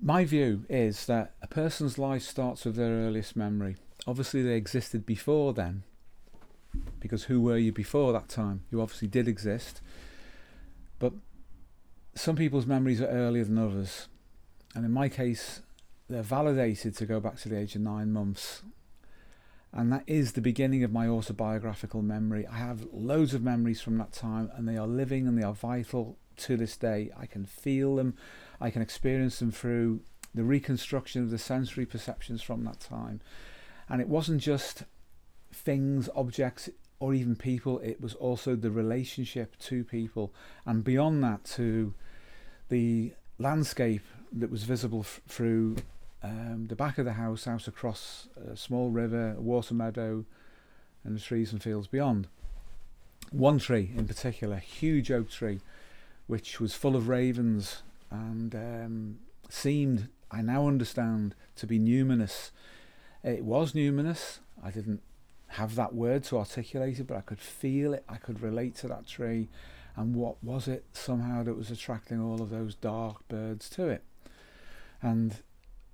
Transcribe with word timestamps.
my 0.00 0.24
view 0.24 0.64
is 0.68 1.06
that 1.06 1.34
a 1.42 1.46
person's 1.46 1.98
life 1.98 2.22
starts 2.22 2.64
with 2.64 2.76
their 2.76 2.92
earliest 2.92 3.36
memory. 3.36 3.76
Obviously, 4.06 4.42
they 4.42 4.56
existed 4.56 5.06
before 5.06 5.52
then, 5.54 5.82
because 7.00 7.24
who 7.24 7.40
were 7.40 7.56
you 7.56 7.72
before 7.72 8.12
that 8.12 8.28
time? 8.28 8.64
You 8.70 8.80
obviously 8.80 9.08
did 9.08 9.28
exist, 9.28 9.80
but 10.98 11.12
some 12.14 12.36
people's 12.36 12.66
memories 12.66 13.00
are 13.00 13.08
earlier 13.08 13.44
than 13.44 13.58
others, 13.58 14.08
and 14.74 14.84
in 14.84 14.92
my 14.92 15.08
case, 15.08 15.62
they're 16.08 16.22
validated 16.22 16.96
to 16.96 17.06
go 17.06 17.18
back 17.18 17.36
to 17.38 17.48
the 17.48 17.58
age 17.58 17.74
of 17.74 17.80
nine 17.80 18.12
months. 18.12 18.62
And 19.72 19.90
that 19.92 20.04
is 20.06 20.32
the 20.32 20.40
beginning 20.40 20.84
of 20.84 20.92
my 20.92 21.08
autobiographical 21.08 22.00
memory. 22.00 22.46
I 22.46 22.58
have 22.58 22.86
loads 22.92 23.34
of 23.34 23.42
memories 23.42 23.80
from 23.80 23.98
that 23.98 24.12
time, 24.12 24.50
and 24.54 24.68
they 24.68 24.76
are 24.76 24.86
living 24.86 25.26
and 25.26 25.36
they 25.36 25.42
are 25.42 25.54
vital 25.54 26.16
to 26.36 26.56
this 26.56 26.76
day. 26.76 27.10
I 27.18 27.26
can 27.26 27.44
feel 27.44 27.96
them, 27.96 28.14
I 28.60 28.70
can 28.70 28.82
experience 28.82 29.38
them 29.38 29.50
through 29.50 30.00
the 30.34 30.44
reconstruction 30.44 31.22
of 31.22 31.30
the 31.30 31.38
sensory 31.38 31.86
perceptions 31.86 32.42
from 32.42 32.64
that 32.64 32.80
time. 32.80 33.20
And 33.88 34.00
it 34.00 34.08
wasn't 34.08 34.40
just 34.40 34.84
things, 35.52 36.08
objects, 36.14 36.68
or 36.98 37.14
even 37.14 37.36
people, 37.36 37.78
it 37.80 38.00
was 38.00 38.14
also 38.14 38.56
the 38.56 38.70
relationship 38.70 39.58
to 39.58 39.84
people. 39.84 40.32
And 40.64 40.82
beyond 40.82 41.22
that, 41.24 41.44
to 41.56 41.94
the 42.68 43.12
landscape 43.38 44.04
that 44.32 44.50
was 44.50 44.64
visible 44.64 45.00
f- 45.00 45.20
through 45.28 45.76
um, 46.22 46.66
the 46.68 46.76
back 46.76 46.98
of 46.98 47.04
the 47.04 47.12
house, 47.12 47.46
out 47.46 47.68
across 47.68 48.28
a 48.50 48.56
small 48.56 48.90
river, 48.90 49.34
a 49.36 49.40
water 49.40 49.74
meadow, 49.74 50.24
and 51.04 51.16
the 51.16 51.20
trees 51.20 51.52
and 51.52 51.62
fields 51.62 51.86
beyond. 51.86 52.26
One 53.30 53.58
tree 53.58 53.90
in 53.96 54.06
particular, 54.06 54.56
huge 54.56 55.10
oak 55.10 55.30
tree, 55.30 55.60
which 56.26 56.60
was 56.60 56.74
full 56.74 56.96
of 56.96 57.08
ravens 57.08 57.82
and 58.10 58.54
um, 58.54 59.18
seemed, 59.48 60.08
I 60.30 60.42
now 60.42 60.68
understand, 60.68 61.34
to 61.56 61.66
be 61.66 61.78
numinous. 61.78 62.50
It 63.22 63.44
was 63.44 63.72
numinous. 63.72 64.38
I 64.62 64.70
didn't 64.70 65.02
have 65.48 65.74
that 65.76 65.94
word 65.94 66.24
to 66.24 66.38
articulate 66.38 66.98
it, 66.98 67.06
but 67.06 67.16
I 67.16 67.22
could 67.22 67.40
feel 67.40 67.94
it. 67.94 68.04
I 68.08 68.16
could 68.16 68.40
relate 68.40 68.74
to 68.76 68.88
that 68.88 69.06
tree. 69.06 69.48
And 69.96 70.14
what 70.14 70.42
was 70.42 70.66
it 70.66 70.84
somehow 70.92 71.42
that 71.44 71.56
was 71.56 71.70
attracting 71.70 72.20
all 72.20 72.42
of 72.42 72.50
those 72.50 72.74
dark 72.74 73.26
birds 73.28 73.68
to 73.70 73.88
it? 73.88 74.02
And 75.00 75.36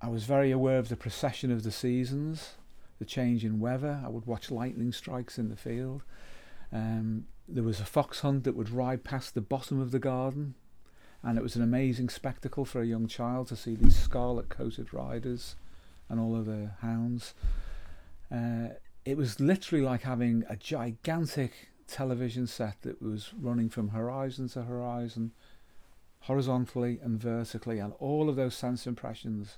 I 0.01 0.09
was 0.09 0.23
very 0.23 0.51
aware 0.51 0.79
of 0.79 0.89
the 0.89 0.95
procession 0.95 1.51
of 1.51 1.63
the 1.63 1.71
seasons, 1.71 2.55
the 2.97 3.05
change 3.05 3.45
in 3.45 3.59
weather. 3.59 4.01
I 4.03 4.09
would 4.09 4.25
watch 4.25 4.49
lightning 4.49 4.91
strikes 4.91 5.37
in 5.37 5.49
the 5.49 5.55
field. 5.55 6.01
Um, 6.73 7.25
there 7.47 7.63
was 7.63 7.79
a 7.79 7.85
fox 7.85 8.21
hunt 8.21 8.43
that 8.45 8.55
would 8.55 8.71
ride 8.71 9.03
past 9.03 9.35
the 9.35 9.41
bottom 9.41 9.79
of 9.79 9.91
the 9.91 9.99
garden, 9.99 10.55
and 11.23 11.37
it 11.37 11.41
was 11.43 11.55
an 11.55 11.61
amazing 11.61 12.09
spectacle 12.09 12.65
for 12.65 12.81
a 12.81 12.85
young 12.85 13.07
child 13.07 13.47
to 13.47 13.55
see 13.55 13.75
these 13.75 13.97
scarlet 13.97 14.49
coated 14.49 14.93
riders 14.93 15.55
and 16.09 16.19
all 16.19 16.35
of 16.35 16.45
the 16.45 16.71
hounds. 16.81 17.33
Uh, 18.31 18.69
it 19.05 19.17
was 19.17 19.39
literally 19.39 19.83
like 19.83 20.01
having 20.01 20.43
a 20.49 20.55
gigantic 20.55 21.69
television 21.87 22.47
set 22.47 22.81
that 22.81 23.01
was 23.01 23.31
running 23.39 23.69
from 23.69 23.89
horizon 23.89 24.47
to 24.49 24.63
horizon, 24.63 25.31
horizontally 26.21 26.99
and 27.01 27.19
vertically, 27.19 27.79
and 27.79 27.93
all 27.99 28.29
of 28.29 28.35
those 28.35 28.55
sense 28.55 28.87
impressions 28.87 29.57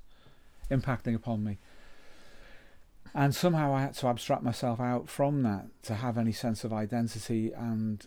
impacting 0.69 1.15
upon 1.15 1.43
me. 1.43 1.57
And 3.13 3.35
somehow 3.35 3.75
I 3.75 3.81
had 3.81 3.93
to 3.95 4.07
abstract 4.07 4.43
myself 4.43 4.79
out 4.79 5.07
from 5.07 5.43
that 5.43 5.67
to 5.83 5.95
have 5.95 6.17
any 6.17 6.31
sense 6.31 6.63
of 6.63 6.73
identity 6.73 7.51
and 7.53 8.05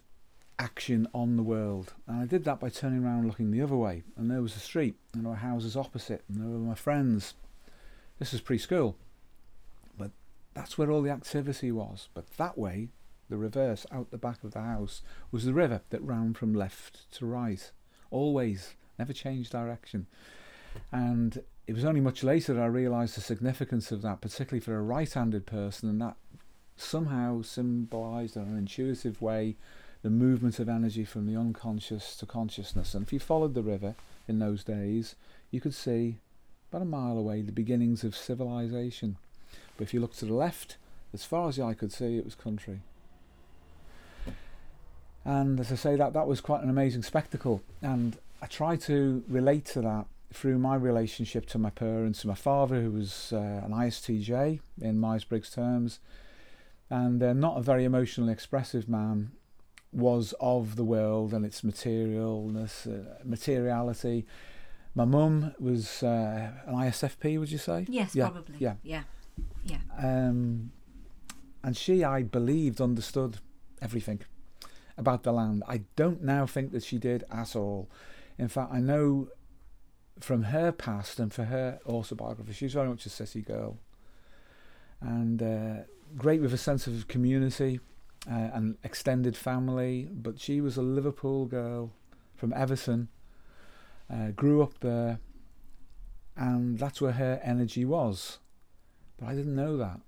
action 0.59 1.07
on 1.15 1.37
the 1.37 1.43
world. 1.43 1.95
And 2.07 2.21
I 2.21 2.27
did 2.27 2.45
that 2.45 2.61
by 2.61 2.69
turning 2.69 3.05
around 3.05 3.27
looking 3.27 3.51
the 3.51 3.63
other 3.63 3.77
way. 3.77 4.03
And 4.17 4.31
there 4.31 4.43
was 4.43 4.57
a 4.57 4.61
street, 4.61 4.97
and 5.13 5.25
there 5.25 5.31
were 5.31 5.37
houses 5.37 5.77
opposite, 5.77 6.25
and 6.29 6.41
there 6.41 6.49
were 6.49 6.59
my 6.59 6.75
friends. 6.75 7.35
This 8.19 8.33
was 8.33 8.41
preschool. 8.41 8.95
But 9.99 10.11
that's 10.55 10.79
where 10.79 10.91
all 10.91 11.03
the 11.03 11.11
activity 11.11 11.71
was. 11.71 12.09
But 12.15 12.31
that 12.39 12.57
way, 12.57 12.89
the 13.29 13.37
reverse, 13.37 13.87
out 13.93 14.11
the 14.11 14.19
back 14.19 14.45
of 14.45 14.53
the 14.53 14.63
house, 14.63 15.03
was 15.31 15.45
the 15.45 15.55
river 15.55 15.83
that 15.91 16.03
ran 16.03 16.35
from 16.35 16.55
left 16.55 17.11
to 17.13 17.27
right. 17.27 17.71
Always, 18.11 18.75
never 18.99 19.13
changed 19.13 19.53
direction. 19.53 20.07
And 20.93 21.43
it 21.67 21.75
was 21.75 21.85
only 21.85 22.01
much 22.01 22.23
later 22.23 22.55
that 22.55 22.63
I 22.63 22.67
realised 22.67 23.17
the 23.17 23.21
significance 23.21 23.91
of 23.91 24.03
that, 24.03 24.21
particularly 24.21 24.61
for 24.61 24.77
a 24.77 24.83
right-handed 24.83 25.47
person, 25.47 25.89
and 25.89 26.01
that 26.01 26.17
somehow 26.77 27.43
symbolised 27.43 28.37
in 28.37 28.43
an 28.43 28.57
intuitive 28.57 29.21
way 29.21 29.57
the 30.03 30.11
movement 30.11 30.59
of 30.59 30.69
energy 30.69 31.05
from 31.05 31.27
the 31.27 31.39
unconscious 31.39 32.17
to 32.17 32.27
consciousness. 32.27 32.95
And 32.95 33.05
if 33.05 33.13
you 33.13 33.19
followed 33.19 33.55
the 33.55 33.63
river 33.63 33.95
in 34.29 34.39
those 34.39 34.65
days, 34.65 35.15
you 35.51 35.61
could 35.61 35.75
see 35.75 36.19
about 36.71 36.83
a 36.83 36.85
mile 36.85 37.17
away 37.17 37.43
the 37.43 37.53
beginnings 37.53 38.05
of 38.05 38.17
civilization. 38.17 39.17
But 39.77 39.85
if 39.85 39.95
you 39.95 40.01
looked 40.01 40.19
to 40.19 40.27
the 40.27 40.35
left, 40.35 40.77
as 41.13 41.25
far 41.25 41.49
as 41.49 41.57
the 41.57 41.65
eye 41.65 41.75
could 41.75 41.93
see, 41.93 42.19
it 42.19 42.25
was 42.25 42.35
country. 42.35 42.81
And 45.25 45.59
as 45.59 45.73
I 45.73 45.75
say, 45.75 45.97
that 45.97 46.13
that 46.13 46.29
was 46.29 46.41
quite 46.41 46.63
an 46.63 46.71
amazing 46.71 47.03
spectacle. 47.03 47.63
And 47.83 48.17
I 48.41 48.47
try 48.47 48.77
to 48.77 49.25
relate 49.29 49.65
to 49.67 49.81
that 49.81 50.07
through 50.33 50.59
my 50.59 50.77
relationship 50.77 51.47
to 51.47 51.59
my 51.59 51.71
parents, 51.71 52.21
to 52.21 52.29
my 52.29 52.35
father, 52.35 52.81
who 52.81 52.91
was 52.91 53.33
uh, 53.33 53.63
an 53.65 53.73
ISTJ 53.73 54.61
in 54.81 54.99
Myers 54.99 55.25
Briggs 55.25 55.51
terms, 55.51 55.99
and 56.91 57.23
uh, 57.23 57.33
not 57.33 57.57
a 57.57 57.63
very 57.63 57.85
emotionally 57.85 58.33
expressive 58.33 58.89
man, 58.89 59.33
was 59.97 60.35
of 60.41 60.77
the 60.77 60.85
world 60.85 61.33
and 61.33 61.45
its 61.45 61.63
materialness, 61.63 62.87
uh, 62.87 63.19
materiality. 63.25 64.27
My 64.95 65.07
mum 65.07 65.55
was 65.59 66.03
uh, 66.03 66.51
an 66.67 66.75
ISFP, 66.75 67.39
would 67.41 67.51
you 67.51 67.59
say? 67.59 67.87
Yes, 67.89 68.15
yeah, 68.15 68.29
probably. 68.29 68.57
Yeah, 68.59 68.75
yeah, 68.83 69.03
yeah. 69.65 69.79
Um, 69.99 70.73
and 71.65 71.77
she, 71.77 72.05
I 72.05 72.23
believed, 72.23 72.81
understood 72.81 73.39
everything 73.81 74.21
about 74.99 75.23
the 75.23 75.33
land. 75.33 75.63
I 75.67 75.83
don't 75.97 76.23
now 76.23 76.47
think 76.47 76.73
that 76.73 76.85
she 76.85 76.99
did 76.99 77.25
at 77.33 77.57
all. 77.57 77.89
In 78.39 78.49
fact, 78.49 78.73
I 78.73 78.81
know 78.81 79.29
from 80.21 80.45
her 80.45 80.73
past 80.73 81.19
and 81.19 81.33
for 81.33 81.45
her 81.45 81.81
autobiography, 81.87 82.53
she's 82.53 82.75
very 82.75 82.89
much 82.89 83.07
a 83.07 83.11
city 83.11 83.41
girl, 83.41 83.79
and 85.01 85.43
uh, 85.43 85.75
great 86.17 86.43
with 86.43 86.53
a 86.53 86.59
sense 86.59 86.87
of 86.87 87.09
community 87.09 87.81
uh, 88.31 88.51
and 88.55 88.77
extended 88.83 89.37
family. 89.37 90.09
But 90.13 90.41
she 90.41 90.61
was 90.61 90.77
a 90.77 90.83
Liverpool 90.83 91.47
girl 91.47 91.93
from 92.35 92.53
Everton, 92.53 93.09
uh, 94.11 94.29
grew 94.31 94.63
up 94.63 94.81
there, 94.81 95.21
and 96.37 96.79
that's 96.79 97.01
where 97.01 97.13
her 97.13 97.41
energy 97.43 97.85
was. 97.85 98.39
But 99.19 99.27
I 99.29 99.35
didn't 99.35 99.55
know 99.57 99.77
that. 99.79 100.01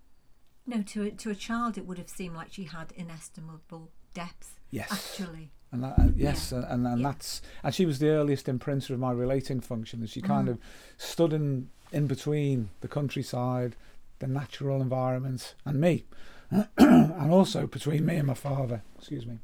No, 0.66 0.82
to 0.82 1.04
a, 1.04 1.10
to 1.12 1.30
a 1.30 1.34
child, 1.34 1.78
it 1.78 1.86
would 1.86 1.96
have 1.98 2.10
seemed 2.10 2.36
like 2.36 2.52
she 2.52 2.64
had 2.64 2.92
inestimable 2.94 3.90
depth. 4.12 4.60
Yes. 4.70 4.92
Actually. 4.92 5.50
And 5.72 5.82
that, 5.84 5.98
uh, 5.98 6.08
yes, 6.14 6.52
Yeah. 6.52 6.64
and, 6.72 6.86
and 6.86 7.00
Yeah. 7.00 7.08
that's 7.08 7.40
and 7.62 7.74
she 7.74 7.86
was 7.86 7.98
the 7.98 8.08
earliest 8.08 8.46
imprinter 8.46 8.90
of 8.90 8.98
my 9.00 9.12
relating 9.12 9.60
function. 9.60 10.00
And 10.00 10.10
she 10.10 10.20
kind 10.20 10.48
Mhm. 10.48 10.52
of 10.52 10.58
stood 10.98 11.32
in 11.32 11.70
in 11.90 12.06
between 12.06 12.68
the 12.82 12.88
countryside, 12.88 13.74
the 14.18 14.26
natural 14.26 14.82
environment, 14.82 15.54
and 15.64 15.80
me, 15.80 16.04
and 16.78 17.32
also 17.32 17.66
between 17.66 18.06
me 18.06 18.16
and 18.16 18.26
my 18.26 18.34
father. 18.34 18.82
Excuse 18.98 19.26
me. 19.26 19.38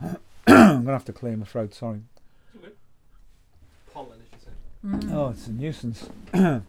I'm 0.46 0.84
gonna 0.84 0.92
have 0.92 1.04
to 1.06 1.12
clear 1.12 1.36
my 1.36 1.44
throat. 1.44 1.74
Sorry. 1.74 2.02
Pollen, 3.92 4.18
as 4.20 4.28
you 4.32 4.38
said. 4.44 4.54
Mm. 5.10 5.14
Oh, 5.14 5.28
it's 5.30 5.46
a 5.46 5.52
nuisance. 5.52 6.08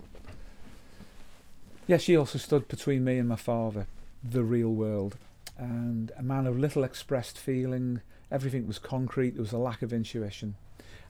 yeah, 1.87 1.97
she 1.97 2.15
also 2.15 2.37
stood 2.37 2.67
between 2.67 3.03
me 3.03 3.17
and 3.17 3.29
my 3.29 3.35
father, 3.35 3.87
the 4.23 4.43
real 4.43 4.69
world, 4.69 5.17
and 5.57 6.11
a 6.17 6.23
man 6.23 6.47
of 6.47 6.57
little 6.57 6.83
expressed 6.83 7.37
feeling. 7.37 8.01
Everything 8.31 8.67
was 8.67 8.79
concrete. 8.79 9.31
There 9.31 9.41
was 9.41 9.51
a 9.51 9.57
lack 9.57 9.81
of 9.81 9.93
intuition. 9.93 10.55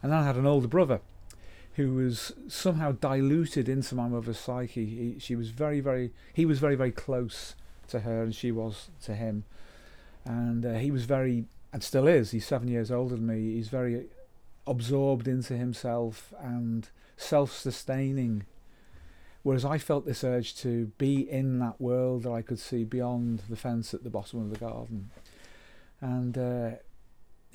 And 0.01 0.12
then 0.12 0.19
I 0.19 0.25
had 0.25 0.35
an 0.35 0.45
older 0.45 0.68
brother, 0.68 1.00
who 1.75 1.94
was 1.94 2.34
somehow 2.47 2.94
diluted 2.94 3.69
into 3.69 3.95
my 3.95 4.07
mother's 4.07 4.39
psyche. 4.39 4.86
He, 4.86 5.19
she 5.19 5.36
was 5.36 5.50
very, 5.50 5.80
very. 5.80 6.12
He 6.33 6.45
was 6.45 6.60
very, 6.60 6.75
very 6.75 6.92
close 6.92 7.56
to 7.90 8.02
her, 8.02 8.24
and 8.24 8.36
she 8.36 8.52
was 8.52 8.90
to 9.04 9.16
him. 9.16 9.44
And 10.24 10.66
uh, 10.66 10.74
he 10.74 10.92
was 10.92 11.06
very, 11.06 11.46
and 11.72 11.84
still 11.84 12.08
is. 12.08 12.32
He's 12.32 12.46
seven 12.46 12.68
years 12.68 12.92
older 12.92 13.16
than 13.16 13.28
me. 13.28 13.54
He's 13.54 13.70
very 13.70 14.08
absorbed 14.68 15.28
into 15.28 15.56
himself 15.56 16.34
and 16.42 16.90
self-sustaining 17.18 18.46
whereas 19.46 19.64
I 19.64 19.78
felt 19.78 20.08
this 20.08 20.24
urge 20.24 20.56
to 20.58 20.88
be 20.98 21.30
in 21.30 21.60
that 21.60 21.80
world 21.80 22.24
that 22.24 22.32
I 22.32 22.42
could 22.42 22.58
see 22.58 22.84
beyond 22.84 23.44
the 23.48 23.56
fence 23.56 23.94
at 23.94 24.04
the 24.04 24.10
bottom 24.10 24.40
of 24.40 24.50
the 24.50 24.58
garden 24.58 25.12
and 26.02 26.36
uh, 26.36 26.70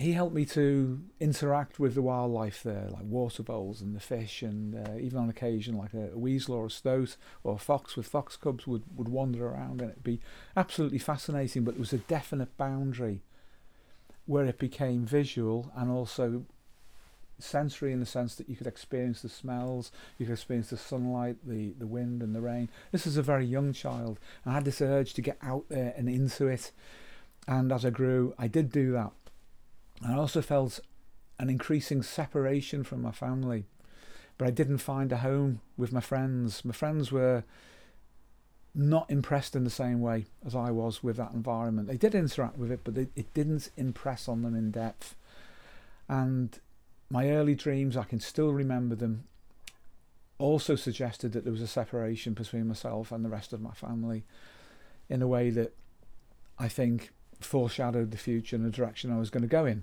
he 0.01 0.13
helped 0.13 0.35
me 0.35 0.45
to 0.47 1.01
interact 1.21 1.79
with 1.79 1.95
the 1.95 2.03
wildlife 2.03 2.63
there 2.63 2.89
like 2.91 3.05
water 3.05 3.43
voles 3.43 3.81
and 3.81 3.95
the 3.95 4.01
fish 4.01 4.43
and 4.43 4.75
uh, 4.75 4.97
even 4.99 5.19
on 5.19 5.29
occasion 5.29 5.77
like 5.77 5.93
a, 5.95 6.11
a 6.13 6.19
weasel 6.19 6.55
or 6.55 6.67
a 6.67 6.71
stoat 6.71 7.17
or 7.45 7.55
a 7.55 7.59
fox 7.59 7.97
with 7.97 8.07
fox 8.07 8.37
cubs 8.37 8.67
would, 8.67 8.83
would 8.97 9.09
wander 9.09 9.47
around 9.47 9.81
and 9.81 9.91
it'd 9.91 10.03
be 10.03 10.21
absolutely 10.57 10.99
fascinating 10.99 11.65
but 11.65 11.75
there 11.75 11.81
was 11.81 11.93
a 11.93 11.99
definite 11.99 12.57
boundary 12.57 13.23
where 14.27 14.47
it 14.47 14.59
became 14.59 15.05
visual 15.05 15.71
and 15.77 15.91
also 15.91 16.45
sensory 17.39 17.93
in 17.93 18.01
the 18.01 18.07
sense 18.07 18.35
that 18.35 18.49
you 18.49 18.57
could 18.57 18.67
experience 18.67 19.23
the 19.23 19.29
smells, 19.29 19.91
you 20.19 20.27
could 20.27 20.33
experience 20.33 20.71
the 20.71 20.77
sunlight, 20.77 21.37
the, 21.45 21.73
the 21.79 21.87
wind 21.87 22.23
and 22.23 22.35
the 22.35 22.41
rain. 22.41 22.69
This 22.93 23.07
is 23.07 23.17
a 23.17 23.23
very 23.23 23.47
young 23.47 23.73
child. 23.73 24.21
I 24.45 24.53
had 24.53 24.65
this 24.65 24.81
urge 24.81 25.15
to 25.15 25.23
get 25.23 25.39
out 25.43 25.65
there 25.69 25.95
and 25.97 26.09
into 26.09 26.47
it. 26.47 26.71
And 27.49 27.73
as 27.73 27.85
I 27.85 27.91
grew, 27.91 28.35
I 28.39 28.47
did 28.47 28.71
do 28.71 28.93
that. 28.93 29.13
I 30.07 30.15
also 30.15 30.43
felt 30.43 30.81
an 31.39 31.51
increasing 31.51 32.03
separation 32.03 32.85
from 32.85 33.03
my 33.03 33.13
family. 33.13 33.65
But 34.39 34.49
I 34.49 34.51
didn't 34.53 34.79
find 34.79 35.13
a 35.13 35.19
home 35.19 35.61
with 35.77 35.93
my 35.93 36.01
friends. 36.01 36.65
My 36.65 36.73
friends 36.73 37.13
were 37.13 37.45
not 38.75 39.11
impressed 39.11 39.55
in 39.57 39.65
the 39.65 39.71
same 39.71 40.01
way 40.01 40.27
as 40.47 40.55
I 40.55 40.71
was 40.71 41.03
with 41.03 41.17
that 41.17 41.33
environment. 41.33 41.89
They 41.89 41.97
did 41.97 42.15
interact 42.15 42.57
with 42.57 42.71
it, 42.71 42.81
but 42.85 42.95
they, 42.95 43.09
it 43.17 43.35
didn't 43.35 43.71
impress 43.77 44.29
on 44.29 44.43
them 44.43 44.55
in 44.55 44.71
depth. 44.71 45.15
And 46.09 46.59
my 47.11 47.29
early 47.31 47.55
dreams, 47.55 47.97
I 47.97 48.05
can 48.05 48.21
still 48.21 48.53
remember 48.53 48.95
them, 48.95 49.25
also 50.39 50.75
suggested 50.75 51.33
that 51.33 51.45
there 51.45 51.53
was 51.53 51.61
a 51.61 51.67
separation 51.67 52.33
between 52.33 52.67
myself 52.67 53.13
and 53.13 53.25
the 53.25 53.29
rest 53.29 53.53
of 53.53 53.61
my 53.61 53.73
family 53.73 54.25
in 55.09 55.21
a 55.21 55.29
way 55.29 55.51
that 55.51 55.75
I 56.59 56.69
think 56.69 57.11
foreshadowed 57.45 58.11
the 58.11 58.19
future 58.19 58.57
and 58.57 58.65
the 58.65 58.71
direction 58.71 59.13
I 59.13 59.19
was 59.19 59.31
going 59.31 59.43
to 59.43 59.49
go 59.49 59.65
in. 59.65 59.83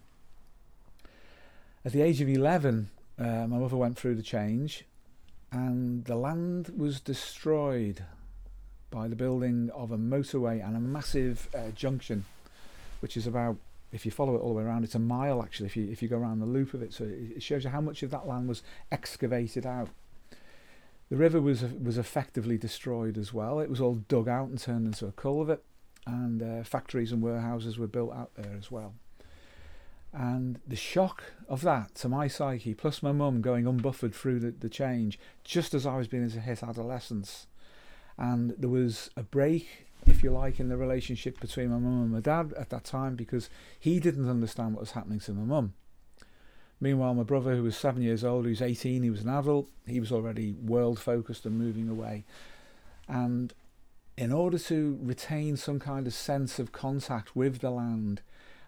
At 1.85 1.91
the 1.93 2.01
age 2.01 2.21
of 2.21 2.29
11, 2.29 2.89
uh, 3.19 3.23
my 3.47 3.57
mother 3.57 3.77
went 3.77 3.97
through 3.97 4.15
the 4.15 4.23
change 4.23 4.85
and 5.51 6.03
the 6.05 6.15
land 6.15 6.73
was 6.75 6.99
destroyed 6.99 8.03
by 8.89 9.07
the 9.07 9.15
building 9.15 9.69
of 9.73 9.91
a 9.91 9.97
motorway 9.97 10.65
and 10.65 10.75
a 10.75 10.79
massive 10.79 11.49
uh, 11.55 11.71
junction, 11.75 12.25
which 12.99 13.17
is 13.17 13.27
about, 13.27 13.57
if 13.91 14.05
you 14.05 14.11
follow 14.11 14.35
it 14.35 14.39
all 14.39 14.49
the 14.49 14.55
way 14.55 14.63
around, 14.63 14.83
it's 14.83 14.95
a 14.95 14.99
mile 14.99 15.41
actually, 15.41 15.67
if 15.67 15.77
you, 15.77 15.89
if 15.89 16.01
you 16.01 16.07
go 16.07 16.17
around 16.17 16.39
the 16.39 16.45
loop 16.45 16.73
of 16.73 16.81
it. 16.81 16.93
So 16.93 17.05
it 17.05 17.41
shows 17.41 17.63
you 17.63 17.69
how 17.69 17.81
much 17.81 18.03
of 18.03 18.11
that 18.11 18.27
land 18.27 18.47
was 18.47 18.63
excavated 18.91 19.65
out. 19.65 19.89
The 21.09 21.15
river 21.15 21.39
was 21.39 21.63
was 21.63 21.97
effectively 21.97 22.57
destroyed 22.57 23.17
as 23.17 23.33
well. 23.33 23.61
It 23.61 23.69
was 23.69 23.79
all 23.79 23.95
dug 24.09 24.27
out 24.27 24.49
and 24.49 24.59
turned 24.59 24.87
into 24.87 25.05
a 25.07 25.13
culvert, 25.13 25.63
and 26.07 26.41
uh, 26.41 26.63
factories 26.63 27.11
and 27.11 27.21
warehouses 27.21 27.77
were 27.77 27.87
built 27.87 28.13
out 28.13 28.31
there 28.35 28.55
as 28.57 28.71
well. 28.71 28.93
And 30.13 30.59
the 30.65 30.77
shock 30.77 31.21
of 31.49 31.61
that 31.61 31.95
to 31.95 32.09
my 32.09 32.27
psyche, 32.27 32.73
plus 32.73 33.03
my 33.03 33.11
mum 33.11 33.41
going 33.41 33.65
unbuffered 33.65 34.13
through 34.13 34.39
the, 34.39 34.51
the 34.51 34.69
change, 34.69 35.19
just 35.43 35.73
as 35.73 35.85
I 35.85 35.97
was 35.97 36.07
beginning 36.07 36.31
to 36.31 36.39
hit 36.39 36.63
adolescence, 36.63 37.47
and 38.17 38.55
there 38.57 38.69
was 38.69 39.09
a 39.17 39.23
break 39.23 39.87
if 40.05 40.23
you 40.23 40.31
like 40.31 40.59
in 40.59 40.69
the 40.69 40.77
relationship 40.77 41.39
between 41.41 41.69
my 41.69 41.77
mum 41.77 42.03
and 42.03 42.11
my 42.11 42.21
dad 42.21 42.53
at 42.57 42.69
that 42.69 42.85
time 42.85 43.15
because 43.15 43.49
he 43.77 43.99
didn't 43.99 44.29
understand 44.29 44.73
what 44.73 44.79
was 44.79 44.91
happening 44.91 45.19
to 45.19 45.33
my 45.33 45.43
mum. 45.43 45.73
Meanwhile 46.79 47.15
my 47.15 47.23
brother 47.23 47.55
who 47.55 47.63
was 47.63 47.75
seven 47.75 48.01
years 48.01 48.23
old 48.23 48.45
he 48.45 48.51
was 48.51 48.61
18 48.61 49.03
he 49.03 49.09
was 49.09 49.21
an 49.21 49.29
adult. 49.29 49.67
He 49.85 49.99
was 49.99 50.11
already 50.11 50.53
world 50.53 50.99
focused 50.99 51.45
and 51.45 51.57
moving 51.57 51.89
away. 51.89 52.23
And 53.09 53.53
in 54.17 54.31
order 54.31 54.57
to 54.57 54.97
retain 55.01 55.55
some 55.55 55.79
kind 55.79 56.07
of 56.07 56.13
sense 56.13 56.59
of 56.59 56.71
contact 56.71 57.35
with 57.35 57.59
the 57.59 57.69
land 57.69 58.21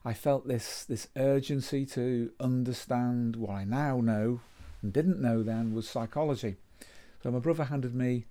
I 0.05 0.13
felt 0.13 0.47
this 0.47 0.85
this 0.85 1.07
urgency 1.17 1.85
to 1.87 2.31
understand 2.39 3.35
what 3.35 3.51
I 3.51 3.63
now 3.63 3.99
know 3.99 4.41
and 4.81 4.93
didn't 4.93 5.21
know 5.21 5.43
then 5.43 5.73
was 5.73 5.89
psychology 5.89 6.57
so 7.21 7.31
my 7.31 7.39
brother 7.39 7.65
handed 7.65 7.93
me 7.93 8.25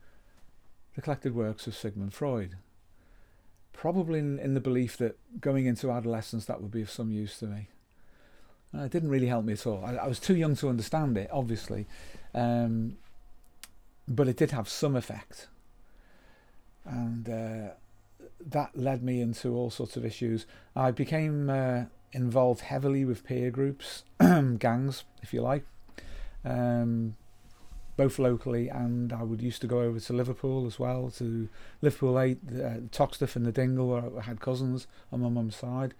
the 0.94 1.02
collected 1.02 1.34
works 1.34 1.66
of 1.66 1.76
Sigmund 1.76 2.12
Freud. 2.12 2.56
Probably 3.72 4.18
in, 4.18 4.38
in 4.38 4.54
the 4.54 4.60
belief 4.60 4.96
that 4.96 5.16
going 5.40 5.66
into 5.66 5.92
adolescence 5.92 6.46
that 6.46 6.60
would 6.60 6.72
be 6.72 6.82
of 6.82 6.90
some 6.90 7.12
use 7.12 7.38
to 7.38 7.46
me. 7.46 7.68
And 8.72 8.82
it 8.82 8.90
didn't 8.90 9.10
really 9.10 9.28
help 9.28 9.44
me 9.44 9.52
at 9.52 9.66
all. 9.66 9.84
I, 9.84 9.94
I 9.94 10.08
was 10.08 10.18
too 10.18 10.34
young 10.34 10.56
to 10.56 10.68
understand 10.68 11.16
it, 11.16 11.30
obviously, 11.32 11.86
um, 12.34 12.96
but 14.08 14.26
it 14.26 14.36
did 14.36 14.50
have 14.50 14.68
some 14.68 14.96
effect. 14.96 15.46
And 16.88 17.28
uh, 17.28 17.74
that 18.46 18.76
led 18.76 19.02
me 19.02 19.20
into 19.20 19.54
all 19.54 19.70
sorts 19.70 19.96
of 19.96 20.04
issues. 20.04 20.46
I 20.74 20.90
became 20.90 21.50
uh, 21.50 21.84
involved 22.12 22.62
heavily 22.62 23.04
with 23.04 23.24
peer 23.24 23.50
groups, 23.50 24.04
gangs, 24.18 25.04
if 25.22 25.32
you 25.32 25.42
like. 25.42 25.64
Um, 26.44 27.16
both 27.98 28.18
locally 28.20 28.68
and 28.68 29.12
I 29.12 29.24
would 29.24 29.42
used 29.42 29.60
to 29.62 29.66
go 29.66 29.80
over 29.80 29.98
to 29.98 30.12
Liverpool 30.12 30.66
as 30.66 30.78
well 30.78 31.10
to 31.18 31.48
Liverpool 31.82 32.18
8, 32.18 32.38
uh, 32.48 32.52
Toxteth 32.92 33.34
and 33.34 33.44
the 33.44 33.50
Dingle 33.50 33.88
where 33.88 34.18
I 34.18 34.22
had 34.22 34.40
cousins 34.40 34.86
on 35.12 35.20
my 35.20 35.28
mum's 35.28 35.56
side. 35.56 35.94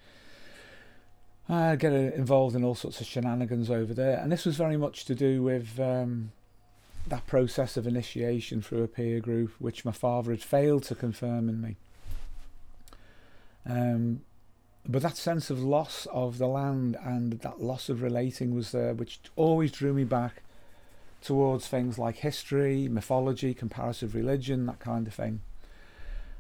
I 1.49 1.75
get 1.75 1.93
involved 1.93 2.55
in 2.55 2.63
all 2.63 2.77
sorts 2.77 3.01
of 3.01 3.07
shenanigans 3.09 3.69
over 3.69 3.93
there 3.93 4.21
and 4.21 4.31
this 4.31 4.47
was 4.47 4.57
very 4.57 4.77
much 4.77 5.07
to 5.07 5.15
do 5.17 5.43
with 5.43 5.81
um, 5.81 6.31
that 7.07 7.27
process 7.27 7.77
of 7.77 7.87
initiation 7.87 8.61
through 8.61 8.83
a 8.83 8.89
peer 8.89 9.21
group 9.21 9.53
which 9.59 9.85
my 9.85 9.93
father 9.93 10.31
had 10.31 10.43
failed 10.43 10.83
to 10.85 10.95
confirm 10.95 11.49
in 11.49 11.61
me. 11.61 11.77
Um, 13.67 14.23
but 14.87 15.03
that 15.03 15.17
sense 15.17 15.51
of 15.51 15.63
loss 15.63 16.07
of 16.13 16.39
the 16.39 16.47
land 16.47 16.97
and 17.03 17.33
that 17.41 17.61
loss 17.61 17.89
of 17.89 18.03
relating 18.03 18.55
was 18.55 18.73
there 18.73 18.95
which 18.95 19.21
always 19.37 19.73
drew 19.73 19.93
me 19.93 20.05
back 20.05 20.43
towards 21.23 21.67
things 21.67 21.99
like 21.99 22.17
history, 22.17 22.89
mythology, 22.89 23.53
comparative 23.53 24.15
religion, 24.15 24.67
that 24.67 24.79
kind 24.79 25.07
of 25.07 25.15
thing. 25.15 25.41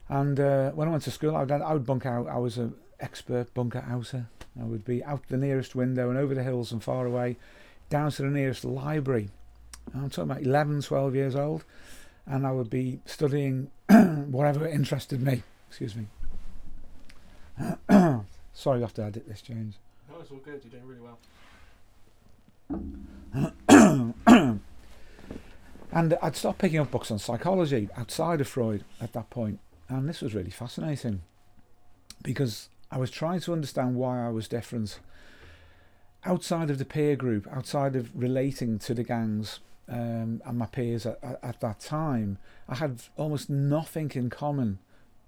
And 0.08 0.40
uh, 0.40 0.70
when 0.70 0.88
I 0.88 0.90
went 0.90 1.02
to 1.04 1.10
school, 1.10 1.36
I 1.36 1.40
would, 1.40 1.50
I 1.52 1.72
would 1.72 1.84
bunk 1.84 2.06
out. 2.06 2.28
I 2.28 2.38
was 2.38 2.56
an 2.56 2.74
expert 3.00 3.52
bunker 3.52 3.84
outer. 3.88 4.26
I 4.58 4.64
would 4.64 4.84
be 4.84 5.04
out 5.04 5.28
the 5.28 5.36
nearest 5.36 5.74
window 5.74 6.08
and 6.08 6.18
over 6.18 6.34
the 6.34 6.42
hills 6.42 6.72
and 6.72 6.82
far 6.82 7.06
away, 7.06 7.36
down 7.90 8.10
to 8.12 8.22
the 8.22 8.28
nearest 8.28 8.64
library. 8.64 9.28
I'm 9.94 10.10
talking 10.10 10.30
about 10.30 10.42
11, 10.42 10.82
12 10.82 11.14
years 11.14 11.34
old, 11.36 11.64
and 12.26 12.46
I 12.46 12.52
would 12.52 12.70
be 12.70 13.00
studying 13.06 13.70
whatever 13.88 14.66
interested 14.66 15.22
me. 15.22 15.42
Excuse 15.68 15.94
me. 15.96 16.06
Sorry, 18.52 18.78
you 18.78 18.82
have 18.82 18.94
to 18.94 19.04
edit 19.04 19.28
this, 19.28 19.42
James. 19.42 19.78
No, 20.10 20.20
it's 20.20 20.30
all 20.30 20.38
good. 20.38 20.62
You're 20.64 20.80
doing 20.80 20.86
really 20.86 21.00
well. 21.00 21.18
And 25.90 26.18
I'd 26.22 26.36
start 26.36 26.58
picking 26.58 26.78
up 26.78 26.90
books 26.90 27.10
on 27.10 27.18
psychology 27.18 27.88
outside 27.96 28.40
of 28.40 28.48
Freud 28.48 28.84
at 29.00 29.14
that 29.14 29.30
point, 29.30 29.58
and 29.88 30.08
this 30.08 30.20
was 30.20 30.34
really 30.34 30.50
fascinating 30.50 31.22
because 32.22 32.68
I 32.90 32.98
was 32.98 33.10
trying 33.10 33.40
to 33.40 33.52
understand 33.52 33.94
why 33.94 34.24
I 34.24 34.28
was 34.28 34.48
different. 34.48 35.00
Outside 36.24 36.68
of 36.68 36.78
the 36.78 36.84
peer 36.84 37.16
group, 37.16 37.48
outside 37.50 37.96
of 37.96 38.10
relating 38.14 38.78
to 38.80 38.92
the 38.92 39.02
gangs 39.02 39.60
um, 39.88 40.42
and 40.44 40.58
my 40.58 40.66
peers 40.66 41.06
at, 41.06 41.18
at, 41.22 41.38
at 41.42 41.60
that 41.60 41.80
time, 41.80 42.38
I 42.68 42.76
had 42.76 43.02
almost 43.16 43.48
nothing 43.48 44.10
in 44.14 44.30
common 44.30 44.78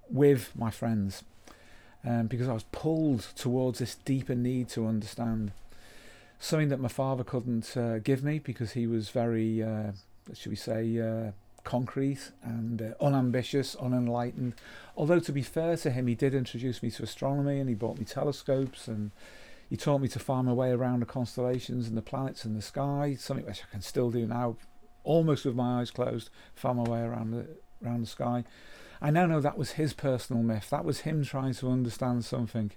with 0.09 0.53
my 0.57 0.71
friends 0.71 1.23
um, 2.05 2.27
because 2.27 2.49
I 2.49 2.53
was 2.53 2.65
pulled 2.73 3.21
towards 3.37 3.79
this 3.79 3.95
deeper 3.95 4.35
need 4.35 4.69
to 4.71 4.87
understand. 4.87 5.53
Something 6.39 6.69
that 6.69 6.81
my 6.81 6.89
father 6.89 7.23
couldn't 7.23 7.77
uh, 7.77 7.99
give 7.99 8.25
me 8.25 8.39
because 8.39 8.73
he 8.73 8.87
was 8.87 9.11
very 9.11 9.63
uh, 9.63 9.93
should 10.35 10.51
we 10.51 10.57
say, 10.57 10.99
uh, 10.99 11.33
concrete 11.65 12.31
and 12.43 12.81
uh, 12.81 13.05
unambitious, 13.05 13.75
unenlightened. 13.77 14.55
Although, 14.97 15.21
to 15.21 15.33
be 15.33 15.43
fair 15.43 15.77
to 15.79 15.91
him, 15.91 16.07
he 16.07 16.15
did 16.15 16.35
introduce 16.35 16.83
me 16.83 16.91
to 16.93 17.03
astronomy 17.03 17.61
and 17.61 17.69
he 17.69 17.75
bought 17.75 17.99
me 17.99 18.05
telescopes 18.05 18.89
and 18.89 19.11
he 19.71 19.77
taught 19.77 20.01
me 20.01 20.09
to 20.09 20.19
find 20.19 20.49
my 20.49 20.53
way 20.53 20.71
around 20.73 21.01
the 21.01 21.07
constellations 21.07 21.87
and 21.87 21.97
the 21.97 22.03
planets 22.03 22.45
and 22.45 22.57
the 22.57 22.63
sky, 22.63 23.17
something 23.19 23.47
which 23.47 23.63
I 23.63 23.71
can 23.71 23.81
still 23.81 24.11
do 24.11 24.27
now, 24.27 24.57
almost 25.05 25.45
with 25.45 25.55
my 25.55 25.81
eyes 25.81 25.93
closed, 25.93 26.29
find 26.55 26.77
my 26.77 26.83
way 26.83 27.01
around 27.01 27.31
the, 27.31 27.47
around 27.83 28.01
the 28.01 28.09
sky. 28.09 28.45
I 29.01 29.11
now 29.11 29.27
know 29.27 29.41
that 29.41 29.57
was 29.57 29.73
his 29.73 29.93
personal 29.93 30.43
myth. 30.43 30.69
That 30.71 30.85
was 30.85 31.01
him 31.01 31.25
trying 31.25 31.55
to 31.55 31.71
understand 31.71 32.25
something. 32.25 32.73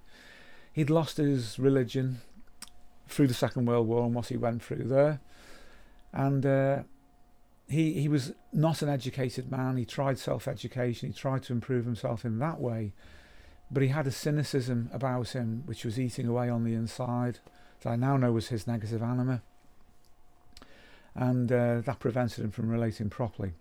He'd 0.71 0.91
lost 0.91 1.17
his 1.17 1.59
religion 1.59 2.21
through 3.07 3.27
the 3.27 3.33
Second 3.33 3.65
World 3.65 3.87
War 3.87 4.05
and 4.05 4.13
what 4.13 4.27
he 4.27 4.37
went 4.37 4.63
through 4.63 4.85
there. 4.85 5.19
And 6.13 6.45
uh, 6.45 6.83
he 7.67 7.93
he 7.93 8.07
was 8.07 8.33
not 8.53 8.81
an 8.81 8.89
educated 8.89 9.51
man. 9.51 9.77
He 9.77 9.85
tried 9.85 10.19
self-education. 10.19 11.09
He 11.09 11.13
tried 11.13 11.43
to 11.43 11.53
improve 11.53 11.85
himself 11.85 12.23
in 12.23 12.39
that 12.39 12.59
way, 12.61 12.93
but 13.71 13.83
he 13.83 13.89
had 13.89 14.07
a 14.07 14.11
cynicism 14.11 14.89
about 14.93 15.29
him 15.29 15.63
which 15.65 15.83
was 15.85 15.99
eating 15.99 16.27
away 16.27 16.49
on 16.49 16.63
the 16.63 16.73
inside. 16.73 17.39
That 17.81 17.89
I 17.89 17.95
now 17.95 18.17
know 18.17 18.31
was 18.31 18.47
his 18.47 18.65
negative 18.65 19.01
anima, 19.01 19.41
and 21.15 21.51
uh, 21.51 21.81
that 21.81 21.99
prevented 21.99 22.43
him 22.43 22.51
from 22.51 22.69
relating 22.69 23.09
properly. 23.09 23.53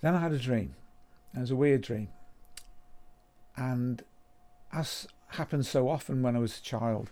Then 0.00 0.14
I 0.14 0.20
had 0.20 0.32
a 0.32 0.38
dream. 0.38 0.74
It 1.34 1.40
was 1.40 1.50
a 1.50 1.56
weird 1.56 1.82
dream, 1.82 2.08
and 3.56 4.02
as 4.72 5.08
happens 5.32 5.68
so 5.68 5.88
often 5.88 6.22
when 6.22 6.36
I 6.36 6.38
was 6.38 6.58
a 6.58 6.62
child, 6.62 7.10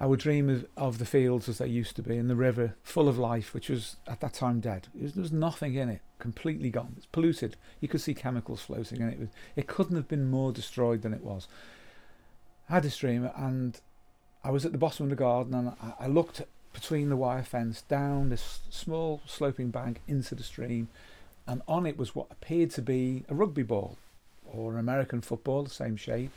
I 0.00 0.06
would 0.06 0.20
dream 0.20 0.48
of, 0.48 0.66
of, 0.78 0.98
the 0.98 1.04
fields 1.04 1.46
as 1.46 1.58
they 1.58 1.66
used 1.66 1.94
to 1.96 2.02
be 2.02 2.16
and 2.16 2.30
the 2.30 2.34
river 2.34 2.74
full 2.82 3.06
of 3.06 3.18
life, 3.18 3.52
which 3.52 3.68
was 3.68 3.96
at 4.08 4.20
that 4.20 4.32
time 4.32 4.58
dead. 4.58 4.88
Was, 4.98 5.12
there 5.12 5.20
was 5.20 5.30
nothing 5.30 5.74
in 5.74 5.90
it, 5.90 6.00
completely 6.18 6.70
gone. 6.70 6.94
It's 6.96 7.04
polluted. 7.04 7.56
You 7.80 7.88
could 7.88 8.00
see 8.00 8.14
chemicals 8.14 8.62
floating, 8.62 9.02
and 9.02 9.12
it 9.12 9.20
was, 9.20 9.28
it 9.56 9.66
couldn't 9.66 9.96
have 9.96 10.08
been 10.08 10.30
more 10.30 10.52
destroyed 10.52 11.02
than 11.02 11.12
it 11.12 11.22
was. 11.22 11.48
I 12.70 12.74
had 12.74 12.84
this 12.84 12.96
dream, 12.96 13.28
and 13.36 13.78
I 14.42 14.50
was 14.50 14.64
at 14.64 14.72
the 14.72 14.78
bottom 14.78 15.04
of 15.04 15.10
the 15.10 15.16
garden, 15.16 15.52
and 15.52 15.68
I, 15.68 16.04
I 16.04 16.06
looked 16.06 16.40
between 16.72 17.10
the 17.10 17.16
wire 17.16 17.42
fence 17.42 17.82
down 17.82 18.30
this 18.30 18.60
small 18.70 19.20
sloping 19.26 19.70
bank 19.70 20.00
into 20.08 20.34
the 20.34 20.42
stream, 20.42 20.88
and 21.46 21.60
on 21.68 21.84
it 21.84 21.98
was 21.98 22.14
what 22.14 22.28
appeared 22.30 22.70
to 22.70 22.82
be 22.82 23.24
a 23.28 23.34
rugby 23.34 23.64
ball 23.64 23.98
or 24.46 24.72
an 24.72 24.78
American 24.78 25.20
football, 25.20 25.62
the 25.62 25.70
same 25.70 25.96
shape, 25.96 26.30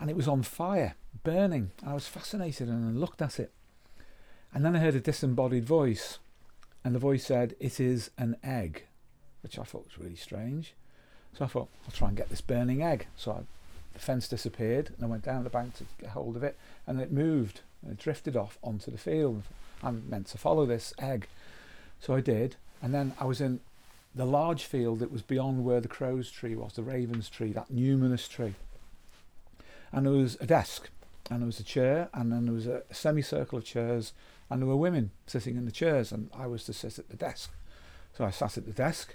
and 0.00 0.08
it 0.08 0.16
was 0.16 0.26
on 0.26 0.42
fire, 0.42 0.94
burning. 1.22 1.70
I 1.86 1.92
was 1.92 2.06
fascinated 2.06 2.68
and 2.68 2.88
I 2.88 2.98
looked 2.98 3.20
at 3.20 3.38
it. 3.38 3.52
And 4.52 4.64
then 4.64 4.74
I 4.74 4.80
heard 4.80 4.94
a 4.94 5.00
disembodied 5.00 5.64
voice, 5.64 6.18
and 6.82 6.94
the 6.94 6.98
voice 6.98 7.26
said, 7.26 7.54
It 7.60 7.78
is 7.78 8.10
an 8.18 8.36
egg, 8.42 8.84
which 9.42 9.58
I 9.58 9.62
thought 9.62 9.84
was 9.84 9.98
really 9.98 10.16
strange. 10.16 10.74
So 11.36 11.44
I 11.44 11.48
thought, 11.48 11.68
I'll 11.84 11.92
try 11.92 12.08
and 12.08 12.16
get 12.16 12.30
this 12.30 12.40
burning 12.40 12.82
egg. 12.82 13.06
So 13.16 13.32
I, 13.32 13.40
the 13.92 14.00
fence 14.00 14.26
disappeared, 14.26 14.90
and 14.96 15.04
I 15.04 15.06
went 15.06 15.22
down 15.22 15.44
the 15.44 15.50
bank 15.50 15.76
to 15.76 15.84
get 16.00 16.10
hold 16.10 16.34
of 16.34 16.42
it, 16.42 16.56
and 16.86 17.00
it 17.00 17.12
moved, 17.12 17.60
and 17.82 17.92
it 17.92 17.98
drifted 17.98 18.36
off 18.36 18.58
onto 18.62 18.90
the 18.90 18.98
field. 18.98 19.42
I'm 19.84 20.08
meant 20.08 20.26
to 20.28 20.38
follow 20.38 20.66
this 20.66 20.92
egg. 20.98 21.28
So 22.00 22.14
I 22.14 22.20
did, 22.20 22.56
and 22.82 22.92
then 22.92 23.12
I 23.20 23.26
was 23.26 23.40
in 23.40 23.60
the 24.14 24.24
large 24.24 24.64
field 24.64 24.98
that 24.98 25.12
was 25.12 25.22
beyond 25.22 25.64
where 25.64 25.80
the 25.80 25.86
crow's 25.86 26.30
tree 26.30 26.56
was, 26.56 26.72
the 26.72 26.82
raven's 26.82 27.28
tree, 27.28 27.52
that 27.52 27.70
numinous 27.70 28.28
tree. 28.28 28.54
And 29.92 30.06
there 30.06 30.12
was 30.12 30.36
a 30.40 30.46
desk, 30.46 30.88
and 31.30 31.40
there 31.40 31.46
was 31.46 31.60
a 31.60 31.64
chair, 31.64 32.08
and 32.14 32.32
then 32.32 32.44
there 32.44 32.54
was 32.54 32.66
a 32.66 32.82
semicircle 32.90 33.58
of 33.58 33.64
chairs, 33.64 34.12
and 34.48 34.60
there 34.60 34.68
were 34.68 34.76
women 34.76 35.10
sitting 35.26 35.56
in 35.56 35.64
the 35.64 35.72
chairs, 35.72 36.12
and 36.12 36.30
I 36.36 36.46
was 36.46 36.64
to 36.64 36.72
sit 36.72 36.98
at 36.98 37.08
the 37.08 37.16
desk. 37.16 37.50
So 38.16 38.24
I 38.24 38.30
sat 38.30 38.56
at 38.56 38.66
the 38.66 38.72
desk, 38.72 39.14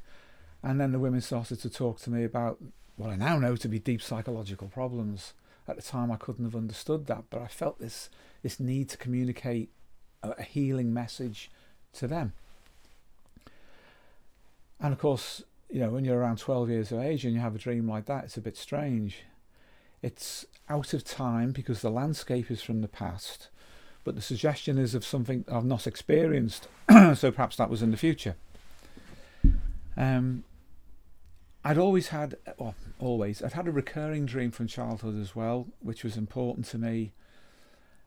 and 0.63 0.79
then 0.79 0.91
the 0.91 0.99
women 0.99 1.21
started 1.21 1.59
to 1.61 1.69
talk 1.69 1.99
to 2.01 2.09
me 2.09 2.23
about 2.23 2.59
what 2.95 3.09
I 3.09 3.15
now 3.15 3.37
know 3.37 3.55
to 3.57 3.67
be 3.67 3.79
deep 3.79 4.01
psychological 4.01 4.67
problems. 4.67 5.33
At 5.67 5.75
the 5.75 5.81
time, 5.81 6.11
I 6.11 6.17
couldn't 6.17 6.45
have 6.45 6.55
understood 6.55 7.07
that, 7.07 7.25
but 7.29 7.41
I 7.41 7.47
felt 7.47 7.79
this 7.79 8.09
this 8.43 8.59
need 8.59 8.89
to 8.89 8.97
communicate 8.97 9.69
a, 10.21 10.31
a 10.31 10.43
healing 10.43 10.93
message 10.93 11.49
to 11.93 12.07
them. 12.07 12.33
And 14.79 14.93
of 14.93 14.99
course, 14.99 15.43
you 15.69 15.79
know, 15.79 15.89
when 15.89 16.05
you're 16.05 16.19
around 16.19 16.37
12 16.37 16.69
years 16.69 16.91
of 16.91 16.99
age 16.99 17.25
and 17.25 17.33
you 17.33 17.39
have 17.39 17.55
a 17.55 17.59
dream 17.59 17.87
like 17.87 18.05
that, 18.05 18.25
it's 18.25 18.37
a 18.37 18.41
bit 18.41 18.55
strange. 18.55 19.23
It's 20.01 20.45
out 20.69 20.93
of 20.93 21.03
time 21.03 21.51
because 21.51 21.81
the 21.81 21.89
landscape 21.89 22.49
is 22.49 22.61
from 22.61 22.81
the 22.81 22.87
past, 22.87 23.49
but 24.03 24.15
the 24.15 24.21
suggestion 24.21 24.77
is 24.77 24.95
of 24.95 25.05
something 25.05 25.45
I've 25.51 25.65
not 25.65 25.87
experienced, 25.87 26.67
so 26.89 27.31
perhaps 27.31 27.55
that 27.57 27.69
was 27.69 27.81
in 27.81 27.91
the 27.91 27.97
future. 27.97 28.35
Um, 29.97 30.43
I'd 31.63 31.77
always 31.77 32.09
had, 32.09 32.35
well, 32.57 32.75
always, 32.99 33.41
I'd 33.41 33.53
had 33.53 33.67
a 33.67 33.71
recurring 33.71 34.25
dream 34.25 34.51
from 34.51 34.67
childhood 34.67 35.19
as 35.19 35.35
well, 35.35 35.67
which 35.79 36.03
was 36.03 36.17
important 36.17 36.67
to 36.67 36.77
me. 36.77 37.13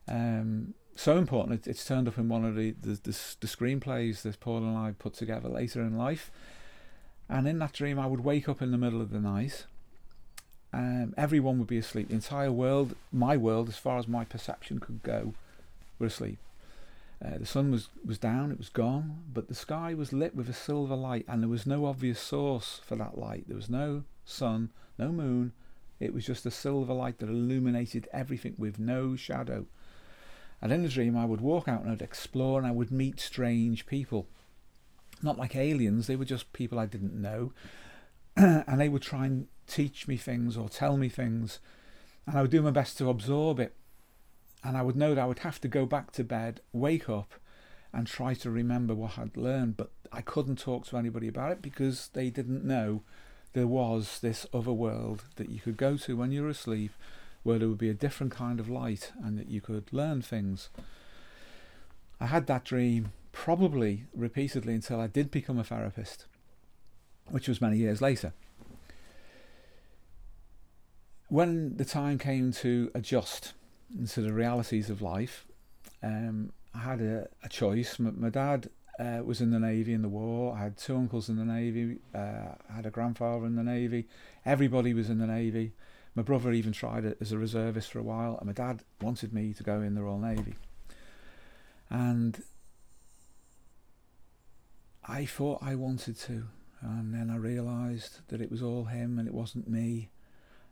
Um, 0.06 0.74
so 0.94 1.16
important, 1.18 1.66
it, 1.66 1.70
it's 1.70 1.84
turned 1.84 2.08
up 2.08 2.18
in 2.18 2.28
one 2.28 2.44
of 2.44 2.54
the, 2.54 2.74
the, 2.80 3.00
the, 3.02 3.18
the 3.40 3.46
screenplays 3.46 4.22
that 4.22 4.40
Paul 4.40 4.58
and 4.58 4.76
I 4.76 4.92
put 4.92 5.14
together 5.14 5.48
later 5.48 5.80
in 5.82 5.96
life. 5.96 6.30
And 7.28 7.46
in 7.46 7.58
that 7.58 7.72
dream, 7.72 7.98
I 7.98 8.06
would 8.06 8.20
wake 8.20 8.48
up 8.48 8.62
in 8.62 8.70
the 8.70 8.78
middle 8.78 9.00
of 9.00 9.10
the 9.10 9.20
night. 9.20 9.66
Um, 10.72 11.14
everyone 11.16 11.58
would 11.58 11.68
be 11.68 11.78
asleep. 11.78 12.08
The 12.08 12.14
entire 12.14 12.52
world, 12.52 12.94
my 13.12 13.36
world, 13.36 13.68
as 13.68 13.76
far 13.76 13.98
as 13.98 14.06
my 14.06 14.24
perception 14.24 14.80
could 14.80 15.02
go, 15.02 15.34
were 15.98 16.06
asleep. 16.06 16.38
Uh, 17.24 17.38
the 17.38 17.46
sun 17.46 17.70
was, 17.70 17.88
was 18.04 18.18
down, 18.18 18.52
it 18.52 18.58
was 18.58 18.68
gone, 18.68 19.24
but 19.32 19.48
the 19.48 19.54
sky 19.54 19.92
was 19.92 20.12
lit 20.12 20.36
with 20.36 20.48
a 20.48 20.52
silver 20.52 20.94
light, 20.94 21.24
and 21.26 21.42
there 21.42 21.48
was 21.48 21.66
no 21.66 21.86
obvious 21.86 22.20
source 22.20 22.80
for 22.84 22.96
that 22.96 23.18
light. 23.18 23.44
There 23.48 23.56
was 23.56 23.70
no 23.70 24.04
sun, 24.24 24.70
no 24.98 25.10
moon. 25.10 25.52
It 25.98 26.14
was 26.14 26.26
just 26.26 26.46
a 26.46 26.50
silver 26.50 26.92
light 26.92 27.18
that 27.18 27.28
illuminated 27.28 28.08
everything 28.12 28.54
with 28.56 28.78
no 28.78 29.16
shadow. 29.16 29.66
And 30.62 30.70
in 30.70 30.82
the 30.82 30.88
dream, 30.88 31.16
I 31.16 31.24
would 31.24 31.40
walk 31.40 31.66
out 31.66 31.82
and 31.82 31.90
I'd 31.90 32.02
explore, 32.02 32.58
and 32.58 32.66
I 32.66 32.72
would 32.72 32.92
meet 32.92 33.18
strange 33.18 33.86
people 33.86 34.28
not 35.22 35.38
like 35.38 35.56
aliens, 35.56 36.06
they 36.06 36.16
were 36.16 36.24
just 36.24 36.52
people 36.52 36.78
I 36.78 36.86
didn't 36.86 37.14
know. 37.14 37.52
and 38.36 38.80
they 38.80 38.88
would 38.88 39.02
try 39.02 39.26
and 39.26 39.48
teach 39.68 40.08
me 40.08 40.16
things 40.16 40.56
or 40.56 40.68
tell 40.68 40.96
me 40.96 41.08
things. 41.08 41.60
And 42.26 42.36
I 42.36 42.42
would 42.42 42.50
do 42.50 42.62
my 42.62 42.70
best 42.70 42.98
to 42.98 43.08
absorb 43.08 43.60
it. 43.60 43.74
And 44.64 44.76
I 44.76 44.82
would 44.82 44.96
know 44.96 45.14
that 45.14 45.22
I 45.22 45.26
would 45.26 45.40
have 45.40 45.60
to 45.60 45.68
go 45.68 45.86
back 45.86 46.10
to 46.12 46.24
bed, 46.24 46.60
wake 46.72 47.08
up, 47.08 47.34
and 47.92 48.06
try 48.06 48.34
to 48.34 48.50
remember 48.50 48.94
what 48.94 49.18
I'd 49.18 49.36
learned. 49.36 49.76
But 49.76 49.90
I 50.12 50.20
couldn't 50.20 50.58
talk 50.58 50.86
to 50.86 50.96
anybody 50.96 51.28
about 51.28 51.52
it 51.52 51.62
because 51.62 52.08
they 52.12 52.30
didn't 52.30 52.64
know 52.64 53.02
there 53.52 53.66
was 53.66 54.18
this 54.20 54.46
other 54.52 54.72
world 54.72 55.24
that 55.36 55.48
you 55.48 55.60
could 55.60 55.76
go 55.76 55.96
to 55.96 56.16
when 56.16 56.32
you 56.32 56.42
were 56.42 56.48
asleep 56.48 56.92
where 57.42 57.58
there 57.58 57.68
would 57.68 57.78
be 57.78 57.88
a 57.88 57.94
different 57.94 58.32
kind 58.32 58.60
of 58.60 58.68
light 58.68 59.12
and 59.22 59.38
that 59.38 59.48
you 59.48 59.60
could 59.60 59.92
learn 59.92 60.20
things. 60.20 60.68
I 62.20 62.26
had 62.26 62.46
that 62.46 62.64
dream 62.64 63.12
probably 63.32 64.04
repeatedly 64.14 64.74
until 64.74 65.00
I 65.00 65.06
did 65.06 65.30
become 65.30 65.58
a 65.58 65.64
therapist, 65.64 66.26
which 67.26 67.48
was 67.48 67.60
many 67.60 67.78
years 67.78 68.02
later. 68.02 68.32
When 71.28 71.76
the 71.76 71.84
time 71.84 72.18
came 72.18 72.52
to 72.52 72.90
adjust 72.94 73.52
to 74.12 74.20
the 74.22 74.32
realities 74.32 74.88
of 74.88 75.02
life, 75.02 75.46
um, 76.02 76.52
I 76.74 76.78
had 76.78 77.00
a, 77.00 77.28
a 77.42 77.48
choice. 77.48 77.98
My, 77.98 78.10
my 78.10 78.30
dad 78.30 78.70
uh, 78.98 79.20
was 79.24 79.40
in 79.40 79.50
the 79.50 79.58
Navy 79.58 79.92
in 79.92 80.02
the 80.02 80.08
war. 80.08 80.56
I 80.56 80.62
had 80.62 80.78
two 80.78 80.96
uncles 80.96 81.28
in 81.28 81.36
the 81.36 81.44
Navy. 81.44 81.98
Uh, 82.14 82.54
I 82.70 82.72
had 82.76 82.86
a 82.86 82.90
grandfather 82.90 83.44
in 83.44 83.56
the 83.56 83.62
Navy. 83.62 84.08
Everybody 84.46 84.94
was 84.94 85.10
in 85.10 85.18
the 85.18 85.26
Navy. 85.26 85.72
My 86.14 86.22
brother 86.22 86.50
even 86.52 86.72
tried 86.72 87.04
it 87.04 87.18
as 87.20 87.30
a 87.30 87.38
reservist 87.38 87.92
for 87.92 87.98
a 87.98 88.02
while, 88.02 88.38
and 88.38 88.46
my 88.46 88.52
dad 88.52 88.82
wanted 89.00 89.32
me 89.32 89.52
to 89.52 89.62
go 89.62 89.82
in 89.82 89.94
the 89.94 90.02
Royal 90.02 90.18
Navy. 90.18 90.54
And 91.90 92.42
I 95.06 95.26
thought 95.26 95.62
I 95.62 95.74
wanted 95.74 96.18
to, 96.20 96.44
and 96.80 97.14
then 97.14 97.30
I 97.30 97.36
realised 97.36 98.20
that 98.28 98.40
it 98.40 98.50
was 98.50 98.62
all 98.62 98.86
him 98.86 99.18
and 99.18 99.28
it 99.28 99.34
wasn't 99.34 99.68
me. 99.68 100.08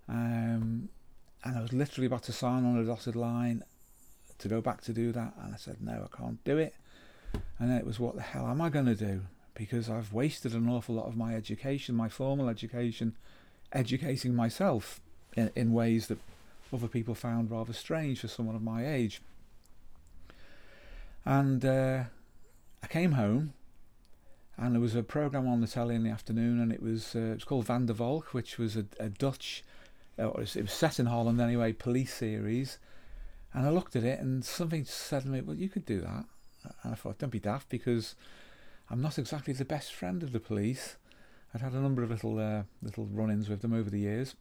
Um, 0.09 0.89
and 1.45 1.57
I 1.57 1.61
was 1.61 1.73
literally 1.73 2.07
about 2.07 2.25
to 2.25 2.33
sign 2.33 2.65
on 2.65 2.79
a 2.79 2.85
dotted 2.85 3.17
line 3.17 3.63
to 4.39 4.49
go 4.49 4.61
back 4.61 4.83
to 4.83 4.93
do 4.93 5.13
that, 5.13 5.35
and 5.43 5.55
I 5.55 5.57
said, 5.57 5.79
No, 5.81 6.09
I 6.13 6.17
can't 6.17 6.43
do 6.45 6.59
it. 6.59 6.75
And 7.59 7.71
then 7.71 7.79
it 7.79 7.87
was, 7.87 7.99
What 7.99 8.17
the 8.17 8.23
hell 8.23 8.47
am 8.47 8.61
I 8.61 8.69
going 8.69 8.87
to 8.87 8.95
do? 8.95 9.23
Because 9.55 9.89
I've 9.89 10.13
wasted 10.13 10.55
an 10.55 10.69
awful 10.69 10.95
lot 10.95 11.07
of 11.07 11.17
my 11.17 11.35
education, 11.35 11.95
my 11.95 12.09
formal 12.09 12.49
education, 12.49 13.17
educating 13.73 14.35
myself 14.35 15.01
in, 15.37 15.51
in 15.57 15.73
ways 15.73 16.09
that 16.09 16.19
other 16.73 16.89
people 16.89 17.15
found 17.15 17.51
rather 17.51 17.73
strange 17.73 18.21
for 18.21 18.29
someone 18.29 18.57
of 18.57 18.63
my 18.63 18.87
age. 18.87 19.23
And 21.25 21.65
uh, 21.65 22.05
I 22.83 22.87
came 22.87 23.13
home 23.13 23.55
and 24.59 24.75
there 24.75 24.81
was 24.81 24.95
a 24.95 25.03
program 25.03 25.47
on 25.47 25.61
the 25.61 25.67
telly 25.67 25.95
in 25.95 26.03
the 26.03 26.11
afternoon, 26.11 26.61
and 26.61 26.73
it 26.73 26.83
was 26.83 27.15
uh, 27.15 27.19
it 27.19 27.35
was 27.35 27.45
called 27.45 27.67
Van 27.67 27.87
der 27.87 27.93
Valk, 27.93 28.33
which 28.33 28.59
was 28.59 28.77
a, 28.77 28.87
a 28.99 29.09
Dutch, 29.09 29.63
it, 30.19 30.35
was, 30.35 30.57
it 30.57 30.63
was 30.63 30.73
set 30.73 30.99
in 30.99 31.07
Holland 31.07 31.41
anyway, 31.41 31.73
police 31.73 32.15
series. 32.15 32.79
And 33.53 33.67
I 33.67 33.71
looked 33.71 33.97
at 33.97 34.05
it, 34.05 34.21
and 34.21 34.45
something 34.45 34.85
said 34.85 35.23
to 35.23 35.29
me, 35.29 35.41
"Well, 35.41 35.57
you 35.57 35.69
could 35.69 35.87
do 35.87 36.01
that." 36.01 36.25
And 36.83 36.93
I 36.93 36.95
thought, 36.95 37.19
"Don't 37.19 37.31
be 37.31 37.41
daft," 37.41 37.69
because 37.69 38.15
I'm 38.91 39.01
not 39.01 39.19
exactly 39.19 39.53
the 39.55 39.65
best 39.65 39.95
friend 39.95 40.23
of 40.23 40.33
the 40.33 40.41
police. 40.41 40.97
I'd 41.55 41.63
had 41.63 41.73
a 41.73 41.81
number 41.81 42.03
of 42.03 42.11
little 42.11 42.39
uh, 42.39 42.65
little 42.83 43.07
run-ins 43.07 43.49
with 43.49 43.63
them 43.63 43.73
over 43.73 43.89
the 43.89 44.01
years. 44.01 44.35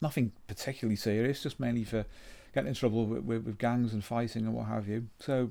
Nothing 0.00 0.32
particularly 0.46 0.96
serious, 0.96 1.42
just 1.42 1.60
mainly 1.60 1.84
for 1.84 2.06
getting 2.54 2.68
in 2.68 2.74
trouble 2.74 3.06
with, 3.06 3.24
with, 3.24 3.44
with 3.44 3.58
gangs 3.58 3.92
and 3.92 4.02
fighting 4.02 4.46
and 4.46 4.54
what 4.54 4.68
have 4.68 4.88
you. 4.88 5.08
So 5.18 5.50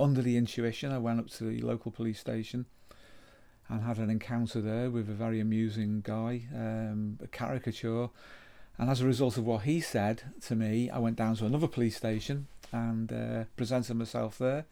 under 0.00 0.22
the 0.22 0.36
intuition, 0.36 0.92
I 0.92 0.98
went 0.98 1.20
up 1.20 1.28
to 1.30 1.44
the 1.44 1.60
local 1.60 1.90
police 1.90 2.20
station 2.20 2.66
and 3.68 3.82
had 3.82 3.98
an 3.98 4.10
encounter 4.10 4.60
there 4.60 4.90
with 4.90 5.08
a 5.08 5.14
very 5.14 5.40
amusing 5.40 6.00
guy, 6.00 6.42
um, 6.54 7.18
a 7.22 7.26
caricature. 7.26 8.08
And 8.78 8.88
as 8.88 9.00
a 9.00 9.06
result 9.06 9.36
of 9.36 9.44
what 9.44 9.62
he 9.62 9.80
said 9.80 10.22
to 10.46 10.54
me, 10.54 10.88
I 10.88 10.98
went 10.98 11.16
down 11.16 11.36
to 11.36 11.46
another 11.46 11.66
police 11.66 11.96
station 11.96 12.46
and 12.72 13.12
uh, 13.12 13.44
presented 13.56 13.94
myself 13.94 14.38
there. 14.38 14.66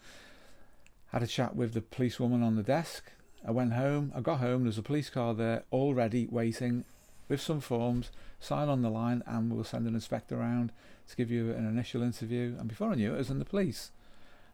Had 1.12 1.22
a 1.22 1.26
chat 1.26 1.56
with 1.56 1.74
the 1.74 1.80
policewoman 1.80 2.42
on 2.42 2.56
the 2.56 2.62
desk. 2.62 3.10
I 3.46 3.50
went 3.50 3.74
home. 3.74 4.12
I 4.14 4.20
got 4.20 4.38
home. 4.38 4.64
There's 4.64 4.78
a 4.78 4.82
police 4.82 5.10
car 5.10 5.34
there 5.34 5.64
already 5.72 6.26
waiting 6.30 6.84
with 7.28 7.40
some 7.40 7.60
forms. 7.60 8.10
Sign 8.40 8.68
on 8.68 8.82
the 8.82 8.90
line, 8.90 9.22
and 9.26 9.52
we'll 9.52 9.64
send 9.64 9.86
an 9.86 9.94
inspector 9.94 10.38
around 10.38 10.72
to 11.08 11.16
give 11.16 11.30
you 11.30 11.52
an 11.52 11.66
initial 11.66 12.02
interview. 12.02 12.56
And 12.58 12.68
before 12.68 12.90
I 12.90 12.94
knew 12.94 13.12
it, 13.12 13.16
I 13.16 13.18
was 13.18 13.30
in 13.30 13.38
the 13.38 13.44
police. 13.44 13.90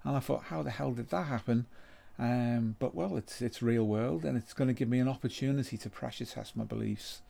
And 0.05 0.17
I 0.17 0.21
thought, 0.21 0.45
how 0.45 0.63
the 0.63 0.71
hell 0.71 0.93
did 0.93 1.11
that 1.11 1.27
happen? 1.27 1.67
Um, 2.19 2.77
but 2.79 2.95
well, 2.95 3.17
it's 3.17 3.41
it's 3.41 3.63
real 3.63 3.85
world, 3.85 4.25
and 4.25 4.37
it's 4.37 4.53
going 4.53 4.69
to 4.69 4.75
give 4.75 4.89
me 4.89 4.99
an 4.99 5.09
opportunity 5.09 5.77
to 5.79 5.91
pressure 5.91 6.25
test 6.25 6.57
my 6.57 6.65
beliefs, 6.65 7.23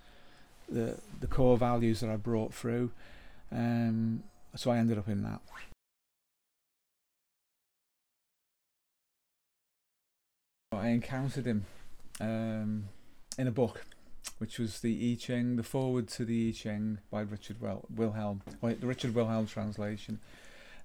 the 0.68 0.98
the 1.20 1.26
core 1.26 1.56
values 1.56 2.00
that 2.00 2.10
I 2.10 2.16
brought 2.16 2.52
through. 2.52 2.90
Um, 3.50 4.24
so 4.56 4.70
I 4.70 4.78
ended 4.78 4.98
up 4.98 5.08
in 5.08 5.22
that. 5.22 5.40
I 10.72 10.88
encountered 10.88 11.46
him 11.46 11.66
um, 12.20 12.88
in 13.38 13.46
a 13.46 13.52
book, 13.52 13.84
which 14.38 14.58
was 14.58 14.80
the 14.80 15.12
I 15.12 15.14
Ching, 15.14 15.56
the 15.56 15.62
foreword 15.62 16.08
to 16.08 16.24
the 16.24 16.48
I 16.48 16.52
Ching 16.52 16.98
by 17.10 17.20
Richard 17.20 17.58
Wilhelm, 17.60 18.42
the 18.60 18.86
Richard 18.86 19.14
Wilhelm 19.14 19.46
translation 19.46 20.18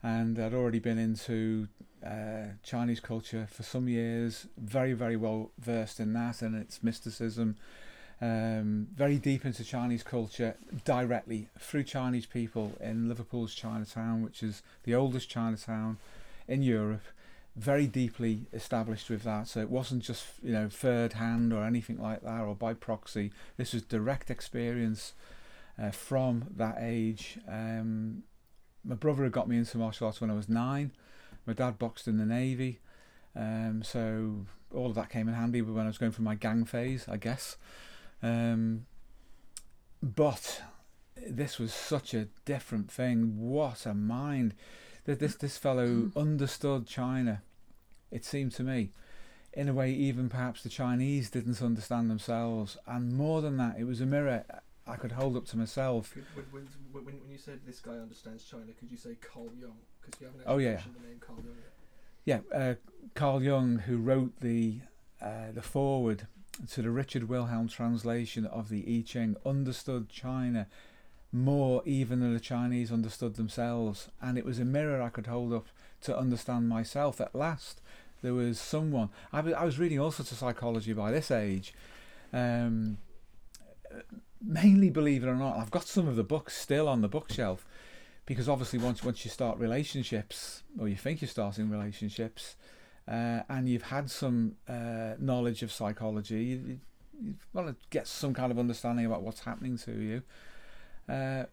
and 0.04 0.40
I'd 0.40 0.54
already 0.54 0.80
been 0.80 0.98
into 0.98 1.68
uh, 2.06 2.54
Chinese 2.64 3.00
culture 3.00 3.48
for 3.52 3.64
some 3.64 3.88
years, 3.88 4.48
very, 4.58 4.94
very 4.94 5.16
well 5.16 5.52
versed 5.60 6.00
in 6.00 6.14
that 6.14 6.42
and 6.42 6.56
its 6.56 6.84
mysticism. 6.84 7.56
Um, 8.20 8.88
very 8.96 9.18
deep 9.18 9.46
into 9.46 9.64
Chinese 9.64 10.02
culture 10.02 10.56
directly 10.86 11.50
through 11.60 11.84
Chinese 11.84 12.26
people 12.26 12.74
in 12.80 13.08
Liverpool's 13.08 13.54
Chinatown, 13.54 14.24
which 14.24 14.42
is 14.42 14.64
the 14.84 14.96
oldest 14.96 15.30
Chinatown 15.30 15.98
in 16.48 16.64
Europe. 16.64 17.04
Very 17.56 17.88
deeply 17.88 18.46
established 18.54 19.10
with 19.10 19.24
that, 19.24 19.48
so 19.48 19.60
it 19.60 19.70
wasn't 19.70 20.04
just 20.04 20.26
you 20.44 20.52
know 20.52 20.70
third 20.70 21.14
hand 21.14 21.52
or 21.52 21.64
anything 21.64 22.00
like 22.00 22.22
that 22.22 22.42
or 22.42 22.56
by 22.56 22.74
proxy. 22.74 23.32
This 23.58 23.74
was 23.74 23.82
direct 23.82 24.30
experience 24.30 25.14
uh, 25.82 25.90
from 25.90 26.46
that 26.56 26.78
age. 26.80 27.40
Um, 27.48 28.24
my 28.88 28.96
brother 28.96 29.24
had 29.24 29.32
got 29.32 29.50
me 29.50 29.58
into 29.58 29.78
martial 29.78 30.08
arts 30.08 30.22
when 30.22 30.32
I 30.32 30.36
was 30.36 30.48
nine. 30.48 30.92
My 31.46 31.54
dad 31.54 31.78
boxed 31.78 32.08
in 32.08 32.18
the 32.18 32.26
navy, 32.26 32.80
um, 33.36 33.82
so 33.84 34.46
all 34.74 34.88
of 34.88 34.96
that 34.96 35.10
came 35.10 35.28
in 35.28 35.34
handy 35.34 35.62
when 35.62 35.86
I 35.86 35.88
was 35.88 35.98
going 35.98 36.12
through 36.12 36.26
my 36.26 36.36
gang 36.36 36.66
phase, 36.66 37.08
I 37.08 37.18
guess. 37.18 37.58
Um, 38.22 38.86
but 40.02 40.62
this 41.26 41.60
was 41.60 41.74
such 41.74 42.14
a 42.14 42.28
different 42.46 42.92
thing. 42.92 43.40
What 43.40 43.86
a 43.86 43.94
mind! 43.94 44.54
That 45.06 45.20
this 45.20 45.36
this 45.36 45.58
fellow 45.58 46.12
understood 46.16 46.86
China. 46.88 47.42
It 48.12 48.26
seemed 48.26 48.54
to 48.54 48.64
me, 48.64 48.92
in 49.54 49.70
a 49.70 49.74
way, 49.74 49.92
even 49.92 50.30
perhaps 50.30 50.64
the 50.64 50.70
Chinese 50.70 51.30
didn't 51.30 51.62
understand 51.62 52.10
themselves. 52.10 52.78
And 52.86 53.14
more 53.14 53.42
than 53.42 53.58
that, 53.58 53.78
it 53.78 53.86
was 53.86 54.02
a 54.02 54.06
mirror 54.06 54.46
I 54.88 54.96
could 54.96 55.12
hold 55.12 55.36
up 55.36 55.46
to 55.48 55.58
myself. 55.58 56.14
Could, 56.14 56.26
when, 56.52 56.68
when, 56.92 57.06
when, 57.06 57.16
you 57.30 57.38
said 57.38 57.60
this 57.66 57.80
guy 57.80 57.94
understands 57.94 58.44
China, 58.46 58.66
could 58.80 58.92
you 58.92 58.98
say 58.98 59.16
Carl 59.22 59.50
Jung? 59.60 59.74
Because 60.02 60.22
you 60.22 60.28
haven't 60.28 60.42
Oh, 60.46 60.58
yeah. 60.58 60.72
mentioned 60.72 60.96
the 61.02 61.08
name 61.08 61.20
Carl 61.20 61.40
Jung 61.44 61.56
yet. 61.56 61.74
Yeah, 62.52 62.58
uh, 62.58 62.76
Carl 63.16 63.42
Jung, 63.42 63.80
who 63.80 63.98
wrote 63.98 64.40
the 64.42 64.80
uh, 65.22 65.52
the 65.54 65.62
foreword 65.62 66.28
to 66.72 66.82
the 66.82 66.92
Richard 66.92 67.30
Wilhelm 67.30 67.68
translation 67.68 68.46
of 68.46 68.70
the 68.70 68.84
I 68.88 69.02
Ching, 69.06 69.36
understood 69.46 70.10
China 70.10 70.68
more 71.32 71.82
even 71.86 72.20
than 72.20 72.34
the 72.34 72.40
Chinese 72.40 72.92
understood 72.92 73.36
themselves, 73.36 74.10
and 74.22 74.38
it 74.38 74.46
was 74.46 74.60
a 74.60 74.66
mirror 74.66 75.02
I 75.02 75.10
could 75.10 75.28
hold 75.28 75.54
up 75.54 75.68
to 76.02 76.18
understand 76.18 76.70
myself. 76.70 77.20
At 77.22 77.36
last, 77.36 77.82
there 78.22 78.34
was 78.34 78.60
someone. 78.60 79.10
I 79.32 79.42
was, 79.42 79.54
I 79.54 79.64
was 79.66 79.80
reading 79.80 80.00
all 80.00 80.12
sorts 80.12 80.32
of 80.32 80.38
psychology 80.38 80.94
by 80.94 81.12
this 81.12 81.32
age. 81.32 81.74
Um, 82.34 82.98
mainly, 84.42 84.90
believe 84.90 85.24
it 85.24 85.28
or 85.28 85.36
not, 85.36 85.58
I've 85.58 85.72
got 85.72 85.88
some 85.88 86.08
of 86.08 86.16
the 86.16 86.24
books 86.24 86.56
still 86.58 86.88
on 86.88 87.02
the 87.02 87.08
bookshelf 87.08 87.66
because 88.26 88.50
obviously 88.50 88.78
once 88.78 89.04
once 89.04 89.24
you 89.24 89.32
start 89.32 89.58
relationships 89.58 90.64
or 90.78 90.88
you 90.90 90.98
think 90.98 91.22
you're 91.22 91.30
starting 91.30 91.70
relationships 91.70 92.58
uh, 93.08 93.40
and 93.48 93.70
you've 93.70 93.84
had 93.84 94.12
some 94.12 94.56
uh, 94.68 95.14
knowledge 95.18 95.64
of 95.64 95.72
psychology 95.72 96.44
you, 96.44 96.80
you 97.22 97.36
want 97.54 97.68
to 97.68 97.76
get 97.90 98.06
some 98.06 98.34
kind 98.34 98.52
of 98.52 98.60
understanding 98.60 99.06
about 99.06 99.24
what's 99.24 99.42
happening 99.42 99.78
to 99.78 99.92
you. 99.92 100.22
Uh, 101.10 101.46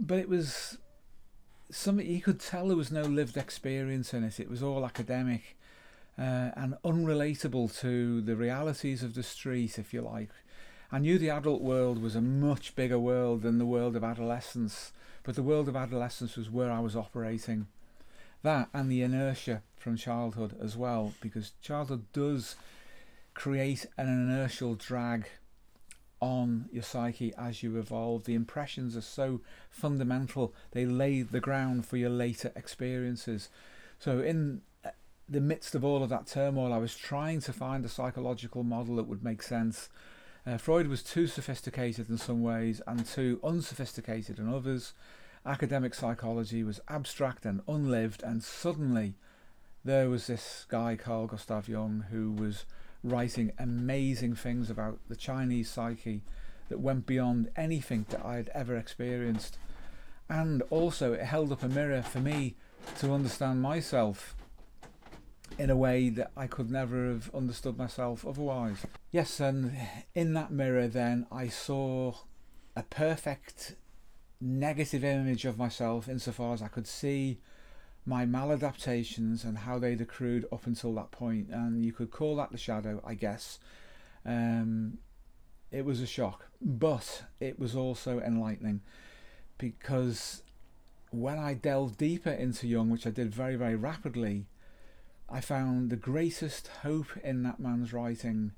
but 0.00 0.18
it 0.18 0.28
was 0.28 0.78
something 1.70 2.06
you 2.06 2.20
could 2.20 2.40
tell 2.40 2.68
there 2.68 2.76
was 2.76 2.90
no 2.90 3.02
lived 3.02 3.36
experience 3.36 4.12
in 4.12 4.24
it. 4.24 4.40
It 4.40 4.50
was 4.50 4.62
all 4.62 4.84
academic 4.84 5.56
uh, 6.18 6.50
and 6.56 6.76
unrelatable 6.84 7.78
to 7.80 8.20
the 8.20 8.36
realities 8.36 9.02
of 9.02 9.14
the 9.14 9.22
street 9.22 9.78
if 9.78 9.94
you 9.94 10.02
like 10.02 10.30
I 10.92 10.98
knew 10.98 11.18
the 11.18 11.30
adult 11.30 11.62
world 11.62 12.02
was 12.02 12.14
a 12.14 12.20
much 12.20 12.76
bigger 12.76 12.98
world 12.98 13.42
than 13.42 13.58
the 13.58 13.66
world 13.66 13.96
of 13.96 14.04
adolescence 14.04 14.92
but 15.22 15.34
the 15.36 15.42
world 15.42 15.68
of 15.68 15.76
adolescence 15.76 16.36
was 16.36 16.50
where 16.50 16.70
I 16.70 16.80
was 16.80 16.96
operating. 16.96 17.66
That 18.42 18.68
and 18.74 18.90
the 18.90 19.02
inertia 19.02 19.62
from 19.76 19.96
childhood 19.96 20.56
as 20.60 20.76
well, 20.76 21.14
because 21.20 21.52
childhood 21.62 22.04
does 22.12 22.56
create 23.34 23.86
an 23.96 24.08
inertial 24.08 24.74
drag 24.74 25.28
on 26.20 26.68
your 26.72 26.82
psyche 26.82 27.32
as 27.38 27.62
you 27.62 27.78
evolve. 27.78 28.24
The 28.24 28.34
impressions 28.34 28.96
are 28.96 29.00
so 29.00 29.40
fundamental, 29.70 30.54
they 30.72 30.86
lay 30.86 31.22
the 31.22 31.40
ground 31.40 31.86
for 31.86 31.96
your 31.96 32.10
later 32.10 32.52
experiences. 32.56 33.48
So, 33.98 34.18
in 34.18 34.62
uh, 34.84 34.90
the 35.28 35.40
midst 35.40 35.76
of 35.76 35.84
all 35.84 36.02
of 36.02 36.10
that 36.10 36.26
turmoil, 36.26 36.72
I 36.72 36.78
was 36.78 36.96
trying 36.96 37.40
to 37.42 37.52
find 37.52 37.84
a 37.84 37.88
psychological 37.88 38.64
model 38.64 38.96
that 38.96 39.06
would 39.06 39.22
make 39.22 39.42
sense. 39.42 39.88
Uh, 40.44 40.56
Freud 40.56 40.88
was 40.88 41.04
too 41.04 41.28
sophisticated 41.28 42.10
in 42.10 42.18
some 42.18 42.42
ways 42.42 42.82
and 42.86 43.06
too 43.06 43.38
unsophisticated 43.44 44.38
in 44.38 44.52
others. 44.52 44.92
Academic 45.46 45.94
psychology 45.94 46.64
was 46.64 46.80
abstract 46.88 47.46
and 47.46 47.62
unlived, 47.68 48.22
and 48.24 48.42
suddenly 48.42 49.14
there 49.84 50.08
was 50.10 50.26
this 50.26 50.66
guy, 50.68 50.96
Carl 50.96 51.28
Gustav 51.28 51.68
Jung, 51.68 52.06
who 52.10 52.32
was 52.32 52.64
writing 53.04 53.52
amazing 53.58 54.34
things 54.34 54.68
about 54.68 54.98
the 55.08 55.16
Chinese 55.16 55.70
psyche 55.70 56.22
that 56.68 56.80
went 56.80 57.06
beyond 57.06 57.50
anything 57.56 58.06
that 58.10 58.24
I 58.24 58.36
had 58.36 58.50
ever 58.54 58.76
experienced. 58.76 59.58
And 60.28 60.62
also, 60.70 61.12
it 61.12 61.22
held 61.22 61.52
up 61.52 61.62
a 61.62 61.68
mirror 61.68 62.02
for 62.02 62.20
me 62.20 62.56
to 62.98 63.12
understand 63.12 63.62
myself 63.62 64.34
in 65.58 65.70
a 65.70 65.76
way 65.76 66.08
that 66.10 66.30
I 66.36 66.46
could 66.46 66.70
never 66.70 67.08
have 67.08 67.34
understood 67.34 67.76
myself 67.76 68.26
otherwise. 68.26 68.86
Yes, 69.10 69.40
and 69.40 69.76
in 70.14 70.34
that 70.34 70.50
mirror, 70.50 70.88
then 70.88 71.26
I 71.30 71.48
saw 71.48 72.14
a 72.76 72.82
perfect 72.82 73.76
negative 74.40 75.04
image 75.04 75.44
of 75.44 75.58
myself 75.58 76.08
insofar 76.08 76.54
as 76.54 76.62
I 76.62 76.68
could 76.68 76.86
see 76.86 77.38
my 78.04 78.26
maladaptations 78.26 79.44
and 79.44 79.58
how 79.58 79.78
they'd 79.78 80.00
accrued 80.00 80.46
up 80.50 80.66
until 80.66 80.94
that 80.94 81.10
point, 81.10 81.48
and 81.50 81.84
you 81.84 81.92
could 81.92 82.10
call 82.10 82.36
that 82.36 82.50
the 82.50 82.58
shadow, 82.58 83.00
I 83.06 83.14
guess. 83.14 83.58
Um, 84.26 84.98
it 85.70 85.84
was 85.84 86.00
a 86.00 86.06
shock, 86.06 86.48
but 86.60 87.24
it 87.40 87.58
was 87.58 87.76
also 87.76 88.20
enlightening 88.20 88.80
because 89.58 90.42
when 91.10 91.38
I 91.38 91.54
delved 91.54 91.98
deeper 91.98 92.30
into 92.30 92.66
Jung, 92.66 92.90
which 92.90 93.06
I 93.06 93.10
did 93.10 93.32
very, 93.32 93.54
very 93.54 93.76
rapidly, 93.76 94.46
I 95.32 95.40
found 95.40 95.88
the 95.88 95.96
greatest 95.96 96.68
hope 96.82 97.16
in 97.24 97.42
that 97.44 97.58
man's 97.58 97.94
writing. 97.94 98.52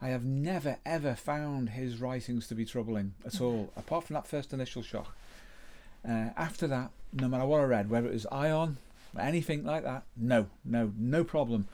I 0.00 0.08
have 0.08 0.24
never 0.24 0.78
ever 0.86 1.14
found 1.14 1.70
his 1.70 2.00
writings 2.00 2.48
to 2.48 2.54
be 2.54 2.64
troubling 2.64 3.12
at 3.26 3.42
all, 3.42 3.70
apart 3.76 4.04
from 4.04 4.14
that 4.14 4.26
first 4.26 4.54
initial 4.54 4.82
shock. 4.82 5.14
Uh, 6.06 6.30
after 6.36 6.66
that, 6.66 6.90
no 7.12 7.28
matter 7.28 7.44
what 7.44 7.60
I 7.60 7.64
read, 7.64 7.90
whether 7.90 8.08
it 8.08 8.14
was 8.14 8.26
Aion, 8.32 8.76
anything 9.20 9.64
like 9.64 9.84
that, 9.84 10.04
no, 10.16 10.46
no, 10.64 10.92
no 10.96 11.24
problem. 11.24 11.68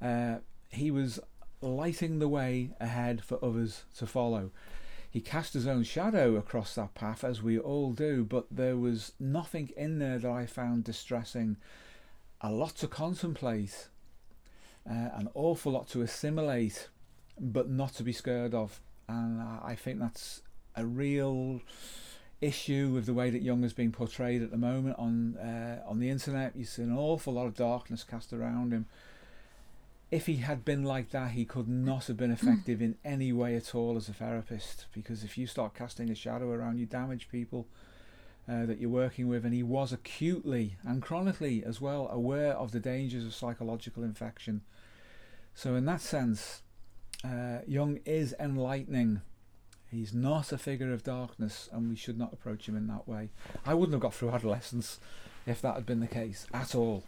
Uh, 0.00 0.36
he 0.68 0.92
was 0.92 1.18
lighting 1.60 2.20
the 2.20 2.28
way 2.28 2.70
ahead 2.80 3.24
for 3.24 3.44
others 3.44 3.84
to 3.98 4.06
follow. 4.06 4.50
He 5.10 5.20
cast 5.20 5.54
his 5.54 5.66
own 5.66 5.82
shadow 5.82 6.36
across 6.36 6.74
that 6.74 6.94
path, 6.94 7.24
as 7.24 7.42
we 7.42 7.58
all 7.58 7.92
do, 7.92 8.22
but 8.24 8.46
there 8.50 8.76
was 8.76 9.12
nothing 9.18 9.70
in 9.76 9.98
there 9.98 10.18
that 10.18 10.30
I 10.30 10.46
found 10.46 10.84
distressing. 10.84 11.56
A 12.40 12.52
lot 12.52 12.76
to 12.76 12.86
contemplate, 12.86 13.88
uh, 14.88 15.10
an 15.14 15.28
awful 15.34 15.72
lot 15.72 15.88
to 15.88 16.02
assimilate, 16.02 16.88
but 17.40 17.68
not 17.68 17.94
to 17.94 18.02
be 18.02 18.12
scared 18.12 18.54
of. 18.54 18.80
And 19.08 19.40
I 19.40 19.76
think 19.76 20.00
that's 20.00 20.42
a 20.74 20.84
real 20.84 21.60
issue 22.40 22.90
with 22.92 23.06
the 23.06 23.14
way 23.14 23.30
that 23.30 23.42
Jung 23.42 23.64
is 23.64 23.72
being 23.72 23.92
portrayed 23.92 24.42
at 24.42 24.50
the 24.50 24.56
moment 24.56 24.96
on 24.98 25.36
uh, 25.36 25.82
on 25.86 25.98
the 25.98 26.10
internet. 26.10 26.56
You 26.56 26.64
see 26.64 26.82
an 26.82 26.96
awful 26.96 27.34
lot 27.34 27.46
of 27.46 27.54
darkness 27.54 28.04
cast 28.04 28.32
around 28.32 28.72
him. 28.72 28.86
If 30.10 30.26
he 30.26 30.36
had 30.36 30.64
been 30.64 30.84
like 30.84 31.10
that, 31.10 31.32
he 31.32 31.44
could 31.44 31.68
not 31.68 32.06
have 32.06 32.16
been 32.16 32.30
effective 32.30 32.80
in 32.80 32.96
any 33.04 33.32
way 33.32 33.56
at 33.56 33.74
all 33.74 33.96
as 33.96 34.08
a 34.08 34.12
therapist. 34.12 34.86
Because 34.92 35.24
if 35.24 35.36
you 35.36 35.46
start 35.48 35.74
casting 35.74 36.10
a 36.10 36.14
shadow 36.14 36.50
around, 36.50 36.78
you 36.78 36.86
damage 36.86 37.28
people 37.28 37.66
uh, 38.48 38.66
that 38.66 38.78
you're 38.78 38.88
working 38.88 39.26
with. 39.26 39.44
And 39.44 39.52
he 39.52 39.64
was 39.64 39.92
acutely 39.92 40.76
and 40.84 41.02
chronically 41.02 41.64
as 41.64 41.80
well 41.80 42.08
aware 42.08 42.52
of 42.52 42.70
the 42.70 42.78
dangers 42.78 43.24
of 43.24 43.34
psychological 43.34 44.04
infection. 44.04 44.60
So 45.56 45.74
in 45.74 45.86
that 45.86 46.02
sense, 46.02 46.60
uh, 47.24 47.60
Jung 47.66 47.98
is 48.04 48.34
enlightening. 48.38 49.22
He's 49.90 50.12
not 50.12 50.52
a 50.52 50.58
figure 50.58 50.92
of 50.92 51.02
darkness, 51.02 51.70
and 51.72 51.88
we 51.88 51.96
should 51.96 52.18
not 52.18 52.34
approach 52.34 52.68
him 52.68 52.76
in 52.76 52.86
that 52.88 53.08
way. 53.08 53.30
I 53.64 53.72
wouldn't 53.72 53.94
have 53.94 54.02
got 54.02 54.12
through 54.12 54.32
adolescence 54.32 55.00
if 55.46 55.62
that 55.62 55.74
had 55.74 55.86
been 55.86 56.00
the 56.00 56.06
case 56.06 56.46
at 56.52 56.74
all. 56.74 57.04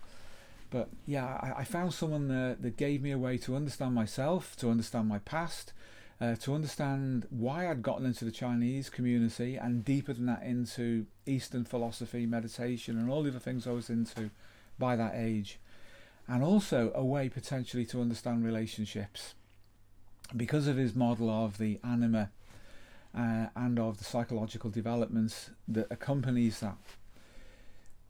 But 0.71 0.89
yeah, 1.07 1.27
I, 1.27 1.61
I 1.61 1.65
found 1.65 1.93
someone 1.93 2.31
uh, 2.31 2.57
that 2.59 2.79
gave 2.79 3.03
me 3.03 3.11
a 3.11 3.19
way 3.19 3.37
to 3.37 3.55
understand 3.55 3.95
myself, 3.95 4.57
to 4.57 4.71
understand 4.71 5.09
my 5.09 5.19
past, 5.19 5.75
uh, 6.19 6.35
to 6.37 6.55
understand 6.55 7.27
why 7.29 7.71
I'd 7.71 7.83
gotten 7.83 8.07
into 8.07 8.25
the 8.25 8.31
Chinese 8.31 8.89
community, 8.89 9.57
and 9.57 9.85
deeper 9.85 10.15
than 10.15 10.25
that 10.25 10.43
into 10.43 11.05
Eastern 11.27 11.67
philosophy, 11.67 12.25
meditation, 12.25 12.99
and 12.99 13.11
all 13.11 13.23
the 13.23 13.31
other 13.31 13.39
things 13.39 13.67
I 13.67 13.73
was 13.73 13.91
into 13.91 14.31
by 14.79 14.97
that 14.97 15.13
age. 15.15 15.59
And 16.29 16.43
also 16.43 16.93
a 16.95 17.05
way 17.05 17.29
potentially 17.29 17.87
to 17.87 18.01
understand 18.01 18.45
relationships 18.45 19.35
because 20.37 20.67
of 20.67 20.77
his 20.77 20.95
model 20.95 21.31
of 21.31 21.57
the 21.57 21.81
anima 21.83 22.31
uh, 23.17 23.47
and 23.57 23.79
of 23.79 23.99
the 23.99 24.05
psychological 24.05 24.69
developments 24.69 25.51
that 25.67 25.87
accompanies 25.91 26.61
that. 26.61 26.77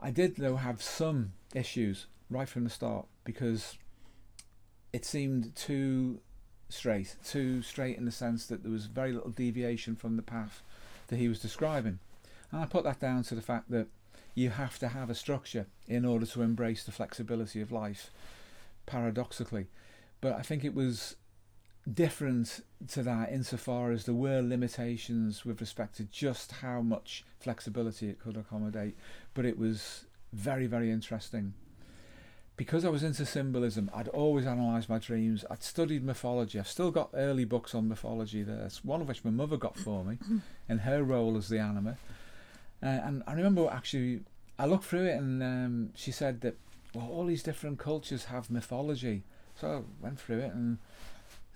I 0.00 0.10
did, 0.10 0.36
though, 0.36 0.56
have 0.56 0.82
some 0.82 1.32
issues 1.54 2.06
right 2.30 2.48
from 2.48 2.64
the 2.64 2.70
start 2.70 3.06
because 3.24 3.78
it 4.92 5.04
seemed 5.04 5.54
too 5.54 6.20
straight, 6.68 7.16
too 7.24 7.62
straight 7.62 7.96
in 7.96 8.04
the 8.04 8.10
sense 8.10 8.46
that 8.46 8.62
there 8.62 8.72
was 8.72 8.86
very 8.86 9.12
little 9.12 9.30
deviation 9.30 9.96
from 9.96 10.16
the 10.16 10.22
path 10.22 10.62
that 11.08 11.16
he 11.16 11.28
was 11.28 11.40
describing. 11.40 11.98
And 12.50 12.60
I 12.60 12.66
put 12.66 12.84
that 12.84 13.00
down 13.00 13.22
to 13.24 13.34
the 13.34 13.42
fact 13.42 13.70
that 13.70 13.88
you 14.34 14.50
have 14.50 14.78
to 14.78 14.88
have 14.88 15.10
a 15.10 15.14
structure 15.14 15.66
in 15.86 16.04
order 16.04 16.26
to 16.26 16.42
embrace 16.42 16.84
the 16.84 16.92
flexibility 16.92 17.60
of 17.60 17.72
life, 17.72 18.10
paradoxically. 18.86 19.66
But 20.20 20.34
I 20.34 20.42
think 20.42 20.64
it 20.64 20.74
was 20.74 21.16
different 21.92 22.60
to 22.88 23.02
that 23.02 23.32
insofar 23.32 23.92
as 23.92 24.04
there 24.04 24.14
were 24.14 24.42
limitations 24.42 25.44
with 25.44 25.60
respect 25.60 25.96
to 25.96 26.04
just 26.04 26.52
how 26.52 26.82
much 26.82 27.24
flexibility 27.40 28.08
it 28.08 28.18
could 28.18 28.36
accommodate. 28.36 28.96
But 29.34 29.46
it 29.46 29.58
was 29.58 30.04
very, 30.32 30.66
very 30.66 30.90
interesting. 30.90 31.54
Because 32.56 32.84
I 32.84 32.88
was 32.88 33.04
into 33.04 33.24
symbolism, 33.24 33.88
I'd 33.94 34.08
always 34.08 34.44
analysed 34.44 34.88
my 34.88 34.98
dreams. 34.98 35.44
I'd 35.48 35.62
studied 35.62 36.02
mythology. 36.02 36.58
I've 36.58 36.66
still 36.66 36.90
got 36.90 37.10
early 37.14 37.44
books 37.44 37.72
on 37.72 37.88
mythology 37.88 38.42
there, 38.42 38.68
one 38.82 39.00
of 39.00 39.06
which 39.06 39.24
my 39.24 39.30
mother 39.30 39.56
got 39.56 39.78
for 39.78 40.04
me 40.04 40.18
in 40.68 40.78
her 40.78 41.04
role 41.04 41.36
as 41.36 41.48
the 41.48 41.60
anima. 41.60 41.96
Uh, 42.82 42.86
and 42.86 43.22
I 43.26 43.32
remember 43.32 43.68
actually, 43.70 44.20
I 44.58 44.66
looked 44.66 44.84
through 44.84 45.06
it 45.06 45.16
and 45.16 45.42
um, 45.42 45.90
she 45.94 46.12
said 46.12 46.40
that, 46.42 46.56
well, 46.94 47.08
all 47.10 47.26
these 47.26 47.42
different 47.42 47.78
cultures 47.78 48.26
have 48.26 48.50
mythology. 48.50 49.24
So 49.54 49.68
I 49.68 50.04
went 50.04 50.20
through 50.20 50.38
it 50.38 50.52
and 50.52 50.78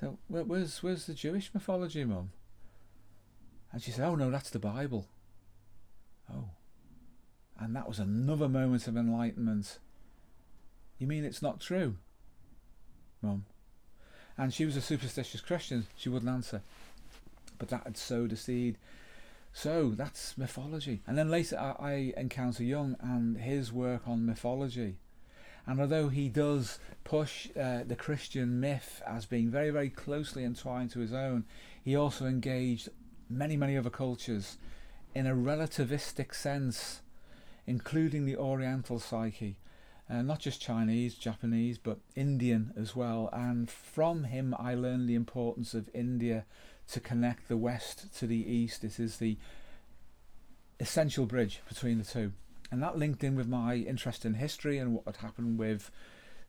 so 0.02 0.18
Where, 0.26 0.42
where's 0.42 0.82
where's 0.82 1.06
the 1.06 1.14
Jewish 1.14 1.54
mythology, 1.54 2.04
Mum? 2.04 2.32
And 3.70 3.80
she 3.80 3.92
said, 3.92 4.04
Oh 4.04 4.16
no, 4.16 4.32
that's 4.32 4.50
the 4.50 4.58
Bible. 4.58 5.06
Oh. 6.28 6.50
And 7.58 7.76
that 7.76 7.86
was 7.86 8.00
another 8.00 8.48
moment 8.48 8.88
of 8.88 8.96
enlightenment. 8.96 9.78
You 10.98 11.06
mean 11.06 11.24
it's 11.24 11.40
not 11.40 11.60
true? 11.60 11.96
Mum. 13.22 13.44
And 14.36 14.52
she 14.52 14.64
was 14.64 14.76
a 14.76 14.80
superstitious 14.80 15.40
Christian, 15.40 15.86
she 15.96 16.08
wouldn't 16.08 16.30
answer. 16.30 16.62
But 17.58 17.68
that 17.68 17.84
had 17.84 17.96
sowed 17.96 18.32
a 18.32 18.36
seed. 18.36 18.78
So 19.52 19.90
that's 19.90 20.38
mythology. 20.38 21.02
And 21.06 21.16
then 21.16 21.30
later 21.30 21.58
I, 21.58 21.74
I 21.78 22.14
encounter 22.16 22.64
Jung 22.64 22.96
and 23.00 23.36
his 23.36 23.72
work 23.72 24.02
on 24.06 24.26
mythology. 24.26 24.96
And 25.66 25.80
although 25.80 26.08
he 26.08 26.28
does 26.28 26.78
push 27.04 27.48
uh, 27.56 27.84
the 27.86 27.94
Christian 27.96 28.58
myth 28.58 29.00
as 29.06 29.26
being 29.26 29.50
very, 29.50 29.70
very 29.70 29.90
closely 29.90 30.42
entwined 30.42 30.90
to 30.90 31.00
his 31.00 31.12
own, 31.12 31.44
he 31.84 31.94
also 31.94 32.26
engaged 32.26 32.88
many, 33.28 33.56
many 33.56 33.76
other 33.76 33.90
cultures 33.90 34.58
in 35.14 35.26
a 35.26 35.34
relativistic 35.34 36.34
sense, 36.34 37.02
including 37.66 38.24
the 38.24 38.36
Oriental 38.36 38.98
psyche. 38.98 39.56
Uh, 40.10 40.20
not 40.20 40.40
just 40.40 40.60
Chinese, 40.60 41.14
Japanese, 41.14 41.78
but 41.78 42.00
Indian 42.16 42.72
as 42.76 42.96
well. 42.96 43.30
And 43.32 43.70
from 43.70 44.24
him, 44.24 44.54
I 44.58 44.74
learned 44.74 45.08
the 45.08 45.14
importance 45.14 45.74
of 45.74 45.88
India 45.94 46.44
to 46.88 47.00
connect 47.00 47.48
the 47.48 47.56
West 47.56 48.14
to 48.18 48.26
the 48.26 48.50
East. 48.50 48.84
It 48.84 48.98
is 48.98 49.18
the 49.18 49.36
essential 50.80 51.26
bridge 51.26 51.60
between 51.68 51.98
the 51.98 52.04
two 52.04 52.32
and 52.72 52.82
that 52.82 52.96
linked 52.96 53.22
in 53.22 53.36
with 53.36 53.46
my 53.46 53.74
interest 53.74 54.24
in 54.24 54.32
history 54.34 54.78
and 54.78 54.94
what 54.94 55.04
had 55.04 55.16
happened 55.16 55.58
with 55.58 55.90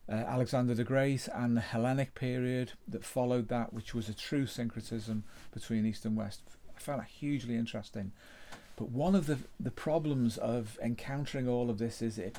uh, 0.10 0.14
Alexander 0.14 0.74
the 0.74 0.86
Great 0.86 1.28
and 1.28 1.56
the 1.56 1.62
Hellenic 1.62 2.16
period 2.16 2.72
that 2.88 3.04
followed 3.04 3.50
that, 3.50 3.74
which 3.74 3.94
was 3.94 4.08
a 4.08 4.14
true 4.14 4.46
syncretism 4.46 5.26
between 5.54 5.86
East 5.86 6.06
and 6.06 6.16
West. 6.16 6.42
I 6.76 6.80
found 6.80 7.02
that 7.02 7.10
hugely 7.10 7.58
interesting. 7.58 8.14
But 8.78 8.90
one 8.90 9.16
of 9.16 9.28
the, 9.28 9.38
the 9.60 9.70
problems 9.70 10.38
of 10.38 10.80
encountering 10.82 11.48
all 11.48 11.70
of 11.70 11.78
this 11.78 12.02
is 12.02 12.18
it 12.18 12.38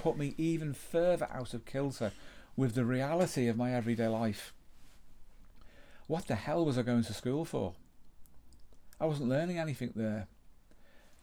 put 0.00 0.16
me 0.16 0.34
even 0.38 0.72
further 0.72 1.28
out 1.30 1.52
of 1.52 1.66
kilter 1.66 2.12
with 2.56 2.74
the 2.74 2.84
reality 2.86 3.46
of 3.46 3.58
my 3.58 3.74
everyday 3.74 4.08
life. 4.08 4.54
What 6.08 6.26
the 6.26 6.36
hell 6.36 6.64
was 6.64 6.78
I 6.78 6.82
going 6.82 7.04
to 7.04 7.12
school 7.12 7.44
for? 7.44 7.74
I 8.98 9.04
wasn't 9.04 9.28
learning 9.28 9.58
anything 9.58 9.92
there. 9.94 10.26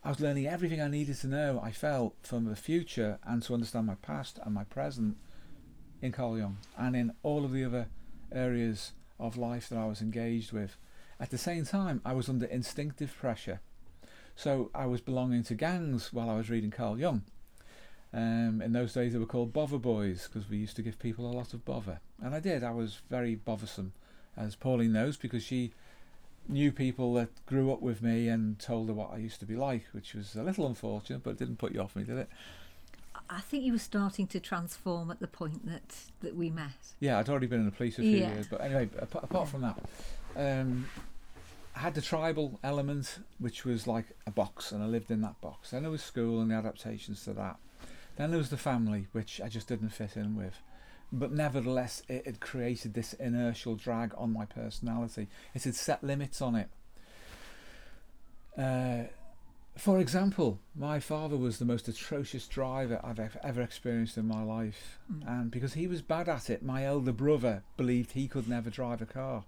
I 0.03 0.09
was 0.09 0.19
learning 0.19 0.45
everything 0.45 0.79
I 0.79 0.87
needed 0.87 1.17
to 1.21 1.27
know, 1.27 1.59
I 1.61 1.71
felt, 1.71 2.13
from 2.21 2.45
the 2.45 2.55
future 2.55 3.17
and 3.23 3.41
to 3.43 3.55
understand 3.55 3.87
my 3.87 3.95
past 3.95 4.37
and 4.45 4.53
my 4.53 4.63
present 4.63 5.17
in 6.03 6.11
Carl 6.11 6.37
Jung 6.37 6.57
and 6.77 6.95
in 6.95 7.13
all 7.23 7.43
of 7.43 7.51
the 7.51 7.65
other 7.65 7.87
areas 8.31 8.91
of 9.19 9.37
life 9.37 9.69
that 9.69 9.79
I 9.79 9.87
was 9.87 10.01
engaged 10.01 10.51
with. 10.51 10.77
At 11.19 11.31
the 11.31 11.39
same 11.39 11.65
time, 11.65 11.99
I 12.05 12.13
was 12.13 12.29
under 12.29 12.45
instinctive 12.45 13.15
pressure. 13.17 13.61
So 14.35 14.69
I 14.75 14.85
was 14.85 15.01
belonging 15.01 15.41
to 15.45 15.55
gangs 15.55 16.13
while 16.13 16.29
I 16.29 16.37
was 16.37 16.51
reading 16.51 16.69
Carl 16.69 16.99
Jung. 16.99 17.23
Um, 18.13 18.61
in 18.63 18.71
those 18.73 18.93
days, 18.93 19.13
they 19.13 19.19
were 19.19 19.25
called 19.25 19.51
bother 19.51 19.79
boys 19.79 20.29
because 20.31 20.47
we 20.47 20.57
used 20.57 20.75
to 20.75 20.83
give 20.83 20.99
people 20.99 21.25
a 21.25 21.33
lot 21.33 21.55
of 21.55 21.65
bother. 21.65 22.01
And 22.21 22.35
I 22.35 22.39
did. 22.39 22.63
I 22.63 22.71
was 22.71 22.99
very 23.09 23.33
bothersome, 23.33 23.93
as 24.37 24.55
Pauline 24.55 24.93
knows, 24.93 25.17
because 25.17 25.43
she 25.43 25.71
knew 26.47 26.71
people 26.71 27.13
that 27.15 27.29
grew 27.45 27.71
up 27.71 27.81
with 27.81 28.01
me 28.01 28.27
and 28.27 28.59
told 28.59 28.87
her 28.87 28.93
what 28.93 29.11
I 29.11 29.17
used 29.17 29.39
to 29.39 29.45
be 29.45 29.55
like, 29.55 29.85
which 29.93 30.13
was 30.13 30.35
a 30.35 30.43
little 30.43 30.67
unfortunate, 30.67 31.23
but 31.23 31.31
it 31.31 31.39
didn't 31.39 31.57
put 31.57 31.73
you 31.73 31.81
off 31.81 31.95
me, 31.95 32.03
did 32.03 32.17
it? 32.17 32.29
I 33.29 33.39
think 33.39 33.63
you 33.63 33.71
were 33.71 33.79
starting 33.79 34.27
to 34.27 34.39
transform 34.39 35.09
at 35.09 35.19
the 35.19 35.27
point 35.27 35.65
that, 35.65 35.95
that 36.21 36.35
we 36.35 36.49
met. 36.51 36.73
Yeah, 36.99 37.17
I'd 37.17 37.29
already 37.29 37.47
been 37.47 37.61
in 37.61 37.65
the 37.65 37.71
police 37.71 37.97
a 37.97 38.01
few 38.03 38.19
Yeah. 38.19 38.33
years, 38.33 38.47
but 38.47 38.61
anyway, 38.61 38.89
apart, 38.99 39.23
apart 39.23 39.45
Yeah. 39.47 39.51
from 39.51 39.61
that, 39.61 39.79
um, 40.35 40.87
I 41.75 41.79
had 41.79 41.95
the 41.95 42.01
tribal 42.01 42.59
element, 42.63 43.19
which 43.39 43.65
was 43.65 43.87
like 43.87 44.05
a 44.27 44.31
box, 44.31 44.71
and 44.71 44.83
I 44.83 44.85
lived 44.85 45.09
in 45.09 45.21
that 45.21 45.41
box. 45.41 45.71
Then 45.71 45.81
there 45.81 45.91
was 45.91 46.03
school 46.03 46.39
and 46.41 46.51
the 46.51 46.55
adaptations 46.55 47.23
to 47.23 47.33
that. 47.33 47.57
Then 48.15 48.29
there 48.29 48.37
was 48.37 48.49
the 48.49 48.57
family, 48.57 49.07
which 49.11 49.41
I 49.41 49.49
just 49.49 49.67
didn't 49.67 49.89
fit 49.89 50.15
in 50.15 50.35
with. 50.35 50.61
But 51.11 51.31
nevertheless, 51.31 52.03
it 52.09 52.25
had 52.25 52.39
created 52.39 52.93
this 52.93 53.13
inertial 53.13 53.75
drag 53.75 54.13
on 54.17 54.33
my 54.33 54.45
personality. 54.45 55.27
It 55.53 55.63
had 55.63 55.75
set 55.75 56.03
limits 56.03 56.41
on 56.41 56.55
it. 56.55 56.69
Uh, 58.57 59.03
for 59.77 59.99
example, 59.99 60.59
my 60.73 60.99
father 60.99 61.35
was 61.35 61.59
the 61.59 61.65
most 61.65 61.87
atrocious 61.87 62.47
driver 62.47 62.99
I've 63.03 63.19
ever 63.43 63.61
experienced 63.61 64.17
in 64.17 64.27
my 64.27 64.41
life. 64.41 64.99
Mm. 65.11 65.27
And 65.27 65.51
because 65.51 65.73
he 65.73 65.85
was 65.85 66.01
bad 66.01 66.29
at 66.29 66.49
it, 66.49 66.63
my 66.63 66.85
elder 66.85 67.11
brother 67.11 67.63
believed 67.75 68.13
he 68.13 68.27
could 68.27 68.47
never 68.47 68.69
drive 68.69 69.01
a 69.01 69.05
car. 69.05 69.43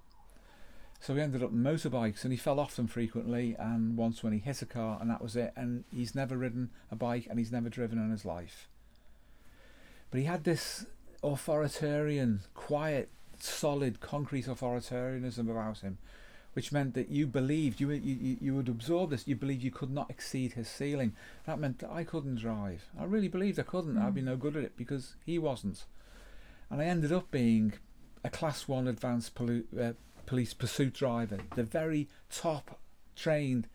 So 1.00 1.16
he 1.16 1.22
ended 1.22 1.44
up 1.44 1.54
motorbikes 1.54 2.24
and 2.24 2.34
he 2.34 2.38
fell 2.38 2.60
off 2.60 2.76
them 2.76 2.88
frequently. 2.88 3.56
And 3.58 3.96
once 3.96 4.22
when 4.22 4.34
he 4.34 4.40
hit 4.40 4.62
a 4.62 4.66
car, 4.66 4.98
and 5.00 5.10
that 5.10 5.22
was 5.22 5.36
it. 5.38 5.54
And 5.56 5.86
he's 5.94 6.14
never 6.14 6.36
ridden 6.36 6.72
a 6.92 6.96
bike 6.96 7.28
and 7.30 7.40
he's 7.40 7.52
never 7.52 7.70
driven 7.70 7.98
in 7.98 8.12
his 8.12 8.26
life. 8.26 8.68
But 10.12 10.20
he 10.20 10.26
had 10.26 10.44
this 10.44 10.86
authoritarian, 11.24 12.42
quiet, 12.54 13.10
solid, 13.40 14.00
concrete 14.00 14.46
authoritarianism 14.46 15.50
about 15.50 15.80
him, 15.80 15.98
which 16.54 16.72
meant 16.72 16.94
that 16.96 17.10
you 17.10 17.28
believed 17.28 17.80
you, 17.80 17.92
you 17.92 18.38
you 18.42 18.56
would 18.56 18.70
absorb 18.70 19.10
this. 19.12 19.28
You 19.28 19.36
believed 19.36 19.64
you 19.64 19.72
could 19.72 19.92
not 19.92 20.10
exceed 20.10 20.54
his 20.54 20.68
ceiling. 20.68 21.14
That 21.46 21.60
meant 21.60 21.80
that 21.80 21.92
I 21.92 22.04
couldn't 22.04 22.40
drive. 22.40 22.86
I 23.00 23.04
really 23.04 23.28
believed 23.28 23.60
I 23.60 23.64
couldn't. 23.64 23.98
I'd 23.98 24.16
be 24.16 24.22
no 24.22 24.36
good 24.36 24.56
at 24.56 24.64
it 24.64 24.78
because 24.78 25.16
he 25.26 25.38
wasn't. 25.38 25.86
And 26.70 26.82
I 26.82 26.86
ended 26.86 27.12
up 27.12 27.32
being 27.32 27.74
a 28.24 28.30
class 28.30 28.68
one 28.68 28.88
advanced 28.88 29.40
uh, 29.40 29.94
police 30.26 30.54
pursuit 30.54 30.94
driver, 30.94 31.38
the 31.56 31.64
very 31.64 32.10
top 32.30 32.80
trained 33.16 33.68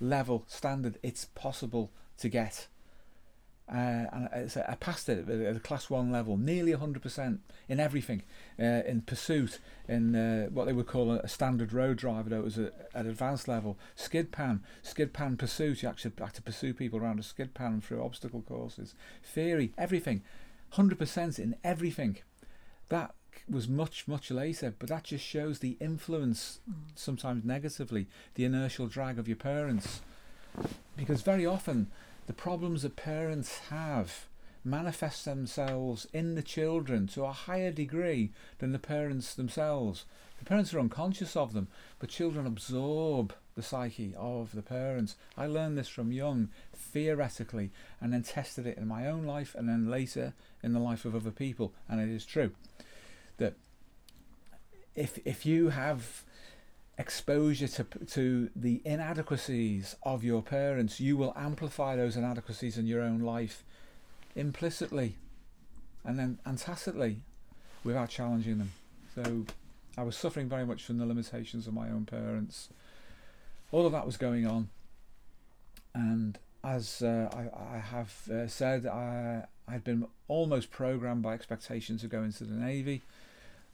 level 0.00 0.44
standard 0.46 0.98
it's 1.02 1.26
possible 1.26 1.90
to 2.18 2.28
get. 2.28 2.66
Uh, 3.70 4.06
and 4.12 4.28
I, 4.32 4.72
I 4.72 4.74
passed 4.76 5.10
it 5.10 5.28
at 5.28 5.56
a 5.56 5.60
class 5.60 5.90
one 5.90 6.10
level, 6.10 6.38
nearly 6.38 6.72
100% 6.72 7.38
in 7.68 7.80
everything, 7.80 8.22
uh, 8.58 8.82
in 8.86 9.02
pursuit, 9.02 9.58
in 9.86 10.16
uh, 10.16 10.46
what 10.46 10.64
they 10.64 10.72
would 10.72 10.86
call 10.86 11.12
a, 11.12 11.18
a 11.18 11.28
standard 11.28 11.74
road 11.74 11.98
driver, 11.98 12.30
though 12.30 12.38
it 12.38 12.44
was 12.44 12.58
a, 12.58 12.72
at 12.94 13.04
advanced 13.04 13.46
level. 13.46 13.76
Skid 13.94 14.32
pan, 14.32 14.62
skid 14.82 15.12
pan 15.12 15.36
pursuit, 15.36 15.82
you 15.82 15.88
actually 15.88 16.12
had 16.18 16.32
to 16.34 16.42
pursue 16.42 16.72
people 16.72 16.98
around 16.98 17.20
a 17.20 17.22
skid 17.22 17.52
pan 17.52 17.82
through 17.82 18.02
obstacle 18.02 18.40
courses. 18.40 18.94
Theory, 19.22 19.72
everything, 19.76 20.22
100% 20.74 21.38
in 21.38 21.54
everything. 21.62 22.18
That 22.88 23.14
was 23.50 23.68
much, 23.68 24.08
much 24.08 24.30
later, 24.30 24.74
but 24.78 24.88
that 24.88 25.04
just 25.04 25.24
shows 25.24 25.58
the 25.58 25.76
influence, 25.78 26.60
sometimes 26.94 27.44
negatively, 27.44 28.06
the 28.34 28.46
inertial 28.46 28.86
drag 28.86 29.18
of 29.18 29.28
your 29.28 29.36
parents. 29.36 30.00
Because 30.96 31.20
very 31.20 31.44
often, 31.44 31.88
the 32.28 32.34
problems 32.34 32.82
that 32.82 32.94
parents 32.94 33.58
have 33.70 34.26
manifest 34.62 35.24
themselves 35.24 36.06
in 36.12 36.34
the 36.34 36.42
children 36.42 37.06
to 37.06 37.24
a 37.24 37.32
higher 37.32 37.72
degree 37.72 38.30
than 38.58 38.72
the 38.72 38.78
parents 38.78 39.34
themselves. 39.34 40.04
The 40.38 40.44
parents 40.44 40.74
are 40.74 40.78
unconscious 40.78 41.34
of 41.36 41.54
them, 41.54 41.68
but 41.98 42.10
children 42.10 42.46
absorb 42.46 43.32
the 43.54 43.62
psyche 43.62 44.14
of 44.14 44.54
the 44.54 44.60
parents. 44.60 45.16
I 45.38 45.46
learned 45.46 45.78
this 45.78 45.88
from 45.88 46.12
Jung, 46.12 46.50
theoretically, 46.76 47.70
and 47.98 48.12
then 48.12 48.22
tested 48.24 48.66
it 48.66 48.76
in 48.76 48.86
my 48.86 49.06
own 49.06 49.24
life 49.24 49.54
and 49.54 49.66
then 49.66 49.90
later 49.90 50.34
in 50.62 50.74
the 50.74 50.80
life 50.80 51.06
of 51.06 51.16
other 51.16 51.30
people. 51.30 51.72
And 51.88 51.98
it 51.98 52.14
is 52.14 52.26
true 52.26 52.50
that 53.38 53.54
if 54.94 55.18
if 55.24 55.46
you 55.46 55.70
have 55.70 56.24
exposure 56.98 57.68
to 57.68 57.84
to 57.84 58.50
the 58.56 58.82
inadequacies 58.84 59.96
of 60.02 60.24
your 60.24 60.42
parents, 60.42 61.00
you 61.00 61.16
will 61.16 61.32
amplify 61.36 61.96
those 61.96 62.16
inadequacies 62.16 62.76
in 62.76 62.86
your 62.86 63.02
own 63.02 63.20
life 63.20 63.64
implicitly. 64.34 65.16
and 66.04 66.18
then 66.18 66.38
and 66.44 66.58
tacitly, 66.58 67.20
without 67.84 68.08
challenging 68.08 68.58
them. 68.58 68.72
So 69.14 69.44
I 69.96 70.02
was 70.02 70.16
suffering 70.16 70.48
very 70.48 70.64
much 70.64 70.84
from 70.84 70.98
the 70.98 71.06
limitations 71.06 71.66
of 71.66 71.74
my 71.74 71.88
own 71.90 72.06
parents. 72.06 72.68
All 73.70 73.84
of 73.84 73.92
that 73.92 74.06
was 74.06 74.16
going 74.16 74.46
on, 74.46 74.70
and 75.94 76.38
as 76.64 77.02
uh, 77.02 77.28
I, 77.32 77.76
I 77.76 77.78
have 77.78 78.28
uh, 78.30 78.46
said, 78.46 78.86
I 78.86 79.44
I'd 79.68 79.84
been 79.84 80.06
almost 80.28 80.70
programmed 80.70 81.22
by 81.22 81.34
expectation 81.34 81.98
to 81.98 82.08
go 82.08 82.22
into 82.22 82.44
the 82.44 82.54
navy. 82.54 83.02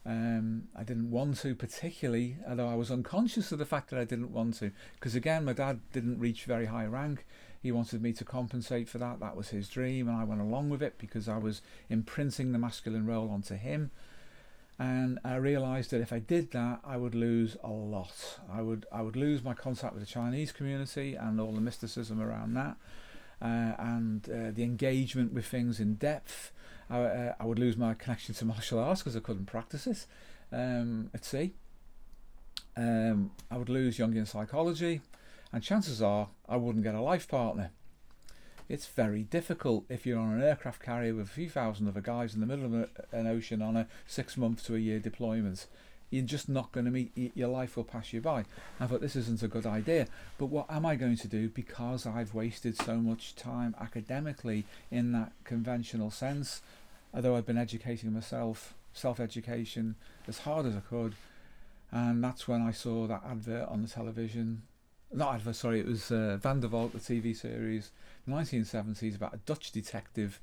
Um, 0.05 0.67
I 0.75 0.83
didn't 0.83 1.09
want 1.09 1.37
to 1.37 1.55
particularly, 1.55 2.37
although 2.47 2.69
I 2.69 2.75
was 2.75 2.91
unconscious 2.91 3.51
of 3.51 3.57
the 3.57 3.65
fact 3.65 3.89
that 3.89 3.99
I 3.99 4.03
didn't 4.03 4.31
want 4.31 4.59
to, 4.59 4.71
because 4.95 5.15
again, 5.15 5.45
my 5.45 5.53
dad 5.53 5.79
didn't 5.91 6.19
reach 6.19 6.45
very 6.45 6.67
high 6.67 6.85
rank. 6.85 7.25
He 7.59 7.71
wanted 7.71 8.03
me 8.03 8.13
to 8.13 8.23
compensate 8.23 8.87
for 8.87 8.99
that. 8.99 9.19
That 9.19 9.35
was 9.35 9.49
his 9.49 9.67
dream, 9.67 10.07
and 10.07 10.15
I 10.15 10.23
went 10.23 10.41
along 10.41 10.69
with 10.69 10.83
it 10.83 10.99
because 10.99 11.27
I 11.27 11.37
was 11.37 11.63
imprinting 11.89 12.51
the 12.51 12.59
masculine 12.59 13.07
role 13.07 13.31
onto 13.31 13.55
him. 13.55 13.89
And 14.77 15.19
I 15.23 15.35
realised 15.37 15.89
that 15.91 16.01
if 16.01 16.13
I 16.13 16.19
did 16.19 16.51
that, 16.51 16.81
I 16.85 16.97
would 16.97 17.15
lose 17.15 17.57
a 17.63 17.69
lot. 17.69 18.39
I 18.51 18.61
would 18.61 18.85
I 18.91 19.01
would 19.01 19.15
lose 19.15 19.43
my 19.43 19.53
contact 19.55 19.93
with 19.93 20.03
the 20.03 20.09
Chinese 20.09 20.51
community 20.51 21.15
and 21.15 21.39
all 21.39 21.53
the 21.53 21.61
mysticism 21.61 22.21
around 22.21 22.53
that, 22.53 22.75
uh, 23.41 23.73
and 23.79 24.29
uh, 24.29 24.51
the 24.51 24.63
engagement 24.63 25.33
with 25.33 25.47
things 25.47 25.79
in 25.79 25.95
depth. 25.95 26.51
I, 26.89 26.99
uh, 26.99 27.33
I 27.39 27.45
would 27.45 27.59
lose 27.59 27.77
my 27.77 27.93
connection 27.93 28.35
to 28.35 28.45
martial 28.53 28.79
arts 28.79 29.01
because 29.01 29.15
I 29.15 29.19
couldn't 29.19 29.45
practice 29.45 29.87
it 29.87 30.05
um, 30.51 31.09
at 31.13 31.25
sea. 31.25 31.53
Um, 32.77 33.31
I 33.49 33.57
would 33.57 33.69
lose 33.69 33.97
Jungian 33.97 34.27
psychology, 34.27 35.01
and 35.51 35.63
chances 35.63 36.01
are 36.01 36.29
I 36.47 36.57
wouldn't 36.57 36.83
get 36.83 36.95
a 36.95 37.01
life 37.01 37.27
partner. 37.27 37.71
It's 38.67 38.87
very 38.87 39.23
difficult 39.23 39.85
if 39.89 40.05
you're 40.05 40.19
on 40.19 40.33
an 40.33 40.41
aircraft 40.41 40.81
carrier 40.81 41.13
with 41.13 41.27
a 41.27 41.31
few 41.31 41.49
thousand 41.49 41.87
other 41.87 42.01
guys 42.01 42.33
in 42.33 42.41
the 42.41 42.47
middle 42.47 42.65
of 42.65 42.89
an 43.11 43.27
ocean 43.27 43.61
on 43.61 43.77
a 43.77 43.87
six 44.07 44.37
month 44.37 44.65
to 44.65 44.75
a 44.75 44.79
year 44.79 44.99
deployment. 44.99 45.67
You're 46.09 46.23
just 46.25 46.47
not 46.47 46.71
going 46.71 46.85
to 46.85 46.91
meet, 46.91 47.31
your 47.35 47.49
life 47.49 47.75
will 47.75 47.83
pass 47.83 48.13
you 48.13 48.21
by. 48.21 48.45
I 48.79 48.87
thought 48.87 49.01
this 49.01 49.15
isn't 49.15 49.43
a 49.43 49.47
good 49.47 49.65
idea, 49.65 50.07
but 50.37 50.47
what 50.47 50.69
am 50.69 50.85
I 50.85 50.95
going 50.95 51.17
to 51.17 51.27
do 51.27 51.49
because 51.49 52.05
I've 52.05 52.33
wasted 52.33 52.77
so 52.77 52.97
much 52.97 53.35
time 53.35 53.75
academically 53.79 54.65
in 54.91 55.11
that 55.13 55.31
conventional 55.43 56.11
sense? 56.11 56.61
Although 57.13 57.35
I've 57.35 57.45
been 57.45 57.57
educating 57.57 58.13
myself, 58.13 58.73
self 58.93 59.19
education, 59.19 59.95
as 60.27 60.39
hard 60.39 60.65
as 60.65 60.75
I 60.75 60.81
could, 60.81 61.15
and 61.91 62.23
that's 62.23 62.47
when 62.47 62.61
I 62.61 62.71
saw 62.71 63.07
that 63.07 63.23
advert 63.25 63.67
on 63.69 63.81
the 63.81 63.87
television 63.87 64.63
not 65.13 65.35
advert, 65.35 65.55
sorry, 65.55 65.79
it 65.79 65.85
was 65.85 66.11
uh, 66.11 66.37
Van 66.41 66.59
der 66.59 66.67
Valk, 66.67 66.91
the 66.91 66.99
TV 66.99 67.35
series, 67.35 67.91
1970s, 68.27 69.15
about 69.15 69.33
a 69.33 69.39
Dutch 69.45 69.71
detective. 69.71 70.39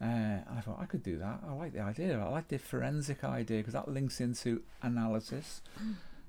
Uh, 0.00 0.04
and 0.04 0.58
I 0.58 0.60
thought 0.60 0.78
I 0.80 0.84
could 0.84 1.02
do 1.02 1.18
that. 1.18 1.40
I 1.48 1.54
like 1.54 1.72
the 1.72 1.80
idea. 1.80 2.20
I 2.20 2.28
like 2.28 2.48
the 2.48 2.58
forensic 2.58 3.24
idea 3.24 3.58
because 3.58 3.72
that 3.72 3.88
links 3.88 4.20
into 4.20 4.62
analysis. 4.82 5.62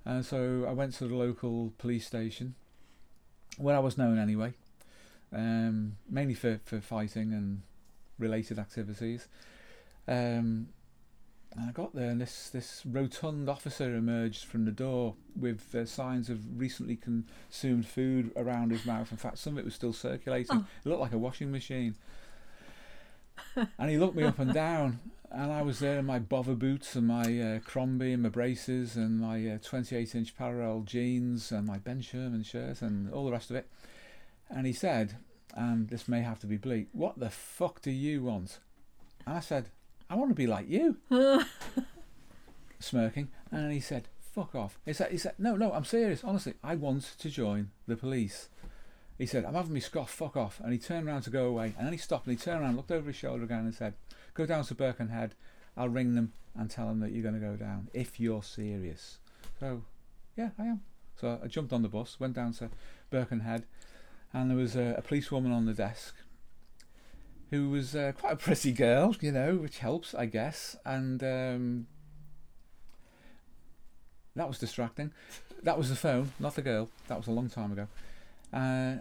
And 0.06 0.26
so 0.26 0.66
I 0.68 0.72
went 0.72 0.94
to 0.96 1.08
the 1.08 1.16
local 1.16 1.74
police 1.78 2.08
station, 2.08 2.56
where 3.58 3.76
I 3.76 3.80
was 3.80 3.98
known 3.98 4.18
anyway, 4.18 4.54
um, 5.34 5.98
mainly 6.10 6.34
for, 6.34 6.62
for 6.64 6.80
fighting 6.80 7.34
and 7.34 7.62
related 8.18 8.58
activities. 8.58 9.28
Um, 10.08 10.70
and 11.58 11.70
I 11.70 11.72
got 11.74 11.94
there, 11.94 12.10
and 12.10 12.22
this, 12.22 12.50
this 12.50 12.84
rotund 12.86 13.50
officer 13.50 13.96
emerged 13.96 14.46
from 14.46 14.64
the 14.64 14.72
door 14.72 15.16
with 15.36 15.76
uh, 15.76 15.86
signs 15.86 16.30
of 16.30 16.60
recently 16.60 16.96
consumed 16.96 17.86
food 17.86 18.32
around 18.38 18.72
his 18.72 18.86
mouth. 18.86 19.12
In 19.12 19.18
fact, 19.18 19.40
some 19.40 19.54
of 19.54 19.60
it 19.60 19.66
was 19.66 19.76
still 19.76 19.94
circulating. 19.94 20.58
Oh. 20.58 20.66
It 20.86 20.90
looked 20.90 21.02
like 21.02 21.14
a 21.14 21.18
washing 21.18 21.52
machine. 21.52 21.96
and 23.80 23.90
he 23.90 23.98
looked 23.98 24.16
me 24.16 24.24
up 24.24 24.40
and 24.40 24.54
down, 24.54 25.00
and 25.32 25.52
I 25.52 25.62
was 25.62 25.80
there 25.80 26.00
in 26.00 26.06
my 26.06 26.20
bother 26.20 26.56
boots 26.56 26.96
and 26.96 27.08
my 27.08 27.40
uh, 27.40 27.60
Crombie 27.60 28.14
and 28.14 28.24
my 28.24 28.30
braces 28.30 28.96
and 28.96 29.20
my 29.20 29.48
uh, 29.48 29.58
28 29.62 30.16
inch 30.16 30.38
parallel 30.38 30.82
jeans 30.86 31.52
and 31.52 31.68
my 31.68 31.78
Ben 31.78 32.02
Sherman 32.02 32.44
shirt 32.44 32.82
and 32.82 33.12
all 33.12 33.26
the 33.26 33.32
rest 33.32 33.50
of 33.50 33.56
it. 33.56 33.68
And 34.50 34.66
he 34.66 34.74
said, 34.74 35.18
and 35.54 35.90
this 35.90 36.08
may 36.08 36.22
have 36.22 36.40
to 36.40 36.48
be 36.48 36.58
bleak, 36.58 36.88
what 36.92 37.20
the 37.20 37.30
fuck 37.30 37.82
do 37.82 37.92
you 37.92 38.24
want? 38.24 38.60
And 39.26 39.36
I 39.36 39.40
said, 39.42 39.70
I 40.10 40.16
want 40.16 40.30
to 40.30 40.36
be 40.36 40.48
like 40.48 40.70
you. 40.70 40.98
Smirking. 42.80 43.30
And 43.52 43.72
he 43.72 43.80
said, 43.80 44.08
fuck 44.34 44.56
off. 44.56 44.78
He 44.86 44.94
said, 44.94 45.12
he 45.12 45.18
said, 45.18 45.34
no, 45.38 45.56
no, 45.56 45.74
I'm 45.74 45.84
serious. 45.84 46.24
Honestly, 46.24 46.54
I 46.64 46.76
want 46.76 47.16
to 47.20 47.30
join 47.30 47.72
the 47.88 47.98
police. 47.98 48.50
He 49.18 49.26
said, 49.26 49.46
I'm 49.46 49.56
having 49.56 49.74
me 49.74 49.80
scoff, 49.80 50.12
fuck 50.12 50.38
off. 50.38 50.60
And 50.64 50.72
he 50.72 50.78
turned 50.78 51.08
around 51.08 51.24
to 51.24 51.30
go 51.30 51.46
away. 51.46 51.74
And 51.78 51.86
then 51.86 51.94
he 51.94 51.98
stopped 51.98 52.28
and 52.28 52.38
he 52.38 52.44
turned 52.44 52.62
around, 52.62 52.76
looked 52.76 52.92
over 52.92 53.08
his 53.08 53.16
shoulder 53.16 53.44
again 53.44 53.60
and 53.60 53.74
said, 53.74 53.96
go 54.34 54.46
down 54.46 54.64
to 54.66 54.76
Birkenhead. 54.76 55.34
I'll 55.76 55.90
ring 55.90 56.16
them 56.16 56.34
and 56.56 56.70
tell 56.70 56.88
them 56.88 57.00
that 57.00 57.12
you're 57.12 57.24
going 57.24 57.40
to 57.40 57.46
go 57.46 57.56
down 57.56 57.90
if 57.94 58.20
you're 58.20 58.44
serious. 58.44 59.18
So, 59.60 59.84
yeah, 60.36 60.50
I 60.60 60.66
am. 60.66 60.82
So 61.20 61.40
I 61.44 61.48
jumped 61.48 61.74
on 61.74 61.82
the 61.82 61.90
bus, 61.90 62.20
went 62.20 62.34
down 62.34 62.54
to 62.54 62.70
Birkenhead, 63.10 63.64
and 64.34 64.52
there 64.52 64.58
was 64.58 64.76
a, 64.76 64.96
a 64.98 65.02
policewoman 65.02 65.52
on 65.52 65.66
the 65.66 65.74
desk 65.74 66.16
who 67.50 67.70
was 67.70 67.96
uh, 67.96 68.12
quite 68.20 68.34
a 68.34 68.38
pretty 68.38 68.72
girl, 68.72 69.16
you 69.20 69.32
know, 69.32 69.56
which 69.56 69.80
helps, 69.80 70.14
I 70.14 70.26
guess. 70.26 70.76
And 70.86 71.24
um, 71.24 71.88
that 74.36 74.48
was 74.48 74.60
distracting. 74.60 75.12
That 75.64 75.78
was 75.78 75.90
the 75.90 75.96
phone, 75.96 76.34
not 76.40 76.56
the 76.56 76.62
girl. 76.62 76.90
That 77.08 77.18
was 77.18 77.28
a 77.28 77.32
long 77.32 77.50
time 77.50 77.72
ago. 77.72 77.88
Uh, 78.54 78.96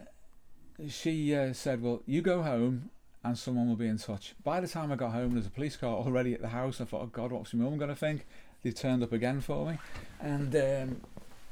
she 0.89 1.35
uh, 1.35 1.53
said, 1.53 1.81
Well, 1.81 2.01
you 2.05 2.21
go 2.21 2.41
home 2.43 2.89
and 3.23 3.37
someone 3.37 3.67
will 3.67 3.75
be 3.75 3.87
in 3.87 3.97
touch. 3.97 4.35
By 4.43 4.59
the 4.59 4.67
time 4.67 4.91
I 4.91 4.95
got 4.95 5.11
home, 5.11 5.33
there's 5.33 5.47
a 5.47 5.51
police 5.51 5.75
car 5.75 5.95
already 5.95 6.33
at 6.33 6.41
the 6.41 6.49
house. 6.49 6.79
I 6.79 6.85
thought, 6.85 7.01
Oh 7.01 7.07
God, 7.07 7.31
what's 7.31 7.53
my 7.53 7.63
mum 7.63 7.77
going 7.77 7.89
to 7.89 7.95
think? 7.95 8.25
They 8.63 8.71
turned 8.71 9.03
up 9.03 9.11
again 9.11 9.41
for 9.41 9.69
me. 9.71 9.77
And 10.19 10.55
um, 10.55 11.01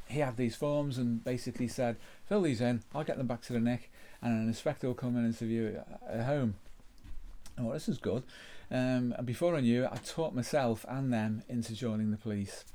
he 0.07 0.19
had 0.19 0.37
these 0.37 0.55
forms 0.55 0.97
and 0.97 1.23
basically 1.23 1.67
said, 1.67 1.97
Fill 2.25 2.41
these 2.41 2.61
in, 2.61 2.83
I'll 2.93 3.03
get 3.03 3.17
them 3.17 3.27
back 3.27 3.41
to 3.43 3.53
the 3.53 3.59
Nick, 3.59 3.91
and 4.21 4.33
an 4.33 4.47
inspector 4.47 4.87
will 4.87 4.95
come 4.95 5.15
and 5.15 5.25
interview 5.25 5.65
it 5.65 5.87
at 6.09 6.25
home. 6.25 6.55
Oh, 7.57 7.71
this 7.73 7.87
is 7.87 7.97
good. 7.97 8.23
Um, 8.71 9.13
and 9.17 9.25
before 9.25 9.55
I 9.55 9.61
knew 9.61 9.83
it, 9.85 9.89
I 9.91 9.97
taught 9.97 10.35
myself 10.35 10.85
and 10.89 11.13
them 11.13 11.43
into 11.47 11.73
joining 11.73 12.11
the 12.11 12.17
police. 12.17 12.65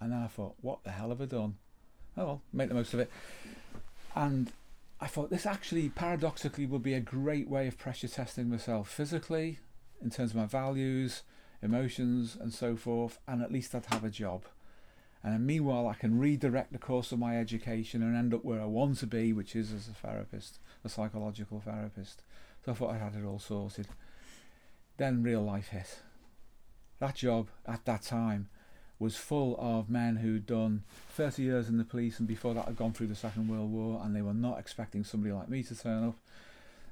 And 0.00 0.14
I 0.14 0.26
thought, 0.28 0.54
what 0.60 0.84
the 0.84 0.90
hell 0.90 1.10
have 1.10 1.20
I 1.20 1.26
done? 1.26 1.56
Oh 2.16 2.24
well, 2.24 2.42
make 2.52 2.68
the 2.68 2.74
most 2.74 2.94
of 2.94 3.00
it. 3.00 3.10
And 4.14 4.52
I 5.00 5.06
thought 5.06 5.30
this 5.30 5.46
actually 5.46 5.88
paradoxically 5.88 6.66
would 6.66 6.82
be 6.82 6.92
a 6.94 7.00
great 7.00 7.48
way 7.48 7.66
of 7.66 7.78
pressure 7.78 8.08
testing 8.08 8.50
myself 8.50 8.90
physically, 8.90 9.58
in 10.02 10.10
terms 10.10 10.32
of 10.32 10.36
my 10.36 10.46
values, 10.46 11.22
emotions, 11.62 12.36
and 12.38 12.52
so 12.52 12.76
forth, 12.76 13.18
and 13.26 13.42
at 13.42 13.52
least 13.52 13.74
I'd 13.74 13.86
have 13.86 14.04
a 14.04 14.10
job. 14.10 14.44
And 15.22 15.46
meanwhile, 15.46 15.86
I 15.88 15.94
can 15.94 16.18
redirect 16.18 16.72
the 16.72 16.78
course 16.78 17.12
of 17.12 17.18
my 17.18 17.38
education 17.38 18.02
and 18.02 18.16
end 18.16 18.34
up 18.34 18.44
where 18.44 18.60
I 18.60 18.66
want 18.66 18.98
to 18.98 19.06
be, 19.06 19.32
which 19.32 19.56
is 19.56 19.72
as 19.72 19.88
a 19.88 19.92
therapist, 19.92 20.58
a 20.84 20.88
psychological 20.88 21.60
therapist. 21.60 22.22
So 22.64 22.72
I 22.72 22.74
thought 22.74 22.94
I'd 22.94 23.00
had 23.00 23.14
it 23.14 23.26
all 23.26 23.38
sorted. 23.38 23.88
Then 24.96 25.22
real 25.22 25.42
life 25.42 25.68
hit. 25.68 26.00
That 26.98 27.16
job 27.16 27.48
at 27.66 27.84
that 27.86 28.02
time 28.02 28.48
was 29.00 29.16
full 29.16 29.56
of 29.58 29.88
men 29.88 30.16
who'd 30.16 30.46
done 30.46 30.84
30 31.16 31.42
years 31.42 31.68
in 31.68 31.78
the 31.78 31.84
police 31.84 32.18
and 32.18 32.28
before 32.28 32.52
that 32.52 32.66
had 32.66 32.76
gone 32.76 32.92
through 32.92 33.06
the 33.06 33.14
Second 33.14 33.48
World 33.48 33.72
War 33.72 34.00
and 34.04 34.14
they 34.14 34.20
were 34.20 34.34
not 34.34 34.58
expecting 34.58 35.04
somebody 35.04 35.32
like 35.32 35.48
me 35.48 35.62
to 35.64 35.74
turn 35.74 36.06
up. 36.06 36.18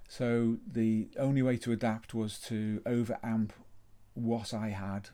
So 0.08 0.56
the 0.66 1.08
only 1.18 1.42
way 1.42 1.58
to 1.58 1.70
adapt 1.70 2.14
was 2.14 2.38
to 2.40 2.80
overamp 2.86 3.50
what 4.14 4.54
I 4.54 4.68
had, 4.68 5.10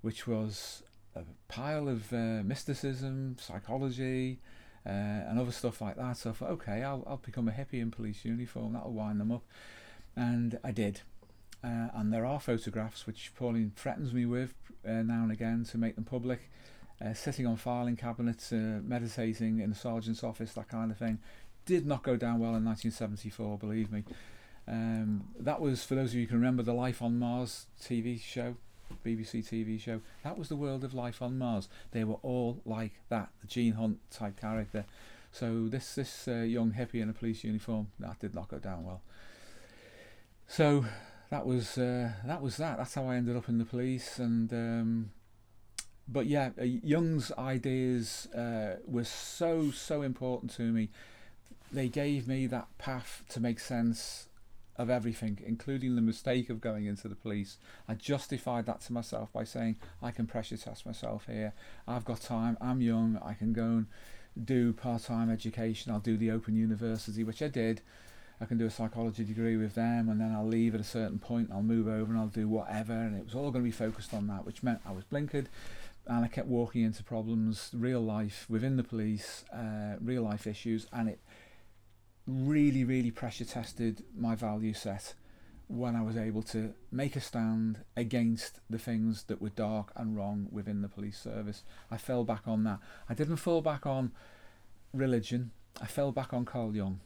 which 0.00 0.28
was 0.28 0.84
a 1.16 1.22
pile 1.48 1.88
of 1.88 2.12
uh, 2.12 2.44
mysticism, 2.44 3.36
psychology, 3.40 4.38
uh, 4.86 4.90
and 4.90 5.40
other 5.40 5.50
stuff 5.50 5.80
like 5.80 5.96
that. 5.96 6.18
So 6.18 6.30
I 6.30 6.32
thought, 6.34 6.50
okay, 6.50 6.84
I'll, 6.84 7.02
I'll 7.04 7.16
become 7.16 7.48
a 7.48 7.52
hippie 7.52 7.80
in 7.80 7.90
police 7.90 8.24
uniform, 8.24 8.74
that'll 8.74 8.92
wind 8.92 9.20
them 9.20 9.32
up. 9.32 9.42
And 10.14 10.56
I 10.62 10.70
did. 10.70 11.00
Uh, 11.62 11.88
and 11.94 12.12
there 12.12 12.24
are 12.24 12.40
photographs 12.40 13.06
which 13.06 13.32
Pauline 13.34 13.72
threatens 13.76 14.14
me 14.14 14.24
with 14.24 14.54
uh, 14.86 15.02
now 15.02 15.22
and 15.22 15.32
again 15.32 15.64
to 15.70 15.78
make 15.78 15.94
them 15.94 16.04
public. 16.04 16.50
Uh, 17.04 17.14
sitting 17.14 17.46
on 17.46 17.56
filing 17.56 17.96
cabinets, 17.96 18.52
uh, 18.52 18.80
meditating 18.82 19.60
in 19.60 19.70
the 19.70 19.76
sergeant's 19.76 20.22
office, 20.22 20.52
that 20.52 20.68
kind 20.68 20.90
of 20.90 20.98
thing. 20.98 21.18
Did 21.64 21.86
not 21.86 22.02
go 22.02 22.16
down 22.16 22.38
well 22.38 22.54
in 22.54 22.64
1974, 22.64 23.58
believe 23.58 23.90
me. 23.90 24.04
Um, 24.68 25.24
that 25.38 25.60
was, 25.60 25.82
for 25.82 25.94
those 25.94 26.10
of 26.10 26.16
you 26.16 26.22
who 26.22 26.28
can 26.28 26.36
remember, 26.36 26.62
the 26.62 26.74
Life 26.74 27.00
on 27.00 27.18
Mars 27.18 27.66
TV 27.82 28.20
show, 28.20 28.56
BBC 29.04 29.48
TV 29.48 29.80
show. 29.80 30.00
That 30.22 30.36
was 30.36 30.48
the 30.48 30.56
world 30.56 30.84
of 30.84 30.92
Life 30.92 31.22
on 31.22 31.38
Mars. 31.38 31.68
They 31.92 32.04
were 32.04 32.18
all 32.22 32.60
like 32.64 32.92
that, 33.08 33.30
the 33.40 33.46
Gene 33.46 33.74
Hunt 33.74 33.98
type 34.10 34.38
character. 34.40 34.84
So 35.32 35.68
this 35.68 35.94
this 35.94 36.26
uh, 36.28 36.40
young 36.40 36.72
hippie 36.72 37.00
in 37.00 37.08
a 37.08 37.12
police 37.12 37.44
uniform, 37.44 37.88
that 37.98 38.18
did 38.18 38.34
not 38.34 38.48
go 38.48 38.58
down 38.58 38.84
well. 38.84 39.00
So 40.48 40.84
that 41.30 41.46
was 41.46 41.78
uh, 41.78 42.12
that 42.24 42.42
was 42.42 42.56
that. 42.58 42.78
That's 42.78 42.94
how 42.94 43.06
I 43.06 43.16
ended 43.16 43.36
up 43.36 43.48
in 43.48 43.58
the 43.58 43.64
police. 43.64 44.18
And 44.18 44.52
um, 44.52 45.10
but 46.08 46.26
yeah, 46.26 46.50
Jung's 46.60 47.32
ideas 47.38 48.26
uh, 48.34 48.76
were 48.86 49.04
so 49.04 49.70
so 49.70 50.02
important 50.02 50.52
to 50.56 50.62
me. 50.62 50.90
They 51.72 51.88
gave 51.88 52.26
me 52.26 52.46
that 52.48 52.66
path 52.78 53.22
to 53.28 53.40
make 53.40 53.60
sense 53.60 54.26
of 54.76 54.90
everything, 54.90 55.38
including 55.46 55.94
the 55.94 56.02
mistake 56.02 56.50
of 56.50 56.60
going 56.60 56.86
into 56.86 57.06
the 57.06 57.14
police. 57.14 57.58
I 57.86 57.94
justified 57.94 58.66
that 58.66 58.80
to 58.82 58.92
myself 58.92 59.32
by 59.32 59.44
saying 59.44 59.76
I 60.02 60.10
can 60.10 60.26
pressure 60.26 60.56
test 60.56 60.86
myself 60.86 61.26
here. 61.26 61.52
I've 61.86 62.04
got 62.04 62.22
time. 62.22 62.56
I'm 62.60 62.80
young. 62.80 63.20
I 63.22 63.34
can 63.34 63.52
go 63.52 63.62
and 63.62 63.86
do 64.42 64.72
part-time 64.72 65.30
education. 65.30 65.92
I'll 65.92 66.00
do 66.00 66.16
the 66.16 66.30
Open 66.30 66.56
University, 66.56 67.22
which 67.22 67.42
I 67.42 67.48
did. 67.48 67.82
I 68.40 68.46
can 68.46 68.56
do 68.56 68.66
a 68.66 68.70
psychology 68.70 69.24
degree 69.24 69.56
with 69.56 69.74
them, 69.74 70.08
and 70.08 70.20
then 70.20 70.32
I'll 70.32 70.46
leave 70.46 70.74
at 70.74 70.80
a 70.80 70.84
certain 70.84 71.18
point. 71.18 71.50
I'll 71.52 71.62
move 71.62 71.86
over 71.86 72.10
and 72.10 72.18
I'll 72.18 72.28
do 72.28 72.48
whatever, 72.48 72.92
and 72.92 73.16
it 73.16 73.24
was 73.24 73.34
all 73.34 73.50
going 73.50 73.64
to 73.64 73.68
be 73.68 73.70
focused 73.70 74.14
on 74.14 74.26
that, 74.28 74.46
which 74.46 74.62
meant 74.62 74.80
I 74.86 74.92
was 74.92 75.04
blinkered, 75.04 75.46
and 76.06 76.24
I 76.24 76.28
kept 76.28 76.48
walking 76.48 76.82
into 76.82 77.04
problems, 77.04 77.70
real 77.74 78.00
life 78.00 78.46
within 78.48 78.76
the 78.76 78.84
police, 78.84 79.44
uh, 79.52 79.96
real 80.00 80.22
life 80.22 80.46
issues, 80.46 80.86
and 80.92 81.08
it 81.08 81.20
really, 82.26 82.84
really 82.84 83.10
pressure 83.10 83.44
tested 83.44 84.04
my 84.16 84.34
value 84.34 84.72
set 84.72 85.14
when 85.68 85.94
I 85.94 86.02
was 86.02 86.16
able 86.16 86.42
to 86.44 86.74
make 86.90 87.14
a 87.14 87.20
stand 87.20 87.84
against 87.96 88.58
the 88.68 88.78
things 88.78 89.24
that 89.24 89.40
were 89.40 89.50
dark 89.50 89.92
and 89.94 90.16
wrong 90.16 90.48
within 90.50 90.82
the 90.82 90.88
police 90.88 91.18
service. 91.18 91.62
I 91.90 91.96
fell 91.96 92.24
back 92.24 92.48
on 92.48 92.64
that. 92.64 92.80
I 93.08 93.14
didn't 93.14 93.36
fall 93.36 93.60
back 93.60 93.86
on 93.86 94.12
religion. 94.92 95.52
I 95.80 95.86
fell 95.86 96.10
back 96.10 96.32
on 96.32 96.44
Carl 96.44 96.74
Jung. 96.74 97.00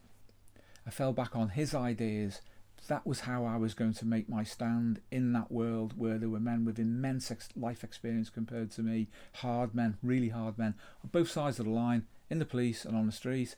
I 0.86 0.90
fell 0.90 1.12
back 1.12 1.34
on 1.34 1.50
his 1.50 1.74
ideas. 1.74 2.40
That 2.88 3.06
was 3.06 3.20
how 3.20 3.46
I 3.46 3.56
was 3.56 3.72
going 3.72 3.94
to 3.94 4.06
make 4.06 4.28
my 4.28 4.44
stand 4.44 5.00
in 5.10 5.32
that 5.32 5.50
world 5.50 5.94
where 5.96 6.18
there 6.18 6.28
were 6.28 6.40
men 6.40 6.64
with 6.64 6.78
immense 6.78 7.30
ex- 7.30 7.48
life 7.56 7.82
experience 7.82 8.28
compared 8.28 8.70
to 8.72 8.82
me, 8.82 9.08
hard 9.34 9.74
men, 9.74 9.96
really 10.02 10.28
hard 10.28 10.58
men, 10.58 10.74
on 11.02 11.10
both 11.10 11.30
sides 11.30 11.58
of 11.58 11.64
the 11.64 11.72
line, 11.72 12.06
in 12.28 12.38
the 12.38 12.44
police 12.44 12.84
and 12.84 12.96
on 12.96 13.06
the 13.06 13.12
street. 13.12 13.56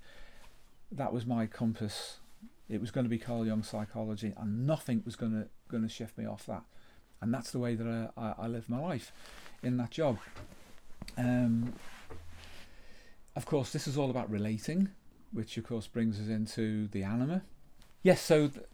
That 0.92 1.12
was 1.12 1.26
my 1.26 1.46
compass. 1.46 2.18
It 2.68 2.80
was 2.80 2.92
going 2.92 3.04
to 3.04 3.10
be 3.10 3.18
Carl 3.18 3.46
Jung 3.46 3.64
psychology, 3.64 4.32
and 4.36 4.66
nothing 4.66 5.02
was 5.04 5.16
going 5.16 5.32
to 5.32 5.48
going 5.68 5.82
to 5.82 5.88
shift 5.88 6.16
me 6.16 6.26
off 6.26 6.46
that. 6.46 6.62
And 7.20 7.34
that's 7.34 7.50
the 7.50 7.58
way 7.58 7.74
that 7.74 7.86
I, 8.16 8.20
I, 8.20 8.34
I 8.44 8.46
live 8.46 8.68
my 8.68 8.78
life 8.78 9.10
in 9.62 9.76
that 9.78 9.90
job. 9.90 10.18
Um, 11.16 11.72
of 13.34 13.46
course, 13.46 13.72
this 13.72 13.88
is 13.88 13.98
all 13.98 14.10
about 14.10 14.30
relating, 14.30 14.90
which 15.36 15.56
of 15.56 15.64
course 15.64 15.86
brings 15.86 16.18
us 16.18 16.28
into 16.28 16.88
the 16.88 17.02
anima. 17.02 17.42
Yes, 18.02 18.20
so 18.22 18.48
th- 18.48 18.64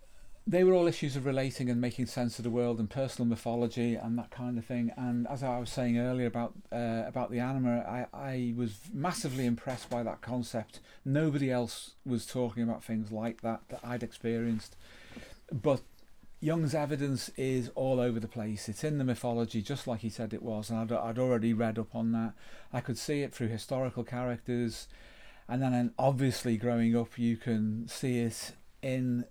they 0.46 0.64
were 0.64 0.72
all 0.74 0.86
issues 0.86 1.16
of 1.16 1.24
relating 1.24 1.70
and 1.70 1.80
making 1.80 2.06
sense 2.06 2.38
of 2.38 2.42
the 2.42 2.50
world 2.50 2.78
and 2.78 2.88
personal 2.88 3.28
mythology 3.28 3.94
and 3.94 4.18
that 4.18 4.30
kind 4.30 4.58
of 4.58 4.64
thing. 4.64 4.92
And 4.96 5.26
as 5.28 5.42
I 5.42 5.58
was 5.58 5.70
saying 5.70 5.98
earlier 5.98 6.26
about 6.26 6.54
uh, 6.72 7.02
about 7.06 7.30
the 7.30 7.38
anima, 7.38 7.80
I, 7.80 8.06
I 8.12 8.54
was 8.56 8.78
massively 8.92 9.46
impressed 9.46 9.90
by 9.90 10.02
that 10.02 10.20
concept. 10.20 10.80
Nobody 11.04 11.50
else 11.50 11.94
was 12.04 12.26
talking 12.26 12.62
about 12.62 12.84
things 12.84 13.12
like 13.12 13.40
that 13.42 13.62
that 13.68 13.80
I'd 13.84 14.02
experienced. 14.02 14.76
But 15.50 15.82
Jung's 16.40 16.74
evidence 16.74 17.30
is 17.36 17.70
all 17.76 18.00
over 18.00 18.18
the 18.18 18.26
place. 18.26 18.68
It's 18.68 18.82
in 18.82 18.98
the 18.98 19.04
mythology, 19.04 19.62
just 19.62 19.86
like 19.86 20.00
he 20.00 20.08
said 20.08 20.34
it 20.34 20.42
was, 20.42 20.70
and 20.70 20.80
I'd, 20.80 20.92
I'd 20.92 21.18
already 21.18 21.52
read 21.52 21.78
up 21.78 21.94
on 21.94 22.10
that. 22.12 22.32
I 22.72 22.80
could 22.80 22.98
see 22.98 23.22
it 23.22 23.32
through 23.32 23.48
historical 23.48 24.02
characters, 24.02 24.88
and 25.52 25.60
then 25.60 25.74
and 25.74 25.90
obviously 25.98 26.56
growing 26.56 26.96
up, 26.96 27.18
you 27.18 27.36
can 27.36 27.86
see 27.86 28.20
it 28.20 28.52
in 28.80 29.26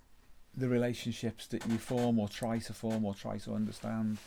the 0.56 0.70
relationships 0.70 1.48
that 1.48 1.66
you 1.66 1.80
form 1.80 2.20
or 2.20 2.30
try 2.30 2.60
to 2.60 2.74
form 2.74 3.04
or 3.06 3.16
try 3.16 3.40
to 3.40 3.56
understand. 3.56 4.20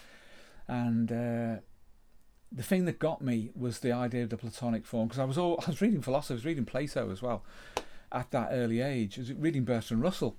And 0.67 1.13
uh, 1.13 1.61
the 2.51 2.63
thing 2.65 2.85
that 2.87 2.99
got 2.99 3.23
me 3.23 3.51
was 3.55 3.79
the 3.79 3.93
idea 3.93 4.25
of 4.25 4.31
the 4.31 4.37
Platonic 4.37 4.85
form, 4.85 5.07
because 5.07 5.21
I 5.21 5.25
was 5.25 5.39
all 5.39 5.63
I 5.65 5.71
was 5.71 5.81
reading 5.81 6.03
philosophy, 6.03 6.35
I 6.35 6.39
was 6.39 6.45
reading 6.45 6.65
Plato 6.65 7.13
as 7.13 7.23
well 7.23 7.45
at 8.11 8.33
that 8.33 8.49
early 8.51 8.81
age. 8.81 9.17
I 9.17 9.21
was 9.21 9.33
reading 9.35 9.63
Bertrand 9.65 10.03
Russell 10.03 10.37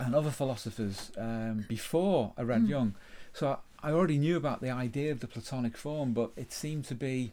and 0.00 0.14
other 0.14 0.30
philosophers 0.30 1.12
um, 1.18 1.66
before 1.68 2.32
I 2.38 2.42
read 2.42 2.62
Mm. 2.62 2.68
Jung. 2.70 2.94
So 3.34 3.58
I 3.82 3.90
already 3.90 4.16
knew 4.16 4.38
about 4.38 4.62
the 4.62 4.70
idea 4.70 5.12
of 5.12 5.20
the 5.20 5.26
Platonic 5.26 5.76
form, 5.76 6.14
but 6.14 6.30
it 6.36 6.52
seemed 6.52 6.86
to 6.86 6.94
be 6.94 7.32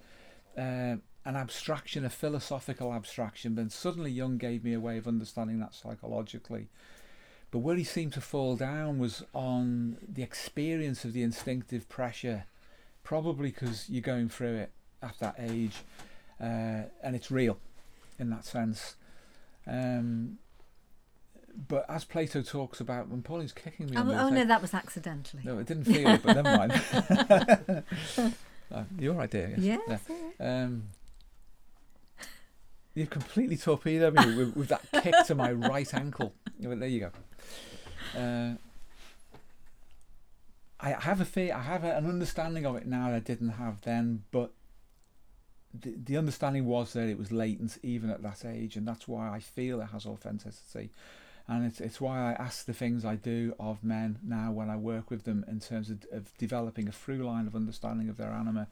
uh, 0.57 0.97
an 1.25 1.35
abstraction, 1.35 2.03
a 2.03 2.09
philosophical 2.09 2.93
abstraction. 2.93 3.55
But 3.55 3.71
suddenly 3.71 4.11
Jung 4.11 4.37
gave 4.37 4.63
me 4.63 4.73
a 4.73 4.79
way 4.79 4.97
of 4.97 5.07
understanding 5.07 5.59
that 5.59 5.73
psychologically. 5.73 6.67
But 7.51 7.59
where 7.59 7.75
he 7.75 7.83
seemed 7.83 8.13
to 8.13 8.21
fall 8.21 8.55
down 8.55 8.97
was 8.97 9.23
on 9.33 9.97
the 10.07 10.23
experience 10.23 11.03
of 11.03 11.13
the 11.13 11.21
instinctive 11.21 11.89
pressure, 11.89 12.45
probably 13.03 13.49
because 13.51 13.89
you're 13.89 14.01
going 14.01 14.29
through 14.29 14.55
it 14.55 14.71
at 15.03 15.19
that 15.19 15.35
age, 15.37 15.77
uh, 16.39 16.83
and 17.03 17.15
it's 17.15 17.29
real 17.29 17.57
in 18.17 18.29
that 18.29 18.45
sense. 18.45 18.95
Um, 19.67 20.37
but 21.67 21.85
as 21.89 22.05
Plato 22.05 22.41
talks 22.41 22.79
about, 22.79 23.09
when 23.09 23.21
Pauline's 23.21 23.51
kicking 23.51 23.87
me, 23.87 23.97
Oh, 23.97 24.01
on 24.01 24.07
the 24.07 24.21
oh 24.21 24.29
no, 24.29 24.45
that 24.45 24.61
was 24.61 24.73
accidentally. 24.73 25.43
no, 25.45 25.59
it 25.59 25.67
didn't 25.67 25.83
feel 25.83 26.07
it, 26.07 26.23
but 26.23 26.41
never 26.41 26.57
mind. 26.57 27.83
uh, 28.73 28.83
your 28.97 29.19
idea, 29.19 29.55
yes. 29.57 29.79
Yes. 29.87 30.01
Yeah. 30.39 30.63
Um, 30.63 30.83
you've 32.93 33.09
completely 33.09 33.57
torpedoed 33.57 34.13
me 34.13 34.35
with, 34.35 34.55
with 34.55 34.67
that 34.69 34.81
kick 35.03 35.15
to 35.27 35.35
my 35.35 35.51
right 35.51 35.93
ankle. 35.93 36.33
But 36.59 36.79
there 36.79 36.89
you 36.89 36.99
go. 36.99 38.19
Uh, 38.19 38.55
I 40.79 40.89
have 40.91 41.21
a 41.21 41.25
fear, 41.25 41.53
I 41.53 41.61
have 41.61 41.83
a, 41.83 41.95
an 41.95 42.07
understanding 42.07 42.65
of 42.65 42.75
it 42.75 42.87
now 42.87 43.09
that 43.09 43.15
I 43.15 43.19
didn't 43.19 43.49
have 43.49 43.81
then, 43.81 44.23
but 44.31 44.51
the, 45.79 45.95
the 46.03 46.17
understanding 46.17 46.65
was 46.65 46.93
that 46.93 47.07
it 47.07 47.17
was 47.17 47.31
latent 47.31 47.77
even 47.83 48.09
at 48.09 48.23
that 48.23 48.43
age, 48.45 48.75
and 48.75 48.87
that's 48.87 49.07
why 49.07 49.29
I 49.29 49.39
feel 49.39 49.79
it 49.81 49.89
has 49.91 50.05
authenticity. 50.05 50.89
And 51.47 51.65
it's, 51.65 51.81
it's 51.81 51.99
why 51.99 52.31
I 52.31 52.33
ask 52.33 52.65
the 52.65 52.73
things 52.73 53.03
I 53.03 53.15
do 53.15 53.55
of 53.59 53.83
men 53.83 54.19
now 54.23 54.51
when 54.51 54.69
I 54.69 54.75
work 54.75 55.09
with 55.11 55.23
them 55.23 55.43
in 55.47 55.59
terms 55.59 55.89
of, 55.89 56.05
of 56.11 56.35
developing 56.37 56.87
a 56.87 56.91
through 56.91 57.23
line 57.25 57.47
of 57.47 57.55
understanding 57.55 58.09
of 58.09 58.17
their 58.17 58.31
anima. 58.31 58.67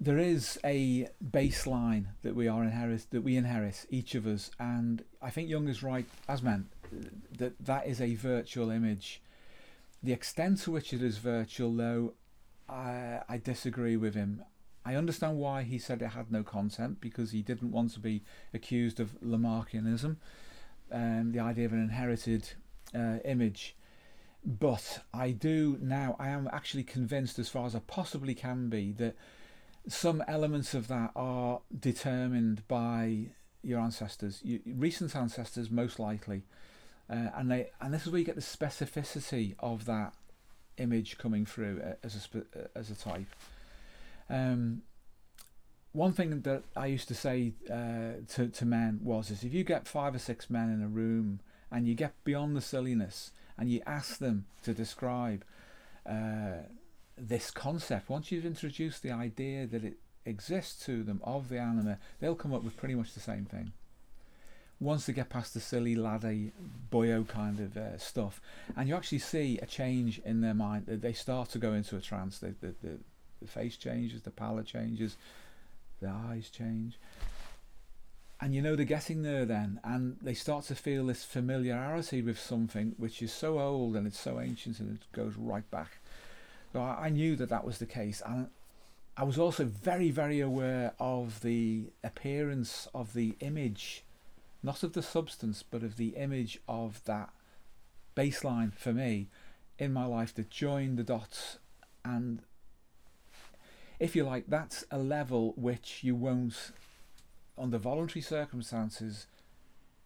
There 0.00 0.18
is 0.18 0.58
a 0.64 1.08
baseline 1.24 2.06
that 2.22 2.36
we 2.36 2.46
are 2.46 2.62
inherit 2.62 3.06
that 3.10 3.22
we 3.22 3.36
inherit 3.36 3.84
each 3.90 4.14
of 4.14 4.26
us, 4.26 4.50
and 4.58 5.04
I 5.20 5.30
think 5.30 5.48
Jung 5.48 5.66
is 5.68 5.82
right 5.82 6.06
as 6.28 6.40
men 6.40 6.68
that 7.38 7.52
that 7.64 7.86
is 7.86 8.00
a 8.00 8.14
virtual 8.14 8.70
image. 8.70 9.20
The 10.02 10.12
extent 10.12 10.60
to 10.60 10.70
which 10.70 10.92
it 10.92 11.02
is 11.02 11.18
virtual, 11.18 11.74
though, 11.74 12.14
I, 12.68 13.20
I 13.28 13.38
disagree 13.38 13.96
with 13.96 14.14
him. 14.14 14.44
I 14.84 14.94
understand 14.94 15.38
why 15.38 15.64
he 15.64 15.78
said 15.78 16.00
it 16.00 16.08
had 16.08 16.30
no 16.30 16.42
content 16.42 17.00
because 17.00 17.32
he 17.32 17.42
didn't 17.42 17.72
want 17.72 17.92
to 17.94 18.00
be 18.00 18.22
accused 18.54 19.00
of 19.00 19.20
Lamarckianism, 19.20 20.16
um, 20.92 21.32
the 21.32 21.40
idea 21.40 21.66
of 21.66 21.72
an 21.72 21.82
inherited 21.82 22.52
uh, 22.94 23.18
image. 23.24 23.76
But 24.44 25.00
I 25.12 25.32
do 25.32 25.76
now, 25.80 26.16
I 26.18 26.28
am 26.28 26.48
actually 26.52 26.84
convinced, 26.84 27.38
as 27.38 27.48
far 27.48 27.66
as 27.66 27.74
I 27.74 27.80
possibly 27.80 28.34
can 28.34 28.68
be, 28.68 28.92
that 28.92 29.16
some 29.88 30.22
elements 30.28 30.74
of 30.74 30.88
that 30.88 31.10
are 31.16 31.60
determined 31.78 32.66
by 32.68 33.26
your 33.62 33.80
ancestors, 33.80 34.40
you, 34.44 34.60
recent 34.66 35.16
ancestors, 35.16 35.70
most 35.70 35.98
likely. 35.98 36.42
Uh, 37.10 37.30
and 37.36 37.50
they 37.50 37.70
and 37.80 37.92
this 37.92 38.06
is 38.06 38.12
where 38.12 38.18
you 38.18 38.24
get 38.24 38.34
the 38.34 38.40
specificity 38.40 39.54
of 39.60 39.86
that 39.86 40.12
image 40.76 41.18
coming 41.18 41.46
through 41.46 41.80
uh, 41.82 41.94
as 42.02 42.14
a 42.14 42.38
uh, 42.38 42.66
as 42.74 42.90
a 42.90 42.94
type. 42.94 43.34
Um, 44.28 44.82
one 45.92 46.12
thing 46.12 46.42
that 46.42 46.64
I 46.76 46.86
used 46.86 47.08
to 47.08 47.14
say 47.14 47.54
uh, 47.70 48.24
to 48.34 48.48
to 48.48 48.64
men 48.66 49.00
was 49.02 49.30
is 49.30 49.42
if 49.42 49.54
you 49.54 49.64
get 49.64 49.88
five 49.88 50.14
or 50.14 50.18
six 50.18 50.50
men 50.50 50.70
in 50.70 50.82
a 50.82 50.88
room 50.88 51.40
and 51.70 51.86
you 51.86 51.94
get 51.94 52.12
beyond 52.24 52.56
the 52.56 52.60
silliness 52.60 53.30
and 53.56 53.70
you 53.70 53.80
ask 53.86 54.18
them 54.18 54.46
to 54.62 54.74
describe 54.74 55.44
uh, 56.06 56.62
this 57.20 57.50
concept, 57.50 58.08
once 58.08 58.30
you've 58.30 58.46
introduced 58.46 59.02
the 59.02 59.10
idea 59.10 59.66
that 59.66 59.84
it 59.84 59.98
exists 60.24 60.84
to 60.86 61.02
them 61.02 61.20
of 61.24 61.48
the 61.48 61.58
anima, 61.58 61.98
they'll 62.20 62.34
come 62.34 62.52
up 62.52 62.62
with 62.62 62.76
pretty 62.76 62.94
much 62.94 63.14
the 63.14 63.20
same 63.20 63.44
thing. 63.44 63.72
Once 64.80 65.06
they 65.06 65.12
get 65.12 65.28
past 65.28 65.54
the 65.54 65.60
silly 65.60 65.96
laddie 65.96 66.52
boyo 66.92 67.26
kind 67.26 67.58
of 67.58 67.76
uh, 67.76 67.98
stuff 67.98 68.40
and 68.76 68.88
you 68.88 68.94
actually 68.94 69.18
see 69.18 69.58
a 69.60 69.66
change 69.66 70.20
in 70.24 70.40
their 70.40 70.54
mind 70.54 70.86
they 70.86 71.12
start 71.12 71.48
to 71.48 71.58
go 71.58 71.72
into 71.72 71.96
a 71.96 72.00
trance. 72.00 72.38
The, 72.38 72.54
the, 72.60 72.74
the, 72.82 72.98
the 73.42 73.48
face 73.48 73.76
changes 73.76 74.22
the 74.22 74.30
pallor 74.30 74.62
changes 74.62 75.16
the 76.00 76.08
eyes 76.08 76.48
change. 76.48 76.96
And 78.40 78.54
you 78.54 78.62
know 78.62 78.76
they're 78.76 78.84
getting 78.84 79.22
there 79.22 79.44
then 79.44 79.80
and 79.82 80.16
they 80.22 80.34
start 80.34 80.64
to 80.66 80.76
feel 80.76 81.06
this 81.06 81.24
familiarity 81.24 82.22
with 82.22 82.38
something 82.38 82.94
which 82.98 83.20
is 83.20 83.32
so 83.32 83.58
old 83.58 83.96
and 83.96 84.06
it's 84.06 84.20
so 84.20 84.38
ancient 84.38 84.78
and 84.78 84.96
it 84.96 85.02
goes 85.12 85.34
right 85.36 85.68
back 85.72 85.98
so 86.72 86.80
I, 86.80 87.08
knew 87.08 87.36
that 87.36 87.48
that 87.48 87.64
was 87.64 87.78
the 87.78 87.86
case 87.86 88.22
and 88.24 88.48
I 89.16 89.24
was 89.24 89.38
also 89.38 89.64
very 89.64 90.10
very 90.10 90.40
aware 90.40 90.92
of 90.98 91.40
the 91.40 91.90
appearance 92.04 92.88
of 92.94 93.14
the 93.14 93.36
image 93.40 94.04
not 94.62 94.82
of 94.82 94.92
the 94.92 95.02
substance, 95.02 95.62
but 95.62 95.82
of 95.82 95.96
the 95.96 96.08
image 96.08 96.60
of 96.68 97.02
that 97.04 97.30
baseline 98.16 98.74
for 98.74 98.92
me 98.92 99.28
in 99.78 99.92
my 99.92 100.04
life 100.04 100.34
that 100.34 100.50
joined 100.50 100.98
the 100.98 101.04
dots. 101.04 101.58
And 102.04 102.42
if 104.00 104.16
you 104.16 104.24
like, 104.24 104.44
that's 104.48 104.84
a 104.90 104.98
level 104.98 105.54
which 105.56 106.02
you 106.02 106.14
won't, 106.14 106.72
under 107.56 107.78
voluntary 107.78 108.22
circumstances, 108.22 109.26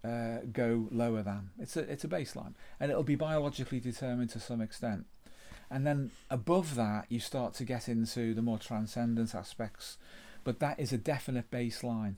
uh, 0.05 0.39
go 0.53 0.89
lower 0.91 1.23
than. 1.23 1.51
It's 1.61 1.77
a 1.77 1.81
it's 1.81 2.03
a 2.03 2.09
baseline, 2.09 2.55
and 2.81 2.91
it'll 2.91 3.05
be 3.05 3.15
biologically 3.15 3.79
determined 3.79 4.31
to 4.31 4.41
some 4.41 4.61
extent. 4.61 5.07
And 5.73 5.87
then 5.87 6.11
above 6.29 6.75
that, 6.75 7.07
you 7.09 7.19
start 7.19 7.55
to 7.55 7.65
get 7.65 7.89
into 7.89 8.35
the 8.35 8.43
more 8.43 8.59
transcendent 8.59 9.35
aspects, 9.35 9.97
but 10.45 10.61
that 10.61 10.79
is 10.79 10.93
a 10.93 10.99
definite 10.99 11.51
baseline. 11.51 12.17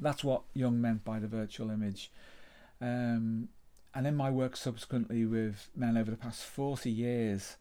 That's 0.00 0.24
what 0.24 0.42
Jung 0.54 0.80
meant 0.80 1.04
by 1.04 1.18
the 1.18 1.26
virtual 1.26 1.70
image. 1.70 2.10
Um, 2.80 3.48
and 3.94 4.06
in 4.06 4.16
my 4.16 4.30
work 4.30 4.56
subsequently 4.56 5.26
with 5.26 5.68
men 5.76 5.98
over 5.98 6.10
the 6.10 6.16
past 6.16 6.44
40 6.44 6.90
years, 6.90 7.56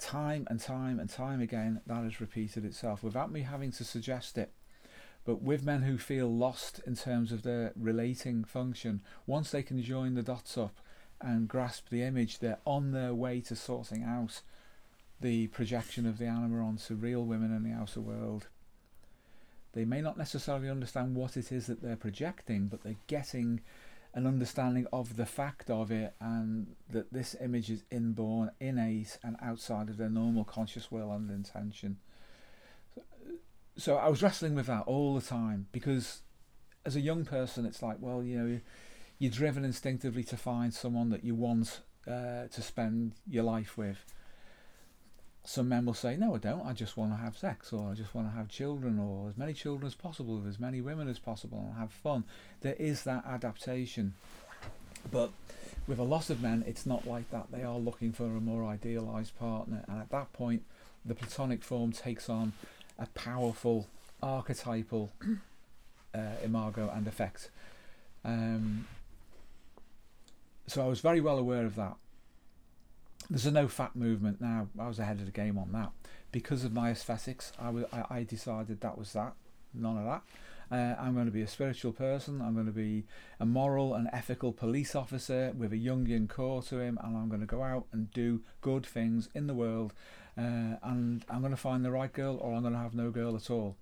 time 0.00 0.44
and 0.50 0.58
time 0.58 0.98
and 0.98 1.08
time 1.08 1.40
again, 1.40 1.80
that 1.86 2.02
has 2.02 2.20
repeated 2.20 2.64
itself 2.64 3.04
without 3.04 3.30
me 3.30 3.42
having 3.42 3.70
to 3.72 3.84
suggest 3.84 4.36
it. 4.36 4.50
But 5.24 5.40
with 5.40 5.64
men 5.64 5.82
who 5.82 5.98
feel 5.98 6.28
lost 6.28 6.80
in 6.84 6.96
terms 6.96 7.30
of 7.30 7.42
their 7.42 7.72
relating 7.76 8.42
function, 8.42 9.02
once 9.24 9.52
they 9.52 9.62
can 9.62 9.80
join 9.82 10.14
the 10.14 10.22
dots 10.22 10.58
up 10.58 10.80
and 11.20 11.48
grasp 11.48 11.88
the 11.88 12.02
image, 12.02 12.38
they're 12.38 12.58
on 12.64 12.92
their 12.92 13.14
way 13.14 13.40
to 13.42 13.56
sorting 13.56 14.02
out 14.02 14.42
the 15.20 15.46
projection 15.48 16.06
of 16.06 16.18
the 16.18 16.26
anima 16.26 16.62
onto 16.62 16.94
real 16.94 17.24
women 17.24 17.54
in 17.54 17.62
the 17.62 17.72
outer 17.72 18.00
world. 18.00 18.48
They 19.72 19.84
may 19.84 20.00
not 20.00 20.18
necessarily 20.18 20.70
understand 20.70 21.14
what 21.14 21.36
it 21.36 21.52
is 21.52 21.66
that 21.66 21.82
they're 21.82 21.96
projecting, 21.96 22.68
but 22.68 22.82
they're 22.82 22.96
getting 23.06 23.60
an 24.14 24.26
understanding 24.26 24.86
of 24.92 25.16
the 25.16 25.26
fact 25.26 25.68
of 25.68 25.90
it 25.90 26.14
and 26.20 26.74
that 26.90 27.12
this 27.12 27.36
image 27.40 27.70
is 27.70 27.84
inborn, 27.90 28.50
innate, 28.60 29.18
and 29.22 29.36
outside 29.42 29.90
of 29.90 29.98
their 29.98 30.08
normal 30.08 30.44
conscious 30.44 30.90
will 30.90 31.12
and 31.12 31.30
intention. 31.30 31.98
So 33.76 33.96
I 33.96 34.08
was 34.08 34.22
wrestling 34.22 34.54
with 34.54 34.66
that 34.66 34.84
all 34.86 35.14
the 35.14 35.20
time 35.20 35.66
because 35.70 36.22
as 36.86 36.96
a 36.96 37.00
young 37.00 37.26
person, 37.26 37.66
it's 37.66 37.82
like, 37.82 37.98
well, 38.00 38.22
you 38.22 38.38
know, 38.38 38.60
you're 39.18 39.30
driven 39.30 39.64
instinctively 39.64 40.24
to 40.24 40.36
find 40.36 40.72
someone 40.74 41.10
that 41.10 41.24
you 41.24 41.34
want 41.34 41.80
uh, 42.06 42.46
to 42.48 42.62
spend 42.62 43.12
your 43.26 43.44
life 43.44 43.76
with 43.76 44.04
some 45.46 45.68
men 45.68 45.86
will 45.86 45.94
say, 45.94 46.16
No, 46.16 46.34
I 46.34 46.38
don't. 46.38 46.66
I 46.66 46.72
just 46.72 46.96
want 46.96 47.12
to 47.12 47.16
have 47.16 47.36
sex, 47.38 47.72
or 47.72 47.92
I 47.92 47.94
just 47.94 48.14
want 48.14 48.28
to 48.28 48.36
have 48.36 48.48
children, 48.48 48.98
or 48.98 49.28
as 49.28 49.36
many 49.36 49.54
children 49.54 49.86
as 49.86 49.94
possible, 49.94 50.36
with 50.36 50.48
as 50.48 50.58
many 50.58 50.80
women 50.80 51.08
as 51.08 51.18
possible, 51.18 51.64
and 51.68 51.78
have 51.78 51.92
fun. 51.92 52.24
There 52.60 52.74
is 52.74 53.04
that 53.04 53.24
adaptation. 53.24 54.14
But 55.10 55.30
with 55.86 56.00
a 56.00 56.02
lot 56.02 56.30
of 56.30 56.42
men, 56.42 56.64
it's 56.66 56.84
not 56.84 57.06
like 57.06 57.30
that. 57.30 57.46
They 57.52 57.62
are 57.62 57.78
looking 57.78 58.12
for 58.12 58.24
a 58.24 58.40
more 58.40 58.64
idealized 58.64 59.38
partner, 59.38 59.84
and 59.86 60.00
at 60.00 60.10
that 60.10 60.32
point, 60.32 60.64
the 61.04 61.14
platonic 61.14 61.62
form 61.62 61.92
takes 61.92 62.28
on 62.28 62.52
a 62.98 63.06
powerful 63.06 63.86
archetypal 64.20 65.12
uh, 66.14 66.18
imago 66.42 66.90
and 66.92 67.06
effect. 67.06 67.50
Um, 68.24 68.88
so 70.66 70.84
I 70.84 70.88
was 70.88 71.00
very 71.00 71.20
well 71.20 71.38
aware 71.38 71.64
of 71.64 71.76
that 71.76 71.96
there's 73.28 73.46
a 73.46 73.50
NoFap 73.50 73.94
movement 73.94 74.40
now. 74.40 74.68
I 74.78 74.86
was 74.86 74.98
ahead 74.98 75.18
of 75.18 75.26
the 75.26 75.32
game 75.32 75.58
on 75.58 75.72
that 75.72 75.90
because 76.30 76.64
of 76.64 76.72
my 76.72 76.90
aesthetics. 76.90 77.52
I, 77.58 78.22
decided 78.22 78.80
that 78.80 78.96
was 78.96 79.12
that, 79.14 79.34
none 79.74 79.98
of 79.98 80.04
that. 80.04 80.22
Uh, 80.68 81.00
I'm 81.00 81.14
going 81.14 81.26
to 81.26 81.32
be 81.32 81.42
a 81.42 81.48
spiritual 81.48 81.92
person. 81.92 82.40
I'm 82.40 82.54
going 82.54 82.66
to 82.66 82.72
be 82.72 83.04
a 83.38 83.46
moral 83.46 83.94
and 83.94 84.08
ethical 84.12 84.52
police 84.52 84.94
officer 84.94 85.52
with 85.56 85.72
a 85.72 85.76
Jungian 85.76 86.28
core 86.28 86.62
to 86.64 86.80
him, 86.80 86.98
and 87.02 87.16
I'm 87.16 87.28
going 87.28 87.40
to 87.40 87.46
go 87.46 87.62
out 87.62 87.86
and 87.92 88.10
do 88.12 88.42
good 88.60 88.84
things 88.84 89.28
in 89.34 89.46
the 89.46 89.54
world. 89.54 89.92
Uh, 90.36 90.76
and 90.82 91.24
I'm 91.28 91.40
going 91.40 91.52
to 91.52 91.56
find 91.56 91.84
the 91.84 91.92
right 91.92 92.12
girl, 92.12 92.36
or 92.36 92.54
I'm 92.54 92.62
going 92.62 92.74
to 92.74 92.80
have 92.80 92.94
no 92.94 93.10
girl 93.10 93.36
at 93.36 93.50
all. 93.50 93.76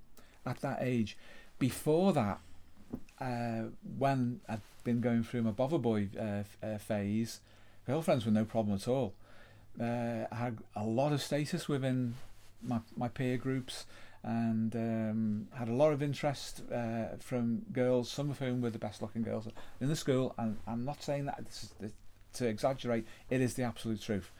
At 0.47 0.61
that 0.61 0.78
age, 0.80 1.16
before 1.59 2.12
that, 2.12 2.41
uh, 3.20 3.70
when 3.99 4.40
I'd 4.49 4.61
been 4.84 5.01
going 5.01 5.22
through 5.22 5.42
my 5.42 5.51
bovver 5.51 5.80
boy 5.80 6.09
uh, 6.18 6.42
uh, 6.64 6.78
phase, 6.78 7.40
girlfriends 7.86 8.26
were 8.26 8.32
no 8.32 8.45
problem 8.45 8.76
at 8.76 8.88
all 8.88 9.14
uh, 9.80 10.24
had 10.32 10.59
a 10.76 10.84
lot 10.84 11.12
of 11.12 11.22
status 11.22 11.68
within 11.68 12.14
my, 12.62 12.80
my 12.97 13.09
peer 13.09 13.36
groups 13.36 13.86
and 14.22 14.74
um, 14.74 15.49
had 15.55 15.68
a 15.68 15.72
lot 15.72 15.92
of 15.92 16.03
interest 16.03 16.62
uh, 16.72 17.16
from 17.18 17.62
girls, 17.72 18.11
some 18.11 18.30
of 18.30 18.38
whom 18.38 18.62
were 18.62 18.70
the 18.70 18.78
best 18.78 19.03
looking 19.03 19.22
girls 19.22 19.49
in 19.80 19.88
the 19.88 19.97
school. 19.97 20.34
And 20.38 20.57
I'm 20.66 20.84
not 20.84 21.03
saying 21.03 21.26
that 21.26 21.45
to 22.34 22.47
exaggerate, 22.47 23.07
it 23.28 23.40
is 23.40 23.55
the 23.55 23.64
absolute 23.64 24.01
truth. 24.01 24.30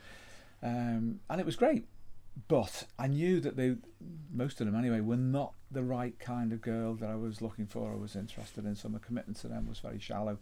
Um, 0.63 1.21
and 1.29 1.41
it 1.41 1.45
was 1.45 1.57
great. 1.57 1.87
But 2.49 2.85
I 2.99 3.07
knew 3.07 3.41
that 3.41 3.57
they, 3.57 3.77
most 4.33 4.61
of 4.61 4.67
them 4.67 4.75
anyway, 4.77 5.01
were 5.01 5.17
not 5.17 5.55
the 5.71 5.83
right 5.83 6.19
kind 6.19 6.53
of 6.53 6.61
girl 6.61 6.95
that 6.95 7.09
I 7.09 7.15
was 7.15 7.41
looking 7.41 7.67
for 7.67 7.93
or 7.93 7.97
was 7.97 8.17
interested 8.17 8.65
in. 8.65 8.75
So 8.75 8.89
my 8.89 8.99
commitment 8.99 9.39
to 9.41 9.49
them 9.49 9.69
was 9.69 9.79
very 9.79 9.99
shallow. 9.99 10.39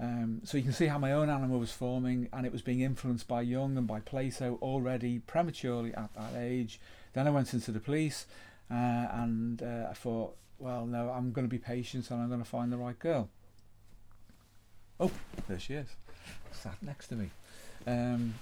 Um, 0.00 0.42
so 0.44 0.56
you 0.56 0.62
can 0.62 0.72
see 0.72 0.86
how 0.86 0.98
my 0.98 1.12
own 1.12 1.28
anima 1.28 1.58
was 1.58 1.72
forming, 1.72 2.28
and 2.32 2.46
it 2.46 2.52
was 2.52 2.62
being 2.62 2.80
influenced 2.82 3.26
by 3.26 3.40
Jung 3.40 3.76
and 3.76 3.86
by 3.86 4.00
Plato 4.00 4.58
already 4.62 5.18
prematurely 5.18 5.92
at 5.94 6.14
that 6.14 6.34
age. 6.36 6.78
Then 7.14 7.26
I 7.26 7.30
went 7.30 7.52
into 7.52 7.72
the 7.72 7.80
police, 7.80 8.26
uh, 8.70 8.74
and 8.74 9.60
uh, 9.62 9.88
I 9.90 9.94
thought, 9.94 10.36
well, 10.58 10.86
no, 10.86 11.10
I'm 11.10 11.32
going 11.32 11.46
to 11.46 11.50
be 11.50 11.58
patient 11.58 12.10
and 12.10 12.20
I'm 12.20 12.28
going 12.28 12.42
to 12.42 12.48
find 12.48 12.70
the 12.70 12.76
right 12.76 12.98
girl. 12.98 13.28
Oh, 15.00 15.10
there 15.48 15.58
she 15.58 15.74
is, 15.74 15.88
sat 16.52 16.76
next 16.82 17.08
to 17.08 17.16
me. 17.16 17.30
Um, 17.86 18.34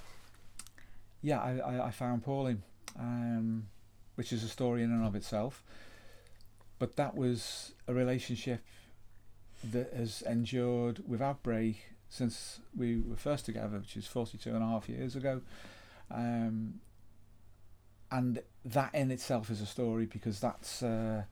yeah, 1.27 1.41
I, 1.41 1.57
I, 1.57 1.87
I, 1.87 1.91
found 1.91 2.23
Pauline, 2.23 2.63
um, 2.97 3.67
which 4.15 4.31
is 4.31 4.45
a 4.45 4.47
story 4.47 4.81
in 4.81 4.91
and 4.91 5.05
of 5.05 5.13
itself. 5.13 5.61
But 6.79 6.95
that 6.95 7.15
was 7.15 7.73
a 7.85 7.93
relationship 7.93 8.61
that 9.71 9.91
has 9.91 10.21
endured 10.21 11.03
without 11.05 11.43
break 11.43 11.83
since 12.07 12.61
we 12.73 13.01
were 13.01 13.17
first 13.17 13.45
together, 13.45 13.79
which 13.79 13.97
is 13.97 14.07
42 14.07 14.51
and 14.51 14.63
a 14.63 14.67
half 14.67 14.87
years 14.87 15.17
ago. 15.17 15.41
Um, 16.09 16.75
and 18.09 18.41
that 18.63 18.95
in 18.95 19.11
itself 19.11 19.49
is 19.49 19.59
a 19.59 19.65
story 19.65 20.05
because 20.05 20.39
that's 20.39 20.81
uh, 20.81 21.23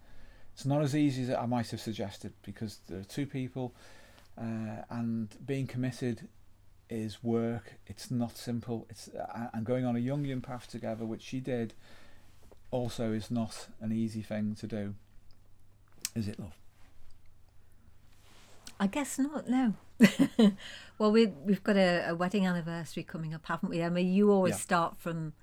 it's 0.54 0.66
not 0.66 0.82
as 0.82 0.94
easy 0.94 1.24
as 1.24 1.30
I 1.30 1.46
might 1.46 1.72
have 1.72 1.80
suggested 1.80 2.34
because 2.42 2.80
there 2.90 3.00
are 3.00 3.04
two 3.04 3.26
people 3.26 3.74
uh, 4.38 4.84
and 4.90 5.30
being 5.46 5.68
committed 5.68 6.28
is 6.90 7.24
work. 7.24 7.76
It's 7.88 8.12
not 8.12 8.38
simple. 8.38 8.86
It's 8.90 9.10
and 9.54 9.66
going 9.66 9.86
on 9.86 9.96
a 9.96 10.00
Jungian 10.00 10.42
path 10.42 10.68
together, 10.70 11.06
which 11.06 11.22
she 11.22 11.40
did, 11.40 11.74
also 12.72 13.12
is 13.12 13.32
not 13.32 13.68
an 13.82 13.92
easy 13.92 14.22
thing 14.22 14.56
to 14.56 14.68
do. 14.68 14.96
Is 16.16 16.28
it, 16.28 16.40
love? 16.40 16.56
I 18.80 18.88
guess 18.88 19.18
not. 19.18 19.50
No. 19.50 19.74
well, 20.98 21.12
we 21.12 21.28
we've 21.28 21.64
got 21.64 21.78
a, 21.78 22.10
a, 22.10 22.16
wedding 22.16 22.46
anniversary 22.46 23.04
coming 23.04 23.34
up, 23.34 23.46
haven't 23.46 23.70
we? 23.70 23.82
I 23.82 23.90
mean, 23.90 24.12
you 24.12 24.32
always 24.32 24.56
yeah. 24.56 24.60
start 24.60 24.98
from, 24.98 25.34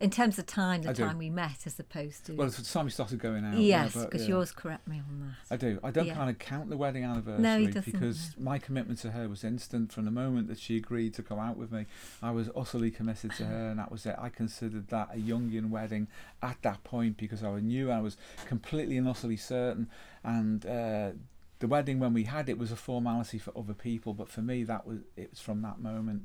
in 0.00 0.08
terms 0.10 0.38
of 0.38 0.46
time, 0.46 0.82
the 0.82 0.90
I 0.90 0.92
time 0.94 1.12
do. 1.12 1.18
we 1.18 1.30
met, 1.30 1.66
as 1.66 1.78
opposed 1.78 2.24
to. 2.26 2.32
Well, 2.32 2.46
it's 2.46 2.56
the 2.56 2.64
time 2.64 2.86
we 2.86 2.90
started 2.90 3.18
going 3.18 3.44
out. 3.44 3.58
Yes, 3.58 3.94
because 3.94 4.22
yeah, 4.22 4.28
yours 4.28 4.50
correct 4.50 4.88
me 4.88 4.96
on 4.96 5.20
that. 5.20 5.54
I 5.54 5.56
do. 5.58 5.78
I 5.84 5.90
don't 5.90 6.10
kind 6.10 6.30
of 6.30 6.38
count 6.38 6.70
the 6.70 6.78
wedding 6.78 7.04
anniversary 7.04 7.66
no, 7.66 7.82
because 7.82 8.34
my 8.38 8.58
commitment 8.58 8.98
to 9.00 9.10
her 9.10 9.28
was 9.28 9.44
instant 9.44 9.92
from 9.92 10.06
the 10.06 10.10
moment 10.10 10.48
that 10.48 10.58
she 10.58 10.78
agreed 10.78 11.12
to 11.14 11.22
come 11.22 11.38
out 11.38 11.58
with 11.58 11.70
me. 11.70 11.84
I 12.22 12.30
was 12.30 12.48
utterly 12.56 12.90
committed 12.90 13.32
to 13.32 13.44
her, 13.44 13.68
and 13.68 13.78
that 13.78 13.92
was 13.92 14.06
it. 14.06 14.16
I 14.18 14.30
considered 14.30 14.88
that 14.88 15.10
a 15.12 15.18
Jungian 15.18 15.68
wedding 15.68 16.08
at 16.42 16.56
that 16.62 16.82
point 16.82 17.18
because 17.18 17.44
I 17.44 17.60
knew 17.60 17.90
I 17.90 18.00
was 18.00 18.16
completely 18.46 18.96
and 18.96 19.06
utterly 19.06 19.36
certain, 19.36 19.88
and. 20.24 20.64
Uh, 20.64 21.10
the 21.58 21.68
wedding 21.68 21.98
when 21.98 22.14
we 22.14 22.24
had 22.24 22.48
it 22.48 22.56
was 22.56 22.72
a 22.72 22.76
formality 22.76 23.36
for 23.36 23.52
other 23.54 23.74
people, 23.74 24.14
but 24.14 24.30
for 24.30 24.40
me 24.40 24.64
that 24.64 24.86
was 24.86 25.00
it 25.14 25.28
was 25.28 25.40
from 25.40 25.60
that 25.60 25.78
moment. 25.78 26.22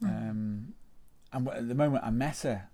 Mm. 0.00 0.30
Um, 0.30 0.74
and 1.32 1.48
at 1.48 1.68
the 1.68 1.74
moment 1.74 2.04
I 2.04 2.10
met 2.10 2.38
her, 2.38 2.68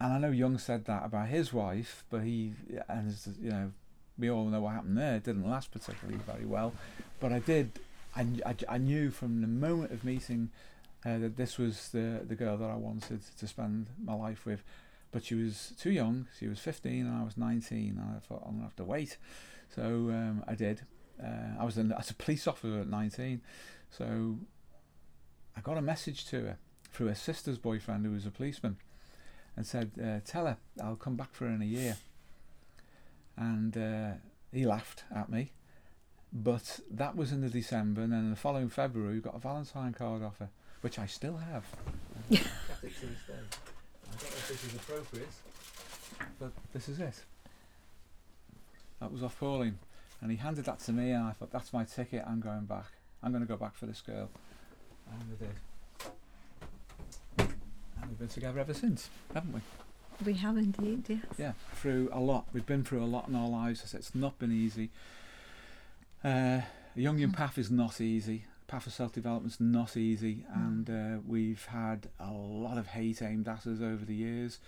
and 0.00 0.12
I 0.12 0.18
know 0.18 0.30
Jung 0.30 0.58
said 0.58 0.84
that 0.86 1.04
about 1.04 1.28
his 1.28 1.52
wife, 1.52 2.04
but 2.10 2.22
he 2.22 2.52
and 2.88 3.14
you 3.40 3.50
know 3.50 3.72
we 4.18 4.30
all 4.30 4.44
know 4.46 4.60
what 4.60 4.74
happened 4.74 4.98
there. 4.98 5.16
It 5.16 5.24
didn't 5.24 5.48
last 5.48 5.70
particularly 5.70 6.20
very 6.26 6.44
well, 6.44 6.72
but 7.20 7.32
I 7.32 7.40
did. 7.40 7.72
I, 8.16 8.26
I, 8.44 8.54
I 8.68 8.78
knew 8.78 9.10
from 9.10 9.42
the 9.42 9.46
moment 9.46 9.92
of 9.92 10.04
meeting 10.04 10.50
uh, 11.04 11.18
that 11.18 11.36
this 11.36 11.58
was 11.58 11.88
the 11.90 12.20
the 12.26 12.34
girl 12.34 12.56
that 12.56 12.70
I 12.70 12.76
wanted 12.76 13.20
to 13.38 13.46
spend 13.46 13.86
my 14.02 14.14
life 14.14 14.46
with. 14.46 14.62
But 15.10 15.24
she 15.24 15.34
was 15.34 15.72
too 15.78 15.90
young. 15.90 16.26
She 16.38 16.48
was 16.48 16.58
15 16.58 17.06
and 17.06 17.16
I 17.16 17.24
was 17.24 17.38
19. 17.38 17.98
And 17.98 18.16
I 18.16 18.18
thought 18.18 18.42
I'm 18.44 18.56
gonna 18.56 18.64
have 18.64 18.76
to 18.76 18.84
wait. 18.84 19.16
So 19.74 19.82
um, 19.82 20.44
I 20.46 20.54
did. 20.54 20.82
Uh, 21.22 21.58
I 21.58 21.64
was 21.64 21.78
an, 21.78 21.92
as 21.98 22.10
a 22.10 22.14
police 22.14 22.46
officer 22.46 22.80
at 22.80 22.88
19. 22.88 23.40
So 23.90 24.36
I 25.56 25.60
got 25.62 25.78
a 25.78 25.82
message 25.82 26.26
to 26.26 26.40
her 26.42 26.58
through 26.98 27.06
her 27.06 27.14
sister's 27.14 27.58
boyfriend, 27.58 28.04
who 28.04 28.10
was 28.10 28.26
a 28.26 28.30
policeman, 28.30 28.76
and 29.56 29.64
said, 29.64 29.92
uh, 30.02 30.18
"Tell 30.24 30.46
her 30.46 30.56
I'll 30.82 30.96
come 30.96 31.14
back 31.14 31.32
for 31.32 31.46
her 31.46 31.52
in 31.52 31.62
a 31.62 31.64
year." 31.64 31.96
And 33.36 33.76
uh, 33.78 34.14
he 34.52 34.66
laughed 34.66 35.04
at 35.14 35.28
me, 35.28 35.52
but 36.32 36.80
that 36.90 37.14
was 37.14 37.30
in 37.30 37.40
the 37.40 37.48
December, 37.48 38.02
and 38.02 38.12
then 38.12 38.24
in 38.24 38.30
the 38.30 38.36
following 38.36 38.68
February, 38.68 39.14
we 39.14 39.20
got 39.20 39.36
a 39.36 39.38
Valentine 39.38 39.92
card 39.94 40.24
off 40.24 40.40
her, 40.40 40.48
which 40.80 40.98
I 40.98 41.06
still 41.06 41.36
have. 41.36 41.64
I 42.32 42.34
don't 42.34 42.40
know 42.40 42.46
if 44.10 44.48
this 44.48 44.64
is 44.64 44.74
appropriate, 44.74 45.28
but 46.40 46.50
this 46.72 46.88
is 46.88 46.98
it. 46.98 47.22
That 48.98 49.12
was 49.12 49.22
off 49.22 49.38
Pauline. 49.38 49.78
And 50.20 50.32
he 50.32 50.36
handed 50.36 50.64
that 50.64 50.80
to 50.80 50.92
me, 50.92 51.12
and 51.12 51.22
I 51.22 51.30
thought, 51.30 51.52
that's 51.52 51.72
my 51.72 51.84
ticket. 51.84 52.24
I'm 52.26 52.40
going 52.40 52.64
back. 52.64 52.86
I'm 53.22 53.30
going 53.30 53.44
to 53.44 53.48
go 53.48 53.56
back 53.56 53.76
for 53.76 53.86
this 53.86 54.00
girl. 54.00 54.28
And 55.12 55.22
we 55.30 55.46
did. 55.46 55.54
We've 58.08 58.18
been 58.18 58.28
together 58.28 58.58
ever 58.60 58.74
since, 58.74 59.10
haven't 59.34 59.52
we? 59.52 59.60
We 60.24 60.34
have 60.34 60.56
indeed, 60.56 61.04
yes. 61.08 61.20
Yeah, 61.36 61.52
through 61.74 62.08
a 62.12 62.18
lot. 62.20 62.46
We've 62.52 62.66
been 62.66 62.82
through 62.84 63.02
a 63.02 63.06
lot 63.06 63.28
in 63.28 63.34
our 63.36 63.48
lives. 63.48 63.94
It's 63.94 64.14
not 64.14 64.38
been 64.38 64.50
easy. 64.52 64.90
Uh, 66.24 66.62
a 66.62 66.64
Jungian 66.96 67.28
Mm. 67.30 67.34
path 67.34 67.58
is 67.58 67.70
not 67.70 68.00
easy. 68.00 68.44
Path 68.66 68.86
of 68.86 68.92
self 68.92 69.12
development 69.12 69.54
is 69.54 69.60
not 69.60 69.96
easy, 69.96 70.44
Mm. 70.50 70.56
and 70.56 70.90
uh, 70.90 71.20
we've 71.26 71.64
had 71.66 72.08
a 72.18 72.32
lot 72.32 72.78
of 72.78 72.88
hate 72.88 73.22
aimed 73.22 73.46
at 73.46 73.66
us 73.66 73.80
over 73.80 74.04
the 74.04 74.14
years. 74.14 74.58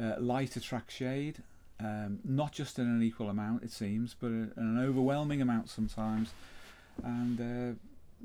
Uh, 0.00 0.14
light 0.20 0.56
attracts 0.56 0.94
shade, 0.94 1.42
um, 1.80 2.20
not 2.24 2.52
just 2.52 2.78
in 2.78 2.86
an 2.86 3.02
equal 3.02 3.28
amount, 3.28 3.62
it 3.64 3.72
seems, 3.72 4.14
but 4.18 4.28
in 4.28 4.52
an 4.56 4.78
overwhelming 4.78 5.42
amount 5.42 5.68
sometimes. 5.68 6.30
And 7.02 7.40
uh, 7.40 7.78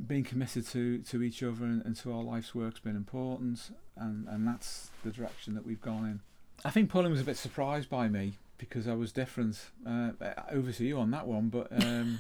being 0.05 0.23
committed 0.23 0.67
to, 0.67 0.99
to 0.99 1.23
each 1.23 1.41
other 1.41 1.65
and, 1.65 1.83
and 1.85 1.95
to 1.97 2.13
our 2.13 2.21
life's 2.21 2.53
work's 2.53 2.79
been 2.79 2.95
important, 2.95 3.71
and, 3.95 4.27
and 4.27 4.47
that's 4.47 4.89
the 5.03 5.11
direction 5.11 5.53
that 5.55 5.65
we've 5.65 5.81
gone 5.81 6.05
in. 6.05 6.19
I 6.65 6.69
think 6.69 6.89
Pauline 6.89 7.11
was 7.11 7.21
a 7.21 7.25
bit 7.25 7.37
surprised 7.37 7.89
by 7.89 8.07
me 8.07 8.33
because 8.57 8.87
I 8.87 8.93
was 8.93 9.11
different. 9.11 9.59
Uh, 9.87 10.11
over 10.51 10.71
to 10.71 10.83
you 10.85 10.99
on 10.99 11.11
that 11.11 11.27
one, 11.27 11.49
but 11.49 11.67
um, 11.83 12.19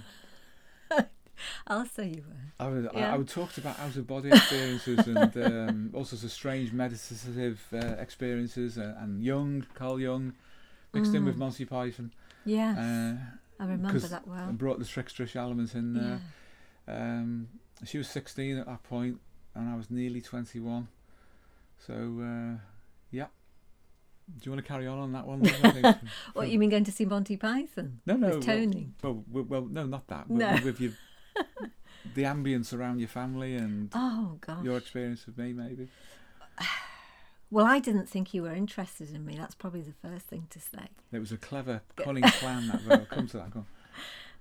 I'll 1.67 1.85
say 1.85 2.07
you 2.07 2.23
were. 2.27 2.65
I 2.65 2.69
would 2.69 2.87
I, 2.95 2.99
Yeah. 2.99 3.13
I 3.13 3.17
would 3.17 3.27
talk 3.27 3.57
about 3.57 3.79
out 3.79 3.95
of 3.95 4.07
body 4.07 4.29
experiences 4.29 5.07
and 5.07 5.37
um, 5.69 5.91
all 5.93 6.05
sorts 6.05 6.23
of 6.23 6.31
strange 6.31 6.71
meditative 6.73 7.61
uh, 7.73 7.77
experiences 7.99 8.77
and, 8.77 8.95
and 8.97 9.23
Jung, 9.23 9.65
Carl 9.75 9.99
Jung, 9.99 10.33
mixed 10.93 11.13
in 11.13 11.25
with 11.25 11.35
Mm. 11.35 11.39
Monty 11.39 11.65
Python. 11.65 12.11
Yes. 12.45 12.77
Uh, 12.77 13.15
I 13.59 13.65
remember 13.65 13.99
that 13.99 14.27
well. 14.27 14.49
and 14.49 14.57
brought 14.57 14.79
the 14.79 14.85
tricksterish 14.85 15.35
element 15.35 15.73
in 15.75 15.95
yeah. 15.95 16.17
there. 16.85 16.95
Um, 16.95 17.49
she 17.85 17.97
was 17.97 18.07
16 18.09 18.57
at 18.57 18.65
that 18.65 18.83
point, 18.83 19.19
and 19.55 19.69
I 19.69 19.75
was 19.75 19.89
nearly 19.91 20.21
21. 20.21 20.87
So, 21.85 21.93
uh, 21.93 22.59
yeah. 23.11 23.27
Do 24.27 24.41
you 24.43 24.51
want 24.51 24.65
to 24.65 24.67
carry 24.67 24.87
on 24.87 24.99
on 24.99 25.13
that 25.13 25.25
one? 25.25 25.41
then, 25.41 25.55
I 25.63 25.71
think? 25.71 25.97
What 26.33 26.49
you 26.49 26.59
mean 26.59 26.69
going 26.69 26.83
to 26.83 26.91
see 26.91 27.05
Monty 27.05 27.37
Python? 27.37 28.01
No, 28.05 28.15
no. 28.15 28.35
With 28.35 28.45
Tony. 28.45 28.89
Well, 29.01 29.23
well, 29.31 29.43
well, 29.43 29.61
no, 29.69 29.85
not 29.85 30.07
that. 30.07 30.29
No. 30.29 30.57
With 30.63 30.81
your, 30.81 30.91
the 32.15 32.23
ambience 32.23 32.73
around 32.73 32.99
your 32.99 33.07
family 33.07 33.55
and 33.55 33.89
Oh 33.93 34.37
gosh. 34.41 34.63
your 34.63 34.77
experience 34.77 35.25
with 35.25 35.37
me, 35.37 35.53
maybe. 35.53 35.87
Well, 37.49 37.65
I 37.65 37.79
didn't 37.79 38.09
think 38.09 38.33
you 38.33 38.41
were 38.41 38.51
interested 38.53 39.09
in 39.15 39.25
me. 39.25 39.37
That's 39.37 39.55
probably 39.55 39.79
the 39.79 39.93
first 40.05 40.25
thing 40.25 40.47
to 40.49 40.59
say. 40.59 40.89
It 41.13 41.19
was 41.19 41.31
a 41.31 41.37
clever, 41.37 41.79
cunning 41.95 42.23
plan. 42.23 42.67
That 42.67 42.85
will 42.85 43.05
come 43.05 43.25
to 43.27 43.37
that. 43.37 43.51
Go 43.51 43.59
on. 43.59 43.65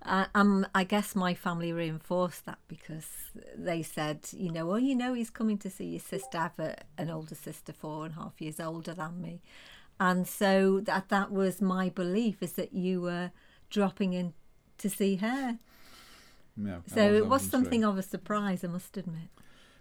Uh, 0.02 0.26
um, 0.34 0.66
I 0.74 0.84
guess 0.84 1.16
my 1.16 1.34
family 1.34 1.72
reinforced 1.72 2.46
that 2.46 2.58
because 2.68 3.06
they 3.56 3.82
said, 3.82 4.20
you 4.32 4.52
know, 4.52 4.66
well, 4.66 4.78
you 4.78 4.94
know, 4.94 5.14
he's 5.14 5.30
coming 5.30 5.58
to 5.58 5.70
see 5.70 5.86
your 5.86 6.00
sister. 6.00 6.38
I 6.38 6.42
have 6.42 6.58
a, 6.58 6.76
an 6.98 7.10
older 7.10 7.34
sister, 7.34 7.72
four 7.72 8.04
and 8.04 8.14
a 8.14 8.20
half 8.20 8.40
years 8.40 8.60
older 8.60 8.94
than 8.94 9.20
me, 9.20 9.40
and 9.98 10.26
so 10.26 10.80
that 10.80 11.08
that 11.08 11.32
was 11.32 11.60
my 11.60 11.88
belief 11.88 12.42
is 12.42 12.52
that 12.52 12.72
you 12.72 13.00
were 13.00 13.30
dropping 13.70 14.12
in 14.12 14.32
to 14.78 14.88
see 14.90 15.16
her. 15.16 15.58
No. 16.56 16.82
So 16.86 17.06
was- 17.08 17.16
it 17.16 17.20
was 17.22 17.30
wasn't 17.30 17.50
true. 17.50 17.60
something 17.60 17.84
of 17.84 17.98
a 17.98 18.02
surprise, 18.02 18.64
I 18.64 18.68
must 18.68 18.96
admit. 18.96 19.28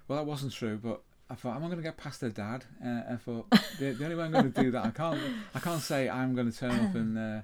Well, 0.07 0.17
that 0.17 0.25
wasn't 0.25 0.53
true, 0.53 0.79
but 0.81 1.01
I 1.29 1.35
thought 1.35 1.55
I'm 1.55 1.61
not 1.61 1.67
going 1.67 1.77
to 1.77 1.83
get 1.83 1.97
past 1.97 2.21
her 2.21 2.29
dad. 2.29 2.65
Uh, 2.83 3.01
I 3.13 3.15
thought 3.15 3.49
the, 3.79 3.91
the 3.93 4.03
only 4.03 4.15
way 4.15 4.23
I'm 4.25 4.31
going 4.31 4.51
to 4.51 4.61
do 4.61 4.71
that, 4.71 4.85
I 4.85 4.91
can't, 4.91 5.19
I 5.55 5.59
can't 5.59 5.81
say 5.81 6.09
I'm 6.09 6.35
going 6.35 6.51
to 6.51 6.57
turn 6.57 6.71
up 6.71 6.95
and 6.95 7.17
uh, 7.17 7.41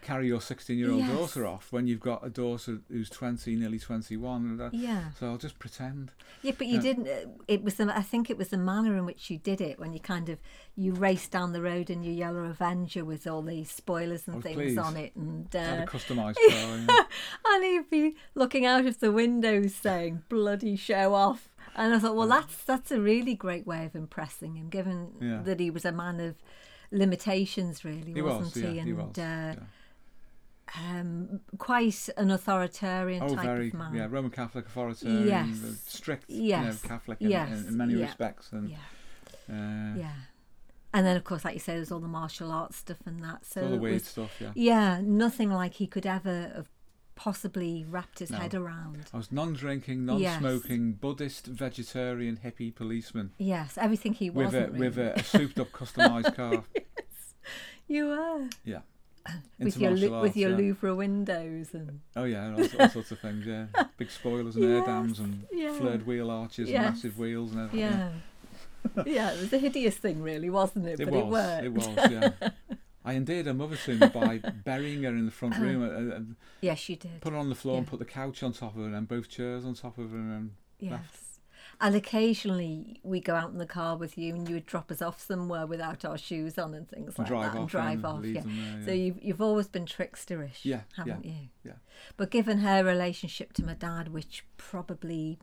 carry 0.00 0.26
your 0.26 0.40
16 0.40 0.78
year 0.78 0.90
old 0.90 1.00
Yes. 1.00 1.10
daughter 1.12 1.46
off 1.46 1.70
when 1.70 1.86
you've 1.86 2.00
got 2.00 2.26
a 2.26 2.30
daughter 2.30 2.80
who's 2.88 3.10
20, 3.10 3.54
nearly 3.56 3.78
21. 3.78 4.42
And, 4.46 4.60
uh, 4.60 4.70
Yeah, 4.72 5.10
so 5.18 5.26
I'll 5.28 5.36
just 5.38 5.58
pretend. 5.58 6.10
yeah, 6.42 6.52
but 6.56 6.66
you 6.66 6.80
didn't. 6.80 7.06
uh, 7.08 7.28
It 7.46 7.62
was, 7.62 7.74
the, 7.74 7.96
I 7.96 8.02
think, 8.02 8.30
it 8.30 8.38
was 8.38 8.48
the 8.48 8.56
manner 8.58 8.96
in 8.96 9.04
which 9.04 9.30
you 9.30 9.38
did 9.38 9.60
it 9.60 9.78
when 9.78 9.92
you 9.92 10.00
kind 10.00 10.28
of 10.28 10.38
you 10.74 10.92
raced 10.94 11.30
down 11.30 11.52
the 11.52 11.60
road 11.62 11.90
in 11.90 12.02
your 12.02 12.14
yellow 12.14 12.44
Avenger 12.44 13.04
with 13.04 13.26
all 13.26 13.42
these 13.42 13.70
spoilers 13.70 14.26
and 14.26 14.36
Oh, 14.38 14.40
things 14.40 14.56
please. 14.56 14.78
on 14.78 14.96
it, 14.96 15.14
and 15.14 15.54
uh, 15.54 15.84
customised 15.86 16.36
car. 16.48 17.06
and 17.46 17.64
he'd 17.64 17.90
be 17.90 18.16
looking 18.34 18.64
out 18.64 18.86
of 18.86 18.98
the 19.00 19.12
windows 19.12 19.74
saying 19.74 20.22
"bloody 20.28 20.76
show 20.76 21.14
off." 21.14 21.50
And 21.76 21.94
I 21.94 21.98
thought, 21.98 22.16
well, 22.16 22.28
that's 22.28 22.64
that's 22.64 22.90
a 22.90 23.00
really 23.00 23.34
great 23.34 23.66
way 23.66 23.84
of 23.86 23.94
impressing 23.94 24.56
him, 24.56 24.68
given 24.68 25.12
Yeah. 25.20 25.42
that 25.42 25.60
he 25.60 25.70
was 25.70 25.84
a 25.84 25.92
man 25.92 26.20
of 26.20 26.36
limitations, 26.90 27.84
really, 27.84 28.12
He 28.12 28.22
wasn't 28.22 28.54
was, 28.54 28.56
yeah, 28.56 28.70
he? 28.70 28.80
he 28.80 28.92
was. 28.92 29.06
uh, 29.06 29.10
yeah. 29.18 29.54
Um, 30.78 31.40
quite 31.58 32.08
an 32.16 32.30
authoritarian 32.30 33.22
Oh, 33.22 33.34
type 33.34 33.44
very, 33.44 33.68
of 33.68 33.74
man. 33.74 33.94
yeah, 33.94 34.06
Roman 34.10 34.30
Catholic 34.30 34.66
authoritarian, 34.66 35.26
Yes. 35.26 35.82
strict, 35.86 36.30
you 36.30 36.52
know, 36.56 36.62
Yes. 36.64 36.82
Catholic 36.82 37.20
in, 37.20 37.30
Yes. 37.30 37.60
in, 37.62 37.68
in 37.68 37.76
many 37.76 37.94
Yeah. 37.94 38.06
respects. 38.06 38.52
And, 38.52 38.70
yeah, 38.70 38.76
uh, 39.50 39.96
yeah. 39.96 40.12
And 40.94 41.06
then, 41.06 41.16
of 41.16 41.24
course, 41.24 41.44
like 41.44 41.54
you 41.54 41.60
say, 41.60 41.74
there's 41.74 41.90
all 41.90 42.00
the 42.00 42.08
martial 42.08 42.50
arts 42.50 42.76
stuff 42.76 42.98
and 43.06 43.22
that. 43.24 43.44
So 43.46 43.62
all 43.62 43.70
the 43.70 43.76
weird 43.78 43.94
was, 43.94 44.04
stuff, 44.06 44.40
yeah. 44.40 44.52
yeah, 44.54 45.00
nothing 45.02 45.50
like 45.50 45.74
he 45.74 45.86
could 45.86 46.06
ever 46.06 46.52
have 46.54 46.68
possibly 47.14 47.84
wrapped 47.88 48.18
his 48.20 48.30
No. 48.30 48.38
head 48.38 48.54
around. 48.54 49.08
I 49.12 49.16
was 49.18 49.30
non-drinking, 49.30 50.04
non-smoking, 50.06 50.94
Buddhist, 50.94 51.46
vegetarian, 51.46 52.38
hippie 52.44 52.74
policeman 52.74 53.32
Yes, 53.38 53.76
everything 53.78 54.14
he 54.14 54.28
with 54.30 54.54
a 54.54 54.58
wasn't. 54.58 54.72
with 54.78 54.96
really. 54.98 55.10
a, 55.10 55.14
a 55.16 55.22
souped-up, 55.22 55.70
customised 55.72 56.34
car. 56.36 56.64
yes, 56.74 57.34
You 57.86 58.06
were 58.08 58.48
Yeah, 58.64 58.80
with 59.58 59.76
your 59.78 59.90
arts, 59.90 60.02
with 60.22 60.36
your 60.36 60.50
yeah. 60.50 60.56
Louvre 60.56 60.94
windows 60.94 61.68
and 61.74 62.00
Oh 62.16 62.24
yeah, 62.24 62.46
and 62.46 62.56
all, 62.56 62.80
all 62.80 62.88
sorts 62.88 63.10
of 63.12 63.18
things. 63.20 63.46
Yeah, 63.46 63.66
big 63.96 64.10
spoilers 64.10 64.56
and 64.56 64.64
air 64.64 64.84
dams 64.84 65.18
and 65.18 65.46
yeah. 65.52 65.72
flared 65.72 66.06
wheel 66.06 66.30
arches 66.30 66.68
Yes. 66.68 66.84
and 66.84 66.94
massive 66.94 67.18
wheels 67.18 67.52
and 67.52 67.60
everything. 67.62 67.80
yeah, 67.88 68.08
yeah. 69.06 69.32
It 69.32 69.40
was 69.40 69.52
a 69.52 69.58
hideous 69.58 69.96
thing, 69.96 70.22
really, 70.22 70.50
wasn't 70.50 70.86
it? 70.88 71.00
It 71.00 71.04
but 71.10 71.14
was. 71.14 71.22
it 71.22 71.26
worked. 71.28 71.64
It 71.64 71.72
was. 71.72 72.10
Yeah. 72.10 72.50
I 73.04 73.14
endeared 73.14 73.46
her 73.46 73.54
mother 73.54 73.76
to 73.76 73.96
me 73.96 74.06
by 74.08 74.38
burying 74.64 75.02
her 75.02 75.08
in 75.10 75.24
the 75.24 75.32
front 75.32 75.56
room 75.58 75.82
and, 75.82 75.92
and 75.96 76.12
uh, 76.12 76.16
uh, 76.16 76.34
Yes, 76.60 76.88
you 76.88 76.96
did. 76.96 77.20
put 77.20 77.32
her 77.32 77.38
on 77.38 77.48
the 77.48 77.54
floor 77.56 77.78
and 77.78 77.86
put 77.86 77.98
the 77.98 78.04
couch 78.04 78.42
on 78.42 78.52
top 78.52 78.76
of 78.76 78.82
her 78.82 78.94
and 78.94 79.08
both 79.08 79.28
chairs 79.28 79.64
on 79.64 79.74
top 79.74 79.98
of 79.98 80.10
her 80.12 80.16
and 80.16 80.52
yes. 80.78 80.92
left. 80.92 81.22
And 81.80 81.94
occasionally 81.94 83.00
we 83.02 83.20
go 83.20 83.34
out 83.34 83.50
in 83.50 83.58
the 83.58 83.66
car 83.66 83.96
with 83.96 84.16
you, 84.16 84.34
and 84.34 84.48
you 84.48 84.54
would 84.56 84.66
drop 84.66 84.90
us 84.90 85.02
off 85.02 85.20
somewhere 85.20 85.66
without 85.66 86.04
our 86.04 86.16
shoes 86.18 86.58
on 86.58 86.74
and 86.74 86.88
things 86.88 87.18
like 87.18 87.26
drive 87.28 87.52
that, 87.52 87.58
and 87.60 87.68
drive 87.68 88.04
off. 88.04 88.24
Yeah. 88.24 88.42
there. 88.44 88.84
So 88.86 88.92
you've 88.92 89.22
you've 89.22 89.40
always 89.42 89.68
been 89.68 89.84
tricksterish, 89.86 90.64
Yeah, 90.64 90.82
haven't 90.96 91.24
you? 91.24 91.34
yeah. 91.64 91.72
But 92.16 92.30
given 92.30 92.58
her 92.58 92.84
relationship 92.84 93.52
to 93.54 93.64
my 93.64 93.74
dad, 93.74 94.12
which 94.12 94.44
probably 94.56 95.38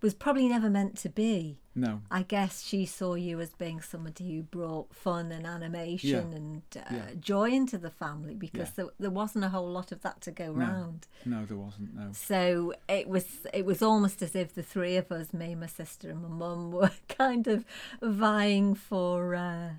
was 0.00 0.14
probably 0.14 0.48
never 0.48 0.68
meant 0.70 0.96
to 0.98 1.08
be, 1.08 1.58
no, 1.74 2.02
I 2.10 2.22
guess 2.22 2.62
she 2.64 2.86
saw 2.86 3.14
you 3.14 3.40
as 3.40 3.50
being 3.54 3.80
somebody 3.80 4.36
who 4.36 4.42
brought 4.42 4.94
fun 4.94 5.30
and 5.32 5.46
animation 5.46 6.32
and 6.32 6.62
uh, 6.76 6.94
Yeah. 6.94 7.04
joy 7.20 7.50
into 7.50 7.78
the 7.78 7.90
family 7.90 8.34
because 8.34 8.68
Yeah. 8.68 8.72
there, 8.84 8.86
there 9.00 9.10
wasn't 9.10 9.44
a 9.44 9.48
whole 9.50 9.70
lot 9.70 9.92
of 9.92 10.02
that 10.02 10.20
to 10.22 10.30
go 10.30 10.46
No. 10.52 10.66
round. 10.66 11.06
no, 11.24 11.44
there 11.44 11.56
wasn't. 11.56 11.94
No. 11.94 12.10
So 12.12 12.74
it 12.88 13.08
was 13.08 13.46
it 13.52 13.64
was 13.64 13.82
almost 13.82 14.22
as 14.22 14.34
if 14.34 14.54
the 14.54 14.62
three 14.62 14.96
of 14.96 15.10
us, 15.12 15.32
me, 15.32 15.54
my 15.54 15.66
sister, 15.66 16.10
and 16.10 16.22
my 16.22 16.28
mum, 16.28 16.70
were 16.78 16.90
kind 17.08 17.46
of 17.46 17.64
vying 18.02 18.74
for 18.74 19.34
uh, 19.34 19.70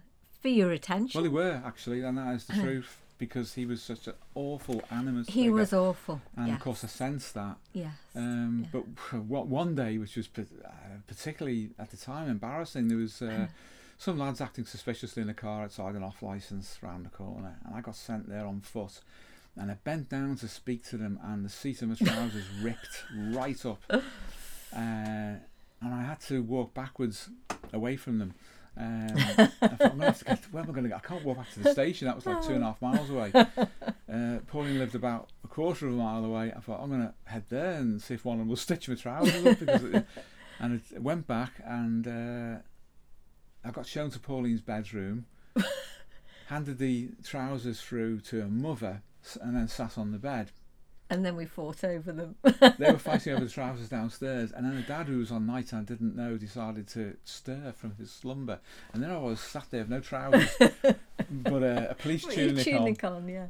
for 0.42 0.48
your 0.48 0.72
attention. 0.72 1.20
Well, 1.22 1.30
they 1.30 1.36
were 1.36 1.62
actually, 1.66 2.02
and 2.02 2.18
that 2.18 2.34
is 2.36 2.46
the 2.46 2.54
truth 2.54 3.02
because 3.20 3.54
he 3.54 3.66
was 3.66 3.84
such 3.84 4.08
an 4.08 4.14
awful 4.34 4.82
animus. 4.90 5.28
he 5.28 5.42
figure. 5.42 5.54
was 5.54 5.74
awful. 5.74 6.22
and 6.36 6.48
yes. 6.48 6.56
of 6.56 6.64
course 6.64 6.84
I 6.84 6.88
sensed 6.88 7.36
that. 7.36 7.58
yes. 7.74 7.92
Um, 8.16 8.62
Yeah. 8.74 8.82
But 9.12 9.20
what 9.28 9.46
one 9.46 9.76
day, 9.76 10.00
which 10.00 10.16
was 10.16 10.28
uh, 10.38 10.72
particularly 11.06 11.70
at 11.78 11.92
the 11.92 11.98
time 11.98 12.30
embarrassing, 12.30 12.88
there 12.88 12.98
was 12.98 13.22
uh, 13.22 13.48
some 14.00 14.18
lads 14.18 14.42
acting 14.42 14.66
suspiciously 14.66 15.22
in 15.22 15.30
a 15.30 15.34
car 15.34 15.64
outside 15.64 15.94
an 15.94 16.04
off 16.04 16.24
license 16.24 16.80
round 16.82 17.06
the 17.06 17.10
corner, 17.10 17.58
and 17.66 17.76
I 17.76 17.82
got 17.82 17.96
sent 17.96 18.28
there 18.28 18.48
on 18.48 18.62
foot. 18.62 19.02
And 19.56 19.70
I 19.70 19.74
bent 19.84 20.08
down 20.10 20.38
to 20.38 20.48
speak 20.48 20.86
to 20.86 20.98
them, 20.98 21.20
and 21.22 21.44
the 21.44 21.50
seat 21.50 21.82
of 21.82 21.90
my 21.90 21.96
trousers 21.96 22.46
ripped 22.62 23.04
right 23.14 23.66
up, 23.66 23.82
uh, 23.92 24.00
and 24.72 25.42
I 25.82 26.04
had 26.04 26.22
to 26.22 26.42
walk 26.42 26.74
backwards 26.74 27.30
away 27.74 27.98
from 27.98 28.20
them. 28.20 28.36
Um, 28.80 29.10
I 29.18 29.46
thought, 29.68 29.82
I'm 29.92 30.00
get, 30.00 30.40
where 30.52 30.64
am 30.64 30.70
I 30.70 30.74
going 30.74 30.84
to 30.84 30.90
go? 30.90 30.96
I 30.96 31.00
can't 31.00 31.24
walk 31.26 31.38
back 31.38 31.52
to 31.54 31.60
the 31.60 31.74
station. 31.74 32.08
That 32.08 32.16
was 32.16 32.26
like 32.26 32.42
two 32.42 32.54
and 32.54 32.64
a 32.64 32.68
half 32.68 32.82
miles 32.82 33.10
away. 33.10 33.32
Uh, 34.12 34.40
Pauline 34.48 34.80
lived 34.80 34.96
about 34.96 35.30
a 35.44 35.48
quarter 35.48 35.86
of 35.86 35.94
a 35.94 35.96
mile 35.96 36.26
away. 36.26 36.52
I 36.52 36.60
thought 36.62 36.82
I'm 36.82 36.90
going 36.90 37.02
to 37.04 37.14
head 37.26 37.44
there 37.50 37.74
and 37.74 38.02
see 38.02 38.16
if 38.16 38.26
one 38.26 38.38
of 38.38 38.40
them 38.40 38.48
will 38.48 38.56
stitch 38.56 38.90
my 38.90 38.96
trousers 38.96 39.46
up. 39.46 39.60
Because 39.60 39.84
it, 39.84 40.06
and 40.60 40.82
it 40.92 41.00
went 41.00 41.28
back 41.28 41.62
and 41.64 42.08
uh, 42.08 42.60
I 43.64 43.72
got 43.72 43.86
shown 43.86 44.10
to 44.10 44.20
Pauline's 44.20 44.62
bedroom, 44.62 45.28
handed 46.48 46.80
the 46.80 47.12
trousers 47.24 47.82
through 47.82 48.22
to 48.22 48.42
her 48.42 48.48
mother, 48.48 49.04
and 49.42 49.56
then 49.56 49.68
sat 49.68 49.96
on 49.96 50.12
the 50.12 50.18
bed. 50.18 50.50
And 51.10 51.26
then 51.26 51.36
we 51.36 51.46
fought 51.46 51.84
over 51.84 52.12
them. 52.12 52.36
They 52.44 52.92
were 52.92 52.98
fighting 53.00 53.34
over 53.34 53.46
the 53.46 53.52
trousers 53.52 53.90
downstairs, 53.90 54.52
and 54.52 54.66
then 54.66 54.76
the 54.76 54.82
dad, 54.84 55.08
who 55.08 55.18
was 55.20 55.32
on 55.32 55.46
night 55.48 55.74
and 55.74 55.86
didn't 55.86 56.16
know, 56.16 56.38
decided 56.38 56.88
to 56.90 57.18
stir 57.24 57.74
from 57.76 57.96
his 57.96 58.12
slumber. 58.12 58.60
And 58.94 59.02
then 59.04 59.12
I 59.12 59.18
was 59.18 59.40
sat 59.40 59.66
there 59.72 59.82
with 59.82 59.90
no 59.90 60.00
trousers, 60.00 60.56
but 61.32 61.64
uh, 61.64 61.88
a 61.90 61.96
police 61.96 62.24
your 62.36 62.54
tunic 62.54 63.04
on. 63.04 63.14
on, 63.14 63.30
yeah. 63.30 63.48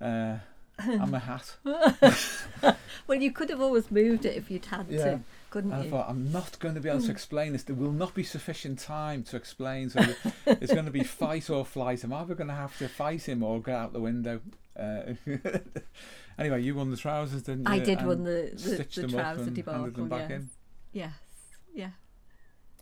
Uh, 0.00 0.38
and 0.78 1.10
my 1.10 1.18
hat. 1.18 1.56
Well, 3.06 3.20
you 3.20 3.32
could 3.32 3.50
have 3.50 3.60
always 3.60 3.90
moved 3.90 4.24
it 4.24 4.36
if 4.36 4.50
you'd 4.52 4.66
had 4.66 4.86
Yeah. 4.88 5.04
to, 5.04 5.20
couldn't 5.50 5.72
And 5.72 5.82
I 5.82 5.90
thought, 5.90 6.08
I'm 6.08 6.30
not 6.30 6.56
going 6.60 6.76
to 6.76 6.80
be 6.80 6.88
able 6.88 7.02
to 7.02 7.10
explain 7.10 7.52
this. 7.52 7.64
There 7.64 7.74
will 7.74 7.90
not 7.90 8.14
be 8.14 8.22
sufficient 8.22 8.78
time 8.78 9.24
to 9.24 9.36
explain. 9.36 9.90
So 9.90 10.00
it's 10.46 10.72
going 10.72 10.84
to 10.84 10.92
be 10.92 11.02
fight 11.02 11.50
or 11.50 11.64
flight. 11.64 12.04
I'm 12.04 12.12
either 12.12 12.36
going 12.36 12.48
to 12.48 12.54
have 12.54 12.78
to 12.78 12.88
fight 12.88 13.28
him 13.28 13.42
or 13.42 13.60
get 13.60 13.74
out 13.74 13.92
the 13.92 14.00
window. 14.00 14.40
Uh, 14.78 15.14
anyway, 16.40 16.62
you 16.62 16.74
won 16.74 16.90
the 16.90 16.96
trousers, 16.96 17.42
didn't 17.42 17.68
you? 17.68 17.72
I 17.74 17.78
did 17.78 17.98
And 18.00 18.08
win 18.08 18.24
the, 18.24 18.50
the, 18.52 18.58
stitched 18.58 18.96
the 18.96 19.02
them 19.02 19.14
up 19.14 19.20
trouser 19.20 19.42
and 19.42 19.54
debacle. 19.54 19.80
handed 19.82 19.94
them 19.96 20.08
back 20.08 20.20
yes. 20.28 20.30
in. 20.30 20.50
yes. 20.92 21.12
Yeah. 21.74 21.90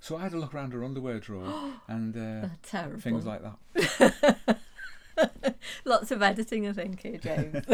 So 0.01 0.17
I 0.17 0.23
had 0.23 0.33
a 0.33 0.39
look 0.39 0.55
around 0.55 0.73
her 0.73 0.85
underwear 0.85 1.19
drawer 1.19 1.73
and 1.89 2.17
uh, 2.17 2.49
terrible. 2.63 3.01
things 3.01 3.27
like 3.27 3.43
that. 3.43 4.59
Lots 5.85 6.11
of 6.13 6.23
editing, 6.23 6.69
I 6.69 6.73
think, 6.73 7.03
here, 7.03 7.19
James. 7.19 7.65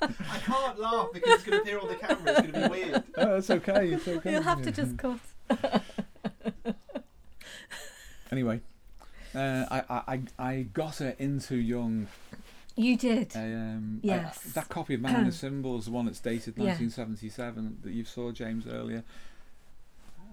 I 0.00 0.38
can't 0.38 0.78
laugh 0.78 1.08
because 1.12 1.34
it's 1.34 1.44
going 1.44 1.58
to 1.58 1.62
appear 1.62 1.78
on 1.80 1.88
the 1.88 1.96
camera. 1.96 2.22
It's 2.26 2.40
going 2.40 2.52
to 2.52 2.68
be 2.68 2.68
weird. 2.84 3.02
Oh, 3.16 3.36
it's 3.36 3.50
okay. 3.50 3.88
It's 3.90 4.06
okay. 4.08 4.32
You'll 4.32 4.42
have 4.42 4.62
to 4.62 4.70
just 4.70 4.96
cut. 4.96 5.18
Anyway, 8.30 8.60
uh, 9.34 9.66
I, 9.70 9.82
I, 9.90 10.02
I 10.06 10.20
I 10.38 10.62
got 10.72 10.96
her 10.98 11.14
into 11.18 11.56
Jung. 11.56 12.06
You 12.76 12.96
did. 12.96 13.34
Um, 13.36 14.00
I- 14.02 14.06
Yes. 14.06 14.38
that 14.54 14.68
copy 14.68 14.94
of 14.94 15.00
Man 15.00 15.16
and 15.16 15.26
His 15.26 15.38
Symbols, 15.38 15.84
the 15.86 15.90
one 15.90 16.06
that's 16.06 16.20
dated 16.20 16.54
Yeah. 16.56 16.64
1977 16.66 17.78
that 17.82 17.92
you 17.92 18.04
saw, 18.04 18.30
James, 18.32 18.66
earlier. 18.66 19.04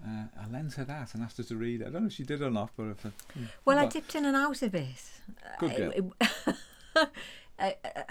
Uh, 0.06 0.24
I 0.40 0.46
lent 0.48 0.74
her 0.74 0.84
that 0.84 1.14
and 1.14 1.22
asked 1.24 1.38
her 1.38 1.42
to 1.44 1.56
read 1.56 1.80
it. 1.82 1.88
I 1.88 1.90
don't 1.90 2.02
know 2.02 2.06
if 2.06 2.12
she 2.12 2.22
did 2.22 2.40
or 2.40 2.50
not, 2.50 2.70
but 2.76 2.84
if 2.90 3.04
uh, 3.06 3.10
well, 3.64 3.78
I 3.78 3.84
but- 3.84 3.92
dipped 3.92 4.14
in 4.14 4.24
and 4.24 4.36
out 4.36 4.62
of 4.62 4.74
it. 4.74 5.10
Good 5.58 5.76
girl. 5.76 6.12
uh, 6.96 7.06
uh, 7.58 7.70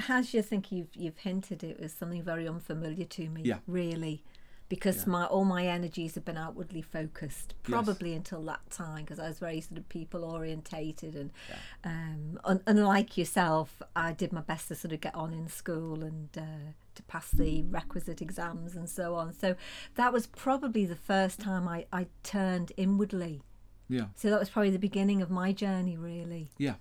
as 0.10 0.34
you 0.34 0.42
think 0.42 0.72
you've 0.72 0.94
you've 0.96 1.18
hinted, 1.20 1.64
it 1.64 1.80
was 1.80 1.94
something 1.94 2.22
very 2.22 2.48
unfamiliar 2.48 3.06
to 3.06 3.30
me. 3.30 3.42
Yeah. 3.44 3.60
Really, 3.68 4.22
because 4.70 4.98
Yeah. 5.06 5.12
my 5.12 5.26
all 5.26 5.46
my 5.46 5.66
energies 5.66 6.16
have 6.16 6.26
been 6.26 6.38
outwardly 6.38 6.82
focused, 6.82 7.54
Yes. 7.60 7.70
probably 7.70 8.14
until 8.14 8.44
that 8.44 8.70
time, 8.70 9.04
because 9.06 9.20
I 9.20 9.28
was 9.28 9.40
very 9.40 9.62
sort 9.62 9.78
of 9.78 9.88
people 9.90 10.24
orientated, 10.26 11.16
and 11.16 11.32
Yeah. 11.50 11.58
um, 11.84 12.40
un- 12.44 12.64
unlike 12.68 13.18
yourself, 13.18 13.82
I 13.96 14.14
did 14.14 14.32
my 14.34 14.42
best 14.42 14.68
to 14.70 14.76
sort 14.76 14.94
of 14.94 15.02
get 15.02 15.16
on 15.16 15.34
in 15.34 15.48
school 15.48 16.04
and. 16.04 16.30
Uh, 16.38 16.72
to 16.96 17.04
pass 17.04 17.30
the 17.30 17.62
requisite 17.62 18.24
exams 18.24 18.76
and 18.76 18.90
so 18.90 19.14
on. 19.14 19.32
So 19.32 19.56
that 19.94 20.12
was 20.12 20.26
probably 20.26 20.84
the 20.88 20.96
first 20.96 21.40
time 21.40 21.68
I, 21.68 21.86
I 21.94 22.08
turned 22.24 22.72
inwardly. 22.76 23.44
yeah, 23.88 24.08
So 24.16 24.32
that 24.32 24.40
was 24.40 24.50
probably 24.50 24.72
the 24.72 24.80
beginning 24.80 25.22
of 25.22 25.30
my 25.30 25.52
journey, 25.54 25.96
really. 25.96 26.50
yeah. 26.58 26.78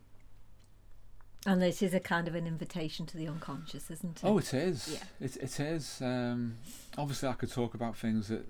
And 1.46 1.62
this 1.62 1.82
is 1.82 1.94
a 1.94 2.00
kind 2.00 2.28
of 2.28 2.34
an 2.34 2.46
invitation 2.46 3.06
to 3.06 3.16
the 3.16 3.28
unconscious, 3.28 3.90
isn't 3.90 4.22
it? 4.22 4.26
Oh, 4.26 4.38
it 4.38 4.52
is. 4.52 4.88
Yeah. 5.20 5.26
It, 5.26 5.36
it 5.36 5.60
is. 5.60 6.00
Um, 6.02 6.56
obviously, 6.98 7.28
I 7.28 7.34
could 7.34 7.52
talk 7.52 7.74
about 7.74 7.96
things 7.96 8.28
that 8.28 8.46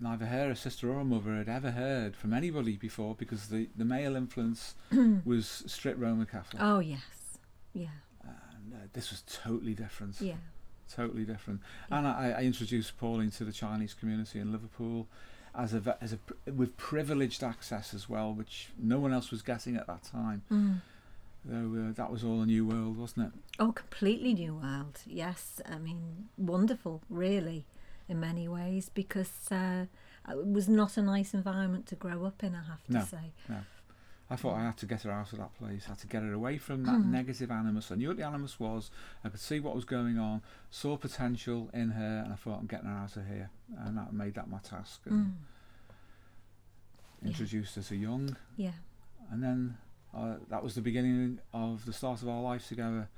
neither 0.00 0.26
her, 0.26 0.54
sister, 0.54 0.90
or 0.90 0.94
her 0.94 1.04
mother 1.04 1.36
had 1.36 1.48
ever 1.48 1.72
heard 1.72 2.16
from 2.16 2.32
anybody 2.32 2.76
before 2.76 3.14
because 3.14 3.48
the, 3.48 3.68
the 3.76 3.84
male 3.84 4.16
influence 4.16 4.74
was 5.24 5.62
strict 5.66 5.98
Roman 5.98 6.26
Catholic. 6.26 6.62
Oh, 6.62 6.78
yes. 6.78 7.38
Yeah. 7.74 7.88
And, 8.22 8.74
uh, 8.74 8.86
this 8.92 9.10
was 9.10 9.22
totally 9.30 9.74
different. 9.74 10.20
Yeah. 10.20 10.34
totally 10.90 11.24
different. 11.24 11.60
And 11.90 12.06
I, 12.06 12.34
I 12.38 12.42
introduced 12.42 12.98
Pauline 12.98 13.30
to 13.32 13.44
the 13.44 13.52
Chinese 13.52 13.94
community 13.94 14.38
in 14.40 14.50
Liverpool 14.50 15.06
as 15.54 15.74
a 15.74 15.98
as 16.00 16.12
a 16.12 16.50
with 16.52 16.76
privileged 16.76 17.42
access 17.42 17.92
as 17.92 18.08
well, 18.08 18.32
which 18.32 18.68
no 18.78 18.98
one 18.98 19.12
else 19.12 19.30
was 19.30 19.42
getting 19.42 19.76
at 19.76 19.86
that 19.86 20.02
time. 20.04 20.42
Mm. 20.50 20.80
So 21.48 21.54
uh, 21.88 21.92
that 21.94 22.10
was 22.12 22.22
all 22.22 22.42
a 22.42 22.46
new 22.46 22.66
world, 22.66 22.98
wasn't 22.98 23.28
it? 23.28 23.40
Oh, 23.58 23.72
completely 23.72 24.34
new 24.34 24.54
world. 24.54 25.00
Yes. 25.06 25.60
I 25.70 25.78
mean, 25.78 26.28
wonderful, 26.36 27.02
really, 27.08 27.64
in 28.08 28.20
many 28.20 28.46
ways, 28.46 28.90
because 28.92 29.32
uh, 29.50 29.86
it 30.28 30.46
was 30.46 30.68
not 30.68 30.96
a 30.96 31.02
nice 31.02 31.32
environment 31.34 31.86
to 31.86 31.94
grow 31.96 32.24
up 32.24 32.44
in, 32.44 32.54
I 32.54 32.62
have 32.64 32.84
to 32.84 32.92
No. 32.92 33.04
say. 33.04 33.32
I 34.32 34.36
thought 34.36 34.54
I 34.58 34.62
had 34.62 34.76
to 34.76 34.86
get 34.86 35.02
her 35.02 35.10
out 35.10 35.32
of 35.32 35.38
that 35.38 35.54
place. 35.58 35.86
I 35.86 35.88
had 35.90 35.98
to 36.00 36.06
get 36.06 36.22
her 36.22 36.32
away 36.32 36.56
from 36.56 36.84
that 36.84 37.00
Mm. 37.00 37.06
negative 37.06 37.50
animus. 37.50 37.90
I 37.90 37.96
knew 37.96 38.08
what 38.08 38.16
the 38.16 38.22
animus 38.26 38.60
was. 38.60 38.90
I 39.24 39.28
could 39.28 39.40
see 39.40 39.58
what 39.58 39.74
was 39.74 39.84
going 39.84 40.18
on. 40.18 40.42
Saw 40.70 40.96
potential 40.96 41.68
in 41.74 41.90
her, 41.90 42.20
and 42.24 42.32
I 42.32 42.36
thought 42.36 42.60
I'm 42.60 42.66
getting 42.66 42.86
her 42.86 42.94
out 42.96 43.16
of 43.16 43.26
here. 43.26 43.50
And 43.76 43.98
that 43.98 44.12
made 44.12 44.34
that 44.34 44.48
my 44.48 44.58
task. 44.58 45.04
Mm. 45.06 45.32
Yeah. 47.22 47.28
introduced 47.28 47.74
her 47.76 47.82
to 47.82 47.96
Jung, 47.96 48.36
Yeah. 48.56 48.72
and 49.30 49.42
then 49.42 49.76
uh, 50.14 50.34
that 50.48 50.62
was 50.62 50.74
the 50.74 50.80
beginning 50.80 51.38
of 51.52 51.84
the 51.86 51.92
start 51.92 52.22
of 52.22 52.28
our 52.28 52.40
lives 52.42 52.68
together. 52.68 53.08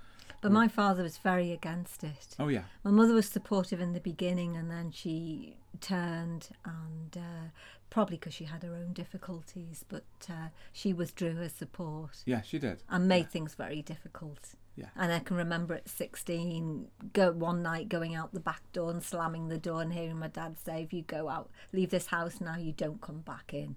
But 0.40 0.50
my 0.52 0.66
father 0.66 1.02
was 1.04 1.18
very 1.18 1.52
against 1.52 2.02
it. 2.02 2.34
Oh 2.38 2.48
yeah, 2.48 2.64
My 2.82 2.90
mother 2.90 3.14
was 3.14 3.28
supportive 3.28 3.80
in 3.80 3.92
the 3.92 4.00
beginning, 4.00 4.56
and 4.56 4.70
then 4.70 4.90
she 4.90 5.56
turned, 5.80 6.48
and 6.64 7.16
uh, 7.16 7.48
probably 7.90 8.16
because 8.16 8.34
she 8.34 8.44
had 8.44 8.62
her 8.64 8.74
own 8.74 8.92
difficulties, 8.92 9.84
but 9.88 10.04
uh, 10.28 10.48
she 10.72 10.92
withdrew 10.92 11.34
her 11.36 11.48
support 11.48 12.22
yeah, 12.26 12.40
she 12.42 12.58
did. 12.58 12.82
and 12.88 13.06
made 13.06 13.26
Yeah. 13.26 13.28
things 13.28 13.54
very 13.54 13.82
difficult. 13.82 14.54
Yeah. 14.74 14.86
And 14.96 15.12
I 15.12 15.18
can 15.20 15.36
remember 15.36 15.74
at 15.74 15.88
16, 15.88 16.88
go 17.12 17.30
one 17.32 17.62
night 17.62 17.88
going 17.90 18.14
out 18.14 18.32
the 18.32 18.40
back 18.40 18.62
door 18.72 18.90
and 18.90 19.02
slamming 19.02 19.48
the 19.48 19.58
door 19.58 19.82
and 19.82 19.92
hearing 19.92 20.18
my 20.18 20.28
dad 20.28 20.56
say, 20.58 20.82
"If 20.82 20.92
you 20.92 21.02
go 21.02 21.28
out, 21.28 21.50
leave 21.72 21.90
this 21.90 22.06
house 22.06 22.40
now, 22.40 22.56
you 22.56 22.72
don't 22.72 23.00
come 23.00 23.20
back 23.20 23.52
in." 23.54 23.76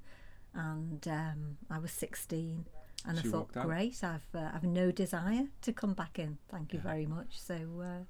And 0.53 1.05
um, 1.09 1.57
I 1.70 1.80
was 1.80 1.91
16, 1.91 2.66
and 3.08 3.20
She 3.20 3.28
I 3.28 3.32
thought, 3.32 3.51
"Great, 3.53 4.03
I've 4.03 4.28
uh, 4.34 4.49
I've 4.53 4.64
no 4.64 4.91
desire 4.91 5.47
to 5.62 5.74
come 5.74 5.93
back 5.93 6.20
in. 6.20 6.38
Thank 6.49 6.74
you 6.74 6.80
Yeah. 6.84 6.91
very 6.91 7.06
much." 7.06 7.39
So. 7.39 7.56
Uh, 7.82 8.03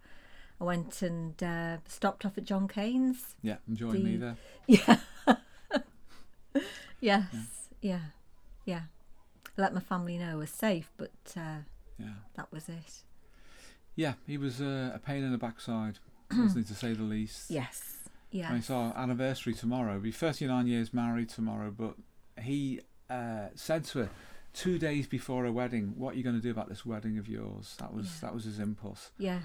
I 0.58 0.64
went 0.64 1.02
and 1.02 1.44
uh, 1.44 1.80
stopped 1.86 2.26
off 2.26 2.38
at 2.38 2.46
John 2.46 2.70
Cain's. 2.70 3.36
Yeah, 3.42 3.58
enjoying 3.68 4.06
me 4.06 4.16
there. 4.16 4.38
Yeah. 4.68 4.98
yes. 7.02 7.26
Yeah. 7.82 8.00
yeah. 8.66 8.82
Let 9.58 9.74
my 9.74 9.80
family 9.82 10.18
know 10.18 10.32
I 10.32 10.36
was 10.36 10.50
safe, 10.50 10.92
but 10.98 11.12
uh, 11.38 11.60
Yeah, 11.98 12.08
that 12.36 12.52
was 12.52 12.68
it. 12.70 13.04
yeah, 13.96 14.14
he 14.26 14.38
was 14.38 14.62
uh, 14.62 14.92
a 14.94 15.00
pain 15.00 15.24
in 15.24 15.32
the 15.32 15.38
backside, 15.38 16.00
wasn't 16.32 16.68
he, 16.68 16.74
to 16.74 16.80
say 16.80 16.94
the 16.94 17.04
least. 17.04 17.50
Yes. 17.52 18.10
Yeah. 18.32 18.46
I 18.46 18.48
mean, 18.50 18.56
Yeah. 18.56 18.60
it's 18.60 18.70
our 18.70 18.94
anniversary 18.98 19.54
tomorrow. 19.54 19.94
We'll 19.94 20.02
be 20.02 20.12
39 20.12 20.68
years 20.68 20.94
married 20.94 21.30
tomorrow, 21.30 21.70
but 21.72 21.96
he 22.42 22.82
uh, 23.10 23.48
said 23.56 23.86
to 23.86 24.00
her 24.00 24.10
two 24.56 24.80
days 24.80 25.06
before 25.08 25.46
a 25.46 25.52
wedding, 25.52 25.94
"What 25.98 26.14
are 26.14 26.18
you 26.18 26.24
going 26.24 26.36
to 26.36 26.42
do 26.42 26.50
about 26.52 26.70
this 26.70 26.86
wedding 26.86 27.18
of 27.18 27.28
yours?" 27.28 27.76
That 27.80 27.94
was 27.94 28.06
Yeah. 28.08 28.28
that 28.28 28.34
was 28.34 28.46
his 28.46 28.58
impulse. 28.60 29.12
Yes. 29.18 29.44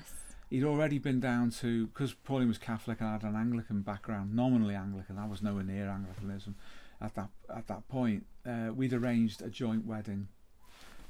He'd 0.48 0.64
already 0.64 0.98
been 0.98 1.20
down 1.20 1.50
to 1.62 1.86
because 1.88 2.12
Pauline 2.14 2.48
was 2.48 2.58
Catholic 2.58 3.00
and 3.00 3.08
I 3.08 3.12
had 3.12 3.22
an 3.22 3.36
Anglican 3.36 3.82
background, 3.82 4.34
nominally 4.34 4.74
Anglican. 4.74 5.16
I 5.18 5.26
was 5.26 5.42
nowhere 5.42 5.62
near 5.64 5.88
Anglicanism 5.88 6.54
at 7.00 7.14
that 7.14 7.30
at 7.48 7.66
that 7.68 7.86
point. 7.88 8.26
Uh, 8.46 8.70
we'd 8.74 8.92
arranged 8.92 9.42
a 9.42 9.48
joint 9.50 9.84
wedding, 9.86 10.28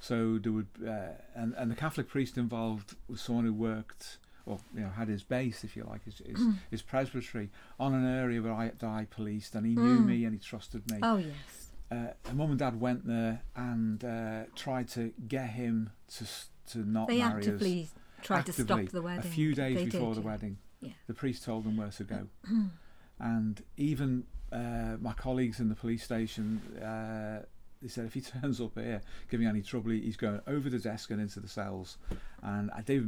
so 0.01 0.39
there 0.39 0.53
would 0.53 0.69
uh, 0.87 1.13
and 1.35 1.55
and 1.55 1.71
the 1.71 1.77
Catholic 1.77 2.09
priest 2.09 2.37
involved 2.37 2.97
was 3.09 3.21
someone 3.21 3.45
who 3.47 3.55
worked 3.55 4.19
or 4.47 4.59
you 4.75 4.81
know 4.81 4.91
had 4.91 5.09
his 5.09 5.23
base, 5.23 5.65
if 5.65 5.77
you 5.77 5.85
like, 5.85 6.05
his 6.05 6.19
his, 6.27 6.41
his 6.71 6.83
presbytery 6.83 7.51
on 7.79 7.95
an 7.95 8.05
area 8.07 8.41
where 8.43 8.53
I, 8.53 8.69
that 8.79 8.85
I 8.85 9.07
policed, 9.11 9.55
and 9.55 9.65
he 9.67 9.75
knew 9.75 10.01
Mm. 10.01 10.07
me 10.07 10.25
and 10.25 10.35
he 10.35 10.39
trusted 10.41 10.91
me. 10.91 10.99
Oh, 11.03 11.17
yes. 11.19 11.70
Uh, 11.91 12.09
mum 12.33 12.51
and 12.51 12.59
dad 12.59 12.81
went 12.81 13.07
there 13.07 13.43
and 13.57 14.05
uh, 14.05 14.45
tried 14.55 14.89
to 14.89 15.13
get 15.27 15.51
him 15.51 15.91
to 16.17 16.25
to 16.73 16.79
not 16.89 17.09
They 17.09 17.19
marry 17.19 17.41
us 17.41 17.47
actively 17.49 17.89
tried 18.23 18.47
to 18.47 18.51
actively, 18.53 18.85
stop 18.85 18.93
the 18.93 19.03
wedding. 19.03 19.19
A 19.27 19.35
few 19.35 19.55
days 19.55 19.77
They 19.77 19.85
before 19.87 20.15
did, 20.15 20.17
the 20.17 20.21
yeah. 20.21 20.27
wedding, 20.33 20.59
Yeah. 20.81 20.93
the 21.09 21.15
priest 21.15 21.43
told 21.45 21.65
them 21.65 21.77
where 21.77 21.89
to 21.91 22.05
go. 22.05 22.29
and 23.19 23.63
even 23.77 24.25
uh, 24.53 24.97
my 25.01 25.13
colleagues 25.15 25.59
in 25.61 25.69
the 25.69 25.75
police 25.75 26.05
station, 26.05 26.61
uh, 26.81 27.45
they 27.83 27.89
said 27.89 28.05
if 28.07 28.15
he 28.15 28.21
turns 28.41 28.61
up 28.61 28.79
here 28.79 29.01
giving 29.31 29.47
any 29.47 29.63
trouble, 29.63 29.91
he's 29.91 30.17
going 30.17 30.41
over 30.47 30.69
the 30.71 30.79
desk 30.79 31.11
and 31.11 31.21
into 31.21 31.41
the 31.41 31.49
cells. 31.49 31.99
And 32.43 32.71
uh, 32.71 32.83
they 32.85 32.99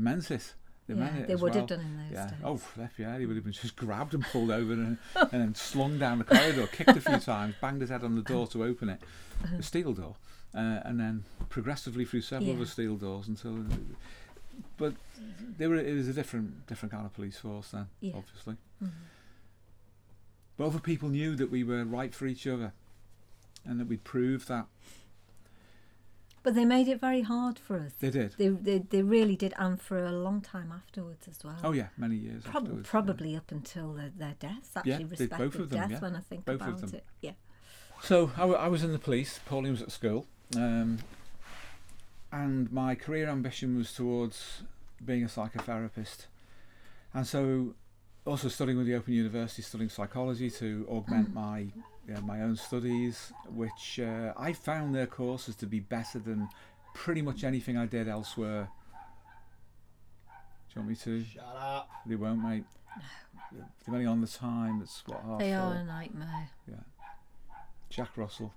Yeah, 0.88 1.10
they 1.26 1.34
would 1.36 1.42
well. 1.42 1.52
have 1.54 1.66
done 1.68 1.80
in 1.80 1.96
those 1.96 2.12
Yeah. 2.12 2.26
days. 2.30 2.38
Oh, 2.44 2.56
flip, 2.56 2.90
yeah. 2.98 3.18
He 3.18 3.24
would 3.26 3.36
have 3.36 3.44
been 3.44 3.52
just 3.52 3.76
grabbed 3.76 4.14
and 4.14 4.22
pulled 4.24 4.50
over 4.50 4.72
and, 4.72 4.98
and 5.16 5.30
then 5.30 5.54
slung 5.54 5.98
down 5.98 6.18
the 6.18 6.24
corridor, 6.24 6.66
kicked 6.66 6.90
a 6.90 7.00
few 7.00 7.18
times, 7.20 7.54
banged 7.60 7.80
his 7.80 7.90
head 7.90 8.02
on 8.04 8.14
the 8.16 8.22
door 8.22 8.46
to 8.48 8.64
open 8.64 8.88
it, 8.88 9.00
the 9.56 9.62
steel 9.62 9.92
door, 9.92 10.16
uh, 10.54 10.80
and 10.84 10.98
then 11.00 11.24
progressively 11.48 12.04
through 12.04 12.22
several 12.22 12.50
Yeah. 12.50 12.56
other 12.56 12.66
steel 12.66 12.96
doors 12.96 13.28
until. 13.28 13.64
But 14.76 14.94
they 15.56 15.66
were. 15.68 15.76
It 15.76 15.94
was 15.94 16.08
a 16.08 16.12
different, 16.12 16.66
different 16.66 16.92
kind 16.92 17.06
of 17.06 17.14
police 17.14 17.38
force 17.38 17.70
then, 17.70 17.86
Yeah. 18.00 18.12
obviously. 18.16 18.56
Mhm. 18.82 18.90
But 20.56 20.66
other 20.66 20.80
people 20.80 21.08
knew 21.08 21.34
that 21.36 21.50
we 21.50 21.64
were 21.64 21.84
right 21.84 22.14
for 22.14 22.26
each 22.26 22.46
other, 22.46 22.72
and 23.64 23.80
that 23.80 23.86
we'd 23.86 24.04
proved 24.04 24.48
that 24.48 24.66
But 26.44 26.54
they 26.56 26.64
made 26.64 26.88
it 26.88 27.00
very 27.00 27.22
hard 27.22 27.56
for 27.58 27.78
us. 27.78 27.92
they 28.00 28.10
did. 28.10 28.34
They, 28.36 28.48
they, 28.48 28.78
they 28.78 29.02
really 29.02 29.36
did, 29.36 29.54
and 29.58 29.80
for 29.80 30.04
a 30.04 30.10
long 30.12 30.40
time 30.40 30.72
afterwards 30.72 31.28
as 31.28 31.44
well. 31.44 31.56
Oh 31.62 31.70
yeah, 31.72 31.88
many 31.96 32.16
years. 32.16 32.42
Prob- 32.42 32.64
afterwards, 32.64 32.86
yeah. 32.86 32.90
probably 32.90 33.36
up 33.36 33.52
until 33.52 33.92
their, 33.92 34.10
their 34.16 34.34
deaths. 34.40 34.70
Actually, 34.76 34.90
Yeah, 34.92 34.98
respected 35.08 35.38
both 35.38 35.54
of 35.54 35.70
them, 35.70 35.80
death 35.80 35.90
yeah. 35.92 35.98
when 36.00 36.16
I 36.16 36.20
think 36.20 36.44
Both 36.44 36.60
of 36.62 36.66
about 36.68 36.80
them. 36.80 36.94
it. 36.94 37.04
Yeah. 37.20 37.32
So 38.02 38.32
I, 38.36 38.40
w- 38.40 38.58
I 38.58 38.66
was 38.66 38.82
in 38.82 38.90
the 38.92 38.98
police. 38.98 39.38
Pauline 39.46 39.70
was 39.72 39.82
at 39.82 39.92
school, 39.92 40.26
um, 40.56 40.98
and 42.32 42.72
my 42.72 42.94
career 42.94 43.28
ambition 43.28 43.76
was 43.76 43.92
towards 43.92 44.62
being 45.04 45.22
a 45.22 45.26
psychotherapist, 45.28 46.26
and 47.14 47.26
so 47.26 47.74
also 48.26 48.48
studying 48.48 48.78
with 48.78 48.86
the 48.86 48.94
Open 48.94 49.12
University, 49.14 49.62
studying 49.62 49.90
psychology 49.90 50.50
to 50.50 50.86
augment 50.90 51.32
my 51.34 51.66
you 52.06 52.14
know, 52.14 52.20
my 52.22 52.42
own 52.42 52.56
studies, 52.56 53.32
which 53.48 54.00
uh, 54.00 54.32
I 54.36 54.52
found 54.52 54.94
their 54.94 55.06
courses 55.06 55.54
to 55.56 55.66
be 55.66 55.80
better 55.80 56.18
than 56.18 56.48
pretty 56.94 57.22
much 57.22 57.44
anything 57.44 57.76
I 57.76 57.86
did 57.86 58.08
elsewhere. 58.08 58.68
Do 60.68 60.80
you 60.80 60.86
want 60.86 60.88
me 60.90 60.96
to? 60.96 61.24
Shut 61.24 61.44
up. 61.56 61.88
They 62.06 62.16
won't, 62.16 62.42
mate. 62.42 62.64
No. 63.52 63.64
Depending 63.84 64.08
on 64.08 64.20
the 64.20 64.26
time, 64.26 64.80
it's 64.82 65.02
what 65.06 65.22
half 65.24 65.38
They 65.38 65.50
four. 65.50 65.58
are 65.58 65.74
a 65.74 65.84
nightmare. 65.84 66.48
Yeah. 66.68 66.76
Jack 67.90 68.16
Russell. 68.16 68.52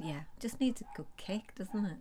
Yeah, 0.00 0.20
just 0.38 0.60
needs 0.60 0.80
a 0.80 0.84
good 0.96 1.06
kick, 1.16 1.54
doesn't 1.56 1.84
it? 1.84 1.96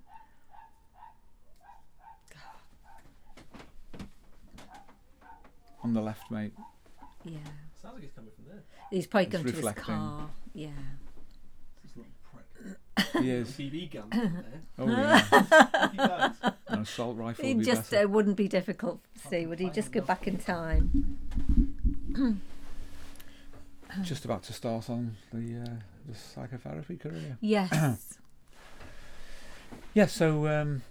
On 5.84 5.94
the 5.94 6.02
left, 6.02 6.30
mate. 6.32 6.54
Yeah. 7.24 7.38
Sounds 7.88 7.96
like 7.96 8.04
it's 8.04 8.14
coming 8.16 8.32
from 8.36 8.46
there. 8.50 8.64
He's 8.92 9.08
probably 9.08 9.26
It's 9.28 9.38
to 9.38 9.44
his 9.44 9.56
reflecting. 9.56 9.84
car. 9.86 10.30
Yeah. 10.54 10.70
This 11.84 11.96
little 11.96 12.12
prick. 12.34 13.24
He 13.24 13.30
is. 13.30 13.50
BB 13.52 13.94
gun 13.94 14.10
there. 14.12 14.62
Oh 14.78 14.90
yeah. 14.90 15.20
Fifty 15.22 15.98
pounds. 15.98 16.38
An 16.68 16.80
assault 16.82 17.18
rifle 17.18 17.46
It 17.46 17.48
would 17.56 17.60
be 17.60 17.66
just 17.66 17.92
better. 17.92 18.06
uh, 18.06 18.10
wouldn't 18.10 18.36
be 18.36 18.48
difficult, 18.50 19.00
to 19.22 19.28
see, 19.30 19.46
would 19.46 19.60
he? 19.60 19.70
Just 19.70 19.92
go 19.94 20.02
back 20.02 20.28
in 20.28 20.38
time. 20.38 21.18
Just 24.04 24.26
about 24.26 24.44
to 24.44 24.54
start 24.54 24.90
on 24.90 25.16
the 25.34 25.62
uh, 25.62 25.76
the 26.08 26.14
psychotherapy 26.16 26.98
career. 26.98 27.38
Yes. 27.42 28.18
Yeah, 29.94 30.06
so 30.08 30.48
um, 30.48 30.84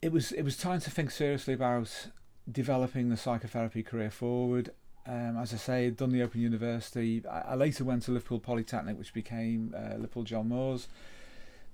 it 0.00 0.10
was 0.12 0.32
it 0.32 0.42
was 0.42 0.56
time 0.56 0.80
to 0.80 0.90
think 0.90 1.10
seriously 1.10 1.54
about 1.54 2.08
developing 2.50 3.08
the 3.08 3.16
psychotherapy 3.16 3.82
career 3.82 4.10
forward. 4.10 4.70
Um, 5.06 5.36
as 5.36 5.52
I 5.52 5.56
say, 5.56 5.90
done 5.90 6.10
the 6.10 6.22
Open 6.22 6.40
University. 6.40 7.22
I, 7.28 7.40
I 7.40 7.54
later 7.56 7.84
went 7.84 8.04
to 8.04 8.12
Liverpool 8.12 8.38
Polytechnic, 8.38 8.96
which 8.98 9.12
became 9.12 9.74
uh, 9.76 9.94
Liverpool 9.96 10.22
John 10.22 10.48
Moores. 10.48 10.86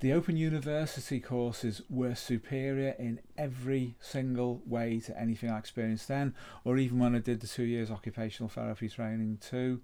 The 0.00 0.12
Open 0.12 0.36
University 0.36 1.18
courses 1.18 1.82
were 1.90 2.14
superior 2.14 2.94
in 2.98 3.18
every 3.36 3.96
single 4.00 4.62
way 4.64 5.00
to 5.00 5.20
anything 5.20 5.50
I 5.50 5.58
experienced 5.58 6.06
then, 6.08 6.34
or 6.64 6.78
even 6.78 7.00
when 7.00 7.16
I 7.16 7.18
did 7.18 7.40
the 7.40 7.48
two 7.48 7.64
years 7.64 7.90
occupational 7.90 8.48
therapy 8.48 8.88
training 8.88 9.38
too. 9.40 9.80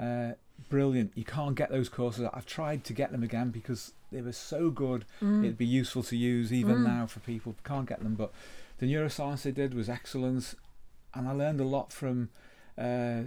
Uh, 0.00 0.32
brilliant. 0.70 1.10
You 1.16 1.24
can't 1.24 1.56
get 1.56 1.70
those 1.70 1.88
courses. 1.88 2.28
I've 2.32 2.46
tried 2.46 2.84
to 2.84 2.92
get 2.92 3.10
them 3.10 3.24
again 3.24 3.50
because 3.50 3.92
they 4.12 4.22
were 4.22 4.32
so 4.32 4.70
good. 4.70 5.04
Mm. 5.20 5.40
It'd 5.44 5.58
be 5.58 5.66
useful 5.66 6.04
to 6.04 6.16
use 6.16 6.52
even 6.52 6.76
Mm. 6.76 6.86
now 6.86 7.06
for 7.06 7.18
people 7.20 7.56
can't 7.64 7.88
get 7.88 8.00
them. 8.02 8.14
But 8.14 8.32
the 8.78 8.86
neuroscience 8.86 9.42
they 9.42 9.50
did 9.50 9.74
was 9.74 9.88
excellent, 9.88 10.54
and 11.14 11.28
I 11.28 11.32
learned 11.32 11.60
a 11.60 11.64
lot 11.64 11.92
from 11.92 12.30
uh, 12.76 13.22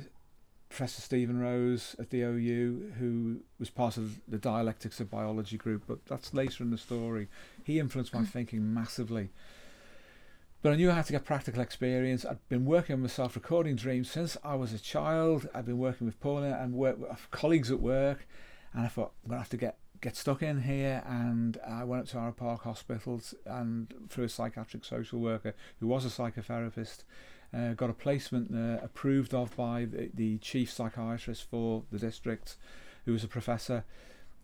Professor 0.70 1.02
Stephen 1.02 1.40
Rose 1.40 1.96
at 2.00 2.10
the 2.10 2.22
OU, 2.22 2.94
who 2.98 3.42
was 3.60 3.70
part 3.70 3.98
of 3.98 4.22
the 4.28 4.38
dialectics 4.38 5.00
of 5.02 5.12
biology 5.12 5.58
group. 5.58 5.84
But 5.88 6.06
that's 6.06 6.34
later 6.34 6.64
in 6.64 6.72
the 6.72 6.78
story. 6.78 7.28
He 7.64 7.80
influenced 7.80 8.14
my 8.14 8.24
thinking 8.24 8.74
massively. 8.74 9.30
But 10.62 10.74
I 10.74 10.76
knew 10.76 10.92
I 10.92 10.94
had 10.94 11.08
to 11.08 11.14
get 11.14 11.26
practical 11.26 11.62
experience. 11.62 12.24
I'd 12.24 12.48
been 12.48 12.66
working 12.66 12.94
on 12.94 13.02
myself 13.02 13.36
recording 13.36 13.76
dreams 13.76 14.10
since 14.10 14.38
I 14.44 14.56
was 14.56 14.72
a 14.72 14.80
child. 14.80 15.50
I'd 15.54 15.66
been 15.66 15.80
working 15.80 16.06
with 16.06 16.20
Paula 16.22 16.58
and 16.62 16.74
work 16.74 17.00
with 17.00 17.28
colleagues 17.32 17.72
at 17.72 17.82
work, 17.82 18.28
and 18.74 18.86
I 18.86 18.88
thought 18.88 19.12
I'm 19.24 19.32
gonna 19.32 19.42
have 19.42 19.50
to 19.50 19.58
get 19.58 19.78
get 20.02 20.16
stuck 20.16 20.42
in 20.42 20.64
here. 20.64 21.04
And 21.08 21.58
I 21.68 21.84
went 21.84 22.04
up 22.04 22.10
to 22.10 22.18
our 22.18 22.32
Park 22.32 22.64
Hospitals 22.64 23.34
and 23.46 23.94
through 24.10 24.26
a 24.26 24.30
psychiatric 24.30 24.84
social 24.86 25.20
worker 25.20 25.54
who 25.80 25.88
was 25.88 26.06
a 26.06 26.10
psychotherapist, 26.10 27.04
uh, 27.54 27.74
got 27.74 27.90
a 27.90 27.94
placement 27.94 28.52
there 28.52 28.80
approved 28.84 29.34
of 29.34 29.56
by 29.56 29.86
the, 29.86 30.10
the 30.14 30.38
chief 30.40 30.72
psychiatrist 30.72 31.50
for 31.50 31.84
the 31.92 32.00
district, 32.00 32.56
who 33.06 33.14
was 33.14 33.24
a 33.24 33.28
professor 33.28 33.84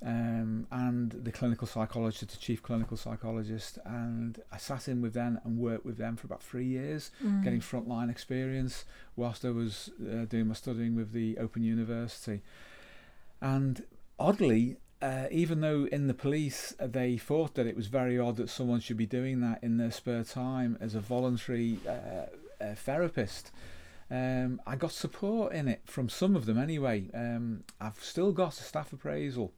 um, 0.06 0.68
and 0.70 1.12
the 1.12 1.32
clinical 1.32 1.66
psychologist, 1.66 2.30
the 2.30 2.38
chief 2.38 2.62
clinical 2.62 2.98
psychologist, 2.98 3.80
and 3.84 4.40
I 4.52 4.58
sat 4.58 4.88
in 4.88 5.02
with 5.02 5.14
them 5.14 5.40
and 5.44 5.58
worked 5.58 5.86
with 5.86 5.98
them 5.98 6.18
for 6.18 6.28
about 6.28 6.44
three 6.44 6.66
years, 6.68 7.10
Mm. 7.24 7.44
getting 7.44 7.62
frontline 7.62 8.12
experience 8.12 8.86
whilst 9.16 9.44
I 9.44 9.50
was 9.50 9.90
uh, 10.02 10.26
doing 10.26 10.48
my 10.50 10.54
studying 10.54 10.96
with 10.96 11.14
the 11.14 11.40
Open 11.40 11.64
University. 11.64 12.42
And 13.42 13.84
oddly, 14.20 14.78
uh, 15.02 15.26
even 15.32 15.62
though 15.62 15.86
in 15.92 16.08
the 16.08 16.14
police 16.14 16.74
uh, 16.80 16.88
they 16.88 17.18
thought 17.18 17.54
that 17.56 17.68
it 17.68 17.76
was 17.76 17.88
very 17.88 18.18
odd 18.20 18.36
that 18.38 18.50
someone 18.50 18.80
should 18.80 18.98
be 18.98 19.06
doing 19.06 19.42
that 19.42 19.64
in 19.64 19.78
their 19.78 19.92
spare 19.92 20.24
time 20.24 20.78
as 20.82 20.96
a 20.96 21.00
voluntary 21.00 21.80
uh, 21.88 22.64
uh, 22.64 22.74
therapist, 22.76 23.52
um, 24.10 24.60
I 24.66 24.76
got 24.76 24.92
support 24.92 25.54
in 25.54 25.68
it 25.68 25.82
from 25.86 26.10
some 26.10 26.36
of 26.36 26.46
them 26.46 26.58
anyway. 26.58 27.10
Um, 27.14 27.64
I've 27.80 28.00
still 28.04 28.32
got 28.32 28.58
a 28.60 28.64
staff 28.64 28.92
appraisal 28.94 29.54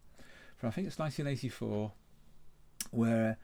from 0.58 0.70
I 0.70 0.72
think 0.72 0.88
it's 0.88 1.00
1984, 1.00 1.92
where 2.92 3.38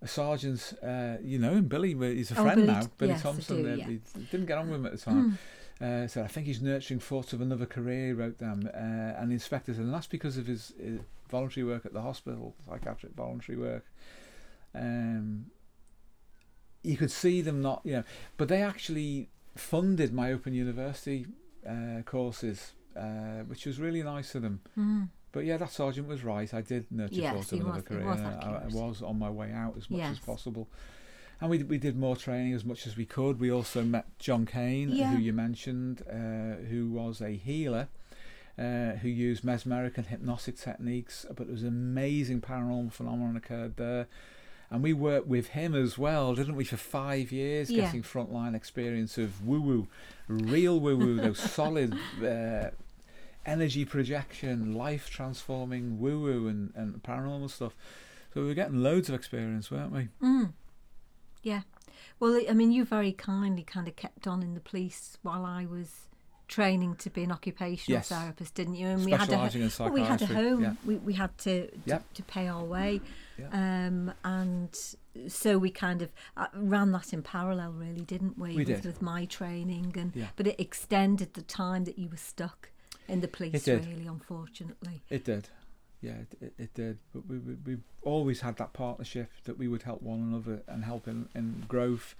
a 0.00 0.06
sergeant, 0.06 0.74
uh, 0.82 1.16
you 1.22 1.38
know 1.38 1.52
him, 1.54 1.66
Billy, 1.68 1.94
he's 2.14 2.30
a 2.30 2.38
Oh, 2.38 2.42
friend 2.44 2.56
Billy- 2.62 2.66
now, 2.72 2.86
Billy 2.98 3.12
yes, 3.12 3.22
Thompson. 3.22 3.62
do, 3.62 3.72
uh, 3.72 3.74
yeah. 3.76 3.86
didn't 4.30 4.46
get 4.46 4.58
on 4.58 4.68
with 4.68 4.80
him 4.80 4.86
at 4.86 4.92
the 4.92 4.98
time. 4.98 5.38
Mm. 5.80 6.04
Uh, 6.04 6.06
said, 6.08 6.24
I 6.24 6.28
think 6.28 6.46
he's 6.46 6.62
nurturing 6.62 7.00
thoughts 7.00 7.32
of 7.32 7.40
another 7.40 7.66
career, 7.66 8.06
he 8.08 8.12
wrote 8.12 8.38
down. 8.38 8.68
Uh, 8.68 9.16
and 9.18 9.30
the 9.30 9.34
inspector 9.34 9.72
said, 9.74 9.82
and 9.84 9.92
that's 9.94 10.06
because 10.06 10.36
of 10.36 10.46
his, 10.46 10.72
his 10.80 11.00
voluntary 11.32 11.64
work 11.66 11.84
at 11.84 11.92
the 11.92 12.02
hospital, 12.02 12.54
psychiatric 12.68 13.12
voluntary 13.14 13.58
work. 13.58 13.84
Um, 14.74 15.46
you 16.82 16.96
could 16.96 17.10
see 17.10 17.40
them 17.42 17.60
not, 17.62 17.80
you 17.84 17.92
know, 17.92 18.04
but 18.36 18.48
they 18.48 18.62
actually 18.62 19.28
funded 19.56 20.12
my 20.12 20.32
Open 20.32 20.52
University 20.54 21.26
uh, 21.68 22.02
courses, 22.04 22.72
uh, 22.96 23.40
which 23.50 23.66
was 23.66 23.78
really 23.80 24.02
nice 24.02 24.34
of 24.34 24.42
them. 24.42 24.60
Mm. 24.78 25.08
But 25.32 25.44
yeah, 25.46 25.56
that 25.56 25.70
sergeant 25.72 26.08
was 26.08 26.22
right. 26.24 26.52
I 26.52 26.60
did 26.60 26.86
nurture 26.90 27.14
Yes, 27.14 27.52
of 27.52 27.60
another 27.60 27.74
was- 27.76 27.84
career. 27.84 28.04
was 28.06 28.20
I, 28.20 28.62
I 28.64 28.68
was 28.70 29.02
on 29.02 29.18
my 29.18 29.30
way 29.30 29.50
out 29.52 29.74
as 29.78 29.88
much 29.90 30.00
as 30.02 30.18
possible. 30.18 30.68
And 31.40 31.50
we, 31.50 31.62
we 31.64 31.78
did 31.78 31.96
more 31.98 32.14
training 32.16 32.52
as 32.52 32.64
much 32.64 32.86
as 32.86 32.96
we 32.96 33.04
could. 33.04 33.40
We 33.40 33.50
also 33.50 33.82
met 33.82 34.06
John 34.18 34.46
Kane, 34.46 34.90
Yeah. 34.90 35.10
who 35.12 35.18
you 35.18 35.32
mentioned, 35.32 36.02
uh, 36.08 36.62
who 36.70 36.88
was 36.90 37.20
a 37.20 37.30
healer. 37.36 37.88
Uh, 38.58 38.96
who 38.96 39.08
used 39.08 39.42
mesmeric 39.44 39.96
and 39.96 40.08
hypnotic 40.08 40.58
techniques, 40.58 41.24
but 41.28 41.46
there 41.46 41.54
was 41.54 41.62
an 41.62 41.68
amazing 41.68 42.38
paranormal 42.38 42.92
phenomenon 42.92 43.34
occurred 43.34 43.76
there, 43.78 44.06
and 44.70 44.82
we 44.82 44.92
worked 44.92 45.26
with 45.26 45.48
him 45.48 45.74
as 45.74 45.96
well, 45.96 46.34
didn't 46.34 46.54
we, 46.54 46.64
for 46.64 46.76
five 46.76 47.32
years, 47.32 47.70
Yeah. 47.70 47.84
getting 47.86 48.02
frontline 48.02 48.54
experience 48.54 49.16
of 49.16 49.46
woo 49.46 49.60
woo, 49.62 49.88
real 50.28 50.78
woo 50.80 50.98
woo, 50.98 51.16
those 51.16 51.38
solid 51.58 51.94
uh, 52.22 52.70
energy 53.46 53.86
projection, 53.86 54.74
life 54.74 55.08
transforming 55.08 55.98
woo 55.98 56.20
woo 56.20 56.46
and, 56.46 56.72
and 56.74 57.02
paranormal 57.02 57.50
stuff. 57.50 57.74
So 58.34 58.42
we 58.42 58.48
were 58.48 58.54
getting 58.54 58.82
loads 58.82 59.08
of 59.08 59.14
experience, 59.14 59.70
weren't 59.70 59.92
we? 59.92 60.08
Mm. 60.22 60.52
Yeah. 61.42 61.62
Well, 62.20 62.38
I 62.48 62.52
mean, 62.52 62.70
you 62.70 62.84
very 62.84 63.12
kindly 63.12 63.62
kind 63.62 63.88
of 63.88 63.96
kept 63.96 64.26
on 64.26 64.42
in 64.42 64.52
the 64.52 64.60
police 64.60 65.16
while 65.22 65.46
I 65.46 65.64
was 65.64 66.06
training 66.52 66.96
to 66.96 67.10
be 67.10 67.22
an 67.24 67.32
occupational 67.32 67.98
Yes. 67.98 68.08
therapist, 68.08 68.54
didn't 68.54 68.74
you? 68.74 68.86
And 68.88 69.04
we 69.04 69.12
had 69.12 69.28
a 69.32 69.36
well, 69.36 69.92
we 69.92 70.02
had 70.02 70.22
a 70.22 70.26
home. 70.26 70.62
Yeah. 70.62 70.74
We 70.84 70.94
we 70.96 71.14
had 71.14 71.36
to 71.38 71.54
to, 71.88 72.02
to 72.14 72.22
pay 72.34 72.46
our 72.48 72.64
way, 72.76 73.00
Yeah. 73.38 73.48
um, 73.62 74.12
and 74.22 74.72
so 75.28 75.58
we 75.58 75.70
kind 75.70 76.02
of 76.02 76.10
uh, 76.36 76.46
ran 76.54 76.92
that 76.92 77.12
in 77.12 77.22
parallel, 77.22 77.72
really, 77.72 78.04
didn't 78.14 78.36
we? 78.38 78.50
We 78.50 78.56
with, 78.64 78.66
did. 78.66 78.84
with 78.84 79.00
my 79.02 79.24
training, 79.24 79.94
and 79.96 80.12
Yeah. 80.14 80.28
but 80.36 80.46
it 80.46 80.60
extended 80.60 81.34
the 81.34 81.42
time 81.42 81.84
that 81.84 81.98
you 81.98 82.08
were 82.08 82.24
stuck 82.34 82.70
in 83.08 83.20
the 83.20 83.28
police. 83.28 83.66
Really, 83.66 84.06
unfortunately. 84.06 85.02
It 85.08 85.24
did. 85.24 85.48
Yeah, 86.00 86.16
it, 86.24 86.36
it, 86.40 86.52
it 86.58 86.74
did. 86.74 86.98
But 87.14 87.22
we, 87.28 87.38
we, 87.38 87.54
we 87.66 87.76
always 88.02 88.40
had 88.40 88.56
that 88.56 88.72
partnership 88.72 89.30
that 89.44 89.56
we 89.56 89.68
would 89.68 89.82
help 89.82 90.02
one 90.02 90.20
another 90.20 90.62
and 90.66 90.84
help 90.84 91.06
in, 91.06 91.28
in 91.34 91.64
growth. 91.68 92.16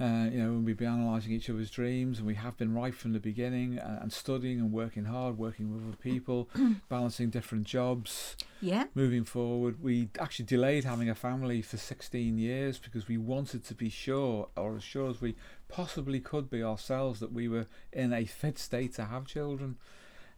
Uh, 0.00 0.26
you 0.32 0.42
know, 0.42 0.52
we'd 0.54 0.76
be 0.78 0.86
analysing 0.86 1.32
each 1.32 1.50
other's 1.50 1.70
dreams, 1.70 2.18
and 2.18 2.26
we 2.26 2.34
have 2.34 2.56
been 2.56 2.74
right 2.74 2.94
from 2.94 3.12
the 3.12 3.20
beginning, 3.20 3.78
and, 3.78 3.98
and 4.02 4.12
studying 4.12 4.58
and 4.58 4.72
working 4.72 5.04
hard, 5.04 5.36
working 5.36 5.72
with 5.72 5.86
other 5.86 5.96
people, 5.96 6.48
balancing 6.88 7.28
different 7.28 7.64
jobs, 7.66 8.34
Yeah. 8.60 8.86
moving 8.94 9.22
forward. 9.24 9.82
We 9.82 10.08
actually 10.18 10.46
delayed 10.46 10.84
having 10.84 11.10
a 11.10 11.14
family 11.14 11.60
for 11.60 11.76
16 11.76 12.38
years 12.38 12.78
because 12.78 13.06
we 13.06 13.18
wanted 13.18 13.64
to 13.66 13.74
be 13.74 13.90
sure, 13.90 14.48
or 14.56 14.76
as 14.76 14.82
sure 14.82 15.10
as 15.10 15.20
we 15.20 15.36
possibly 15.68 16.20
could 16.20 16.48
be 16.48 16.62
ourselves, 16.62 17.20
that 17.20 17.32
we 17.32 17.46
were 17.46 17.66
in 17.92 18.12
a 18.14 18.24
fit 18.24 18.58
state 18.58 18.94
to 18.94 19.04
have 19.04 19.26
children. 19.26 19.76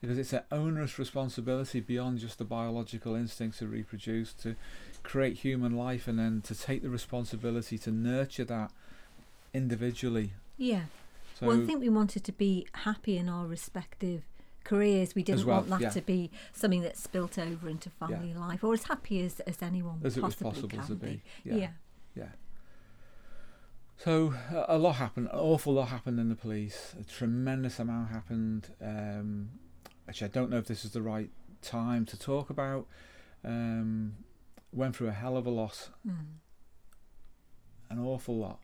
Because 0.01 0.19
it's 0.19 0.35
an 0.35 0.43
onerous 0.53 0.99
responsibility 0.99 1.81
beyond 1.81 2.19
just 2.19 2.37
the 2.39 2.45
biological 2.45 3.15
instinct 3.15 3.59
to 3.61 3.67
reproduce, 3.69 4.35
to 4.35 4.57
create 5.03 5.39
human 5.39 5.75
life, 5.77 6.07
and 6.07 6.19
then 6.19 6.43
to 6.43 6.55
take 6.55 6.83
the 6.83 6.91
responsibility 6.91 7.79
to 7.79 7.91
nurture 7.91 8.45
that 8.45 8.71
individually. 9.55 10.33
Yeah. 10.59 10.83
So, 11.39 11.47
well, 11.47 11.63
I 11.63 11.65
think 11.65 11.81
we 11.81 11.89
wanted 11.89 12.25
to 12.25 12.33
be 12.33 12.67
happy 12.73 13.17
in 13.17 13.29
our 13.29 13.47
respective 13.47 14.23
careers. 14.65 15.15
We 15.15 15.23
didn't 15.23 15.47
well, 15.47 15.59
want 15.59 15.71
that 15.71 15.81
yeah. 15.81 15.91
to 15.91 16.01
be 16.01 16.31
something 16.53 16.83
that 16.83 16.97
spilt 16.97 17.39
over 17.39 17.69
into 17.69 17.91
family 17.91 18.35
life, 18.35 18.63
or 18.63 18.75
as 18.75 18.85
happy 18.85 19.25
as, 19.25 19.41
as 19.41 19.63
anyone 19.63 20.01
as 20.05 20.17
it 20.17 20.23
was 20.23 20.35
possibly 20.35 20.51
possible 20.51 20.69
can 20.69 20.87
to 20.87 20.95
be. 20.95 21.23
Yeah. 21.45 21.55
yeah. 22.15 22.29
So 23.97 24.35
a, 24.53 24.77
a 24.77 24.79
lot 24.79 24.97
happened, 24.97 25.29
an 25.33 25.39
awful 25.39 25.75
lot 25.75 25.89
happened 25.89 26.19
in 26.21 26.29
the 26.29 26.35
police. 26.35 26.95
A 27.01 27.05
tremendous 27.05 27.79
amount 27.79 28.11
happened, 28.11 28.69
um, 28.83 29.51
which 30.05 30.23
I 30.23 30.29
don't 30.29 30.51
know 30.51 30.59
if 30.59 30.67
this 30.67 30.85
is 30.85 30.93
the 30.93 31.03
right 31.03 31.31
time 31.63 32.05
to 32.07 32.19
talk 32.19 32.51
about. 32.51 32.87
Um, 33.45 34.17
went 34.73 34.97
through 34.97 35.09
a 35.09 35.13
hell 35.13 35.37
of 35.37 35.47
a 35.47 35.51
lot, 35.51 35.91
Mm. 36.07 36.39
an 37.91 37.99
awful 37.99 38.37
lot. 38.37 38.61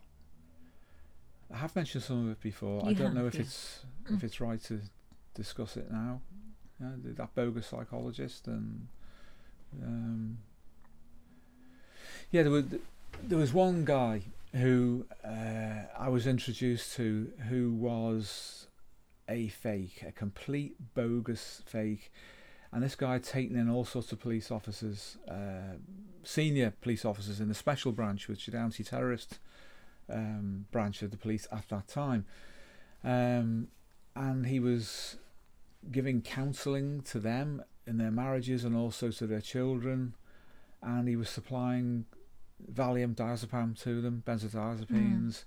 I 1.53 1.57
have 1.57 1.75
mentioned 1.75 2.03
some 2.03 2.25
of 2.25 2.31
it 2.31 2.41
before. 2.41 2.87
I 2.87 2.93
don't 2.93 3.13
know 3.13 3.27
if 3.27 3.35
it's 3.35 3.83
if 4.09 4.23
it's 4.23 4.39
right 4.39 4.61
to 4.63 4.79
discuss 5.33 5.77
it 5.77 5.91
now. 5.91 6.21
You 6.79 6.85
know, 6.85 6.93
that 7.03 7.35
bogus 7.35 7.67
psychologist 7.67 8.47
and 8.47 8.87
um, 9.81 10.37
yeah, 12.31 12.43
there 12.43 12.51
was 12.51 12.65
there 13.23 13.37
was 13.37 13.53
one 13.53 13.85
guy 13.85 14.23
who 14.53 15.05
uh, 15.23 15.83
I 15.97 16.09
was 16.09 16.27
introduced 16.27 16.95
to 16.95 17.31
who 17.49 17.71
was 17.73 18.67
a 19.29 19.47
fake, 19.49 20.03
a 20.05 20.11
complete 20.11 20.75
bogus 20.93 21.61
fake. 21.65 22.11
And 22.73 22.83
this 22.83 22.95
guy 22.95 23.13
had 23.13 23.23
taken 23.23 23.57
in 23.57 23.69
all 23.69 23.83
sorts 23.83 24.13
of 24.13 24.19
police 24.21 24.49
officers, 24.49 25.17
uh, 25.29 25.75
senior 26.23 26.73
police 26.81 27.03
officers 27.03 27.41
in 27.41 27.49
the 27.49 27.53
special 27.53 27.91
branch, 27.91 28.29
which 28.29 28.47
is 28.47 28.53
the 28.53 28.59
anti-terrorist 28.59 29.39
um, 30.11 30.65
branch 30.71 31.01
of 31.01 31.11
the 31.11 31.17
police 31.17 31.47
at 31.51 31.67
that 31.69 31.87
time. 31.87 32.25
Um, 33.03 33.67
and 34.15 34.45
he 34.45 34.59
was 34.59 35.17
giving 35.91 36.21
counselling 36.21 37.01
to 37.01 37.19
them 37.19 37.63
in 37.87 37.97
their 37.97 38.11
marriages 38.11 38.63
and 38.63 38.75
also 38.75 39.09
to 39.11 39.25
their 39.27 39.41
children. 39.41 40.13
And 40.81 41.07
he 41.07 41.15
was 41.15 41.29
supplying 41.29 42.05
Valium, 42.71 43.15
diazepam 43.15 43.79
to 43.83 44.01
them, 44.01 44.23
benzodiazepines. 44.25 45.43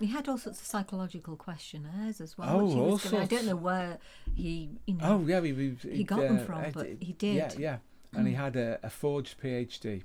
He 0.00 0.06
had 0.06 0.28
all 0.28 0.38
sorts 0.38 0.60
of 0.60 0.66
psychological 0.66 1.36
questionnaires 1.36 2.20
as 2.20 2.36
well. 2.36 2.48
Oh, 2.50 2.64
which 2.64 2.74
he 2.74 2.80
all 2.80 2.90
was 2.92 3.04
gonna- 3.04 3.22
I 3.22 3.26
don't 3.26 3.46
know 3.46 3.56
where 3.56 3.98
he, 4.34 4.70
you 4.86 4.94
know, 4.94 5.04
Oh 5.04 5.24
yeah, 5.26 5.40
he, 5.40 5.52
he, 5.54 5.88
he 5.90 6.04
got 6.04 6.20
them 6.20 6.36
uh, 6.38 6.44
from, 6.44 6.64
uh, 6.64 6.70
but 6.74 6.86
he 7.00 7.12
did. 7.12 7.36
Yeah, 7.36 7.50
yeah, 7.58 7.78
and 8.12 8.26
he 8.26 8.34
Mm. 8.34 8.38
had 8.38 8.56
a, 8.56 8.78
a 8.82 8.90
forged 8.90 9.40
PhD, 9.40 10.02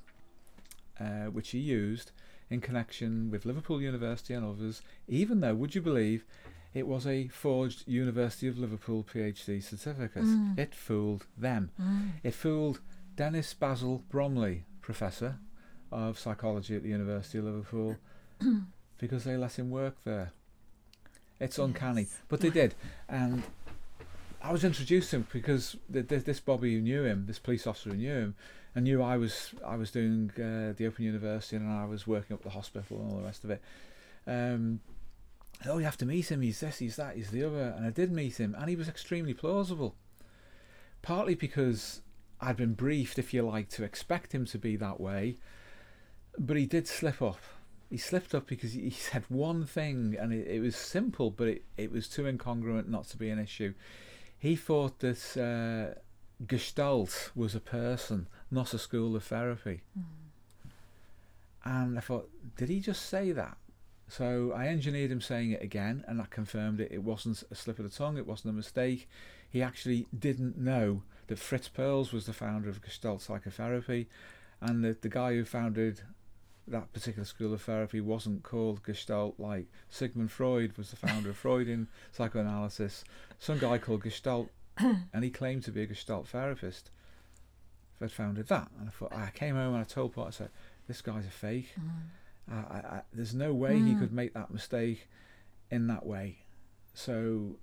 uh, 1.00 1.26
which 1.32 1.50
he 1.50 1.60
used 1.60 2.12
in 2.50 2.62
connection 2.62 3.30
with 3.30 3.46
Liverpool 3.46 3.82
University 3.82 4.34
and 4.34 4.46
others. 4.46 4.82
Even 5.08 5.40
though, 5.40 5.56
would 5.56 5.76
you 5.76 5.82
believe, 5.82 6.26
it 6.74 6.88
was 6.88 7.06
a 7.06 7.28
forged 7.30 7.88
University 7.88 8.48
of 8.48 8.58
Liverpool 8.58 9.06
PhD 9.12 9.64
certificate. 9.64 10.24
Mm. 10.24 10.58
It 10.58 10.74
fooled 10.74 11.26
them. 11.38 11.72
Mm. 11.82 12.12
It 12.24 12.34
fooled 12.34 12.80
Dennis 13.16 13.54
Basil 13.54 14.04
Bromley, 14.10 14.64
professor 14.82 15.38
of 15.92 16.20
psychology 16.20 16.76
at 16.76 16.84
the 16.84 16.90
University 16.90 17.40
of 17.40 17.46
Liverpool, 17.46 17.98
because 18.98 19.24
they 19.24 19.36
let 19.36 19.58
him 19.58 19.70
work 19.70 19.98
there. 20.04 20.32
It's 21.40 21.58
uncanny, 21.58 22.08
but 22.28 22.42
they 22.42 22.50
did, 22.50 22.76
and 23.08 23.44
I 24.42 24.52
was 24.52 24.64
introduced 24.64 25.10
to 25.12 25.18
him 25.18 25.28
because 25.32 25.78
th- 25.92 26.08
th- 26.08 26.24
this 26.26 26.40
Bobby 26.40 26.74
who 26.76 26.82
knew 26.82 27.04
him, 27.04 27.26
this 27.28 27.40
police 27.40 27.66
officer 27.66 27.92
who 27.92 27.96
knew 27.96 28.14
him, 28.14 28.36
and 28.76 28.86
knew 28.86 29.02
I 29.02 29.18
was 29.18 29.54
I 29.66 29.76
was 29.76 29.92
doing 29.92 30.32
uh, 30.36 30.74
the 30.78 30.86
Open 30.88 31.06
University 31.06 31.56
and 31.56 31.70
I 31.70 31.86
was 31.86 32.06
working 32.06 32.36
up 32.36 32.44
the 32.44 32.50
hospital 32.50 33.00
and 33.00 33.12
all 33.12 33.18
the 33.18 33.26
rest 33.26 33.44
of 33.44 33.50
it. 33.50 33.62
Um, 34.28 34.82
oh, 35.66 35.78
you 35.78 35.86
have 35.86 35.98
to 35.98 36.06
meet 36.06 36.32
him. 36.32 36.42
He's 36.42 36.60
this, 36.60 36.80
he's 36.80 36.96
that, 36.98 37.16
he's 37.16 37.32
the 37.32 37.44
other, 37.44 37.74
and 37.76 37.86
I 37.86 37.90
did 37.90 38.12
meet 38.12 38.40
him, 38.40 38.56
and 38.58 38.70
he 38.70 38.76
was 38.76 38.88
extremely 38.88 39.34
plausible. 39.34 39.96
Partly 41.02 41.36
because 41.36 42.02
I'd 42.42 42.58
been 42.58 42.74
briefed, 42.74 43.18
if 43.18 43.34
you 43.34 43.42
like, 43.44 43.70
to 43.70 43.84
expect 43.84 44.34
him 44.34 44.46
to 44.48 44.58
be 44.58 44.76
that 44.78 45.00
way, 45.00 45.38
but 46.38 46.58
he 46.58 46.66
did 46.66 46.88
slip 46.88 47.22
up. 47.22 47.40
He 47.90 47.98
slipped 47.98 48.36
up 48.36 48.48
because 48.48 48.74
he 48.74 48.90
said 48.92 49.24
one 49.30 49.66
thing, 49.66 50.16
and 50.20 50.34
it, 50.34 50.48
it 50.48 50.60
was 50.60 50.76
simple, 50.76 51.32
but 51.32 51.48
it, 51.48 51.64
it 51.78 51.92
was 51.92 52.08
too 52.08 52.24
incongruent 52.24 52.88
not 52.88 53.08
to 53.10 53.18
be 53.18 53.30
an 53.30 53.40
issue. 53.40 53.74
He 54.38 54.56
thought 54.56 55.00
that 55.00 55.36
uh, 55.38 56.00
Gestalt 56.46 57.32
was 57.36 57.56
a 57.56 57.60
person, 57.60 58.28
not 58.52 58.74
a 58.74 58.80
school 58.80 59.16
of 59.16 59.24
therapy. 59.24 59.82
And 61.64 61.98
I 61.98 62.02
thought, 62.02 62.30
did 62.58 62.70
he 62.70 62.80
just 62.80 63.08
say 63.08 63.32
that? 63.32 63.58
So 64.08 64.54
I 64.56 64.68
engineered 64.68 65.12
him 65.12 65.22
saying 65.22 65.52
it 65.52 65.62
again, 65.62 66.04
and 66.08 66.20
that 66.20 66.32
confirmed 66.32 66.80
it. 66.80 66.92
It 66.92 67.04
wasn't 67.04 67.44
a 67.52 67.56
slip 67.56 67.78
of 67.78 67.90
the 67.90 67.96
tongue, 67.96 68.18
it 68.18 68.26
wasn't 68.26 68.54
a 68.54 68.58
mistake. 68.58 69.08
He 69.50 69.62
actually 69.62 70.08
didn't 70.18 70.58
know 70.58 71.04
that 71.28 71.38
Fritz 71.38 71.70
Perls 71.70 72.12
was 72.12 72.26
the 72.26 72.34
founder 72.34 72.70
of 72.70 72.82
Gestalt 72.82 73.22
psychotherapy, 73.22 74.10
and 74.62 74.84
that 74.84 75.04
the 75.04 75.10
guy 75.10 75.34
who 75.34 75.46
founded 75.46 76.02
that 76.68 76.92
particular 76.94 77.26
school 77.26 77.54
of 77.54 77.62
therapy 77.62 78.02
wasn't 78.02 78.44
called 78.44 78.84
Gestalt 78.84 79.40
like 79.40 79.68
Sigmund 79.90 80.32
Freud 80.32 80.78
was 80.78 80.90
the 80.90 80.96
founder 80.96 81.30
of 81.30 81.38
Freudian 81.44 81.88
psychoanalysis. 82.12 83.04
Some 83.38 83.60
guy 83.60 83.78
called 83.78 84.04
Gestalt, 84.04 84.50
and 84.78 85.24
he 85.24 85.30
claimed 85.30 85.64
to 85.66 85.72
be 85.72 85.84
a 85.84 85.88
Gestalt 85.88 86.28
therapist. 86.28 86.90
Had 88.00 88.12
founded 88.12 88.48
that, 88.48 88.70
and 88.80 88.88
I 88.88 88.92
thought 88.92 89.14
I 89.14 89.30
came 89.32 89.56
home 89.56 89.74
and 89.74 89.82
I 89.82 89.86
told 89.86 90.14
Paul, 90.14 90.28
I 90.28 90.30
said, 90.32 90.50
"This 90.88 91.02
guy's 91.02 91.26
a 91.26 91.30
fake. 91.30 91.76
I, 92.50 92.56
I, 92.56 92.78
I, 92.78 93.02
there's 93.14 93.36
no 93.36 93.54
way 93.54 93.80
he 93.82 93.94
Mm. 93.94 94.00
could 94.00 94.14
make 94.14 94.34
that 94.34 94.52
mistake 94.52 95.08
in 95.70 95.88
that 95.88 96.06
way." 96.06 96.46
So 96.94 97.58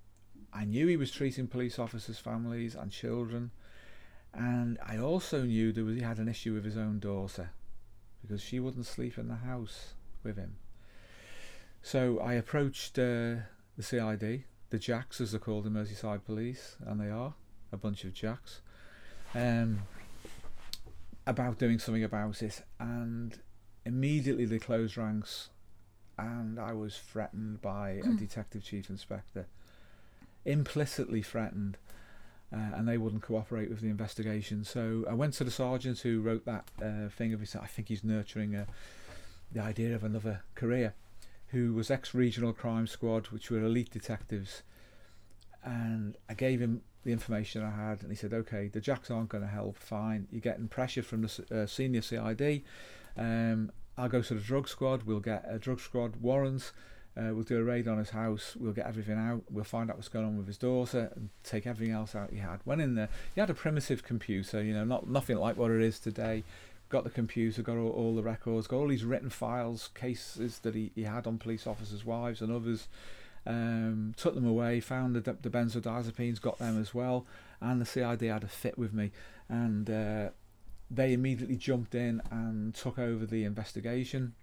I 0.53 0.65
knew 0.67 0.87
he 0.87 0.97
was 0.99 1.11
treating 1.11 1.47
police 1.47 1.79
officers' 1.79 2.19
families 2.19 2.75
and 2.75 2.91
children, 2.93 3.51
and 4.35 4.79
I 4.85 4.99
also 4.99 5.43
knew 5.45 5.73
there 5.73 5.85
was 5.85 5.97
he 5.97 6.03
had 6.03 6.19
an 6.19 6.29
issue 6.29 6.53
with 6.55 6.65
his 6.65 6.77
own 6.77 6.99
daughter 7.01 7.51
because 8.23 8.43
she 8.43 8.61
wouldn't 8.61 8.87
sleep 8.87 9.17
in 9.19 9.29
the 9.29 9.37
house 9.37 9.95
with 10.23 10.37
him. 10.37 10.57
So 11.83 12.19
I 12.19 12.35
approached 12.35 12.99
uh, 12.99 13.37
the 13.77 13.83
CID, 13.83 14.45
the 14.71 14.79
Jacks 14.79 15.21
as 15.21 15.31
they're 15.31 15.41
called 15.41 15.67
in 15.67 15.73
Merseyside 15.73 16.25
Police, 16.25 16.77
and 16.85 17.01
they 17.01 17.11
are 17.11 17.35
a 17.73 17.77
bunch 17.77 18.05
of 18.05 18.13
Jacks, 18.13 18.61
um, 19.35 19.83
about 21.27 21.59
doing 21.59 21.79
something 21.79 22.05
about 22.05 22.43
it, 22.43 22.63
and 22.79 23.39
immediately 23.85 24.45
they 24.45 24.59
closed 24.59 24.97
ranks, 24.97 25.51
and 26.19 26.59
I 26.59 26.73
was 26.73 26.97
threatened 26.99 27.61
by 27.61 27.91
a 27.91 28.15
detective 28.15 28.65
chief 28.65 28.89
inspector, 28.91 29.47
implicitly 30.45 31.23
threatened. 31.23 31.77
Uh, 32.53 32.77
and 32.77 32.87
they 32.87 32.97
wouldn't 32.97 33.25
cooperate 33.25 33.69
with 33.69 33.81
the 33.81 33.89
investigation. 33.89 34.63
So 34.63 35.05
I 35.11 35.15
went 35.15 35.35
to 35.35 35.45
the 35.45 35.51
sergeant 35.51 35.99
who 35.99 36.21
wrote 36.21 36.45
that 36.45 36.71
uh, 36.81 37.09
thing 37.09 37.35
of 37.35 37.41
his. 37.41 37.57
I 37.57 37.67
think 37.67 37.89
he's 37.89 38.05
nurturing 38.05 38.55
a, 38.55 38.69
the 39.51 39.61
idea 39.61 39.97
of 39.97 40.05
another 40.05 40.43
career, 40.55 40.95
who 41.49 41.75
was 41.75 41.91
ex-regional 41.91 42.53
crime 42.53 42.87
squad, 42.87 43.27
which 43.27 43.51
were 43.51 43.65
elite 43.65 43.91
detectives. 43.91 44.63
And 45.65 46.17
I 46.31 46.35
gave 46.35 46.61
him 46.61 46.83
the 47.07 47.13
information 47.13 47.63
I 47.63 47.71
had, 47.71 48.03
and 48.03 48.11
he 48.11 48.17
said, 48.17 48.35
"Okay, 48.35 48.69
the 48.69 48.81
jacks 48.81 49.11
aren't 49.11 49.31
going 49.31 49.45
to 49.45 49.51
help. 49.51 49.79
Fine, 49.79 50.29
you're 50.31 50.41
getting 50.41 50.69
pressure 50.69 51.03
from 51.03 51.23
the 51.23 51.63
uh, 51.63 51.67
senior 51.67 52.03
CID. 52.03 52.63
Um, 53.17 53.71
I'll 53.97 54.09
go 54.09 54.21
to 54.21 54.35
the 54.35 54.41
drug 54.41 54.69
squad. 54.69 55.05
We'll 55.05 55.21
get 55.21 55.45
a 55.49 55.59
drug 55.59 55.81
squad 55.81 56.17
warrant. 56.17 56.73
Uh, 57.17 57.31
we'll 57.33 57.45
do 57.45 57.59
a 57.59 57.65
raid 57.65 57.89
on 57.89 57.97
his 57.97 58.11
house. 58.11 58.55
We'll 58.61 58.75
get 58.75 58.87
everything 58.87 59.17
out. 59.17 59.43
We'll 59.51 59.65
find 59.65 59.91
out 59.91 59.97
what's 59.97 60.09
going 60.09 60.27
on 60.27 60.37
with 60.37 60.47
his 60.47 60.59
daughter 60.59 61.11
and 61.17 61.31
take 61.43 61.67
everything 61.67 61.95
else 61.95 62.15
out 62.15 62.31
he 62.31 62.39
had. 62.39 62.61
Went 62.67 62.83
in 62.83 62.95
there. 62.95 63.09
He 63.35 63.41
had 63.41 63.49
a 63.49 63.55
primitive 63.55 64.03
computer, 64.03 64.63
you 64.63 64.75
know, 64.75 64.85
not 64.85 65.09
nothing 65.09 65.39
like 65.39 65.57
what 65.57 65.71
it 65.71 65.81
is 65.81 65.99
today. 65.99 66.45
Got 66.91 67.05
the 67.05 67.11
computer, 67.11 67.63
got 67.63 67.79
all, 67.79 67.89
all 67.89 68.15
the 68.15 68.23
records, 68.23 68.67
got 68.67 68.77
all 68.77 68.89
these 68.89 69.05
written 69.05 69.31
files, 69.31 69.89
cases 69.95 70.59
that 70.59 70.75
he, 70.75 70.93
he 70.95 71.05
had 71.05 71.27
on 71.27 71.39
police 71.39 71.67
officers' 71.67 72.05
wives 72.05 72.43
and 72.43 72.53
others. 72.53 72.87
Um, 73.47 74.13
took 74.17 74.35
them 74.35 74.47
away, 74.47 74.81
found 74.81 75.15
the, 75.15 75.21
the 75.21 75.51
benzodiazepines, 75.51 76.41
got 76.41 76.59
them 76.59 76.81
as 76.81 76.93
well, 76.93 77.27
and 77.61 77.81
the 77.81 77.87
CID 77.87 78.23
had 78.23 78.43
a 78.43 78.49
fit 78.49 78.77
with 78.77 78.93
me, 78.93 79.13
and 79.49 79.89
uh, 79.89 80.31
they 80.91 81.13
immediately 81.13 81.55
jumped 81.57 81.95
in 81.95 82.21
and 82.31 82.75
took 82.75 82.99
over 82.99 83.25
the 83.25 83.45
investigation. 83.45 84.35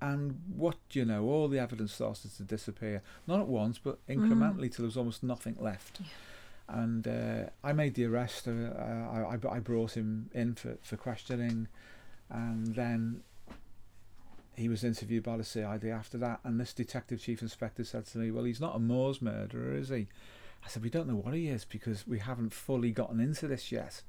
And 0.00 0.40
what 0.54 0.76
do 0.90 0.98
you 0.98 1.04
know, 1.04 1.24
all 1.24 1.48
the 1.48 1.58
evidence 1.58 1.92
started 1.94 2.36
to 2.36 2.42
disappear. 2.42 3.02
Not 3.26 3.40
at 3.40 3.46
once, 3.46 3.78
but 3.78 4.04
incrementally 4.08 4.70
till 4.70 4.82
there 4.82 4.86
was 4.86 4.96
almost 4.96 5.22
nothing 5.22 5.56
left. 5.60 6.00
And 6.68 7.06
uh, 7.06 7.44
I 7.62 7.72
made 7.72 7.94
the 7.94 8.06
arrest. 8.06 8.48
Uh, 8.48 8.72
I, 8.74 9.36
I, 9.36 9.56
I 9.56 9.58
brought 9.60 9.96
him 9.96 10.28
in 10.34 10.54
for, 10.54 10.76
for 10.82 10.96
questioning, 10.96 11.68
and 12.28 12.74
then 12.74 13.22
he 14.54 14.68
was 14.68 14.84
interviewed 14.84 15.24
by 15.24 15.36
the 15.36 15.44
CID 15.44 15.84
after 15.86 16.18
that. 16.18 16.40
And 16.44 16.60
this 16.60 16.72
detective 16.72 17.20
chief 17.20 17.42
inspector 17.42 17.84
said 17.84 18.06
to 18.06 18.18
me, 18.18 18.30
"Well, 18.30 18.44
he's 18.44 18.60
not 18.60 18.76
a 18.76 18.80
Moors 18.80 19.22
murderer, 19.22 19.74
is 19.74 19.88
he?" 19.88 20.08
I 20.64 20.68
said, 20.68 20.82
"We 20.82 20.90
don't 20.90 21.08
know 21.08 21.16
what 21.16 21.34
he 21.34 21.48
is 21.48 21.64
because 21.64 22.06
we 22.06 22.18
haven't 22.18 22.52
fully 22.52 22.90
gotten 22.92 23.20
into 23.20 23.48
this 23.48 23.72
yet." 23.72 24.02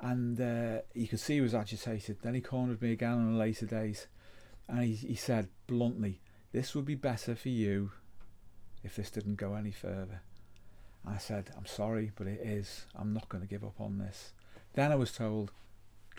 And 0.00 0.40
uh, 0.40 0.82
you 0.94 1.08
could 1.08 1.20
see 1.20 1.34
he 1.34 1.40
was 1.40 1.54
agitated. 1.54 2.18
Then 2.22 2.34
he 2.34 2.40
cornered 2.40 2.80
me 2.80 2.92
again 2.92 3.12
on 3.12 3.38
later 3.38 3.66
days, 3.66 4.06
and 4.68 4.84
he, 4.84 4.94
he 4.94 5.14
said 5.14 5.48
bluntly, 5.66 6.20
"This 6.52 6.74
would 6.74 6.86
be 6.86 6.94
better 6.94 7.34
for 7.34 7.50
you 7.50 7.92
if 8.82 8.96
this 8.96 9.10
didn't 9.10 9.36
go 9.36 9.54
any 9.54 9.72
further." 9.72 10.22
I 11.06 11.18
said, 11.18 11.50
"I'm 11.56 11.66
sorry, 11.66 12.12
but 12.14 12.26
it 12.26 12.40
is. 12.40 12.86
I'm 12.94 13.12
not 13.12 13.28
going 13.28 13.42
to 13.42 13.48
give 13.48 13.64
up 13.64 13.80
on 13.80 13.98
this." 13.98 14.32
Then 14.74 14.92
I 14.92 14.96
was 14.96 15.12
told, 15.12 15.50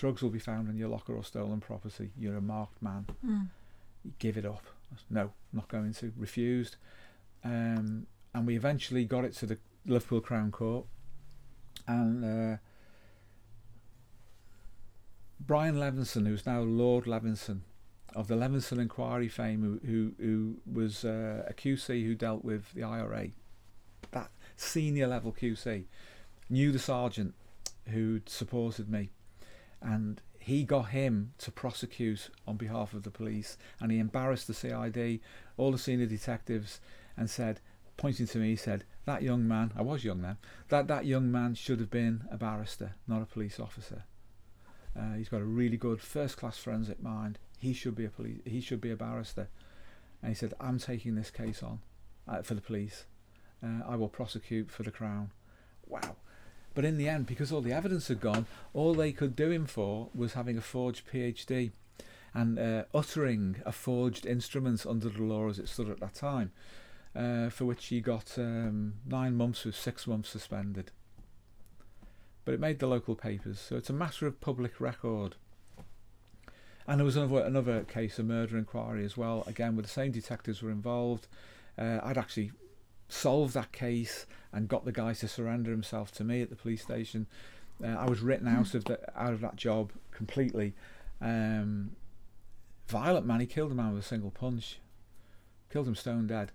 "Drugs 0.01 0.23
will 0.23 0.31
be 0.31 0.39
found 0.39 0.67
in 0.67 0.77
your 0.77 0.89
locker 0.89 1.15
or 1.15 1.23
stolen 1.23 1.59
property. 1.59 2.09
You're 2.17 2.37
a 2.37 2.41
marked 2.41 2.81
man." 2.81 3.05
Mm. 3.23 3.49
give 4.17 4.35
it 4.35 4.47
up. 4.47 4.63
No, 5.11 5.31
not 5.53 5.67
going 5.67 5.93
to. 5.93 6.11
Refused. 6.17 6.77
Um, 7.43 8.07
and 8.33 8.47
we 8.47 8.55
eventually 8.55 9.05
got 9.05 9.25
it 9.25 9.35
to 9.35 9.45
the 9.45 9.59
Liverpool 9.85 10.19
Crown 10.19 10.49
Court. 10.49 10.87
And 11.87 12.25
uh, 12.25 12.57
Brian 15.39 15.79
Leveson, 15.79 16.25
who's 16.25 16.47
now 16.47 16.61
Lord 16.61 17.05
Leveson 17.05 17.61
of 18.15 18.27
the 18.27 18.35
Leveson 18.35 18.79
Inquiry 18.79 19.27
fame, 19.27 19.61
who 19.61 19.87
who, 19.87 20.13
who 20.17 20.55
was 20.65 21.05
uh, 21.05 21.45
a 21.47 21.53
QC 21.53 22.03
who 22.03 22.15
dealt 22.15 22.43
with 22.43 22.73
the 22.73 22.81
IRA, 22.81 23.27
that 24.09 24.31
senior 24.55 25.05
level 25.05 25.31
QC, 25.31 25.85
knew 26.49 26.71
the 26.71 26.79
sergeant 26.79 27.35
who'd 27.89 28.27
supported 28.27 28.89
me, 28.89 29.11
and 29.81 30.21
he 30.39 30.63
got 30.63 30.89
him 30.89 31.33
to 31.37 31.51
prosecute 31.51 32.29
on 32.47 32.57
behalf 32.57 32.93
of 32.93 33.03
the 33.03 33.11
police, 33.11 33.57
and 33.79 33.91
he 33.91 33.99
embarrassed 33.99 34.47
the 34.47 34.53
CID, 34.53 35.19
all 35.57 35.71
the 35.71 35.77
senior 35.77 36.07
detectives, 36.07 36.79
and 37.15 37.29
said, 37.29 37.59
pointing 37.97 38.25
to 38.25 38.39
me, 38.39 38.49
he 38.49 38.55
said, 38.55 38.83
"That 39.05 39.21
young 39.21 39.47
man, 39.47 39.71
I 39.75 39.83
was 39.83 40.03
young 40.03 40.21
then, 40.21 40.37
that 40.69 40.87
that 40.87 41.05
young 41.05 41.31
man 41.31 41.53
should 41.53 41.79
have 41.79 41.91
been 41.91 42.27
a 42.31 42.37
barrister, 42.37 42.95
not 43.07 43.21
a 43.21 43.27
police 43.27 43.59
officer." 43.59 44.05
Uh, 44.99 45.13
he's 45.13 45.29
got 45.29 45.41
a 45.41 45.45
really 45.45 45.77
good 45.77 46.01
first-class 46.01 46.57
forensic 46.57 47.01
mind. 47.01 47.37
He 47.59 47.73
should 47.73 47.95
be 47.95 48.05
a 48.05 48.09
police. 48.09 48.41
He 48.43 48.59
should 48.59 48.81
be 48.81 48.91
a 48.91 48.95
barrister. 48.95 49.49
And 50.21 50.29
he 50.29 50.35
said, 50.35 50.55
"I'm 50.59 50.79
taking 50.79 51.13
this 51.13 51.29
case 51.29 51.61
on 51.61 51.79
uh, 52.27 52.41
for 52.41 52.55
the 52.55 52.61
police. 52.61 53.05
Uh, 53.63 53.81
I 53.87 53.95
will 53.95 54.09
prosecute 54.09 54.71
for 54.71 54.81
the 54.81 54.91
crown." 54.91 55.31
Wow. 55.87 56.15
But 56.73 56.85
in 56.85 56.97
the 56.97 57.09
end, 57.09 57.25
because 57.25 57.51
all 57.51 57.61
the 57.61 57.73
evidence 57.73 58.07
had 58.07 58.21
gone, 58.21 58.45
all 58.73 58.93
they 58.93 59.11
could 59.11 59.35
do 59.35 59.51
him 59.51 59.65
for 59.65 60.09
was 60.15 60.33
having 60.33 60.57
a 60.57 60.61
forged 60.61 61.03
PhD 61.11 61.71
and 62.33 62.57
uh, 62.57 62.83
uttering 62.93 63.57
a 63.65 63.71
forged 63.71 64.25
instrument 64.25 64.85
under 64.85 65.09
the 65.09 65.21
law 65.21 65.49
as 65.49 65.59
it 65.59 65.67
stood 65.67 65.89
at 65.89 65.99
that 65.99 66.13
time, 66.13 66.51
uh, 67.13 67.49
for 67.49 67.65
which 67.65 67.87
he 67.87 67.99
got 67.99 68.37
um, 68.37 68.93
nine 69.05 69.35
months 69.35 69.65
with 69.65 69.75
six 69.75 70.07
months 70.07 70.29
suspended 70.29 70.91
but 72.43 72.53
it 72.53 72.59
made 72.59 72.79
the 72.79 72.87
local 72.87 73.15
papers, 73.15 73.59
so 73.59 73.75
it's 73.75 73.89
a 73.89 73.93
matter 73.93 74.25
of 74.25 74.41
public 74.41 74.79
record. 74.79 75.35
And 76.87 76.99
there 76.99 77.05
was 77.05 77.15
another 77.15 77.41
another 77.41 77.83
case, 77.83 78.17
a 78.17 78.23
murder 78.23 78.57
inquiry 78.57 79.05
as 79.05 79.15
well. 79.15 79.43
Again, 79.45 79.75
where 79.75 79.83
the 79.83 79.89
same 79.89 80.11
detectives 80.11 80.61
were 80.61 80.71
involved. 80.71 81.27
Uh, 81.77 81.99
I'd 82.03 82.17
actually 82.17 82.51
solved 83.11 83.53
that 83.53 83.71
case 83.71 84.25
and 84.53 84.67
got 84.67 84.85
the 84.85 84.91
guy 84.91 85.13
to 85.13 85.27
surrender 85.27 85.69
himself 85.71 86.11
to 86.13 86.23
me 86.23 86.41
at 86.41 86.49
the 86.49 86.55
police 86.55 86.81
station. 86.81 87.27
Uh, 87.83 87.87
I 87.87 88.05
was 88.09 88.21
written 88.21 88.47
out 88.47 88.73
of 88.73 88.85
the 88.85 88.99
out 89.19 89.33
of 89.33 89.41
that 89.41 89.55
job 89.55 89.91
completely. 90.11 90.73
Um, 91.19 91.91
violent 92.87 93.25
man, 93.25 93.39
he 93.39 93.45
killed 93.45 93.71
a 93.71 93.75
man 93.75 93.93
with 93.93 94.03
a 94.03 94.07
single 94.07 94.31
punch, 94.31 94.79
killed 95.71 95.87
him 95.87 95.95
stone 95.95 96.27
dead. 96.27 96.51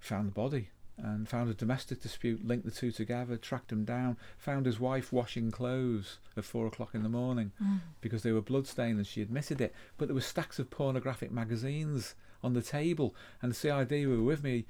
Found 0.00 0.28
the 0.28 0.32
body 0.32 0.68
and 0.98 1.28
found 1.28 1.50
a 1.50 1.54
domestic 1.54 2.00
dispute, 2.00 2.46
linked 2.46 2.64
the 2.64 2.70
two 2.70 2.90
together, 2.90 3.36
tracked 3.36 3.70
him 3.70 3.84
down, 3.84 4.16
found 4.38 4.64
his 4.64 4.80
wife 4.80 5.12
washing 5.12 5.50
clothes 5.50 6.18
at 6.36 6.44
four 6.44 6.66
o'clock 6.66 6.94
in 6.94 7.02
the 7.02 7.08
morning 7.08 7.52
Mm. 7.62 7.80
because 8.00 8.22
they 8.22 8.32
were 8.32 8.40
bloodstained 8.40 8.96
and 8.98 9.06
she 9.06 9.20
admitted 9.20 9.60
it. 9.60 9.74
But 9.98 10.08
there 10.08 10.14
were 10.14 10.20
stacks 10.22 10.58
of 10.58 10.70
pornographic 10.70 11.30
magazines 11.30 12.14
on 12.42 12.54
the 12.54 12.62
table, 12.62 13.14
and 13.42 13.50
the 13.50 13.54
CID 13.56 14.06
were 14.06 14.22
with 14.22 14.42
me, 14.42 14.64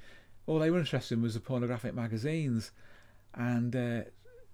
all 0.47 0.59
they 0.59 0.71
were 0.71 0.79
interested 0.79 1.15
in 1.15 1.21
was 1.21 1.35
the 1.35 1.39
pornographic 1.39 1.93
magazines, 1.93 2.71
and 3.35 3.75
uh, 3.75 4.01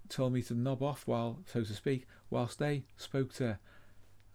told 0.09 0.33
me 0.33 0.41
to 0.41 0.53
knob 0.53 0.83
off 0.83 1.07
while, 1.07 1.39
so 1.45 1.63
to 1.63 1.73
speak, 1.73 2.05
whilst 2.29 2.59
they 2.59 2.83
spoke 2.97 3.33
to 3.35 3.43
her. 3.43 3.59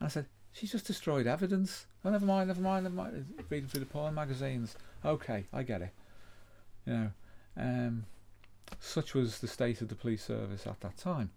And 0.01 0.07
I 0.07 0.09
said, 0.09 0.27
she's 0.53 0.73
just 0.73 0.87
destroyed 0.87 1.27
evidence. 1.27 1.87
Oh, 2.05 2.11
never 2.11 2.25
mind, 2.25 2.49
never 2.49 2.61
mind, 2.61 2.85
never 2.85 2.95
mind. 2.95 3.27
Reading 3.51 3.69
through 3.69 3.81
the 3.81 3.87
porn 3.87 4.15
magazines. 4.15 4.77
Okay, 5.05 5.47
I 5.53 5.63
get 5.65 5.83
it. 5.83 5.93
You 6.87 6.93
know, 6.93 7.11
um, 7.57 8.07
such 8.81 9.15
was 9.15 9.41
the 9.41 9.49
state 9.49 9.83
of 9.83 9.89
the 9.89 9.95
police 9.95 10.25
service 10.25 10.67
at 10.67 10.81
that 10.81 10.97
time. 10.97 11.31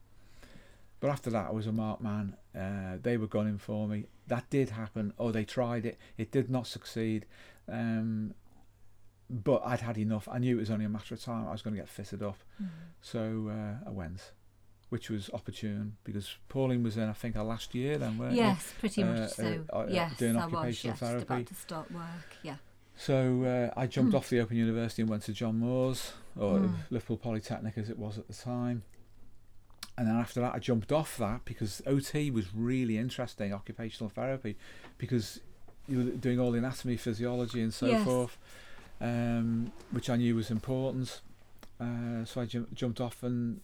But 0.99 1.09
after 1.09 1.31
that, 1.31 1.47
I 1.47 1.51
was 1.51 1.65
a 1.65 1.71
marked 1.71 2.03
man. 2.03 2.35
Uh, 2.55 2.97
they 3.01 3.17
were 3.17 3.27
gunning 3.27 3.57
for 3.57 3.87
me. 3.87 4.05
That 4.27 4.49
did 4.51 4.69
happen. 4.69 5.13
Oh, 5.17 5.31
they 5.31 5.43
tried 5.43 5.85
it. 5.85 5.97
It 6.15 6.31
did 6.31 6.49
not 6.49 6.67
succeed. 6.67 7.25
Um, 7.67 8.35
but 9.31 9.61
I'd 9.65 9.81
had 9.81 9.97
enough. 9.97 10.27
I 10.31 10.37
knew 10.39 10.57
it 10.57 10.59
was 10.59 10.69
only 10.71 10.85
a 10.85 10.89
matter 10.89 11.13
of 11.15 11.23
time. 11.23 11.47
I 11.47 11.51
was 11.51 11.61
going 11.61 11.73
to 11.75 11.81
get 11.81 11.89
fitted 11.89 12.21
up. 12.21 12.37
Mm. 12.61 12.67
So 13.01 13.49
uh, 13.49 13.87
I 13.87 13.91
went, 13.91 14.31
which 14.89 15.09
was 15.09 15.29
opportune 15.33 15.97
because 16.03 16.35
Pauline 16.49 16.83
was 16.83 16.97
in, 16.97 17.07
I 17.09 17.13
think, 17.13 17.35
her 17.35 17.43
last 17.43 17.73
year 17.73 17.97
then, 17.97 18.17
weren't 18.17 18.33
you? 18.33 18.39
Yes, 18.41 18.73
pretty 18.79 19.03
Uh, 19.03 19.05
much 19.07 19.19
uh, 19.19 19.27
so. 19.27 19.65
uh, 19.71 19.85
yes, 19.89 20.17
doing 20.17 20.35
I 20.37 20.45
was 20.45 20.53
occupational 20.53 20.93
yes, 20.93 20.99
therapy. 20.99 21.23
About 21.33 21.45
to 21.47 21.55
start 21.55 21.91
work. 21.91 22.35
Yeah. 22.43 22.55
So 22.97 23.43
uh, 23.75 23.79
I 23.79 23.87
jumped 23.87 24.13
Mm. 24.13 24.17
off 24.17 24.29
the 24.29 24.39
Open 24.41 24.57
University 24.57 25.01
and 25.01 25.09
went 25.09 25.23
to 25.23 25.33
John 25.33 25.57
Moores, 25.59 26.13
or 26.37 26.59
Mm. 26.59 26.75
Liverpool 26.89 27.17
Polytechnic 27.17 27.77
as 27.77 27.89
it 27.89 27.97
was 27.97 28.17
at 28.17 28.27
the 28.27 28.33
time. 28.33 28.83
And 29.97 30.07
then 30.07 30.15
after 30.15 30.39
that, 30.41 30.53
I 30.55 30.59
jumped 30.59 30.91
off 30.91 31.17
that 31.17 31.45
because 31.45 31.81
OT 31.85 32.31
was 32.31 32.53
really 32.55 32.97
interesting, 32.97 33.53
occupational 33.53 34.09
therapy, 34.09 34.55
because 34.97 35.39
you 35.87 35.97
were 35.97 36.03
doing 36.11 36.39
all 36.39 36.51
the 36.51 36.57
anatomy, 36.59 36.95
physiology, 36.97 37.61
and 37.61 37.73
so 37.73 37.87
Yes. 37.87 38.03
forth, 38.03 38.37
um, 39.01 39.71
which 39.91 40.09
I 40.09 40.15
knew 40.15 40.35
was 40.35 40.51
important. 40.51 41.21
Uh, 41.79 42.23
so 42.25 42.41
I 42.41 42.45
jum- 42.45 42.67
jumped 42.73 43.01
off 43.01 43.23
and 43.23 43.59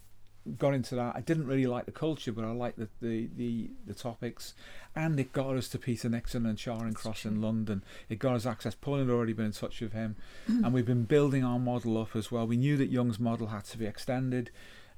got 0.58 0.74
into 0.74 0.96
that. 0.96 1.16
I 1.16 1.22
didn't 1.22 1.46
really 1.46 1.66
like 1.68 1.86
the 1.86 1.92
culture, 1.92 2.32
but 2.32 2.44
I 2.46 2.52
liked 2.52 2.80
the, 2.80 2.88
the, 3.02 3.30
the, 3.38 3.70
the 3.86 3.94
topics. 3.94 4.54
And 4.96 5.20
it 5.20 5.32
got 5.34 5.56
us 5.56 5.68
to 5.70 5.78
Peter 5.78 6.10
Nixon 6.10 6.46
and 6.46 6.58
Charing 6.58 6.94
Cross 6.94 7.26
in 7.26 7.42
London. 7.42 7.84
It 8.10 8.18
got 8.18 8.36
us 8.36 8.46
access. 8.46 8.74
Paul 8.74 9.00
had 9.00 9.10
already 9.10 9.34
been 9.34 9.46
in 9.48 9.52
touch 9.52 9.80
with 9.82 9.94
him, 9.94 10.16
Mm. 10.50 10.64
and 10.66 10.74
we've 10.74 10.86
been 10.86 11.04
building 11.04 11.44
our 11.44 11.60
model 11.60 11.98
up 11.98 12.16
as 12.16 12.32
well. 12.32 12.48
We 12.48 12.58
knew 12.58 12.78
that 12.78 12.90
Jung's 12.90 13.20
model 13.20 13.48
had 13.48 13.66
to 13.66 13.78
be 13.78 13.86
extended 13.86 14.50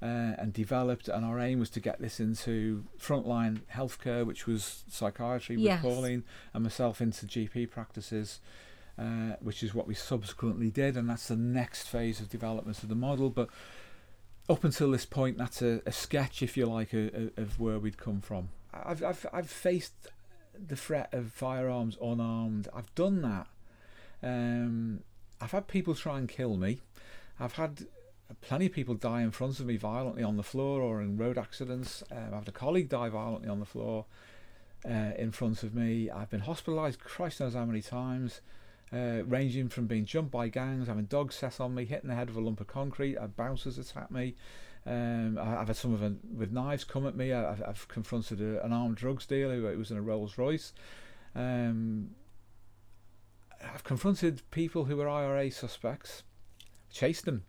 uh, 0.02 0.06
and 0.38 0.54
developed, 0.54 1.10
and 1.10 1.26
our 1.26 1.40
aim 1.42 1.60
was 1.60 1.70
to 1.72 1.82
get 1.82 2.00
this 2.00 2.22
into 2.22 2.86
frontline 2.98 3.62
healthcare, 3.74 4.26
which 4.26 4.48
was 4.48 4.86
psychiatry 4.88 5.58
with 5.58 5.66
Yes. 5.66 5.82
Pauline, 5.82 6.24
and 6.54 6.64
myself 6.64 7.02
into 7.02 7.26
GP 7.26 7.70
practices. 7.72 8.40
Uh, 9.00 9.38
which 9.40 9.64
is 9.64 9.74
what 9.74 9.88
we 9.88 9.94
subsequently 9.94 10.70
did, 10.70 10.98
and 10.98 11.10
that's 11.10 11.30
the 11.30 11.36
next 11.38 11.88
phase 11.88 12.20
of 12.20 12.28
development 12.30 12.84
of 12.84 12.90
the 12.90 12.96
model. 12.96 13.30
But 13.30 13.48
up 14.50 14.66
until 14.66 14.92
this 14.92 15.06
point, 15.06 15.38
that's 15.38 15.62
a, 15.62 15.82
a 15.86 15.92
sketch, 15.94 16.44
if 16.44 16.58
you 16.58 16.66
like, 16.66 16.92
of, 16.92 17.32
of 17.38 17.60
where 17.62 17.80
we'd 17.80 17.98
come 17.98 18.20
from. 18.20 18.50
I've, 18.74 19.02
I've, 19.02 19.26
I've 19.32 19.50
faced 19.50 19.94
the 20.54 20.76
threat 20.76 21.14
of 21.14 21.32
firearms 21.32 21.98
unarmed. 22.02 22.68
I've 22.76 22.94
done 22.96 23.22
that. 23.22 23.48
Um, 24.22 25.04
I've 25.40 25.52
had 25.52 25.70
people 25.70 25.96
try 25.96 26.18
and 26.18 26.28
kill 26.28 26.58
me. 26.58 26.82
I've 27.40 27.54
had 27.54 27.86
plenty 28.42 28.66
of 28.66 28.74
people 28.74 28.96
die 28.96 29.22
in 29.22 29.32
front 29.32 29.62
of 29.62 29.66
me 29.66 29.78
violently 29.78 30.24
on 30.24 30.36
the 30.36 30.44
floor 30.44 30.82
or 30.82 31.02
in 31.02 31.16
road 31.16 31.38
accidents. 31.38 32.04
Um, 32.12 32.34
I've 32.34 32.40
had 32.40 32.48
a 32.50 32.52
colleague 32.52 32.90
die 32.90 33.08
violently 33.08 33.48
on 33.48 33.62
the 33.62 33.66
floor 33.66 34.08
uh, 34.84 35.14
in 35.18 35.32
front 35.32 35.64
of 35.64 35.74
me. 35.74 36.10
I've 36.10 36.30
been 36.30 36.42
hospitalised, 36.42 37.00
Christ 37.00 37.40
knows 37.40 37.54
how 37.54 37.64
many 37.64 37.82
times. 37.82 38.42
Uh, 38.92 39.24
ranging 39.26 39.70
from 39.70 39.86
being 39.86 40.04
jumped 40.04 40.32
by 40.32 40.48
gangs, 40.48 40.88
having 40.88 41.06
dogs 41.06 41.36
set 41.36 41.60
on 41.60 41.76
me, 41.76 41.86
hitting 41.86 42.10
the 42.10 42.16
head 42.16 42.28
of 42.28 42.36
a 42.36 42.42
lump 42.42 42.60
of 42.60 42.66
concrete, 42.66 43.18
bouncers 43.36 43.78
attack 43.78 44.10
me. 44.10 44.36
Um, 44.86 45.38
I, 45.38 45.58
I've 45.58 45.68
had 45.68 45.76
some 45.76 45.94
of 45.94 46.00
them 46.00 46.20
with 46.36 46.52
knives 46.52 46.84
come 46.84 47.06
at 47.06 47.16
me. 47.16 47.32
I've, 47.32 47.62
I've 47.62 47.88
confronted 47.88 48.42
a, 48.42 48.64
an 48.66 48.74
armed 48.74 48.98
drugs 48.98 49.26
dealer 49.26 49.56
who 49.56 49.78
was 49.78 49.92
in 49.92 49.98
a 49.98 50.02
Rolls 50.02 50.38
Royce. 50.38 50.74
Um, 51.36 52.12
I've 53.64 53.84
confronted 53.84 54.42
people 54.52 54.86
who 54.86 54.98
were 54.98 55.08
IRA 55.08 55.52
suspects, 55.52 56.24
chased 56.92 57.26
them. 57.26 57.44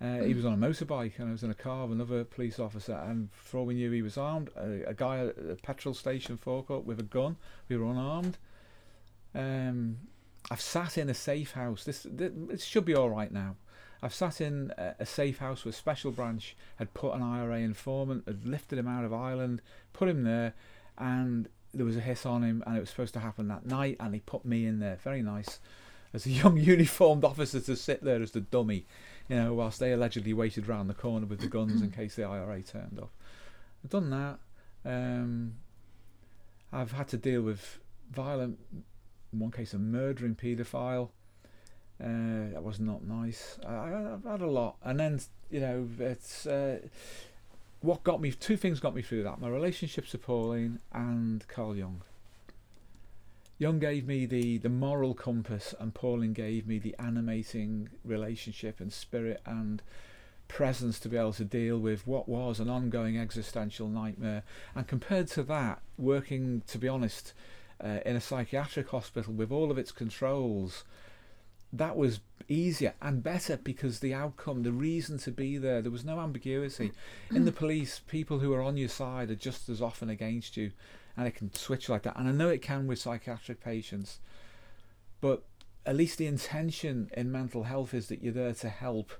Uh, 0.00 0.22
he 0.22 0.34
was 0.34 0.44
on 0.44 0.52
a 0.52 0.56
motorbike 0.56 1.18
and 1.18 1.28
I 1.28 1.32
was 1.32 1.42
in 1.42 1.50
a 1.50 1.54
car 1.54 1.86
with 1.86 1.96
another 1.96 2.24
police 2.24 2.60
officer, 2.60 2.94
and 2.94 3.30
for 3.32 3.58
all 3.58 3.66
we 3.66 3.74
knew, 3.74 3.90
he 3.90 4.02
was 4.02 4.16
armed. 4.16 4.50
A, 4.56 4.90
a 4.90 4.94
guy 4.94 5.26
at 5.26 5.36
a 5.38 5.56
petrol 5.62 5.94
station 5.94 6.36
forecourt 6.36 6.84
with 6.84 7.00
a 7.00 7.04
gun. 7.04 7.36
We 7.68 7.76
were 7.76 7.90
unarmed. 7.90 8.38
Um, 9.34 9.96
I've 10.50 10.60
sat 10.60 10.98
in 10.98 11.08
a 11.08 11.14
safe 11.14 11.52
house. 11.52 11.84
This, 11.84 12.06
this 12.10 12.32
it 12.50 12.60
should 12.60 12.84
be 12.84 12.94
all 12.94 13.10
right 13.10 13.32
now. 13.32 13.56
I've 14.02 14.14
sat 14.14 14.40
in 14.40 14.72
a, 14.76 14.94
a 15.00 15.06
safe 15.06 15.38
house 15.38 15.64
where 15.64 15.72
Special 15.72 16.10
Branch 16.10 16.56
had 16.76 16.92
put 16.92 17.14
an 17.14 17.22
IRA 17.22 17.58
informant, 17.58 18.24
had 18.26 18.44
lifted 18.44 18.78
him 18.78 18.88
out 18.88 19.04
of 19.04 19.12
Ireland, 19.12 19.62
put 19.92 20.08
him 20.08 20.24
there, 20.24 20.54
and 20.98 21.48
there 21.72 21.86
was 21.86 21.96
a 21.96 22.00
hiss 22.00 22.26
on 22.26 22.42
him, 22.42 22.62
and 22.66 22.76
it 22.76 22.80
was 22.80 22.90
supposed 22.90 23.14
to 23.14 23.20
happen 23.20 23.48
that 23.48 23.64
night, 23.64 23.96
and 24.00 24.12
he 24.14 24.20
put 24.20 24.44
me 24.44 24.66
in 24.66 24.80
there. 24.80 24.96
Very 24.96 25.22
nice. 25.22 25.60
As 26.12 26.26
a 26.26 26.30
young 26.42 26.56
uniformed 26.56 27.24
officer 27.24 27.60
to 27.60 27.76
sit 27.76 28.02
there 28.02 28.20
as 28.20 28.32
the 28.32 28.40
dummy, 28.40 28.86
you 29.28 29.36
know, 29.36 29.54
whilst 29.54 29.78
they 29.78 29.92
allegedly 29.92 30.32
waited 30.32 30.66
round 30.66 30.90
the 30.90 30.94
corner 30.94 31.26
with 31.26 31.40
the 31.40 31.46
guns 31.46 31.80
in 31.80 31.90
case 31.92 32.16
the 32.16 32.24
IRA 32.24 32.60
turned 32.62 32.98
up. 33.00 33.10
I've 33.84 33.90
done 33.90 34.10
that. 34.10 34.38
Um, 34.84 35.54
I've 36.72 36.92
had 36.92 37.08
to 37.08 37.16
deal 37.16 37.42
with 37.42 37.78
violent, 38.10 38.58
in 39.32 39.38
one 39.38 39.50
case, 39.50 39.72
a 39.72 39.78
murdering 39.78 40.34
paedophile. 40.34 41.10
Uh, 42.02 42.50
that 42.52 42.62
was 42.62 42.80
not 42.80 43.04
nice. 43.04 43.58
I, 43.66 44.14
I've 44.14 44.24
had 44.24 44.40
a 44.40 44.50
lot, 44.50 44.76
and 44.82 44.98
then 44.98 45.20
you 45.50 45.60
know, 45.60 45.88
it's 45.98 46.46
uh, 46.46 46.80
what 47.80 48.02
got 48.02 48.20
me. 48.20 48.32
Two 48.32 48.56
things 48.56 48.80
got 48.80 48.94
me 48.94 49.02
through 49.02 49.22
that: 49.24 49.40
my 49.40 49.48
relationships 49.48 50.10
to 50.10 50.18
Pauline 50.18 50.80
and 50.92 51.46
Carl 51.48 51.76
Jung. 51.76 52.02
Jung 53.58 53.78
gave 53.78 54.08
me 54.08 54.26
the, 54.26 54.58
the 54.58 54.68
moral 54.68 55.14
compass, 55.14 55.72
and 55.78 55.94
Pauline 55.94 56.32
gave 56.32 56.66
me 56.66 56.80
the 56.80 56.96
animating 56.98 57.90
relationship 58.04 58.80
and 58.80 58.92
spirit 58.92 59.40
and 59.46 59.82
presence 60.48 60.98
to 60.98 61.08
be 61.08 61.16
able 61.16 61.32
to 61.34 61.44
deal 61.44 61.78
with 61.78 62.04
what 62.04 62.28
was 62.28 62.58
an 62.58 62.68
ongoing 62.68 63.16
existential 63.16 63.88
nightmare. 63.88 64.42
And 64.74 64.88
compared 64.88 65.28
to 65.28 65.44
that, 65.44 65.80
working, 65.96 66.62
to 66.66 66.78
be 66.78 66.88
honest, 66.88 67.34
uh, 67.82 67.98
in 68.04 68.16
a 68.16 68.20
psychiatric 68.20 68.88
hospital 68.90 69.32
with 69.32 69.50
all 69.50 69.70
of 69.70 69.78
its 69.78 69.92
controls, 69.92 70.84
that 71.72 71.96
was 71.96 72.20
easier 72.48 72.94
and 73.00 73.22
better 73.22 73.56
because 73.56 74.00
the 74.00 74.12
outcome, 74.12 74.62
the 74.62 74.72
reason 74.72 75.18
to 75.18 75.30
be 75.30 75.56
there, 75.56 75.80
there 75.80 75.90
was 75.90 76.04
no 76.04 76.20
ambiguity. 76.20 76.92
In 77.30 77.44
the 77.44 77.52
police, 77.52 78.00
people 78.06 78.40
who 78.40 78.52
are 78.52 78.62
on 78.62 78.76
your 78.76 78.88
side 78.88 79.30
are 79.30 79.36
just 79.36 79.68
as 79.68 79.80
often 79.80 80.10
against 80.10 80.56
you, 80.56 80.72
and 81.16 81.26
it 81.26 81.34
can 81.34 81.52
switch 81.54 81.88
like 81.88 82.02
that. 82.02 82.16
And 82.18 82.28
I 82.28 82.32
know 82.32 82.48
it 82.48 82.62
can 82.62 82.86
with 82.86 82.98
psychiatric 82.98 83.62
patients, 83.62 84.20
but 85.20 85.44
at 85.86 85.96
least 85.96 86.18
the 86.18 86.26
intention 86.26 87.10
in 87.16 87.32
mental 87.32 87.64
health 87.64 87.94
is 87.94 88.08
that 88.08 88.22
you're 88.22 88.32
there 88.32 88.54
to 88.54 88.68
help 88.68 89.12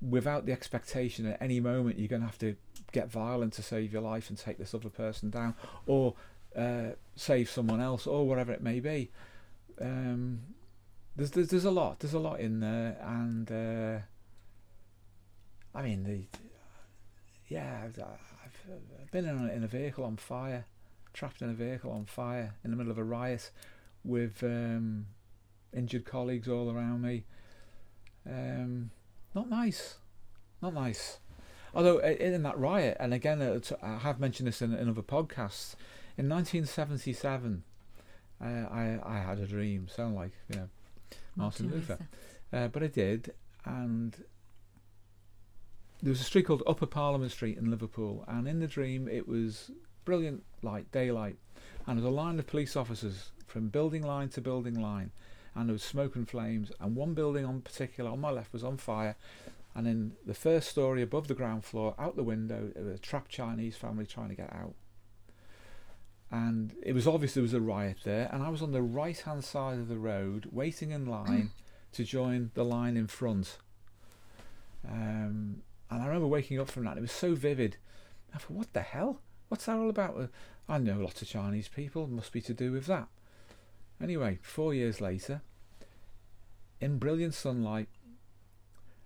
without 0.00 0.46
the 0.46 0.52
expectation 0.52 1.26
at 1.26 1.40
any 1.40 1.60
moment 1.60 1.98
you're 1.98 2.08
going 2.08 2.20
to 2.20 2.26
have 2.26 2.38
to 2.38 2.56
get 2.90 3.10
violent 3.10 3.52
to 3.52 3.62
save 3.62 3.92
your 3.92 4.02
life 4.02 4.28
and 4.28 4.38
take 4.38 4.58
this 4.58 4.74
other 4.74 4.88
person 4.88 5.30
down 5.30 5.54
or 5.86 6.14
uh, 6.56 6.94
save 7.16 7.50
someone 7.50 7.80
else 7.80 8.06
or 8.06 8.26
whatever 8.26 8.52
it 8.52 8.62
may 8.62 8.80
be. 8.80 9.10
Um, 9.80 10.40
there's, 11.16 11.30
there's 11.32 11.48
there's 11.48 11.64
a 11.64 11.70
lot 11.70 12.00
there's 12.00 12.14
a 12.14 12.18
lot 12.18 12.40
in 12.40 12.60
there 12.60 12.96
and 13.02 13.50
uh, 13.50 13.98
I 15.78 15.82
mean 15.82 16.04
the 16.04 16.24
yeah 17.48 17.82
I've, 17.84 17.98
I've 17.98 19.10
been 19.10 19.26
in 19.26 19.48
a, 19.48 19.52
in 19.52 19.64
a 19.64 19.68
vehicle 19.68 20.04
on 20.04 20.16
fire 20.16 20.64
trapped 21.12 21.42
in 21.42 21.50
a 21.50 21.54
vehicle 21.54 21.90
on 21.90 22.06
fire 22.06 22.54
in 22.64 22.70
the 22.70 22.76
middle 22.76 22.90
of 22.90 22.98
a 22.98 23.04
riot 23.04 23.50
with 24.04 24.42
um, 24.42 25.06
injured 25.74 26.06
colleagues 26.06 26.48
all 26.48 26.70
around 26.70 27.02
me 27.02 27.24
um, 28.26 28.90
not 29.34 29.50
nice 29.50 29.96
not 30.62 30.72
nice 30.72 31.18
although 31.74 31.98
in 31.98 32.42
that 32.42 32.58
riot 32.58 32.96
and 32.98 33.12
again 33.12 33.42
uh, 33.42 33.60
I 33.82 33.98
have 33.98 34.18
mentioned 34.18 34.46
this 34.46 34.62
in, 34.62 34.72
in 34.72 34.88
other 34.88 35.02
podcasts 35.02 35.74
in 36.16 36.28
1977 36.28 37.62
uh, 38.42 38.46
I, 38.70 38.98
I 39.04 39.18
had 39.18 39.38
a 39.38 39.46
dream 39.46 39.88
sound 39.88 40.14
like 40.14 40.32
you 40.48 40.56
know 40.56 40.68
Martin 41.36 41.70
Luther. 41.70 41.98
Uh, 42.52 42.68
but 42.68 42.82
I 42.82 42.88
did, 42.88 43.32
and 43.64 44.14
there 46.02 46.10
was 46.10 46.20
a 46.20 46.24
street 46.24 46.46
called 46.46 46.62
Upper 46.66 46.86
Parliament 46.86 47.32
Street 47.32 47.56
in 47.56 47.70
Liverpool, 47.70 48.24
and 48.28 48.46
in 48.46 48.60
the 48.60 48.66
dream 48.66 49.08
it 49.08 49.26
was 49.26 49.70
brilliant 50.04 50.42
light, 50.62 50.90
daylight, 50.92 51.36
and 51.86 51.98
there 51.98 52.04
was 52.04 52.12
a 52.12 52.14
line 52.14 52.38
of 52.38 52.46
police 52.46 52.76
officers 52.76 53.30
from 53.46 53.68
building 53.68 54.02
line 54.02 54.28
to 54.30 54.40
building 54.40 54.78
line, 54.80 55.12
and 55.54 55.68
there 55.68 55.72
was 55.72 55.82
smoke 55.82 56.16
and 56.16 56.28
flames, 56.28 56.72
and 56.80 56.96
one 56.96 57.14
building 57.14 57.44
in 57.44 57.60
particular 57.62 58.10
on 58.10 58.20
my 58.20 58.30
left 58.30 58.52
was 58.52 58.64
on 58.64 58.76
fire, 58.76 59.16
and 59.74 59.86
in 59.86 60.12
the 60.26 60.34
first 60.34 60.68
story 60.68 61.00
above 61.00 61.28
the 61.28 61.34
ground 61.34 61.64
floor, 61.64 61.94
out 61.98 62.16
the 62.16 62.22
window, 62.22 62.70
there 62.74 62.84
was 62.84 62.96
a 62.96 62.98
trapped 62.98 63.30
Chinese 63.30 63.76
family 63.76 64.04
trying 64.04 64.28
to 64.28 64.34
get 64.34 64.52
out 64.52 64.74
and 66.32 66.74
it 66.82 66.94
was 66.94 67.06
obvious 67.06 67.34
there 67.34 67.42
was 67.42 67.52
a 67.52 67.60
riot 67.60 67.98
there 68.04 68.28
and 68.32 68.42
I 68.42 68.48
was 68.48 68.62
on 68.62 68.72
the 68.72 68.80
right 68.80 69.18
hand 69.20 69.44
side 69.44 69.78
of 69.78 69.88
the 69.88 69.98
road 69.98 70.48
waiting 70.50 70.90
in 70.90 71.04
line 71.04 71.50
to 71.92 72.04
join 72.04 72.50
the 72.54 72.64
line 72.64 72.96
in 72.96 73.06
front. 73.06 73.58
Um, 74.88 75.62
and 75.90 76.02
I 76.02 76.06
remember 76.06 76.26
waking 76.26 76.58
up 76.58 76.70
from 76.70 76.84
that 76.84 76.96
it 76.96 77.02
was 77.02 77.12
so 77.12 77.34
vivid. 77.34 77.76
I 78.34 78.38
thought 78.38 78.56
what 78.56 78.72
the 78.72 78.80
hell? 78.80 79.20
What's 79.48 79.66
that 79.66 79.76
all 79.76 79.90
about? 79.90 80.16
Uh, 80.16 80.26
I 80.66 80.78
know 80.78 81.00
lots 81.00 81.20
of 81.20 81.28
Chinese 81.28 81.68
people 81.68 82.06
must 82.06 82.32
be 82.32 82.40
to 82.40 82.54
do 82.54 82.72
with 82.72 82.86
that. 82.86 83.08
Anyway 84.02 84.38
four 84.40 84.72
years 84.72 85.02
later 85.02 85.42
in 86.80 86.96
brilliant 86.96 87.34
sunlight 87.34 87.88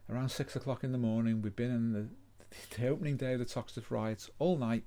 around 0.08 0.28
six 0.28 0.54
o'clock 0.54 0.84
in 0.84 0.92
the 0.92 0.98
morning 0.98 1.42
we'd 1.42 1.56
been 1.56 1.72
in 1.72 1.92
the, 1.92 2.06
the 2.76 2.86
opening 2.86 3.16
day 3.16 3.32
of 3.32 3.40
the 3.40 3.44
Toxteth 3.44 3.90
riots 3.90 4.30
all 4.38 4.56
night. 4.56 4.84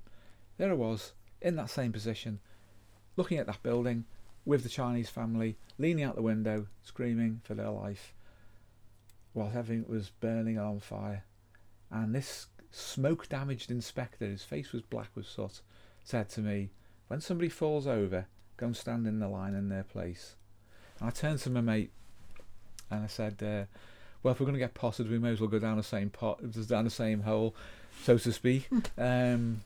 There 0.56 0.70
I 0.70 0.74
was 0.74 1.12
in 1.40 1.56
that 1.56 1.70
same 1.70 1.92
position, 1.92 2.40
looking 3.16 3.38
at 3.38 3.46
that 3.46 3.62
building 3.62 4.04
with 4.44 4.62
the 4.62 4.68
Chinese 4.68 5.08
family, 5.08 5.56
leaning 5.78 6.04
out 6.04 6.16
the 6.16 6.22
window, 6.22 6.66
screaming 6.82 7.40
for 7.44 7.54
their 7.54 7.70
life, 7.70 8.14
while 9.32 9.52
everything 9.54 9.84
was 9.88 10.10
burning 10.10 10.58
on 10.58 10.80
fire. 10.80 11.24
And 11.90 12.14
this 12.14 12.46
smoke 12.70 13.28
damaged 13.28 13.70
inspector, 13.70 14.26
his 14.26 14.42
face 14.42 14.72
was 14.72 14.82
black 14.82 15.10
with 15.14 15.26
soot, 15.26 15.60
said 16.04 16.28
to 16.30 16.40
me, 16.40 16.70
When 17.08 17.20
somebody 17.20 17.48
falls 17.48 17.86
over, 17.86 18.26
go 18.56 18.66
and 18.66 18.76
stand 18.76 19.06
in 19.06 19.18
the 19.18 19.28
line 19.28 19.54
in 19.54 19.68
their 19.68 19.84
place. 19.84 20.36
And 20.98 21.08
I 21.08 21.10
turned 21.10 21.40
to 21.40 21.50
my 21.50 21.60
mate 21.60 21.92
and 22.90 23.04
I 23.04 23.06
said, 23.06 23.42
uh, 23.42 23.64
Well, 24.22 24.32
if 24.32 24.40
we're 24.40 24.46
going 24.46 24.54
to 24.54 24.60
get 24.60 24.74
potted, 24.74 25.10
we 25.10 25.18
may 25.18 25.30
as 25.30 25.40
well 25.40 25.50
go 25.50 25.58
down 25.58 25.76
the 25.76 25.82
same 25.82 26.10
pot, 26.10 26.40
down 26.68 26.84
the 26.84 26.90
same 26.90 27.22
hole, 27.22 27.54
so 28.02 28.18
to 28.18 28.32
speak. 28.32 28.68
um, 28.98 29.62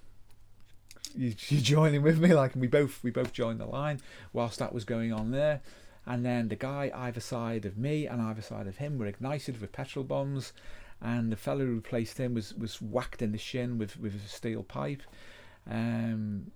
you, 1.16 1.34
you 1.48 1.60
joining 1.60 2.02
with 2.02 2.18
me 2.18 2.32
like 2.34 2.54
and 2.54 2.60
we 2.60 2.68
both 2.68 3.02
we 3.02 3.10
both 3.10 3.32
joined 3.32 3.60
the 3.60 3.66
line 3.66 4.00
whilst 4.32 4.58
that 4.58 4.72
was 4.72 4.84
going 4.84 5.12
on 5.12 5.30
there 5.30 5.60
and 6.06 6.24
then 6.24 6.48
the 6.48 6.56
guy 6.56 6.90
either 6.94 7.20
side 7.20 7.64
of 7.64 7.78
me 7.78 8.06
and 8.06 8.20
either 8.20 8.42
side 8.42 8.66
of 8.66 8.76
him 8.76 8.98
were 8.98 9.06
ignited 9.06 9.60
with 9.60 9.72
petrol 9.72 10.04
bombs 10.04 10.52
and 11.00 11.32
the 11.32 11.36
fellow 11.36 11.64
who 11.64 11.74
replaced 11.74 12.18
him 12.18 12.34
was 12.34 12.54
was 12.54 12.80
whacked 12.80 13.22
in 13.22 13.32
the 13.32 13.38
shin 13.38 13.78
with 13.78 13.98
with 13.98 14.14
a 14.14 14.28
steel 14.28 14.62
pipe 14.62 15.02
um, 15.70 16.50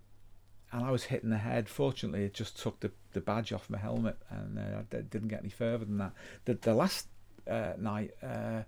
and 0.72 0.84
I 0.84 0.90
was 0.90 1.04
hit 1.04 1.22
in 1.22 1.30
the 1.30 1.38
head. 1.38 1.68
Fortunately, 1.68 2.24
it 2.24 2.34
just 2.34 2.58
took 2.58 2.80
the, 2.80 2.90
the 3.12 3.20
badge 3.20 3.52
off 3.52 3.70
my 3.70 3.78
helmet, 3.78 4.18
and 4.30 4.58
uh, 4.58 4.80
I 4.80 5.00
didn't 5.00 5.28
get 5.28 5.40
any 5.40 5.48
further 5.48 5.84
than 5.84 5.98
that. 5.98 6.12
The, 6.44 6.54
the 6.54 6.74
last 6.74 7.08
uh, 7.48 7.72
night, 7.78 8.10
uh, 8.22 8.62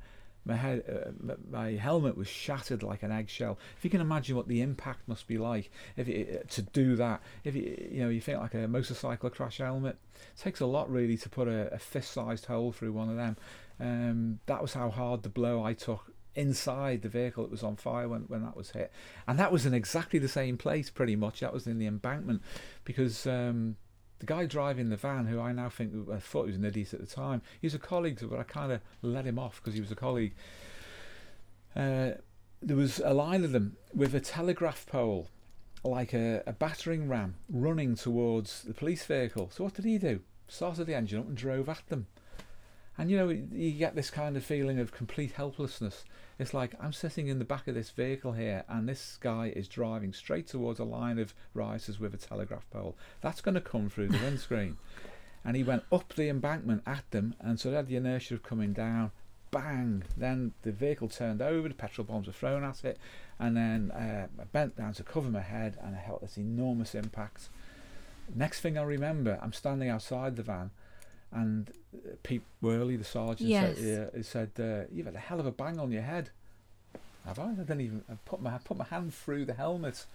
my 0.51 0.57
head, 0.57 0.82
uh, 0.88 1.34
my 1.51 1.72
helmet 1.72 2.16
was 2.16 2.28
shattered 2.28 2.82
like 2.82 3.03
an 3.03 3.12
eggshell. 3.12 3.59
If 3.78 3.84
you 3.84 3.90
can 3.90 4.01
imagine 4.01 4.36
what 4.36 4.48
the 4.48 4.61
impact 4.61 5.09
must 5.09 5.26
be 5.26 5.38
like, 5.38 5.70
if 5.96 6.09
it, 6.09 6.51
to 6.51 6.62
do 6.62 6.96
that, 6.96 7.22
if 7.44 7.55
you, 7.55 7.88
you 7.90 8.03
know 8.03 8.09
you 8.11 8.20
think 8.20 8.38
like 8.38 8.55
a 8.55 8.68
motorcycle 8.68 9.30
crash 9.30 9.59
helmet, 9.59 9.96
it 10.14 10.40
takes 10.40 10.61
a 10.61 10.66
lot 10.66 10.90
really 10.90 11.16
to 11.16 11.28
put 11.28 11.48
a, 11.48 11.72
a 11.72 11.78
fist-sized 11.78 12.46
hole 12.46 12.72
through 12.72 12.92
one 12.92 13.09
of 13.09 13.16
them. 13.16 13.36
Um, 13.78 14.40
that 14.46 14.61
was 14.61 14.74
how 14.74 14.90
hard 14.90 15.22
the 15.22 15.28
blow 15.28 15.64
I 15.64 15.72
took 15.72 16.12
inside 16.34 17.03
the 17.03 17.09
vehicle 17.09 17.44
that 17.44 17.51
was 17.51 17.62
on 17.62 17.76
fire 17.76 18.09
when, 18.09 18.22
when 18.22 18.42
that 18.42 18.57
was 18.57 18.70
hit, 18.70 18.92
and 19.26 19.38
that 19.38 19.53
was 19.53 19.64
in 19.64 19.74
exactly 19.74 20.18
the 20.18 20.28
same 20.28 20.57
place 20.59 20.90
pretty 20.90 21.16
much. 21.16 21.40
That 21.40 21.53
was 21.53 21.66
in 21.66 21.78
the 21.78 21.86
embankment, 21.86 22.42
because. 22.84 23.26
Um, 23.26 23.76
the 24.21 24.27
guy 24.27 24.47
driving 24.47 24.91
the 24.91 24.97
van, 24.97 25.27
who 25.27 25.41
I 25.41 25.53
now 25.53 25.68
think 25.68 26.09
I 26.11 26.18
thought 26.18 26.45
he 26.45 26.49
was 26.49 26.57
an 26.57 26.64
idiot 26.64 26.95
at 26.95 27.01
the 27.01 27.07
time, 27.07 27.42
he 27.61 27.67
was 27.67 27.75
a 27.75 27.79
colleague, 27.79 28.21
but 28.22 28.38
I 28.38 28.45
kind 28.45 28.71
of 28.71 28.80
let 29.03 29.25
him 29.25 29.38
off 29.38 29.57
because 29.57 29.75
he 29.75 29.80
was 29.80 29.91
a 29.91 29.97
colleague. 29.97 30.34
Uh, 31.75 32.13
there 32.63 32.76
was 32.76 33.01
a 33.01 33.14
line 33.14 33.45
of 33.45 33.53
them 33.53 33.76
with 33.95 34.14
a 34.14 34.21
telegraph 34.21 34.87
pole, 34.87 35.29
like 35.83 36.13
a, 36.13 36.42
a 36.47 36.53
battering 36.53 37.09
ram, 37.09 37.37
running 37.49 37.95
towards 37.97 38.63
the 38.63 38.75
police 38.75 39.05
vehicle. 39.05 39.51
So 39.53 39.64
what 39.64 39.75
did 39.75 39.87
he 39.87 39.97
do? 39.97 40.21
Started 40.49 40.84
the 40.84 40.95
engine 40.95 41.21
up 41.21 41.29
and 41.29 41.37
drove 41.37 41.68
at 41.68 41.87
them. 41.88 42.07
And 42.99 43.11
you 43.11 43.17
know, 43.17 43.29
you 43.29 43.72
get 43.72 43.95
this 43.95 44.11
kind 44.11 44.37
of 44.37 44.45
feeling 44.45 44.79
of 44.79 44.92
complete 44.92 45.33
helplessness. 45.33 46.04
It's 46.38 46.53
like 46.53 46.75
I'm 46.80 46.92
sitting 46.92 47.29
in 47.29 47.38
the 47.38 47.45
back 47.45 47.68
of 47.68 47.75
this 47.75 47.91
vehicle 47.91 48.33
here, 48.33 48.64
and 48.68 48.88
this 48.88 49.18
guy 49.21 49.53
is 49.54 49.68
driving 49.68 50.12
straight 50.12 50.46
towards 50.46 50.80
a 50.80 50.84
line 50.84 51.18
of 51.18 51.34
rioters 51.54 51.99
with 51.99 52.14
a 52.14 52.18
telegraph 52.18 52.68
pole. 52.71 52.96
That's 53.21 53.41
going 53.41 53.54
to 53.54 53.61
come 53.61 53.88
through 53.88 54.08
the 54.08 54.18
windscreen. 54.18 54.76
and 55.45 55.57
he 55.57 55.62
went 55.62 55.84
up 55.91 56.14
the 56.14 56.29
embankment 56.29 56.83
at 56.87 57.11
them, 57.11 57.34
and 57.41 57.58
so 57.58 57.71
they 57.71 57.76
had 57.76 57.88
the 57.88 57.96
inertia 57.96 58.34
of 58.34 58.42
coming 58.42 58.72
down. 58.72 59.11
Bang! 59.50 60.04
Then 60.17 60.53
the 60.62 60.72
vehicle 60.72 61.08
turned 61.08 61.42
over, 61.42 61.68
the 61.68 61.75
petrol 61.75 62.07
bombs 62.07 62.26
were 62.26 62.33
thrown 62.33 62.62
at 62.62 62.84
it, 62.84 62.99
and 63.38 63.57
then 63.57 63.91
uh, 63.91 64.29
I 64.41 64.45
bent 64.45 64.76
down 64.76 64.92
to 64.95 65.03
cover 65.03 65.29
my 65.29 65.41
head, 65.41 65.76
and 65.83 65.96
I 65.96 66.00
felt 66.07 66.21
this 66.21 66.37
enormous 66.37 66.95
impact. 66.95 67.49
Next 68.34 68.61
thing 68.61 68.79
I 68.79 68.83
remember, 68.83 69.38
I'm 69.42 69.53
standing 69.53 69.88
outside 69.88 70.37
the 70.37 70.42
van, 70.42 70.71
and 71.32 71.70
Pete 72.22 72.42
Worley, 72.61 72.96
the 72.96 73.04
sergeant, 73.04 73.48
yes. 73.48 73.78
said, 73.78 74.11
uh, 74.16 74.22
said 74.22 74.50
uh, 74.58 74.88
"You've 74.92 75.07
had 75.07 75.14
a 75.14 75.18
hell 75.18 75.40
of 75.40 75.46
a 75.46 75.50
bang 75.50 75.78
on 75.78 75.90
your 75.90 76.02
head." 76.02 76.30
Have 77.24 77.38
I? 77.38 77.50
I 77.50 77.54
didn't 77.54 77.80
even 77.80 78.04
I 78.11 78.14
put 78.24 78.40
my 78.40 78.58
put 78.58 78.76
my 78.76 78.84
hand 78.84 79.14
through 79.14 79.44
the 79.44 79.54
helmet, 79.54 80.07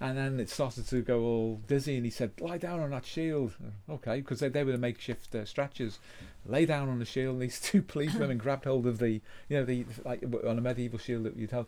and 0.00 0.16
then 0.16 0.40
it 0.40 0.48
started 0.48 0.86
to 0.88 1.02
go 1.02 1.20
all 1.22 1.60
dizzy. 1.66 1.96
And 1.96 2.04
he 2.04 2.10
said, 2.10 2.32
"Lie 2.40 2.58
down 2.58 2.80
on 2.80 2.90
that 2.90 3.04
shield." 3.04 3.54
Okay, 3.88 4.20
because 4.20 4.40
they, 4.40 4.48
they 4.48 4.64
were 4.64 4.72
the 4.72 4.78
makeshift 4.78 5.34
uh, 5.34 5.44
stretchers. 5.44 5.98
Lay 6.46 6.66
down 6.66 6.88
on 6.88 6.98
the 6.98 7.04
shield. 7.04 7.34
And 7.34 7.42
these 7.42 7.60
two 7.60 7.82
policemen 7.92 8.36
grabbed 8.38 8.64
hold 8.64 8.86
of 8.86 8.98
the 8.98 9.20
you 9.48 9.58
know 9.58 9.64
the 9.64 9.84
like 10.04 10.22
on 10.46 10.58
a 10.58 10.60
medieval 10.60 10.98
shield 10.98 11.24
that 11.24 11.36
you'd 11.36 11.50
have. 11.50 11.66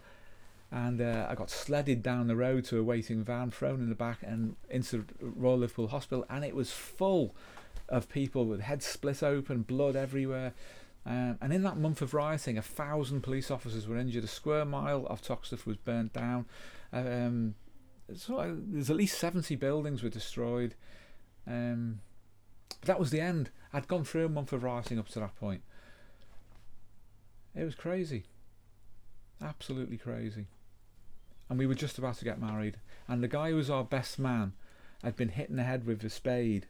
And 0.72 1.00
uh, 1.00 1.26
I 1.28 1.36
got 1.36 1.48
sledded 1.48 2.02
down 2.02 2.26
the 2.26 2.34
road 2.34 2.64
to 2.66 2.78
a 2.78 2.82
waiting 2.82 3.22
van, 3.22 3.52
thrown 3.52 3.80
in 3.80 3.88
the 3.88 3.94
back, 3.94 4.18
and 4.22 4.56
into 4.68 5.04
Royal 5.20 5.58
Liverpool 5.58 5.88
Hospital, 5.88 6.26
and 6.28 6.44
it 6.44 6.56
was 6.56 6.72
full 6.72 7.34
of 7.88 8.08
people 8.08 8.44
with 8.46 8.60
heads 8.60 8.86
split 8.86 9.22
open, 9.22 9.62
blood 9.62 9.96
everywhere. 9.96 10.54
Um, 11.04 11.38
and 11.40 11.52
in 11.52 11.62
that 11.62 11.76
month 11.76 12.02
of 12.02 12.14
rioting, 12.14 12.58
a 12.58 12.62
thousand 12.62 13.22
police 13.22 13.50
officers 13.50 13.86
were 13.86 13.96
injured. 13.96 14.24
A 14.24 14.28
square 14.28 14.64
mile 14.64 15.06
of 15.06 15.22
Toxteth 15.22 15.64
was 15.64 15.76
burnt 15.76 16.12
down. 16.12 16.46
Um, 16.92 17.54
so 18.14 18.38
uh, 18.38 18.54
there's 18.56 18.90
at 18.90 18.96
least 18.96 19.18
70 19.18 19.54
buildings 19.56 20.02
were 20.02 20.08
destroyed. 20.08 20.74
Um, 21.46 22.00
that 22.82 22.98
was 22.98 23.10
the 23.10 23.20
end. 23.20 23.50
I'd 23.72 23.88
gone 23.88 24.04
through 24.04 24.26
a 24.26 24.30
month 24.30 24.52
of 24.52 24.62
rioting 24.62 24.98
up 24.98 25.08
to 25.10 25.20
that 25.20 25.36
point. 25.36 25.62
It 27.54 27.64
was 27.64 27.74
crazy. 27.74 28.24
Absolutely 29.42 29.96
crazy. 29.96 30.46
And 31.48 31.58
we 31.58 31.66
were 31.66 31.74
just 31.74 31.98
about 31.98 32.16
to 32.16 32.24
get 32.24 32.40
married. 32.40 32.78
And 33.08 33.22
the 33.22 33.28
guy 33.28 33.50
who 33.50 33.56
was 33.56 33.70
our 33.70 33.84
best 33.84 34.18
man 34.18 34.52
had 35.02 35.16
been 35.16 35.30
hit 35.30 35.48
in 35.48 35.56
the 35.56 35.62
head 35.62 35.86
with 35.86 36.02
a 36.04 36.10
spade. 36.10 36.66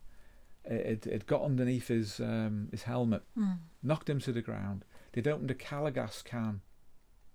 It, 0.69 1.07
it, 1.07 1.27
got 1.27 1.43
underneath 1.43 1.89
his 1.89 2.19
um, 2.21 2.69
his 2.73 2.83
helmet, 2.85 3.23
Mm. 3.39 3.59
knocked 3.83 4.11
him 4.11 4.19
to 4.21 4.33
the 4.33 4.43
ground. 4.43 4.85
They'd 5.13 5.29
opened 5.29 5.51
a 5.51 5.55
Calor 5.55 5.93
Gas 5.93 6.23
can 6.23 6.61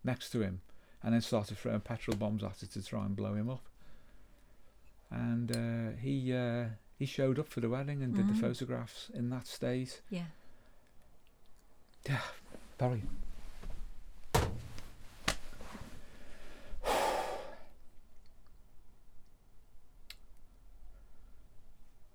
next 0.03 0.31
to 0.31 0.41
him 0.41 0.61
and 1.01 1.13
then 1.13 1.21
started 1.21 1.57
throwing 1.57 1.79
petrol 1.79 2.17
bombs 2.17 2.43
at 2.43 2.61
it 2.61 2.71
to 2.71 2.83
try 2.83 3.05
and 3.05 3.15
blow 3.15 3.33
him 3.33 3.49
up. 3.49 3.63
And 5.09 5.51
uh, 5.55 5.97
he 5.99 6.33
uh, 6.33 6.65
he 6.99 7.05
showed 7.05 7.39
up 7.39 7.47
for 7.47 7.61
the 7.61 7.69
wedding 7.69 8.03
and 8.03 8.13
did 8.13 8.27
the 8.27 8.33
Mhm. 8.33 8.41
photographs 8.41 9.09
in 9.13 9.29
that 9.29 9.47
state. 9.47 10.01
Yeah. 10.09 10.25
Yeah. 12.07 12.21
Barry. 12.77 13.03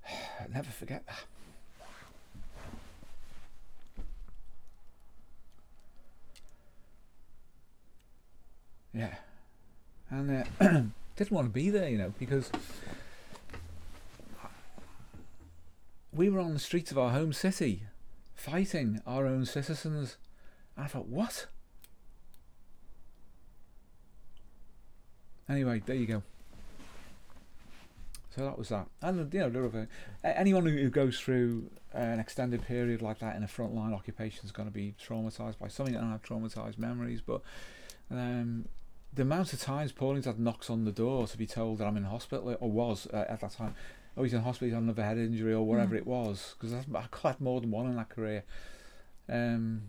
I'll 0.09 0.45
never 0.57 0.71
forget 0.71 1.05
that. 1.07 1.25
Yeah. 8.95 9.15
And 10.09 10.45
uh, 10.61 10.83
didn't 11.17 11.31
want 11.31 11.49
to 11.49 11.53
be 11.53 11.69
there, 11.69 11.91
you 11.91 11.99
know, 11.99 12.15
because 12.19 12.51
we 16.11 16.31
were 16.31 16.41
on 16.41 16.55
the 16.55 16.59
streets 16.59 16.91
of 16.91 16.97
our 16.97 17.11
home 17.11 17.35
city 17.35 17.83
fighting 18.35 19.03
our 19.07 19.27
own 19.27 19.45
citizens. 19.45 20.17
And 20.75 20.87
I 20.87 20.89
thought, 20.89 21.07
what? 21.07 21.49
Anyway, 25.51 25.83
there 25.85 25.97
you 25.97 26.07
go. 26.07 26.23
So 28.37 28.45
that 28.45 28.59
was 28.59 28.69
that. 28.69 28.87
And, 29.01 29.33
you 29.33 29.41
know, 29.41 29.49
there 29.49 29.63
were- 29.63 29.89
a- 30.23 30.39
anyone 30.39 30.67
who 30.67 30.73
who 30.77 30.91
goes 30.91 31.19
through 31.19 31.71
an 31.95 32.21
extended 32.21 32.61
period 32.63 33.01
like 33.01 33.19
that 33.21 33.35
in 33.35 33.43
a 33.43 33.47
frontline 33.47 33.95
occupation 33.95 34.45
is 34.45 34.53
going 34.53 34.69
to 34.69 34.73
be 34.75 34.95
traumatised 35.03 35.59
by 35.59 35.69
something. 35.69 35.97
I 35.97 36.01
don't 36.01 36.11
have 36.11 36.23
traumatised 36.23 36.77
memories, 36.77 37.23
but 37.23 37.41
um, 38.11 38.69
the 39.15 39.23
amount 39.23 39.55
of 39.55 39.61
times 39.61 39.93
Pauline's 39.93 40.27
had 40.27 40.39
knocks 40.39 40.69
on 40.69 40.85
the 40.85 40.93
door 40.93 41.27
to 41.27 41.39
be 41.39 41.47
told 41.47 41.79
that 41.79 41.87
I'm 41.87 41.97
in 41.97 42.05
hospital, 42.05 42.55
or 42.61 42.71
was 42.71 43.07
uh, 43.07 43.25
at 43.29 43.41
that 43.41 43.53
time, 43.53 43.75
oh, 44.19 44.23
he's 44.25 44.35
in 44.35 44.43
hospital, 44.43 44.67
he's 44.67 44.75
had 44.75 44.83
another 44.83 45.03
head 45.05 45.17
injury, 45.17 45.55
or 45.55 45.67
whatever 45.67 45.95
Mm. 45.95 45.99
it 46.01 46.07
was, 46.07 46.55
because 46.59 46.75
I've 46.75 46.87
had 47.23 47.41
more 47.41 47.63
than 47.63 47.71
one 47.71 47.87
in 47.87 47.97
that 47.97 48.11
career. 48.11 48.45
Um, 49.31 49.85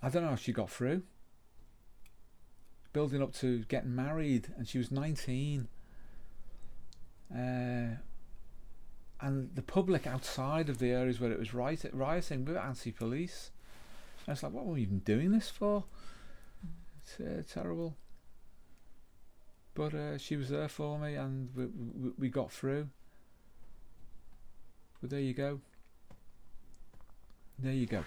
I 0.00 0.08
don't 0.10 0.22
know 0.22 0.28
how 0.30 0.36
she 0.36 0.52
got 0.52 0.70
through. 0.70 1.02
Building 2.92 3.20
up 3.22 3.32
to 3.34 3.64
getting 3.64 3.96
married, 3.96 4.52
and 4.56 4.68
she 4.68 4.78
was 4.78 4.92
19. 4.92 5.66
Uh, 7.34 7.96
and 9.20 9.54
the 9.54 9.62
public 9.62 10.06
outside 10.06 10.68
of 10.68 10.78
the 10.78 10.90
areas 10.90 11.20
where 11.20 11.30
it 11.30 11.38
was 11.38 11.54
riot- 11.54 11.90
rioting 11.92 12.44
were 12.44 12.58
anti-police. 12.58 13.50
And 14.26 14.34
it's 14.34 14.42
like, 14.42 14.52
what 14.52 14.66
were 14.66 14.74
we 14.74 14.82
even 14.82 14.98
doing 15.00 15.32
this 15.32 15.48
for? 15.48 15.84
It's 17.00 17.20
uh, 17.20 17.42
terrible. 17.52 17.96
But 19.74 19.94
uh, 19.94 20.18
she 20.18 20.36
was 20.36 20.50
there 20.50 20.68
for 20.68 20.98
me, 20.98 21.14
and 21.14 21.48
we, 21.54 21.66
we, 21.66 22.10
we 22.18 22.28
got 22.28 22.52
through. 22.52 22.88
But 25.00 25.10
there 25.10 25.20
you 25.20 25.34
go. 25.34 25.60
There 27.58 27.72
you 27.72 27.86
go. 27.86 28.04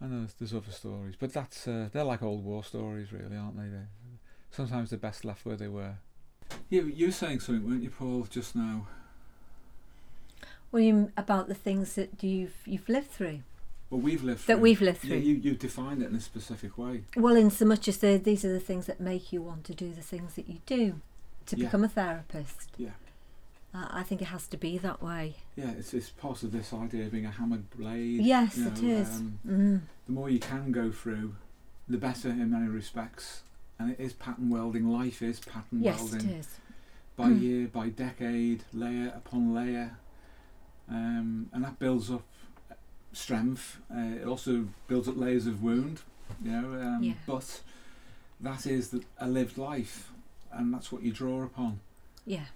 I 0.00 0.06
know 0.06 0.18
there's, 0.20 0.34
there's 0.34 0.54
other 0.54 0.72
stories, 0.72 1.14
but 1.18 1.32
that's 1.32 1.66
uh, 1.66 1.88
they're 1.92 2.04
like 2.04 2.22
old 2.22 2.44
war 2.44 2.62
stories, 2.64 3.12
really, 3.12 3.36
aren't 3.36 3.56
they? 3.56 3.68
They're 3.68 3.88
sometimes 4.50 4.90
they're 4.90 4.98
best 4.98 5.24
left 5.24 5.44
where 5.44 5.56
they 5.56 5.68
were. 5.68 5.94
Yeah, 6.70 6.82
you 6.82 7.06
were 7.06 7.12
saying 7.12 7.40
something, 7.40 7.68
weren't 7.68 7.82
you, 7.82 7.90
Paul, 7.90 8.26
just 8.30 8.54
now? 8.56 8.86
Well, 10.72 10.82
you 10.82 11.12
about 11.16 11.48
the 11.48 11.54
things 11.54 11.94
that 11.94 12.22
you've 12.22 12.54
you've 12.64 12.88
lived 12.88 13.10
through, 13.10 13.40
Well, 13.90 14.00
we've 14.00 14.24
lived 14.24 14.40
that 14.46 14.54
through- 14.54 14.62
we've 14.62 14.80
lived 14.80 14.98
through. 15.02 15.16
Yeah, 15.16 15.22
you, 15.22 15.34
you 15.34 15.54
defined 15.54 16.02
it 16.02 16.10
in 16.10 16.16
a 16.16 16.20
specific 16.20 16.76
way. 16.76 17.02
Well, 17.16 17.36
in 17.36 17.50
so 17.50 17.64
much 17.64 17.86
as 17.88 17.98
the, 17.98 18.16
these 18.16 18.44
are 18.44 18.52
the 18.52 18.60
things 18.60 18.86
that 18.86 19.00
make 19.00 19.32
you 19.32 19.40
want 19.42 19.64
to 19.64 19.74
do 19.74 19.92
the 19.92 20.02
things 20.02 20.34
that 20.34 20.48
you 20.48 20.58
do 20.66 21.00
to 21.46 21.56
Yeah. 21.56 21.66
become 21.66 21.84
a 21.84 21.88
therapist. 21.88 22.70
Yeah. 22.76 22.90
Uh, 23.72 23.86
I 23.90 24.02
think 24.04 24.22
it 24.22 24.26
has 24.26 24.46
to 24.48 24.56
be 24.56 24.78
that 24.78 25.02
way. 25.02 25.34
Yeah, 25.56 25.72
it's, 25.72 25.94
it's 25.94 26.08
part 26.10 26.42
of 26.44 26.52
this 26.52 26.72
idea 26.72 27.06
of 27.06 27.12
being 27.12 27.26
a 27.26 27.30
hammered 27.30 27.70
blade. 27.70 28.20
Yes, 28.22 28.56
you 28.56 28.64
know, 28.64 28.98
is. 29.00 29.08
Um, 29.10 29.38
Mm. 29.46 29.80
the 30.06 30.12
more 30.12 30.30
you 30.30 30.38
can 30.38 30.72
go 30.72 30.90
through, 30.92 31.34
the 31.88 31.98
better 31.98 32.28
in 32.30 32.50
many 32.50 32.68
respects. 32.68 33.42
And 33.78 33.90
it 33.90 33.98
is 34.00 34.12
pattern 34.12 34.50
welding. 34.50 34.88
Life 34.88 35.20
is 35.22 35.40
pattern 35.40 35.80
Yes, 35.82 36.00
welding. 36.12 36.30
it 36.30 36.38
is. 36.40 36.48
by 37.16 37.28
Mm. 37.30 37.40
year, 37.42 37.68
by 37.68 37.88
decade, 37.90 38.64
layer 38.72 39.12
upon 39.14 39.54
layer, 39.54 39.96
um, 40.88 41.48
and 41.52 41.62
that 41.64 41.78
builds 41.78 42.10
up 42.10 42.26
strength. 43.12 43.80
Uh, 43.90 43.98
it 44.20 44.24
also 44.24 44.68
builds 44.88 45.08
up 45.08 45.16
layers 45.16 45.46
of 45.46 45.62
wound, 45.62 46.02
you 46.42 46.50
know. 46.50 46.80
Um, 46.80 47.02
Yeah. 47.02 47.14
But 47.26 47.62
that 48.40 48.66
is 48.66 48.90
the, 48.90 49.04
a 49.18 49.28
lived 49.28 49.56
life, 49.58 50.10
and 50.50 50.72
that's 50.74 50.90
what 50.90 51.02
you 51.02 51.12
draw 51.12 51.42
upon. 51.44 51.80
Yeah. 52.26 52.46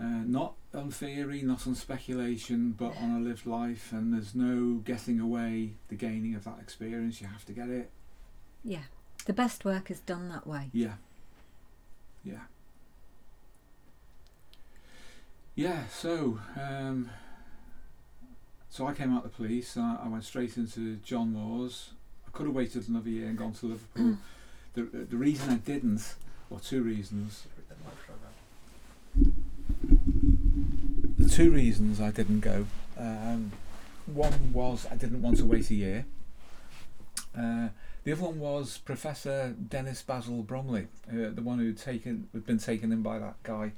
Uh, 0.00 0.04
not 0.24 0.54
on 0.74 0.90
theory, 0.90 1.42
not 1.42 1.66
on 1.66 1.74
speculation, 1.74 2.72
but 2.72 2.96
on 2.96 3.10
a 3.12 3.20
lived 3.20 3.46
life, 3.46 3.92
and 3.92 4.12
there's 4.12 4.34
no 4.34 4.74
getting 4.84 5.18
away 5.20 5.74
the 5.88 5.94
gaining 5.96 6.34
of 6.34 6.44
that 6.44 6.58
experience. 6.60 7.20
You 7.20 7.26
have 7.28 7.44
to 7.46 7.52
get 7.52 7.68
it. 7.68 7.90
Yeah. 8.64 8.82
The 9.28 9.34
best 9.34 9.62
work 9.62 9.90
is 9.90 10.00
done 10.00 10.30
that 10.30 10.46
way. 10.46 10.70
Yeah. 10.72 10.94
Yeah. 12.24 12.40
Yeah, 15.54 15.86
so 15.88 16.40
um, 16.58 17.10
so 18.70 18.86
I 18.86 18.94
came 18.94 19.14
out 19.14 19.26
of 19.26 19.30
the 19.32 19.36
police 19.36 19.76
and 19.76 19.84
I, 19.84 19.98
I 20.04 20.08
went 20.08 20.24
straight 20.24 20.56
into 20.56 20.96
John 21.04 21.34
Moores. 21.34 21.90
I 22.26 22.30
could 22.30 22.46
have 22.46 22.54
waited 22.54 22.88
another 22.88 23.10
year 23.10 23.28
and 23.28 23.36
gone 23.36 23.52
to 23.52 23.66
Liverpool. 23.66 24.16
the 24.72 24.84
the 24.84 25.16
reason 25.18 25.50
I 25.50 25.56
didn't, 25.56 26.14
or 26.48 26.58
two 26.58 26.82
reasons. 26.82 27.44
The 31.18 31.28
two 31.28 31.50
reasons 31.50 32.00
I 32.00 32.12
didn't 32.12 32.40
go. 32.40 32.64
Um, 32.96 33.52
one 34.06 34.54
was 34.54 34.86
I 34.90 34.96
didn't 34.96 35.20
want 35.20 35.36
to 35.36 35.44
wait 35.44 35.68
a 35.68 35.74
year. 35.74 36.06
Uh, 37.38 37.68
the 38.08 38.14
other 38.14 38.24
one 38.24 38.40
was 38.40 38.78
Professor 38.78 39.54
Dennis 39.68 40.00
Basil 40.00 40.42
Bromley, 40.42 40.86
uh, 41.10 41.28
the 41.34 41.42
one 41.42 41.58
who'd 41.58 41.76
taken, 41.76 42.26
had 42.32 42.46
been 42.46 42.56
taken 42.56 42.90
in 42.90 43.02
by 43.02 43.18
that 43.18 43.34
guy, 43.42 43.72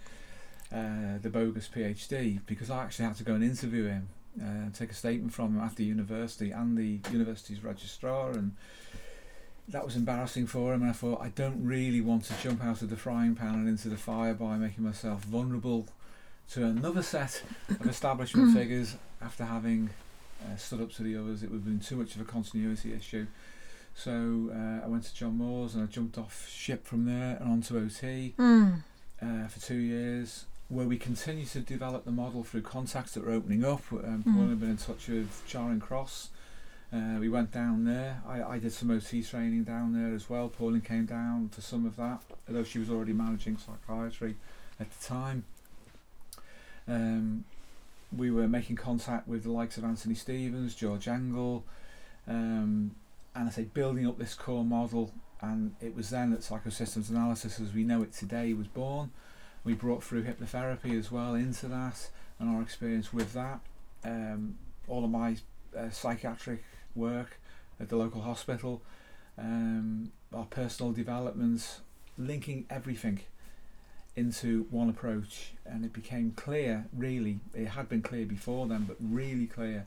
uh, 0.72 1.18
the 1.20 1.28
bogus 1.28 1.68
PhD, 1.68 2.38
because 2.46 2.70
I 2.70 2.84
actually 2.84 3.06
had 3.06 3.16
to 3.16 3.24
go 3.24 3.34
and 3.34 3.42
interview 3.42 3.88
him, 3.88 4.08
uh, 4.40 4.70
take 4.72 4.92
a 4.92 4.94
statement 4.94 5.32
from 5.32 5.56
him 5.56 5.60
at 5.60 5.74
the 5.74 5.82
university 5.82 6.52
and 6.52 6.78
the 6.78 7.00
university's 7.10 7.64
registrar, 7.64 8.30
and 8.30 8.54
that 9.66 9.84
was 9.84 9.96
embarrassing 9.96 10.46
for 10.46 10.74
him. 10.74 10.82
And 10.82 10.90
I 10.90 10.94
thought, 10.94 11.20
I 11.20 11.30
don't 11.30 11.64
really 11.66 12.00
want 12.00 12.22
to 12.26 12.34
jump 12.40 12.62
out 12.62 12.82
of 12.82 12.90
the 12.90 12.96
frying 12.96 13.34
pan 13.34 13.54
and 13.54 13.68
into 13.68 13.88
the 13.88 13.96
fire 13.96 14.34
by 14.34 14.56
making 14.58 14.84
myself 14.84 15.24
vulnerable 15.24 15.88
to 16.52 16.66
another 16.66 17.02
set 17.02 17.42
of 17.68 17.84
establishment 17.84 18.56
figures 18.56 18.94
after 19.20 19.44
having 19.44 19.90
uh, 20.44 20.56
stood 20.56 20.80
up 20.80 20.92
to 20.92 21.02
the 21.02 21.16
others. 21.16 21.42
It 21.42 21.50
would 21.50 21.56
have 21.56 21.64
been 21.64 21.80
too 21.80 21.96
much 21.96 22.14
of 22.14 22.20
a 22.20 22.24
continuity 22.24 22.92
issue. 22.92 23.26
So 24.04 24.50
uh, 24.54 24.84
I 24.84 24.88
went 24.88 25.04
to 25.04 25.14
John 25.14 25.36
Moores 25.36 25.74
and 25.74 25.82
I 25.82 25.86
jumped 25.86 26.16
off 26.16 26.48
ship 26.48 26.86
from 26.86 27.04
there 27.04 27.36
and 27.38 27.50
onto 27.50 27.76
OT 27.76 28.34
Mm. 28.38 28.82
uh, 29.20 29.46
for 29.48 29.60
two 29.60 29.76
years, 29.76 30.46
where 30.68 30.86
we 30.86 30.96
continued 30.96 31.48
to 31.48 31.60
develop 31.60 32.04
the 32.06 32.10
model 32.10 32.42
through 32.42 32.62
contacts 32.62 33.12
that 33.12 33.24
were 33.26 33.32
opening 33.32 33.62
up. 33.64 33.82
Um. 33.92 34.22
Paul 34.24 34.48
had 34.48 34.60
been 34.60 34.70
in 34.70 34.76
touch 34.78 35.08
with 35.08 35.42
Charing 35.46 35.80
Cross. 35.80 36.30
Uh, 36.92 37.18
we 37.20 37.28
went 37.28 37.52
down 37.52 37.84
there. 37.84 38.22
I, 38.26 38.42
I 38.42 38.58
did 38.58 38.72
some 38.72 38.90
OT 38.90 39.22
training 39.22 39.64
down 39.64 39.92
there 39.92 40.14
as 40.14 40.30
well. 40.30 40.48
Pauline 40.48 40.80
came 40.80 41.04
down 41.06 41.50
for 41.50 41.60
some 41.60 41.84
of 41.86 41.96
that, 41.96 42.20
although 42.48 42.64
she 42.64 42.78
was 42.78 42.88
already 42.90 43.12
managing 43.12 43.58
psychiatry 43.58 44.36
at 44.80 44.88
the 44.90 45.04
time. 45.06 45.44
Um, 46.88 47.44
we 48.16 48.30
were 48.30 48.48
making 48.48 48.76
contact 48.76 49.28
with 49.28 49.44
the 49.44 49.52
likes 49.52 49.76
of 49.76 49.84
Anthony 49.84 50.14
Stevens, 50.16 50.74
George 50.74 51.06
Engel, 51.06 51.64
um, 52.26 52.92
and 53.34 53.48
I 53.48 53.50
say 53.50 53.64
building 53.64 54.06
up 54.06 54.18
this 54.18 54.34
core 54.34 54.64
model. 54.64 55.12
And 55.42 55.74
it 55.80 55.96
was 55.96 56.10
then 56.10 56.30
that 56.32 56.40
psychosystems 56.40 57.08
analysis, 57.08 57.60
as 57.60 57.72
we 57.72 57.82
know 57.82 58.02
it 58.02 58.12
today, 58.12 58.52
was 58.52 58.68
born. 58.68 59.10
We 59.64 59.72
brought 59.74 60.02
through 60.02 60.24
hypnotherapy 60.24 60.98
as 60.98 61.10
well 61.10 61.34
into 61.34 61.66
that, 61.68 62.10
and 62.38 62.54
our 62.54 62.62
experience 62.62 63.12
with 63.12 63.32
that. 63.32 63.60
Um, 64.04 64.56
all 64.86 65.04
of 65.04 65.10
my 65.10 65.36
uh, 65.76 65.90
psychiatric 65.90 66.62
work 66.94 67.38
at 67.78 67.88
the 67.88 67.96
local 67.96 68.22
hospital, 68.22 68.82
um, 69.38 70.12
our 70.34 70.44
personal 70.44 70.92
developments, 70.92 71.80
linking 72.18 72.66
everything 72.68 73.20
into 74.16 74.66
one 74.70 74.90
approach, 74.90 75.52
and 75.64 75.84
it 75.84 75.92
became 75.92 76.32
clear, 76.32 76.86
really, 76.92 77.40
it 77.54 77.68
had 77.68 77.88
been 77.88 78.02
clear 78.02 78.26
before 78.26 78.66
then, 78.66 78.84
but 78.84 78.96
really 79.00 79.46
clear, 79.46 79.86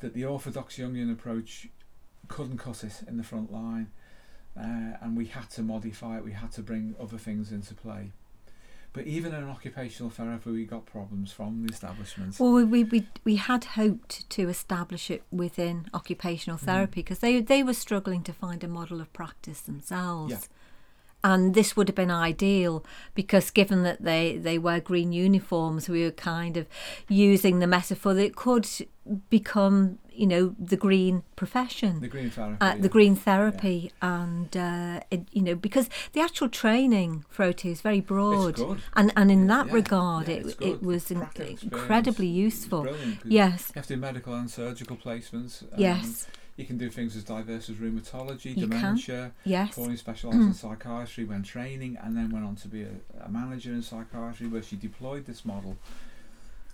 that 0.00 0.14
the 0.14 0.24
orthodox 0.24 0.76
Jungian 0.76 1.10
approach 1.10 1.68
couldn't 2.28 2.58
cut 2.58 2.84
it 2.84 3.02
in 3.08 3.16
the 3.16 3.22
front 3.22 3.52
line, 3.52 3.90
uh, 4.58 4.96
and 5.00 5.16
we 5.16 5.26
had 5.26 5.50
to 5.50 5.62
modify 5.62 6.18
it. 6.18 6.24
We 6.24 6.32
had 6.32 6.52
to 6.52 6.62
bring 6.62 6.94
other 7.00 7.18
things 7.18 7.52
into 7.52 7.74
play. 7.74 8.12
But 8.92 9.06
even 9.06 9.34
in 9.34 9.44
occupational 9.44 10.08
therapy, 10.10 10.50
we 10.50 10.64
got 10.64 10.86
problems 10.86 11.30
from 11.30 11.66
the 11.66 11.70
establishment. 11.70 12.36
Well, 12.38 12.52
we, 12.52 12.64
we, 12.64 12.84
we, 12.84 13.06
we 13.24 13.36
had 13.36 13.64
hoped 13.64 14.28
to 14.30 14.48
establish 14.48 15.10
it 15.10 15.22
within 15.30 15.86
occupational 15.92 16.56
Mm. 16.58 16.62
therapy 16.62 17.02
because 17.02 17.18
they, 17.18 17.40
they 17.42 17.62
were 17.62 17.74
struggling 17.74 18.22
to 18.22 18.32
find 18.32 18.64
a 18.64 18.68
model 18.68 19.02
of 19.02 19.12
practice 19.12 19.60
themselves. 19.60 20.32
Yeah. 20.32 20.38
And 21.22 21.54
this 21.54 21.76
would 21.76 21.88
have 21.88 21.94
been 21.94 22.10
ideal 22.10 22.84
because, 23.14 23.50
given 23.50 23.82
that 23.82 24.02
they, 24.02 24.38
they 24.38 24.56
wear 24.58 24.80
green 24.80 25.12
uniforms, 25.12 25.88
we 25.90 26.02
were 26.04 26.10
kind 26.10 26.56
of 26.56 26.66
using 27.08 27.58
the 27.58 27.66
metaphor 27.66 28.14
that 28.14 28.24
it 28.24 28.36
could 28.36 28.66
become, 29.28 29.98
you 30.16 30.26
know, 30.26 30.54
the 30.58 30.76
green 30.76 31.22
profession. 31.36 32.00
the 32.00 32.08
green 32.08 32.30
therapy. 32.30 32.56
uh, 32.60 32.74
the 32.84 32.88
green 32.88 33.14
therapy 33.16 33.90
and 34.00 34.56
uh, 34.56 35.00
it, 35.10 35.22
you 35.32 35.42
know 35.42 35.54
because 35.54 35.88
the 36.14 36.20
actual 36.20 36.48
training 36.48 37.24
for 37.28 37.42
OT 37.44 37.70
is 37.70 37.80
very 37.82 38.00
broad 38.00 38.58
and 38.98 39.12
and 39.18 39.30
in 39.30 39.42
Yeah, 39.42 39.54
that 39.54 39.66
yeah, 39.68 39.72
regard 39.80 40.28
yeah, 40.28 40.34
it 40.36 40.56
it 40.60 40.82
was 40.82 41.10
in- 41.10 41.26
incredibly 41.62 42.26
useful 42.26 42.82
yes 43.24 43.70
You 43.74 43.78
have 43.80 43.86
to 43.86 43.94
do 43.96 44.00
medical 44.00 44.34
and 44.34 44.50
surgical 44.50 44.96
placements. 44.96 45.62
um, 45.62 45.68
yes 45.88 46.26
You 46.56 46.64
can 46.70 46.78
do 46.78 46.88
things 46.98 47.12
as 47.16 47.24
diverse 47.24 47.66
as 47.72 47.76
rheumatology, 47.84 48.50
You 48.56 48.66
can. 48.68 48.70
dementia. 48.70 49.22
yes 49.44 49.74
Pauline 49.76 49.98
specialised 50.06 50.40
in 50.50 50.54
psychiatry 50.54 51.24
when 51.30 51.42
training, 51.42 51.92
and 52.02 52.10
then 52.16 52.26
went 52.34 52.46
on 52.50 52.56
to 52.64 52.68
be 52.76 52.82
a, 52.92 52.94
a 53.28 53.28
manager 53.40 53.72
in 53.78 53.82
psychiatry, 53.82 54.46
where 54.52 54.62
she 54.68 54.76
deployed 54.88 55.24
this 55.30 55.44
model. 55.52 55.74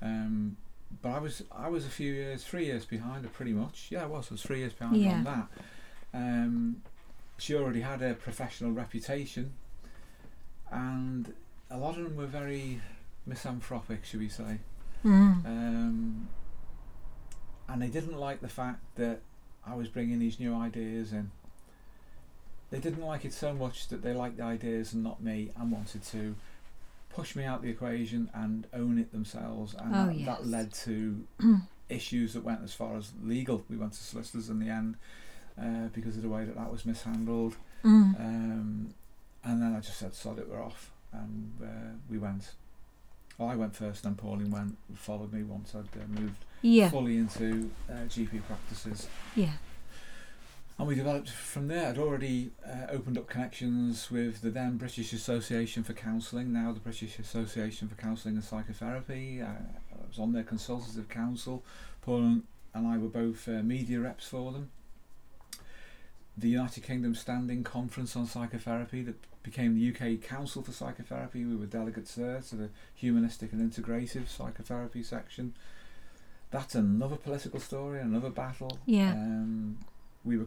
Um, 0.00 0.56
but 1.00 1.10
I 1.10 1.18
was 1.18 1.42
I 1.50 1.68
was 1.68 1.86
a 1.86 1.90
few 1.90 2.12
years, 2.12 2.44
three 2.44 2.66
years 2.66 2.84
behind 2.84 3.24
her, 3.24 3.30
pretty 3.30 3.52
much. 3.52 3.86
Yeah, 3.90 4.02
I 4.04 4.06
was. 4.06 4.28
I 4.30 4.34
was 4.34 4.42
three 4.42 4.58
years 4.58 4.72
behind 4.72 4.96
her 4.96 5.02
Yeah. 5.02 5.14
on 5.18 5.24
that. 5.24 5.48
Um, 6.14 6.82
she 7.38 7.54
already 7.54 7.80
had 7.80 8.02
a 8.02 8.14
professional 8.14 8.72
reputation, 8.72 9.52
and 10.70 11.32
a 11.70 11.78
lot 11.78 11.96
of 11.96 12.04
them 12.04 12.16
were 12.16 12.26
very 12.26 12.80
misanthropic, 13.26 14.04
should 14.04 14.20
we 14.20 14.28
say? 14.28 14.58
mm. 15.04 15.44
Um, 15.46 16.28
and 17.68 17.80
they 17.82 17.88
didn't 17.88 18.18
like 18.18 18.40
the 18.40 18.48
fact 18.48 18.80
that 18.96 19.20
I 19.66 19.74
was 19.74 19.88
bringing 19.88 20.18
these 20.18 20.38
new 20.38 20.54
ideas 20.54 21.12
in. 21.12 21.30
They 22.70 22.78
didn't 22.78 23.04
like 23.04 23.24
it 23.24 23.32
so 23.32 23.52
much 23.54 23.88
that 23.88 24.02
they 24.02 24.12
liked 24.12 24.36
the 24.36 24.42
ideas 24.44 24.92
and 24.92 25.02
not 25.02 25.22
me 25.22 25.50
and 25.56 25.70
wanted 25.72 26.02
to 26.04 26.36
push 27.14 27.36
me 27.36 27.44
out 27.44 27.62
the 27.62 27.68
equation 27.68 28.30
and 28.34 28.66
own 28.72 28.98
it 28.98 29.12
themselves. 29.12 29.74
And 29.74 29.94
Oh, 29.94 30.06
that, 30.06 30.16
yes. 30.16 30.26
that 30.26 30.46
led 30.46 30.72
to 30.74 31.24
issues 31.88 32.32
that 32.34 32.44
went 32.44 32.62
as 32.64 32.72
far 32.74 32.96
as 32.96 33.12
legal. 33.22 33.64
We 33.68 33.76
went 33.76 33.92
to 33.92 34.02
solicitors 34.02 34.48
in 34.48 34.58
the 34.58 34.68
end 34.68 34.96
uh, 35.60 35.88
because 35.92 36.16
of 36.16 36.22
the 36.22 36.28
way 36.28 36.44
that 36.44 36.56
that 36.56 36.70
was 36.72 36.84
mishandled. 36.86 37.56
Mm. 37.84 38.18
Um, 38.20 38.94
and 39.44 39.60
then 39.62 39.74
I 39.74 39.80
just 39.80 39.98
said, 39.98 40.14
sod 40.14 40.38
it, 40.38 40.48
we're 40.48 40.62
off. 40.62 40.90
And 41.12 41.52
uh, 41.62 41.96
we 42.10 42.18
went. 42.18 42.52
Well, 43.38 43.48
I 43.48 43.56
went 43.56 43.74
first, 43.74 44.04
and 44.06 44.16
Pauline 44.16 44.50
went, 44.50 44.76
followed 44.94 45.32
me 45.32 45.42
once 45.42 45.74
I'd 45.74 46.00
uh, 46.00 46.06
moved 46.20 46.36
yeah 46.64 46.88
fully 46.90 47.16
into 47.16 47.70
uh, 47.90 48.04
GP 48.08 48.40
practices. 48.46 49.08
yeah 49.34 49.52
And 50.78 50.88
we 50.88 50.94
developed 50.94 51.28
from 51.28 51.68
there. 51.68 51.90
I'd 51.90 51.98
already 51.98 52.50
uh, 52.66 52.90
opened 52.90 53.18
up 53.18 53.28
connections 53.28 54.10
with 54.10 54.40
the 54.40 54.50
then 54.50 54.78
British 54.78 55.12
Association 55.12 55.84
for 55.84 55.92
Counselling, 55.92 56.52
now 56.52 56.72
the 56.72 56.80
British 56.80 57.18
Association 57.18 57.88
for 57.88 57.94
Counselling 57.94 58.36
and 58.36 58.44
Psychotherapy. 58.44 59.40
Uh, 59.40 59.46
I 59.46 60.08
was 60.08 60.18
on 60.18 60.32
their 60.32 60.42
consultative 60.42 61.08
council. 61.08 61.62
Paul 62.00 62.40
and 62.74 62.86
I 62.86 62.98
were 62.98 63.08
both 63.08 63.46
uh, 63.48 63.62
media 63.62 64.00
reps 64.00 64.26
for 64.28 64.52
them. 64.52 64.70
The 66.36 66.48
United 66.48 66.82
Kingdom 66.82 67.14
Standing 67.14 67.62
Conference 67.62 68.16
on 68.16 68.26
Psychotherapy 68.26 69.02
that 69.02 69.16
became 69.42 69.74
the 69.74 69.90
UK 69.90 70.22
Council 70.22 70.62
for 70.62 70.72
Psychotherapy. 70.72 71.44
We 71.44 71.56
were 71.56 71.66
delegates 71.66 72.14
there 72.14 72.40
to 72.48 72.56
the 72.56 72.70
Humanistic 72.94 73.52
and 73.52 73.70
Integrative 73.70 74.28
Psychotherapy 74.28 75.02
section. 75.02 75.54
That's 76.50 76.74
another 76.74 77.16
political 77.16 77.60
story, 77.60 78.00
another 78.00 78.30
battle. 78.30 78.78
Yeah. 78.86 79.12
Um, 79.12 79.78
we 80.24 80.38
were 80.38 80.46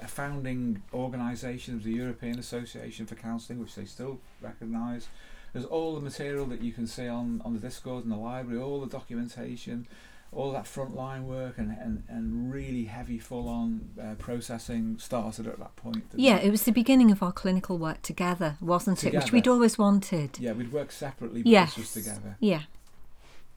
a 0.00 0.08
founding 0.08 0.82
organisation 0.92 1.74
of 1.74 1.84
the 1.84 1.92
European 1.92 2.38
Association 2.38 3.06
for 3.06 3.14
Counselling, 3.14 3.60
which 3.60 3.74
they 3.74 3.84
still 3.84 4.18
recognise. 4.40 5.08
There's 5.52 5.66
all 5.66 5.94
the 5.94 6.00
material 6.00 6.46
that 6.46 6.62
you 6.62 6.72
can 6.72 6.86
see 6.86 7.06
on, 7.06 7.42
on 7.44 7.52
the 7.52 7.60
Discord 7.60 8.04
in 8.04 8.10
the 8.10 8.16
library, 8.16 8.60
all 8.60 8.80
the 8.80 8.86
documentation, 8.86 9.86
all 10.32 10.50
that 10.52 10.64
frontline 10.64 11.24
work, 11.24 11.58
and, 11.58 11.76
and, 11.78 12.04
and 12.08 12.52
really 12.52 12.84
heavy, 12.84 13.18
full 13.18 13.48
on 13.48 13.90
uh, 14.02 14.14
processing 14.14 14.98
started 14.98 15.46
at 15.46 15.58
that 15.58 15.76
point. 15.76 16.04
yeah 16.14 16.38
it? 16.38 16.46
it 16.46 16.50
was 16.50 16.62
the 16.62 16.72
beginning 16.72 17.10
of 17.10 17.22
our 17.22 17.32
clinical 17.32 17.76
work 17.76 18.00
together 18.02 18.56
wasn't 18.60 19.04
it 19.04 19.14
which 19.14 19.30
we'd 19.30 19.46
always 19.46 19.76
wanted 19.76 20.38
Yeah, 20.38 20.52
we'd 20.52 20.72
worked 20.72 20.94
separately, 20.94 21.42
but 21.42 21.50
yes 21.50 21.74
this 21.74 21.94
was 21.94 22.04
together, 22.04 22.36
yeah 22.40 22.62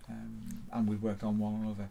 um, 0.09 0.63
and 0.71 0.87
we'd 0.87 1.01
worked 1.01 1.23
on 1.23 1.39
one 1.39 1.55
another. 1.55 1.89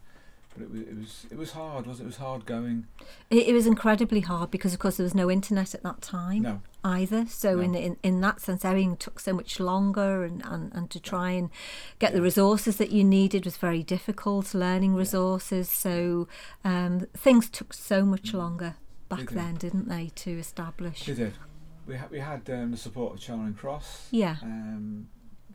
But 0.57 0.63
it 0.65 0.71
was 0.71 0.81
it 0.83 0.97
was 0.97 1.27
it 1.33 1.39
was 1.39 1.53
hard, 1.53 1.87
was 1.87 1.99
it? 2.01 2.05
It 2.05 2.07
was 2.07 2.17
hard 2.17 2.47
going. 2.47 2.87
it, 3.31 3.49
it 3.49 3.53
was 3.53 3.67
incredibly 3.67 4.21
hard 4.21 4.51
because 4.51 4.73
of 4.73 4.79
course 4.79 4.97
there 4.99 5.05
was 5.05 5.15
no 5.15 5.31
internet 5.31 5.75
at 5.75 5.83
that 5.83 6.01
time 6.01 6.43
No, 6.43 6.63
either. 6.85 7.27
So 7.27 7.57
No. 7.57 7.63
in, 7.63 7.75
in 7.75 7.97
in 8.03 8.21
that 8.21 8.41
sense, 8.41 8.65
everything 8.65 8.97
took 8.97 9.19
so 9.19 9.33
much 9.33 9.59
longer, 9.59 10.23
and, 10.25 10.43
and, 10.45 10.73
and 10.73 10.91
to 10.91 11.01
try 11.01 11.31
and 11.31 11.51
get 11.99 12.13
the 12.13 12.23
resources 12.23 12.77
that 12.77 12.91
you 12.91 13.03
needed 13.05 13.45
was 13.45 13.57
very 13.57 13.83
difficult. 13.83 14.55
Learning 14.55 14.95
resources, 14.95 15.69
so 15.69 16.29
um, 16.65 17.07
things 17.17 17.51
took 17.51 17.73
so 17.75 18.05
much 18.05 18.33
longer 18.33 18.77
back 19.09 19.21
did. 19.29 19.31
then, 19.31 19.55
didn't 19.57 19.89
they, 19.89 20.11
to 20.15 20.39
establish? 20.39 21.07
we 21.09 21.15
did. 21.15 21.35
We 21.87 21.97
had 21.97 22.11
we 22.11 22.21
had 22.21 22.49
um, 22.49 22.71
the 22.71 22.77
support 22.79 23.15
of 23.15 23.21
Charing 23.21 23.55
Cross. 23.55 24.09
Yeah, 24.11 24.37
um, 24.43 25.09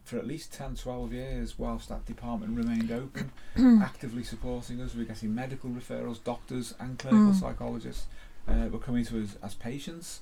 for 0.10 0.18
at 0.18 0.27
least 0.27 0.52
10, 0.53 0.76
12 0.76 1.14
years 1.14 1.57
whilst 1.60 1.90
that 1.90 2.06
department 2.06 2.57
remained 2.57 2.91
open, 2.91 3.31
actively 3.81 4.23
supporting 4.23 4.81
us. 4.81 4.94
We 4.95 5.02
were 5.02 5.07
getting 5.07 5.34
medical 5.36 5.69
referrals, 5.69 6.23
doctors 6.23 6.73
and 6.80 6.98
clinical 6.98 7.31
Mm. 7.34 7.40
psychologists 7.40 8.07
uh, 8.48 8.68
were 8.72 8.80
coming 8.80 9.06
to 9.06 9.22
us 9.23 9.38
as 9.44 9.53
patients. 9.56 10.22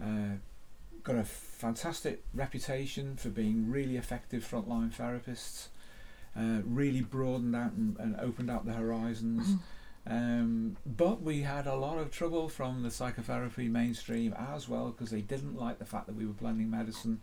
Uh, 0.00 0.36
got 1.02 1.16
a 1.16 1.24
fantastic 1.24 2.22
reputation 2.34 3.16
for 3.16 3.28
being 3.30 3.70
really 3.70 3.96
effective 3.96 4.46
frontline 4.48 4.94
therapists. 4.94 5.68
Uh, 6.38 6.60
really 6.66 7.00
broadened 7.00 7.56
out 7.56 7.72
and, 7.72 7.96
and 7.98 8.14
opened 8.20 8.50
up 8.50 8.66
the 8.66 8.74
horizons. 8.74 9.54
Um, 10.06 10.76
but 10.84 11.22
we 11.22 11.40
had 11.42 11.66
a 11.66 11.74
lot 11.74 11.96
of 11.98 12.10
trouble 12.10 12.48
from 12.50 12.82
the 12.82 12.90
psychotherapy 12.90 13.68
mainstream 13.68 14.34
as 14.34 14.68
well 14.68 14.90
because 14.90 15.10
they 15.10 15.22
didn't 15.22 15.56
like 15.56 15.78
the 15.78 15.86
fact 15.86 16.06
that 16.06 16.14
we 16.14 16.26
were 16.26 16.34
blending 16.34 16.70
medicine 16.70 17.20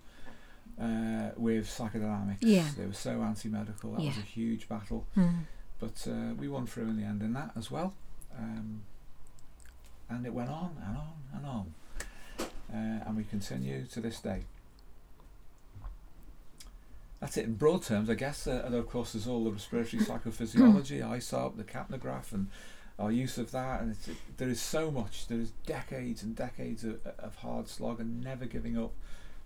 uh, 0.82 1.30
with 1.38 1.68
psychodynamics. 1.68 2.38
Yeah. 2.42 2.68
They 2.78 2.86
were 2.86 2.94
so 2.94 3.22
anti-medical. 3.22 3.92
That 3.92 4.02
was 4.02 4.18
a 4.18 4.22
huge 4.22 4.68
battle, 4.70 5.06
Mm. 5.16 5.46
but 5.80 6.08
uh, 6.10 6.34
we 6.38 6.48
won 6.48 6.66
through 6.68 6.86
in 6.90 6.98
the 6.98 7.04
end 7.06 7.22
in 7.22 7.34
that 7.34 7.52
as 7.56 7.70
well. 7.72 7.94
Um, 8.38 8.82
and 10.10 10.26
it 10.26 10.34
went 10.34 10.50
on 10.50 10.76
and 10.86 10.98
on 10.98 11.14
and 11.36 11.46
on, 11.46 11.74
uh, 12.74 13.04
and 13.08 13.16
we 13.18 13.24
continue 13.24 13.86
to 13.86 14.02
this 14.02 14.20
day. 14.20 14.44
That's 17.20 17.38
it 17.38 17.46
in 17.46 17.54
broad 17.56 17.84
terms, 17.84 18.10
I 18.10 18.16
guess. 18.16 18.48
Uh, 18.48 18.64
and 18.66 18.76
of 18.76 18.90
course, 18.90 19.14
there's 19.14 19.28
all 19.28 19.44
the 19.46 19.52
respiratory 19.52 20.04
psychophysiology, 20.04 21.02
ISOP, 21.02 21.56
the 21.56 21.64
capnograph, 21.64 22.34
and 22.34 22.50
our 23.00 23.12
use 23.12 23.38
of 23.38 23.52
that. 23.52 23.82
And 23.82 23.92
it's, 23.92 24.10
there 24.38 24.50
is 24.50 24.62
so 24.62 24.92
much. 24.92 25.28
There 25.28 25.40
is 25.40 25.52
decades 25.66 26.22
and 26.22 26.36
decades 26.36 26.84
of, 26.84 27.00
of 27.20 27.36
hard 27.38 27.70
slog 27.70 28.02
and 28.02 28.22
never 28.22 28.46
giving 28.46 28.78
up, 28.78 28.92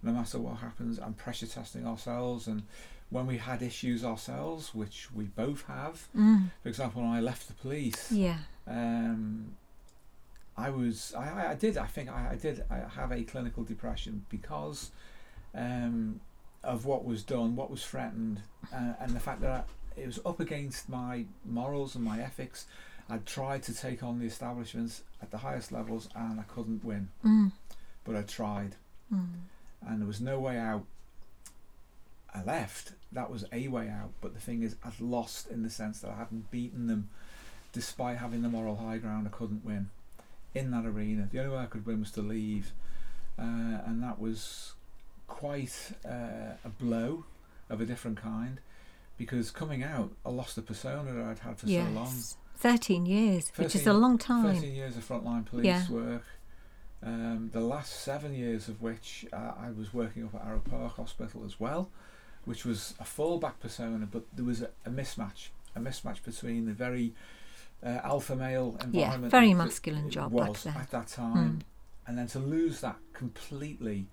no 0.08 0.14
matter 0.14 0.40
what 0.40 0.58
happens, 0.58 0.98
and 1.00 1.16
pressure 1.18 1.48
testing 1.48 1.86
ourselves. 1.86 2.48
And 2.48 2.64
when 3.10 3.26
we 3.28 3.38
had 3.38 3.62
issues 3.62 4.04
ourselves, 4.04 4.74
which 4.74 5.10
we 5.14 5.26
both 5.26 5.62
have, 5.68 6.08
Mm. 6.16 6.50
for 6.64 6.70
example, 6.70 7.02
when 7.04 7.12
I 7.12 7.22
left 7.22 7.48
the 7.48 7.54
police, 7.54 8.12
Yeah, 8.12 8.40
um, 8.68 9.56
I 10.58 10.70
was 10.72 11.14
I, 11.16 11.52
I- 11.52 11.56
did 11.56 11.78
I 11.78 11.86
think 11.88 12.10
I, 12.10 12.32
I 12.32 12.36
did 12.36 12.64
I 12.70 12.78
have 13.00 13.12
a 13.12 13.24
clinical 13.24 13.64
depression 13.64 14.26
because 14.30 14.92
um, 15.54 16.20
of 16.64 16.86
what 16.86 17.06
was 17.06 17.24
done, 17.24 17.56
what 17.56 17.70
was 17.70 17.86
threatened, 17.86 18.42
uh, 18.74 18.94
and 19.00 19.12
the 19.12 19.20
fact 19.20 19.42
that 19.42 19.52
I, 19.52 19.64
it 20.02 20.06
was 20.06 20.20
up 20.26 20.40
against 20.40 20.90
my 20.90 21.26
morals 21.46 21.96
and 21.96 22.04
my 22.04 22.20
ethics. 22.22 22.66
I'd 23.10 23.26
tried 23.26 23.64
to 23.64 23.74
take 23.74 24.04
on 24.04 24.20
the 24.20 24.26
establishments 24.26 25.02
at 25.22 25.32
the 25.32 25.38
highest 25.38 25.72
levels 25.72 26.10
and 26.14 26.40
I 26.42 26.44
couldn't 26.44 26.84
win, 26.84 27.08
mm. 27.24 27.52
but 28.04 28.16
I 28.18 28.22
tried, 28.24 28.76
Mm. 29.14 29.28
And 29.86 30.02
there 30.02 30.08
was 30.08 30.22
no 30.22 30.40
way 30.40 30.58
out. 30.58 30.86
I 32.34 32.44
left. 32.44 32.94
That 33.12 33.32
was 33.32 33.46
a 33.52 33.68
way 33.68 33.90
out, 33.90 34.12
but 34.22 34.34
the 34.34 34.40
thing 34.40 34.62
is, 34.64 34.76
I'd 34.84 35.00
lost 35.00 35.50
in 35.50 35.64
the 35.64 35.70
sense 35.70 36.00
that 36.02 36.12
I 36.12 36.16
hadn't 36.18 36.52
beaten 36.52 36.88
them, 36.88 37.10
despite 37.74 38.18
having 38.18 38.42
the 38.42 38.50
moral 38.50 38.76
high 38.78 38.98
ground. 38.98 39.28
I 39.28 39.36
couldn't 39.36 39.66
win 39.66 39.90
in 40.54 40.72
that 40.72 40.86
arena. 40.86 41.30
The 41.32 41.40
only 41.40 41.56
way 41.56 41.64
I 41.64 41.68
could 41.68 41.86
win 41.86 42.00
was 42.02 42.12
to 42.12 42.22
leave, 42.22 42.74
uh, 43.40 43.42
and 43.86 44.04
that 44.04 44.20
was 44.20 44.74
quite 45.28 45.92
uh, 46.06 46.56
a 46.64 46.70
blow 46.80 47.26
of 47.70 47.82
a 47.82 47.86
different 47.86 48.18
kind 48.18 48.60
because 49.18 49.50
coming 49.52 49.84
out, 49.84 50.12
I 50.26 50.30
lost 50.30 50.56
the 50.56 50.62
persona 50.62 51.12
that 51.14 51.24
I'd 51.24 51.40
had 51.40 51.58
for 51.58 51.68
so 51.68 51.74
long. 51.74 52.06
yes. 52.06 52.38
13 52.58 53.06
years, 53.06 53.52
which 53.56 53.76
is 53.76 53.82
a 53.82 53.86
13 53.86 54.02
long 54.02 54.18
time. 54.18 54.56
13 54.56 54.74
years 54.74 54.98
of 54.98 55.08
frontline 55.08 55.46
police 55.46 55.66
Yeah. 55.66 55.90
work. 55.90 56.24
Um, 57.04 57.52
the 57.54 57.60
last 57.62 58.02
seven 58.02 58.34
years 58.34 58.68
of 58.68 58.82
which 58.82 59.26
uh, 59.32 59.54
I 59.60 59.70
was 59.72 59.94
working 59.94 60.24
up 60.26 60.34
at 60.36 60.42
Arrowe 60.46 60.60
Park 60.68 60.96
Hospital 60.96 61.44
as 61.46 61.60
well, 61.60 61.90
which 62.46 62.66
was 62.66 62.96
a 63.00 63.04
fallback 63.04 63.60
persona, 63.60 64.08
but 64.10 64.24
there 64.36 64.46
was 64.46 64.62
a, 64.64 64.70
a 64.86 64.90
mismatch, 64.90 65.50
a 65.76 65.80
mismatch 65.80 66.24
between 66.24 66.66
the 66.66 66.74
very 66.74 67.14
uh, 67.86 68.00
alpha 68.04 68.36
male 68.36 68.78
environment. 68.84 69.30
very 69.32 69.54
masculine 69.54 70.10
job 70.10 70.32
was 70.32 70.66
at 70.66 70.90
that 70.92 71.08
time, 71.08 71.60
Mm. 71.60 71.62
and 72.08 72.18
then 72.18 72.28
to 72.28 72.40
lose 72.40 72.82
that 72.82 72.98
completely 73.14 74.08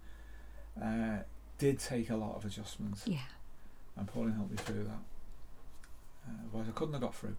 uh, 0.80 1.18
did 1.58 1.78
take 1.78 2.10
a 2.10 2.16
lot 2.16 2.36
of 2.36 2.44
adjustments. 2.44 3.04
Yeah. 3.06 3.20
And 3.96 4.06
Pauline 4.08 4.32
helped 4.34 4.50
me 4.50 4.56
through 4.58 4.84
that. 4.84 5.02
Uh, 6.28 6.32
otherwise, 6.48 6.68
I 6.68 6.72
couldn't 6.72 6.92
have 6.94 7.02
got 7.02 7.14
through. 7.14 7.36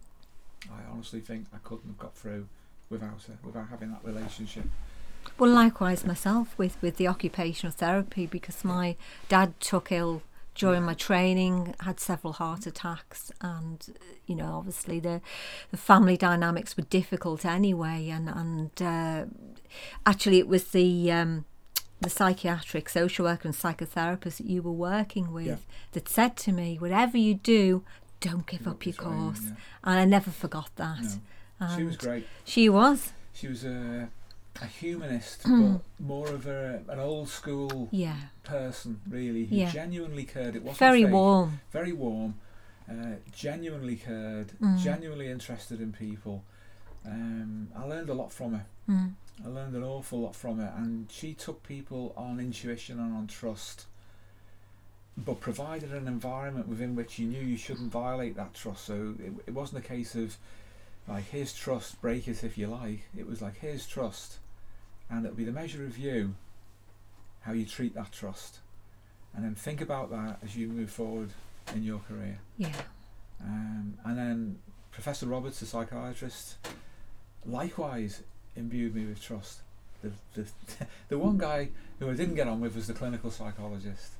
I 0.70 0.90
honestly 0.90 1.20
think 1.20 1.46
I 1.54 1.58
couldn't 1.62 1.86
have 1.88 1.98
got 1.98 2.16
through 2.16 2.48
without 2.90 3.22
her, 3.28 3.34
without 3.44 3.68
having 3.68 3.90
that 3.92 4.04
relationship. 4.04 4.64
Well, 5.38 5.50
likewise 5.50 6.04
myself 6.04 6.56
with, 6.58 6.76
with 6.82 6.96
the 6.96 7.08
occupational 7.08 7.72
therapy 7.72 8.26
because 8.26 8.64
my 8.64 8.96
dad 9.28 9.58
took 9.60 9.90
ill 9.92 10.22
during 10.54 10.82
my 10.84 10.94
training, 10.94 11.74
had 11.80 12.00
several 12.00 12.32
heart 12.32 12.66
attacks, 12.66 13.30
and 13.42 13.86
you 14.26 14.34
know, 14.34 14.54
obviously 14.54 14.98
the 14.98 15.20
the 15.70 15.76
family 15.76 16.16
dynamics 16.16 16.76
were 16.76 16.84
difficult 16.84 17.44
anyway. 17.44 18.08
And 18.08 18.28
and 18.30 18.70
uh, 18.82 19.24
actually, 20.06 20.38
it 20.38 20.48
was 20.48 20.64
the 20.68 21.12
um, 21.12 21.44
the 22.00 22.08
psychiatric 22.08 22.88
social 22.88 23.26
worker 23.26 23.48
and 23.48 23.54
psychotherapist 23.54 24.38
that 24.38 24.46
you 24.46 24.62
were 24.62 24.72
working 24.72 25.30
with 25.32 25.46
Yeah. 25.46 25.56
that 25.92 26.08
said 26.08 26.36
to 26.38 26.52
me, 26.52 26.76
"Whatever 26.78 27.18
you 27.18 27.34
do, 27.34 27.84
don't 28.20 28.46
give 28.46 28.66
up 28.66 28.86
your 28.86 28.94
the 28.94 29.02
training, 29.02 29.20
course." 29.24 29.40
yeah. 29.44 29.54
And 29.84 29.98
I 30.00 30.04
never 30.06 30.30
forgot 30.30 30.70
that. 30.76 31.18
No. 31.60 31.76
She 31.76 31.84
was 31.84 31.96
great. 31.98 32.26
She 32.44 32.68
was, 32.70 33.12
She 33.34 33.48
was 33.48 33.62
a, 33.64 34.08
a 34.62 34.66
humanist, 34.66 35.42
Mm. 35.44 35.80
but 35.98 36.04
more 36.04 36.28
of 36.28 36.46
a, 36.46 36.82
an 36.88 36.98
old 36.98 37.28
school 37.28 37.88
yeah, 37.90 38.16
person, 38.42 39.00
really, 39.08 39.44
who 39.46 39.56
Yeah. 39.56 39.70
genuinely 39.70 40.24
cared. 40.24 40.56
It 40.56 40.62
wasn't 40.62 40.78
very 40.78 41.02
fake, 41.04 41.12
warm. 41.12 41.60
very 41.72 41.92
warm, 41.92 42.34
uh, 42.90 43.16
genuinely 43.32 43.96
cared, 43.96 44.52
Mm. 44.60 44.78
genuinely 44.78 45.28
interested 45.28 45.80
in 45.80 45.92
people. 45.92 46.44
Um, 47.04 47.68
I 47.76 47.84
learned 47.84 48.08
a 48.08 48.14
lot 48.14 48.32
from 48.32 48.54
her. 48.54 48.66
Mm. 48.88 49.14
I 49.44 49.48
learned 49.48 49.74
an 49.76 49.82
awful 49.84 50.20
lot 50.20 50.34
from 50.34 50.58
her, 50.58 50.72
and 50.76 51.10
she 51.10 51.34
took 51.34 51.62
people 51.62 52.12
on 52.16 52.40
intuition 52.40 52.98
and 52.98 53.14
on 53.14 53.26
trust, 53.26 53.86
but 55.16 55.40
provided 55.40 55.92
an 55.92 56.06
environment 56.08 56.68
within 56.68 56.94
which 56.94 57.18
you 57.18 57.26
knew 57.26 57.40
you 57.40 57.56
shouldn't 57.56 57.90
violate 57.90 58.36
that 58.36 58.54
trust. 58.54 58.84
So 58.84 59.14
it, 59.18 59.32
it 59.48 59.54
wasn't 59.54 59.84
a 59.84 59.88
case 59.88 60.14
of 60.14 60.36
like, 61.08 61.24
here's 61.30 61.54
trust, 61.54 62.00
break 62.00 62.26
it 62.28 62.42
if 62.42 62.58
you 62.58 62.66
like. 62.66 63.02
It 63.16 63.26
was 63.26 63.40
like, 63.40 63.56
here's 63.60 63.86
trust, 63.86 64.38
and 65.10 65.24
it'll 65.24 65.36
be 65.36 65.44
the 65.44 65.52
measure 65.52 65.84
of 65.84 65.96
you 65.98 66.34
how 67.40 67.52
you 67.52 67.64
treat 67.64 67.94
that 67.94 68.10
trust, 68.12 68.58
and 69.34 69.44
then 69.44 69.54
think 69.54 69.80
about 69.80 70.10
that 70.10 70.38
as 70.42 70.56
you 70.56 70.66
move 70.68 70.90
forward 70.90 71.30
in 71.74 71.82
your 71.84 72.00
career. 72.00 72.38
Yeah. 72.58 72.72
Um, 73.40 73.94
and 74.04 74.18
then 74.18 74.58
Professor 74.90 75.26
Roberts, 75.26 75.60
the 75.60 75.66
psychiatrist, 75.66 76.56
likewise 77.44 78.22
imbued 78.56 78.94
me 78.94 79.04
with 79.06 79.22
trust. 79.22 79.60
The, 80.02 80.10
the, 80.34 80.46
the 81.08 81.18
one 81.18 81.38
guy 81.38 81.70
who 81.98 82.10
I 82.10 82.14
didn't 82.14 82.34
get 82.34 82.48
on 82.48 82.60
with 82.60 82.74
was 82.74 82.86
the 82.86 82.94
clinical 82.94 83.30
psychologist, 83.30 84.12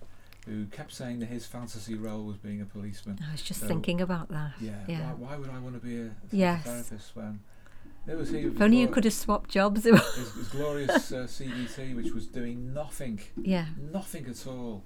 who 0.46 0.66
kept 0.66 0.92
saying 0.92 1.18
that 1.20 1.26
his 1.26 1.46
fantasy 1.46 1.94
role 1.94 2.22
was 2.24 2.36
being 2.36 2.60
a 2.60 2.64
policeman. 2.64 3.18
I 3.26 3.32
was 3.32 3.42
just 3.42 3.60
So, 3.60 3.66
thinking 3.66 4.00
about 4.00 4.28
that. 4.28 4.52
Yeah, 4.60 4.72
Yeah. 4.86 5.12
Why, 5.14 5.30
why 5.32 5.36
would 5.36 5.50
I 5.50 5.58
want 5.58 5.80
to 5.80 5.84
be 5.86 6.00
a, 6.00 6.10
Yes. 6.30 6.64
therapist 6.64 7.16
when 7.16 7.40
there 8.06 8.16
was 8.16 8.30
he? 8.30 8.38
If 8.38 8.60
only 8.60 8.78
you 8.78 8.88
could 8.88 9.04
have 9.04 9.12
swapped 9.12 9.50
jobs. 9.50 9.84
It 9.84 9.92
was 9.92 10.48
glorious 10.50 11.12
uh, 11.12 11.26
CBT, 11.26 11.96
which 11.96 12.12
was 12.12 12.26
doing 12.26 12.72
nothing, 12.72 13.20
yeah. 13.36 13.66
nothing 13.92 14.26
at 14.26 14.46
all, 14.46 14.84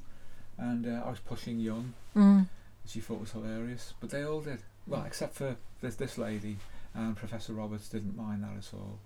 and 0.57 0.87
uh, 0.87 1.03
I 1.05 1.11
was 1.11 1.21
pushing 1.21 1.61
Jung. 1.61 1.93
Mm. 2.17 2.49
she 2.87 3.01
thought 3.01 3.21
was 3.21 3.33
hilarious. 3.33 3.95
But 4.01 4.11
they 4.11 4.25
all 4.25 4.41
did. 4.41 4.61
Well, 4.87 5.05
except 5.07 5.35
for 5.35 5.57
this 5.83 5.97
this 5.97 6.17
lady 6.17 6.57
and 6.95 7.17
Professor 7.17 7.53
Roberts 7.53 7.89
didn't 7.89 8.17
mind 8.17 8.43
that 8.43 8.57
at 8.57 8.75
all. 8.75 8.99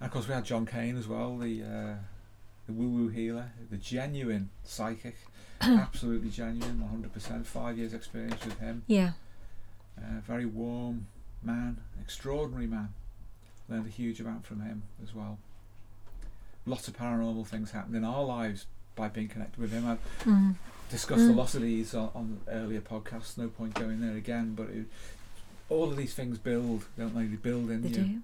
And 0.00 0.06
of 0.06 0.12
course, 0.12 0.28
we 0.28 0.34
had 0.34 0.44
John 0.44 0.64
Kane 0.64 0.96
as 0.96 1.08
well, 1.08 1.36
the 1.36 1.62
uh, 1.62 1.94
the 2.66 2.72
woo 2.72 2.88
woo 2.88 3.08
healer, 3.08 3.50
the 3.70 3.76
genuine 3.76 4.50
psychic, 4.62 5.16
absolutely 5.60 6.30
genuine, 6.30 6.80
one 6.80 6.90
hundred 6.90 7.12
percent. 7.12 7.46
Five 7.46 7.76
years 7.76 7.92
experience 7.92 8.44
with 8.44 8.58
him. 8.60 8.84
Yeah. 8.86 9.12
Uh, 9.98 10.20
very 10.24 10.46
warm 10.46 11.08
man, 11.42 11.78
extraordinary 12.00 12.66
man. 12.66 12.90
Learned 13.68 13.86
a 13.86 13.90
huge 13.90 14.20
amount 14.20 14.46
from 14.46 14.60
him 14.62 14.82
as 15.02 15.14
well. 15.14 15.38
Lots 16.66 16.88
of 16.88 16.96
paranormal 16.96 17.46
things 17.46 17.70
happened 17.70 17.96
in 17.96 18.04
our 18.04 18.24
lives 18.24 18.66
by 18.96 19.08
being 19.08 19.28
connected 19.28 19.58
with 19.60 19.72
him. 19.72 19.86
I've 19.86 20.00
Mm. 20.24 20.56
discussed 20.90 21.22
Mm. 21.22 21.30
a 21.30 21.34
lot 21.34 21.54
of 21.54 21.62
these 21.62 21.94
on, 21.94 22.10
on 22.14 22.40
earlier 22.48 22.80
podcasts. 22.80 23.36
No 23.38 23.48
point 23.48 23.74
going 23.74 24.00
there 24.00 24.16
again. 24.16 24.54
But 24.54 24.70
it, 24.70 24.86
all 25.68 25.90
of 25.90 25.96
these 25.96 26.14
things 26.14 26.38
build, 26.38 26.86
don't 26.96 27.14
they? 27.14 27.26
They 27.26 27.36
build 27.36 27.70
in 27.70 27.82
They 27.82 27.88
you. 27.90 27.94
do. 27.94 28.22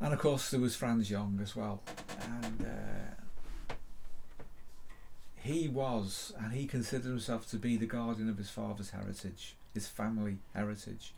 And 0.00 0.12
of 0.12 0.18
course, 0.18 0.50
there 0.50 0.60
was 0.60 0.74
Franz 0.76 1.08
Jung 1.10 1.38
as 1.40 1.54
well, 1.56 1.80
and 2.20 2.66
uh, 2.66 3.74
he 5.36 5.68
was, 5.68 6.32
and 6.38 6.52
he 6.52 6.66
considered 6.66 7.08
himself 7.08 7.48
to 7.50 7.56
be 7.56 7.76
the 7.76 7.86
guardian 7.86 8.28
of 8.28 8.36
his 8.38 8.50
father's 8.50 8.90
heritage, 8.90 9.54
his 9.74 9.86
family 9.86 10.38
heritage. 10.54 11.12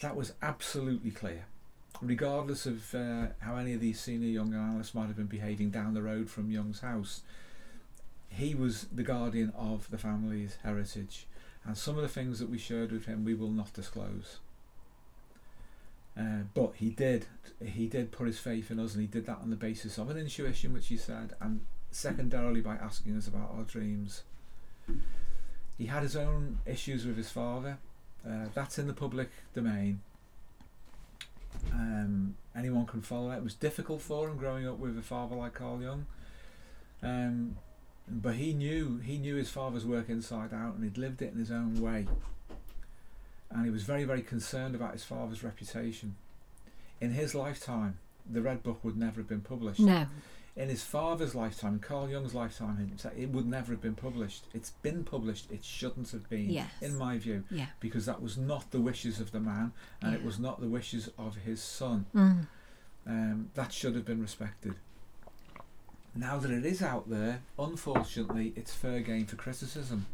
That 0.00 0.16
was 0.16 0.32
absolutely 0.42 1.10
clear, 1.10 1.44
regardless 2.02 2.66
of 2.66 2.94
uh, 2.94 3.26
how 3.40 3.56
any 3.56 3.74
of 3.74 3.80
these 3.80 4.00
senior 4.00 4.28
young 4.28 4.52
analysts 4.54 4.94
might 4.94 5.06
have 5.06 5.16
been 5.16 5.26
behaving 5.26 5.70
down 5.70 5.94
the 5.94 6.02
road 6.02 6.28
from 6.28 6.50
Jung's 6.50 6.80
house. 6.80 7.22
He 8.28 8.54
was 8.54 8.86
the 8.92 9.04
guardian 9.04 9.52
of 9.56 9.88
the 9.90 9.98
family's 9.98 10.58
heritage, 10.64 11.26
and 11.64 11.78
some 11.78 11.96
of 11.96 12.02
the 12.02 12.08
things 12.08 12.40
that 12.40 12.50
we 12.50 12.58
shared 12.58 12.90
with 12.90 13.06
him 13.06 13.24
we 13.24 13.34
will 13.34 13.50
not 13.50 13.72
disclose. 13.72 14.38
Uh, 16.18 16.42
but 16.54 16.74
he 16.76 16.90
did 16.90 17.26
he 17.64 17.88
did 17.88 18.12
put 18.12 18.28
his 18.28 18.38
faith 18.38 18.70
in 18.70 18.78
us 18.78 18.92
and 18.94 19.00
he 19.00 19.06
did 19.08 19.26
that 19.26 19.38
on 19.42 19.50
the 19.50 19.56
basis 19.56 19.98
of 19.98 20.10
an 20.10 20.16
intuition 20.16 20.72
which 20.72 20.86
he 20.86 20.96
said 20.96 21.34
and 21.40 21.60
secondarily 21.90 22.60
by 22.60 22.76
asking 22.76 23.16
us 23.16 23.26
about 23.26 23.50
our 23.56 23.64
dreams 23.64 24.22
he 25.78 25.86
had 25.86 26.02
his 26.02 26.16
own 26.16 26.58
issues 26.66 27.06
with 27.06 27.16
his 27.16 27.30
father 27.30 27.78
uh, 28.28 28.46
that's 28.54 28.78
in 28.78 28.86
the 28.86 28.92
public 28.92 29.30
domain 29.54 30.00
um, 31.72 32.36
anyone 32.56 32.86
can 32.86 33.00
follow 33.00 33.30
that. 33.30 33.38
it 33.38 33.44
was 33.44 33.54
difficult 33.54 34.00
for 34.00 34.28
him 34.28 34.36
growing 34.36 34.66
up 34.66 34.78
with 34.78 34.98
a 34.98 35.02
father 35.02 35.36
like 35.36 35.54
Carl 35.54 35.80
Jung 35.80 36.06
um, 37.02 37.56
but 38.08 38.34
he 38.34 38.52
knew 38.52 38.98
he 38.98 39.18
knew 39.18 39.36
his 39.36 39.50
father's 39.50 39.84
work 39.86 40.08
inside 40.08 40.52
out 40.52 40.74
and 40.74 40.84
he'd 40.84 40.98
lived 40.98 41.22
it 41.22 41.32
in 41.32 41.38
his 41.38 41.50
own 41.50 41.80
way 41.80 42.06
and 43.54 43.64
he 43.64 43.70
was 43.70 43.84
very, 43.84 44.04
very 44.04 44.22
concerned 44.22 44.74
about 44.74 44.92
his 44.92 45.04
father's 45.04 45.44
reputation. 45.44 46.16
In 47.00 47.12
his 47.12 47.34
lifetime, 47.34 47.98
the 48.28 48.42
Red 48.42 48.62
Book 48.62 48.82
would 48.82 48.96
never 48.96 49.20
have 49.20 49.28
been 49.28 49.42
published. 49.42 49.80
No. 49.80 50.06
In 50.56 50.68
his 50.68 50.84
father's 50.84 51.34
lifetime, 51.34 51.80
Carl 51.80 52.08
Jung's 52.08 52.32
lifetime, 52.32 52.96
it 53.16 53.30
would 53.30 53.46
never 53.46 53.72
have 53.72 53.80
been 53.82 53.96
published. 53.96 54.44
It's 54.54 54.70
been 54.70 55.02
published, 55.02 55.50
it 55.50 55.64
shouldn't 55.64 56.12
have 56.12 56.28
been, 56.30 56.48
Yes. 56.48 56.70
in 56.80 56.96
my 56.96 57.18
view, 57.18 57.42
Yeah. 57.50 57.66
because 57.80 58.06
that 58.06 58.22
was 58.22 58.38
not 58.38 58.70
the 58.70 58.80
wishes 58.80 59.18
of 59.18 59.32
the 59.32 59.40
man 59.40 59.72
and 60.00 60.14
it 60.14 60.22
was 60.22 60.38
not 60.38 60.60
the 60.60 60.68
wishes 60.68 61.10
of 61.18 61.36
his 61.38 61.60
son. 61.60 62.06
Mm. 62.14 62.46
Um, 63.06 63.50
that 63.54 63.72
should 63.72 63.96
have 63.96 64.04
been 64.04 64.22
respected. 64.22 64.76
Now 66.14 66.38
that 66.38 66.52
it 66.52 66.64
is 66.64 66.80
out 66.80 67.10
there, 67.10 67.42
unfortunately, 67.58 68.52
it's 68.54 68.72
fair 68.72 69.00
game 69.00 69.26
for 69.26 69.34
criticism. 69.34 70.06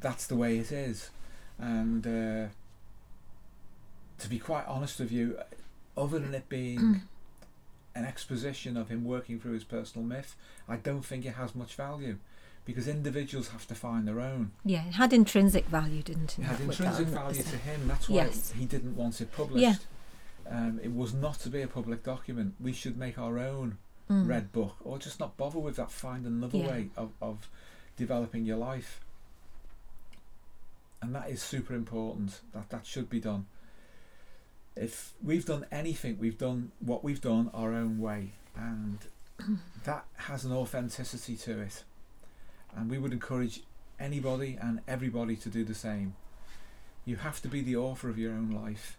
That's 0.00 0.26
the 0.26 0.34
way 0.34 0.58
it 0.58 0.72
is. 0.72 1.10
And 1.58 2.04
uh, 2.04 2.48
to 4.18 4.28
be 4.28 4.40
quite 4.40 4.66
honest 4.66 4.98
with 4.98 5.12
you, 5.12 5.38
other 5.96 6.18
than 6.18 6.34
it 6.34 6.48
being 6.48 7.02
an 7.96 8.04
exposition 8.04 8.76
of 8.76 8.88
him 8.88 9.04
working 9.04 9.40
through 9.40 9.52
his 9.54 9.64
personal 9.64 10.06
myth, 10.06 10.36
I 10.68 10.76
don't 10.76 11.02
think 11.04 11.24
it 11.24 11.34
has 11.34 11.54
much 11.54 11.74
value 11.74 12.18
because 12.64 12.86
individuals 12.88 13.48
have 13.48 13.66
to 13.68 13.74
find 13.74 14.06
their 14.06 14.20
own. 14.20 14.50
Yeah. 14.64 14.86
It 14.86 14.94
had 14.94 15.12
intrinsic 15.12 15.66
value, 15.66 16.02
didn't 16.02 16.38
it? 16.38 16.42
It 16.42 16.44
had 16.44 16.60
intrinsic 16.60 17.06
value 17.08 17.42
to 17.42 17.56
him. 17.56 17.88
That's 17.88 18.08
why 18.08 18.16
Yes. 18.16 18.52
he 18.52 18.64
didn't 18.66 18.96
want 18.96 19.20
it 19.20 19.32
published. 19.32 19.86
Um, 20.48 20.78
it 20.82 20.92
was 20.92 21.12
not 21.14 21.38
to 21.40 21.48
be 21.48 21.62
a 21.62 21.68
public 21.68 22.02
document. 22.04 22.54
We 22.60 22.72
should 22.72 22.96
make 22.96 23.18
our 23.18 23.38
own 23.38 23.78
Mm. 24.08 24.28
red 24.28 24.52
book, 24.52 24.76
or 24.84 24.98
just 25.00 25.18
not 25.18 25.36
bother 25.36 25.58
with 25.58 25.74
that. 25.76 25.90
Find 25.90 26.24
another 26.26 26.58
Yeah. 26.58 26.68
way 26.70 26.90
of, 26.96 27.10
of 27.20 27.48
developing 27.96 28.44
your 28.44 28.56
life, 28.56 29.00
and 31.02 31.12
that 31.14 31.28
is 31.28 31.42
super 31.42 31.74
important. 31.74 32.40
That 32.52 32.70
that 32.70 32.86
should 32.86 33.08
be 33.10 33.18
done. 33.20 33.46
If 34.76 35.14
we've 35.22 35.44
done 35.44 35.66
anything, 35.72 36.18
we've 36.18 36.38
done 36.38 36.72
what 36.80 37.02
we've 37.02 37.20
done 37.20 37.50
our 37.54 37.72
own 37.72 37.98
way, 37.98 38.32
and 38.54 38.98
that 39.84 40.04
has 40.16 40.44
an 40.44 40.52
authenticity 40.52 41.36
to 41.36 41.60
it. 41.60 41.84
And 42.76 42.90
we 42.90 42.98
would 42.98 43.12
encourage 43.12 43.62
anybody 43.98 44.58
and 44.60 44.80
everybody 44.86 45.36
to 45.36 45.48
do 45.48 45.64
the 45.64 45.74
same. 45.74 46.14
You 47.06 47.16
have 47.16 47.40
to 47.42 47.48
be 47.48 47.62
the 47.62 47.76
author 47.76 48.10
of 48.10 48.18
your 48.18 48.32
own 48.32 48.50
life. 48.50 48.98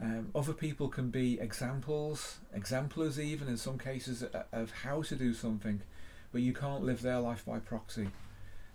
Um, 0.00 0.30
other 0.34 0.52
people 0.52 0.88
can 0.88 1.10
be 1.10 1.40
examples, 1.40 2.38
exemplars 2.52 3.18
even 3.18 3.48
in 3.48 3.56
some 3.56 3.78
cases, 3.78 4.22
uh, 4.22 4.42
of 4.52 4.70
how 4.82 5.02
to 5.02 5.16
do 5.16 5.34
something, 5.34 5.80
but 6.32 6.42
you 6.42 6.52
can't 6.52 6.82
live 6.82 7.02
their 7.02 7.20
life 7.20 7.44
by 7.44 7.58
proxy. 7.58 8.08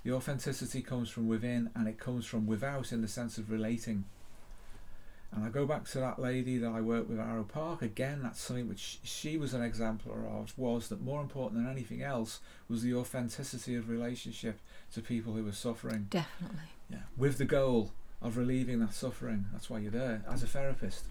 The 0.03 0.13
authenticity 0.13 0.81
comes 0.81 1.09
from 1.09 1.27
within 1.27 1.71
and 1.75 1.87
it 1.87 1.99
comes 1.99 2.25
from 2.25 2.47
without 2.47 2.91
in 2.93 3.01
the 3.01 3.07
sense 3.07 3.37
of 3.37 3.51
relating. 3.51 4.05
And 5.31 5.43
I 5.45 5.49
go 5.49 5.65
back 5.65 5.87
to 5.89 5.99
that 5.99 6.17
lady 6.17 6.57
that 6.57 6.71
I 6.71 6.81
worked 6.81 7.09
with 7.09 7.19
at 7.19 7.27
Arrowe 7.27 7.43
Park. 7.43 7.83
Again, 7.83 8.21
that's 8.23 8.41
something 8.41 8.67
which 8.67 8.99
she 9.03 9.37
was 9.37 9.53
an 9.53 9.61
exemplar 9.61 10.25
of, 10.25 10.57
was 10.57 10.89
that 10.89 11.01
more 11.01 11.21
important 11.21 11.61
than 11.61 11.71
anything 11.71 12.01
else 12.01 12.39
was 12.67 12.81
the 12.81 12.95
authenticity 12.95 13.75
of 13.75 13.89
relationship 13.89 14.59
to 14.93 15.01
people 15.01 15.33
who 15.33 15.43
were 15.43 15.51
suffering. 15.51 16.07
Definitely. 16.09 16.69
Yeah. 16.89 17.03
With 17.15 17.37
the 17.37 17.45
goal 17.45 17.91
of 18.21 18.37
relieving 18.37 18.79
that 18.79 18.93
suffering. 18.93 19.45
That's 19.51 19.69
why 19.69 19.79
you're 19.79 19.91
there 19.91 20.23
as 20.29 20.43
a 20.43 20.47
therapist. 20.47 21.05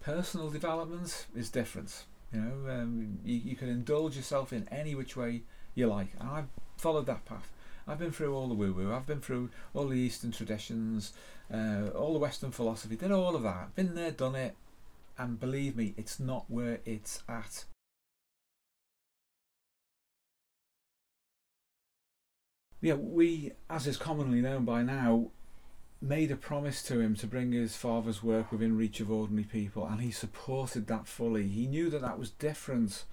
Personal 0.00 0.50
development 0.50 1.26
is 1.34 1.50
different. 1.50 2.04
You 2.32 2.40
know, 2.40 2.70
um, 2.70 3.18
you, 3.24 3.36
you 3.36 3.56
can 3.56 3.68
indulge 3.68 4.16
yourself 4.16 4.52
in 4.52 4.68
any 4.70 4.94
which 4.94 5.16
way 5.16 5.42
you 5.74 5.86
like. 5.86 6.08
And 6.20 6.28
I've 6.28 6.48
followed 6.76 7.06
that 7.06 7.24
path. 7.24 7.50
I've 7.90 7.98
been 7.98 8.12
through 8.12 8.36
all 8.36 8.46
the 8.46 8.54
woo 8.54 8.72
woo. 8.72 8.94
I've 8.94 9.06
been 9.06 9.20
through 9.20 9.50
all 9.74 9.88
the 9.88 9.98
Eastern 9.98 10.30
traditions, 10.30 11.12
uh, 11.52 11.88
all 11.88 12.12
the 12.12 12.20
Western 12.20 12.52
philosophy. 12.52 12.94
Did 12.94 13.10
all 13.10 13.34
of 13.34 13.42
that. 13.42 13.74
Been 13.74 13.96
there, 13.96 14.12
done 14.12 14.36
it. 14.36 14.54
And 15.18 15.40
believe 15.40 15.74
me, 15.74 15.94
it's 15.96 16.20
not 16.20 16.44
where 16.48 16.78
it's 16.84 17.22
at. 17.28 17.64
Yeah, 22.80 22.94
we, 22.94 23.52
as 23.68 23.88
is 23.88 23.96
commonly 23.96 24.40
known 24.40 24.64
by 24.64 24.82
now, 24.82 25.26
made 26.00 26.30
a 26.30 26.36
promise 26.36 26.84
to 26.84 27.00
him 27.00 27.16
to 27.16 27.26
bring 27.26 27.50
his 27.50 27.76
father's 27.76 28.22
work 28.22 28.52
within 28.52 28.76
reach 28.76 29.00
of 29.00 29.10
ordinary 29.10 29.44
people, 29.44 29.84
and 29.84 30.00
he 30.00 30.12
supported 30.12 30.86
that 30.86 31.08
fully. 31.08 31.48
He 31.48 31.66
knew 31.66 31.90
that 31.90 32.02
that 32.02 32.20
was 32.20 32.30
different 32.30 33.04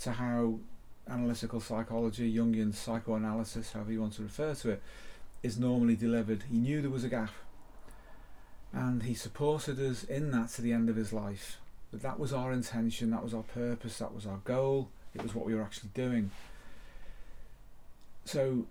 to 0.00 0.12
how 0.12 0.60
analytical 1.08 1.60
psychology, 1.60 2.34
Jungian 2.34 2.74
psychoanalysis, 2.74 3.72
however 3.72 3.92
you 3.92 4.00
want 4.00 4.14
to 4.14 4.22
refer 4.22 4.54
to 4.54 4.70
it, 4.70 4.82
is 5.42 5.58
normally 5.58 5.96
delivered. 5.96 6.44
He 6.50 6.56
knew 6.56 6.80
there 6.80 6.90
was 6.90 7.04
a 7.04 7.08
gap, 7.08 7.30
and 8.72 9.02
he 9.02 9.14
supported 9.14 9.78
us 9.78 10.04
in 10.04 10.30
that 10.32 10.50
to 10.50 10.62
the 10.62 10.72
end 10.72 10.88
of 10.88 10.96
his 10.96 11.12
life. 11.12 11.58
But 11.90 12.02
that 12.02 12.18
was 12.18 12.32
our 12.32 12.52
intention, 12.52 13.10
that 13.10 13.22
was 13.22 13.34
our 13.34 13.42
purpose, 13.42 13.98
that 13.98 14.14
was 14.14 14.26
our 14.26 14.40
goal, 14.44 14.88
it 15.14 15.22
was 15.22 15.34
what 15.34 15.46
we 15.46 15.54
were 15.54 15.62
actually 15.62 15.90
doing. 15.94 16.30
So, 18.24 18.66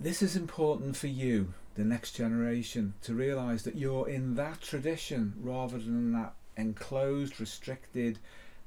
this 0.00 0.20
is 0.20 0.36
important 0.36 0.96
for 0.96 1.06
you 1.06 1.54
the 1.76 1.84
next 1.84 2.12
generation 2.12 2.94
to 3.02 3.14
realize 3.14 3.62
that 3.64 3.76
you're 3.76 4.08
in 4.08 4.34
that 4.34 4.60
tradition 4.60 5.34
rather 5.40 5.78
than 5.78 6.12
that 6.12 6.34
enclosed, 6.56 7.40
restricted, 7.40 8.18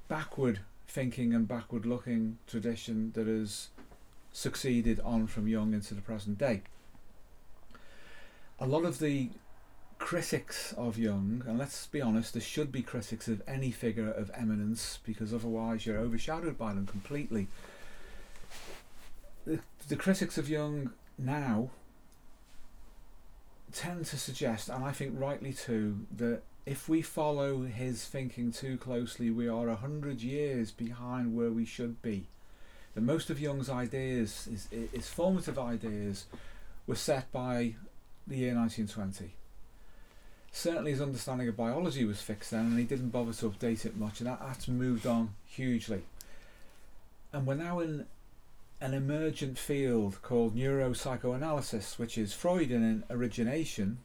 backward 0.07 0.59
thinking 0.87 1.33
and 1.33 1.47
backward 1.47 1.85
looking 1.85 2.37
tradition 2.47 3.11
that 3.13 3.27
has 3.27 3.69
succeeded 4.31 4.99
on 5.01 5.27
from 5.27 5.47
Jung 5.47 5.73
into 5.73 5.93
the 5.93 6.01
present 6.01 6.37
day. 6.37 6.61
A 8.59 8.65
lot 8.65 8.85
of 8.85 8.99
the 8.99 9.29
critics 9.99 10.73
of 10.73 10.97
Jung, 10.97 11.43
and 11.47 11.57
let's 11.57 11.87
be 11.87 12.01
honest, 12.01 12.33
there 12.33 12.41
should 12.41 12.71
be 12.71 12.81
critics 12.81 13.27
of 13.27 13.41
any 13.47 13.71
figure 13.71 14.09
of 14.09 14.31
eminence 14.33 14.99
because 15.05 15.33
otherwise 15.33 15.85
you're 15.85 15.97
overshadowed 15.97 16.57
by 16.57 16.73
them 16.73 16.85
completely. 16.85 17.47
The, 19.45 19.59
the 19.87 19.95
critics 19.95 20.37
of 20.37 20.49
Jung 20.49 20.91
now 21.17 21.71
tend 23.71 24.05
to 24.07 24.17
suggest, 24.17 24.69
and 24.69 24.83
I 24.83 24.91
think 24.91 25.13
rightly 25.15 25.53
too, 25.53 26.05
that 26.15 26.41
if 26.67 26.89
we 26.89 27.01
follow 27.01 27.61
his 27.63 28.03
thinking 28.03 28.51
too 28.51 28.75
closely, 28.77 29.31
we 29.31 29.47
are 29.47 29.69
a 29.69 29.75
hundred 29.77 30.21
years 30.21 30.69
behind 30.69 31.33
where 31.33 31.49
we 31.49 31.63
should 31.63 32.01
be. 32.01 32.25
That 32.93 33.01
most 33.01 33.29
of 33.29 33.39
Jung's 33.39 33.69
ideas, 33.69 34.49
his, 34.51 34.67
his 34.91 35.07
formative 35.07 35.57
ideas, 35.57 36.25
were 36.85 36.95
set 36.95 37.31
by 37.31 37.75
the 38.27 38.35
year 38.35 38.53
1920. 38.53 39.31
Certainly, 40.51 40.91
his 40.91 41.01
understanding 41.01 41.47
of 41.47 41.55
biology 41.55 42.03
was 42.03 42.21
fixed 42.21 42.51
then, 42.51 42.65
and 42.65 42.79
he 42.79 42.83
didn't 42.83 43.11
bother 43.11 43.31
to 43.31 43.49
update 43.49 43.85
it 43.85 43.95
much, 43.95 44.19
and 44.19 44.27
that, 44.27 44.41
that's 44.41 44.67
moved 44.67 45.07
on 45.07 45.35
hugely. 45.45 46.01
And 47.31 47.47
we're 47.47 47.55
now 47.55 47.79
in 47.79 48.07
an 48.81 48.93
emergent 48.93 49.57
field 49.57 50.21
called 50.21 50.57
neuropsychoanalysis, 50.57 51.97
which 51.97 52.17
is 52.17 52.33
Freudian 52.33 52.83
in 52.83 53.03
origination, 53.09 53.99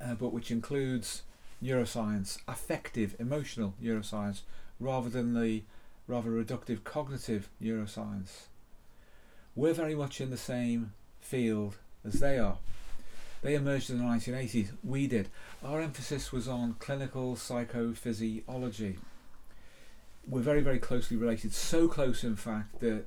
uh, 0.00 0.14
but 0.14 0.32
which 0.32 0.50
includes 0.50 1.22
neuroscience, 1.62 2.38
affective, 2.46 3.16
emotional 3.18 3.74
neuroscience, 3.82 4.42
rather 4.78 5.08
than 5.08 5.34
the 5.34 5.62
rather 6.06 6.30
reductive 6.30 6.84
cognitive 6.84 7.48
neuroscience. 7.62 8.46
We're 9.54 9.72
very 9.72 9.94
much 9.94 10.20
in 10.20 10.30
the 10.30 10.36
same 10.36 10.92
field 11.20 11.76
as 12.04 12.20
they 12.20 12.38
are. 12.38 12.58
They 13.42 13.54
emerged 13.54 13.90
in 13.90 13.98
the 13.98 14.04
1980s, 14.04 14.70
we 14.82 15.06
did. 15.06 15.28
Our 15.64 15.80
emphasis 15.80 16.32
was 16.32 16.48
on 16.48 16.76
clinical 16.78 17.36
psychophysiology. 17.36 18.98
We're 20.26 20.40
very, 20.40 20.60
very 20.60 20.78
closely 20.78 21.16
related, 21.16 21.52
so 21.52 21.88
close, 21.88 22.24
in 22.24 22.36
fact, 22.36 22.80
that 22.80 23.04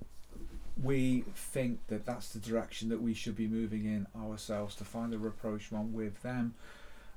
we 0.81 1.25
think 1.35 1.87
that 1.87 2.05
that's 2.05 2.29
the 2.29 2.39
direction 2.39 2.89
that 2.89 3.01
we 3.01 3.13
should 3.13 3.35
be 3.35 3.47
moving 3.47 3.85
in 3.85 4.07
ourselves 4.17 4.75
to 4.75 4.85
find 4.85 5.13
a 5.13 5.17
rapprochement 5.17 5.93
with 5.93 6.21
them 6.21 6.53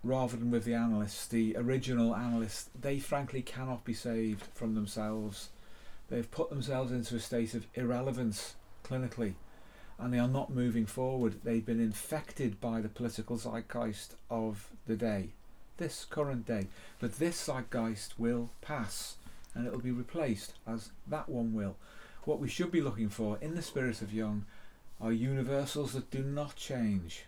rather 0.05 0.37
than 0.37 0.51
with 0.51 0.65
the 0.65 0.74
analysts. 0.74 1.27
The 1.27 1.57
original 1.57 2.15
analysts, 2.15 2.70
they 2.79 2.99
frankly 2.99 3.43
cannot 3.43 3.85
be 3.85 3.95
saved 3.95 4.45
from 4.55 4.74
themselves. 4.74 5.51
They've 6.09 6.31
put 6.31 6.51
themselves 6.51 6.93
into 6.93 7.16
a 7.16 7.20
state 7.20 7.55
of 7.55 7.66
irrelevance 7.74 8.55
clinically 8.85 9.35
and 9.99 10.12
they 10.12 10.19
are 10.19 10.29
not 10.29 10.51
moving 10.51 10.87
forward. 10.87 11.41
They've 11.45 11.65
been 11.65 11.81
infected 11.81 12.61
by 12.61 12.81
the 12.81 12.89
political 12.89 13.37
zeitgeist 13.37 14.16
of 14.31 14.69
the 14.87 14.97
day, 14.97 15.31
this 15.77 16.05
current 16.05 16.47
day. 16.47 16.66
But 16.99 17.19
this 17.19 17.37
zeitgeist 17.37 18.19
will 18.19 18.51
pass 18.61 19.16
and 19.55 19.66
it 19.66 19.73
will 19.73 19.81
be 19.81 19.93
replaced 19.93 20.55
as 20.66 20.91
that 21.07 21.29
one 21.29 21.55
will. 21.55 21.77
What 22.24 22.41
we 22.41 22.49
should 22.49 22.70
be 22.70 22.81
looking 22.81 23.09
for 23.09 23.39
in 23.41 23.55
the 23.55 23.62
spirit 23.62 24.03
of 24.03 24.12
Jung 24.12 24.47
are 25.01 25.12
universals 25.12 25.93
that 25.93 26.11
do 26.11 26.23
not 26.23 26.57
change. 26.57 27.24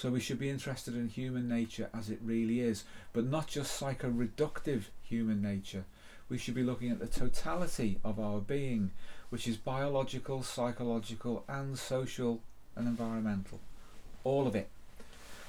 So 0.00 0.08
we 0.08 0.20
should 0.20 0.38
be 0.38 0.48
interested 0.48 0.94
in 0.94 1.08
human 1.08 1.46
nature 1.46 1.90
as 1.92 2.08
it 2.08 2.20
really 2.24 2.60
is, 2.60 2.84
but 3.12 3.26
not 3.26 3.48
just 3.48 3.76
psycho-reductive 3.76 4.84
human 5.02 5.42
nature. 5.42 5.84
We 6.30 6.38
should 6.38 6.54
be 6.54 6.62
looking 6.62 6.90
at 6.90 7.00
the 7.00 7.06
totality 7.06 7.98
of 8.02 8.18
our 8.18 8.40
being, 8.40 8.92
which 9.28 9.46
is 9.46 9.58
biological, 9.58 10.42
psychological, 10.42 11.44
and 11.46 11.78
social 11.78 12.40
and 12.74 12.88
environmental. 12.88 13.60
All 14.24 14.46
of 14.46 14.56
it. 14.56 14.70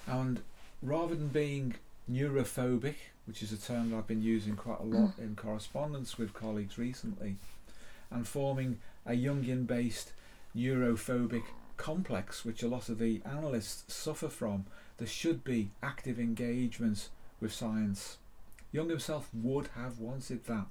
And 0.05 0.41
rather 0.83 1.15
than 1.15 1.29
being 1.29 1.75
neurophobic, 2.11 2.95
which 3.27 3.41
is 3.41 3.53
a 3.53 3.57
term 3.57 3.91
that 3.91 3.99
I've 3.99 4.07
been 4.07 4.21
using 4.21 4.57
quite 4.57 4.81
a 4.81 4.83
lot 4.83 5.15
mm. 5.15 5.19
in 5.19 5.37
correspondence 5.37 6.17
with 6.17 6.33
colleagues 6.33 6.77
recently, 6.77 7.37
and 8.09 8.27
forming 8.27 8.79
a 9.05 9.11
Jungian 9.11 9.65
based 9.65 10.11
neurophobic 10.53 11.43
complex, 11.81 12.45
which 12.45 12.61
a 12.61 12.67
lot 12.67 12.89
of 12.89 12.99
the 12.99 13.23
analysts 13.25 13.91
suffer 13.91 14.29
from, 14.29 14.65
there 14.97 15.07
should 15.07 15.43
be 15.43 15.71
active 15.81 16.19
engagement 16.19 17.09
with 17.41 17.51
science. 17.51 18.19
Jung 18.71 18.89
himself 18.89 19.29
would 19.33 19.67
have 19.75 19.97
wanted 19.97 20.45
that, 20.45 20.67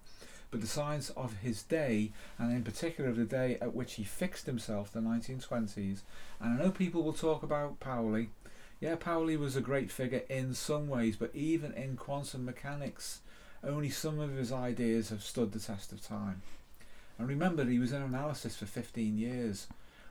but 0.53 0.61
the 0.61 0.69
science 0.69 1.11
of 1.11 1.39
his 1.39 1.65
day, 1.65 2.12
and 2.39 2.53
in 2.53 2.62
particular 2.62 3.12
the 3.12 3.24
day 3.24 3.59
at 3.61 3.74
which 3.74 3.95
he 3.95 4.05
fixed 4.05 4.47
himself, 4.47 4.93
the 4.93 5.01
1920s, 5.01 6.03
and 6.41 6.55
I 6.55 6.62
know 6.62 6.70
people 6.70 7.03
will 7.03 7.12
talk 7.12 7.43
about 7.43 7.81
Pauli. 7.81 8.31
Yeah, 8.78 8.95
Pauli 8.95 9.37
was 9.37 9.57
a 9.57 9.61
great 9.61 9.91
figure 9.91 10.23
in 10.28 10.55
some 10.55 10.89
ways, 10.89 11.16
but 11.16 11.35
even 11.35 11.73
in 11.73 11.97
quantum 11.97 12.45
mechanics, 12.45 13.20
only 13.65 13.91
some 13.91 14.20
of 14.20 14.37
his 14.37 14.53
ideas 14.53 15.11
have 15.11 15.24
stood 15.24 15.51
the 15.51 15.59
test 15.59 15.91
of 15.91 16.07
time. 16.07 16.43
And 17.19 17.28
remember, 17.28 17.65
he 17.65 17.81
was 17.81 17.93
in 17.93 18.01
analysis 18.01 18.57
for 18.57 18.66
15 18.66 19.19
years. 19.19 19.66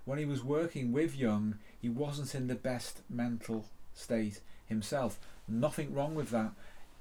When 0.09 0.17
he 0.17 0.25
was 0.25 0.43
working 0.43 0.91
with 0.91 1.15
Jung, 1.15 1.59
he 1.79 1.87
wasn't 1.87 2.33
in 2.33 2.47
the 2.47 2.55
best 2.55 3.01
mental 3.11 3.65
state 3.93 4.41
himself. 4.65 5.19
Nothing 5.47 5.93
wrong 5.93 6.15
with 6.15 6.31
that. 6.31 6.53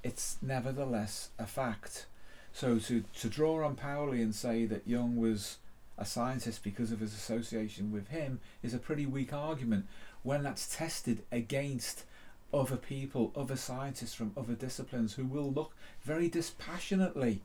It's 0.03 0.37
nevertheless 0.43 1.31
a 1.39 1.47
fact. 1.47 2.05
So 2.53 2.79
to, 2.79 3.05
to 3.21 3.29
draw 3.31 3.65
on 3.65 3.77
Pauli 3.77 4.21
and 4.21 4.35
say 4.35 4.67
that 4.67 4.87
Jung 4.87 5.17
was 5.17 5.57
a 5.97 6.05
scientist 6.05 6.63
because 6.63 6.93
of 6.93 7.01
his 7.01 7.15
association 7.15 7.93
with 7.93 8.09
him 8.09 8.41
is 8.63 8.75
a 8.75 8.79
pretty 8.79 9.07
weak 9.07 9.33
argument 9.33 9.87
when 10.23 10.43
that's 10.43 10.77
tested 10.77 11.23
against 11.33 12.05
other 12.53 12.77
people, 12.77 13.33
other 13.35 13.57
scientists 13.57 14.13
from 14.13 14.35
other 14.37 14.53
disciplines 14.53 15.15
who 15.15 15.25
will 15.25 15.51
look 15.51 15.73
very 16.03 16.29
dispassionately 16.29 17.41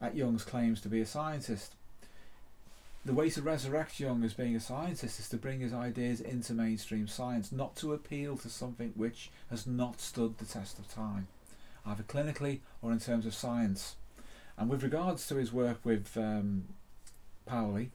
at 0.00 0.14
Jung's 0.14 0.44
claims 0.44 0.80
to 0.82 0.88
be 0.88 1.00
a 1.00 1.06
scientist. 1.06 1.74
The 3.04 3.14
way 3.14 3.30
to 3.30 3.42
resurrect 3.42 3.98
Jung 3.98 4.22
as 4.22 4.32
being 4.32 4.54
a 4.54 4.60
scientist 4.60 5.18
is 5.18 5.28
to 5.30 5.36
bring 5.36 5.58
his 5.58 5.72
ideas 5.72 6.20
into 6.20 6.52
mainstream 6.52 7.08
science, 7.08 7.50
not 7.50 7.74
to 7.76 7.92
appeal 7.92 8.36
to 8.36 8.48
something 8.48 8.92
which 8.94 9.30
has 9.50 9.66
not 9.66 10.00
stood 10.00 10.38
the 10.38 10.44
test 10.44 10.78
of 10.78 10.88
time, 10.88 11.26
either 11.84 12.04
clinically 12.04 12.60
or 12.80 12.92
in 12.92 13.00
terms 13.00 13.26
of 13.26 13.34
science. 13.34 13.96
And 14.56 14.70
with 14.70 14.84
regards 14.84 15.26
to 15.26 15.34
his 15.34 15.52
work 15.52 15.80
with 15.82 16.16
um, 16.16 16.68
Pauli, 17.44 17.90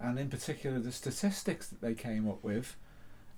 and 0.00 0.18
in 0.18 0.30
particular 0.30 0.78
the 0.78 0.92
statistics 0.92 1.68
that 1.68 1.82
they 1.82 1.92
came 1.92 2.26
up 2.26 2.42
with 2.42 2.76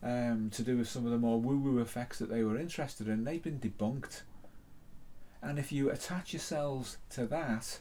um, 0.05 0.51
to 0.53 0.63
do 0.63 0.77
with 0.77 0.89
some 0.89 1.05
of 1.05 1.11
the 1.11 1.19
more 1.19 1.41
woo 1.41 1.59
woo 1.59 1.81
effects 1.81 2.21
that 2.21 2.31
they 2.31 2.45
were 2.45 2.57
interested 2.57 3.09
in, 3.09 3.25
they've 3.25 3.43
been 3.43 3.59
debunked. 3.59 4.23
And 5.43 5.59
if 5.59 5.73
you 5.73 5.91
attach 5.91 6.33
yourselves 6.33 6.99
to 7.11 7.27
that, 7.27 7.81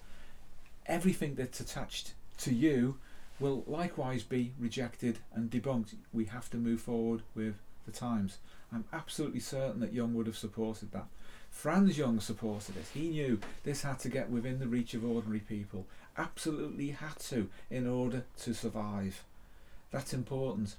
everything 0.87 1.35
that's 1.35 1.59
attached 1.59 2.15
to 2.39 2.51
you 2.51 2.97
will 3.41 3.63
likewise 3.67 4.23
be 4.23 4.53
rejected 4.59 5.19
and 5.33 5.49
debunked. 5.49 5.95
We 6.13 6.25
have 6.25 6.49
to 6.51 6.57
move 6.57 6.81
forward 6.81 7.23
with 7.35 7.55
the 7.85 7.91
times. 7.91 8.37
I'm 8.71 8.85
absolutely 8.93 9.39
certain 9.39 9.81
that 9.81 9.93
Jung 9.93 10.13
would 10.13 10.27
have 10.27 10.37
supported 10.37 10.91
that. 10.93 11.07
Franz 11.49 11.97
Jung 11.97 12.21
supported 12.21 12.77
it. 12.77 12.85
He 12.93 13.09
knew 13.09 13.39
this 13.63 13.81
had 13.81 13.99
to 13.99 14.09
get 14.09 14.29
within 14.29 14.59
the 14.59 14.67
reach 14.67 14.93
of 14.93 15.03
ordinary 15.03 15.39
people. 15.39 15.85
Absolutely 16.17 16.91
had 16.91 17.19
to 17.19 17.49
in 17.69 17.87
order 17.87 18.23
to 18.41 18.53
survive. 18.53 19.23
That's 19.91 20.13
important. 20.13 20.75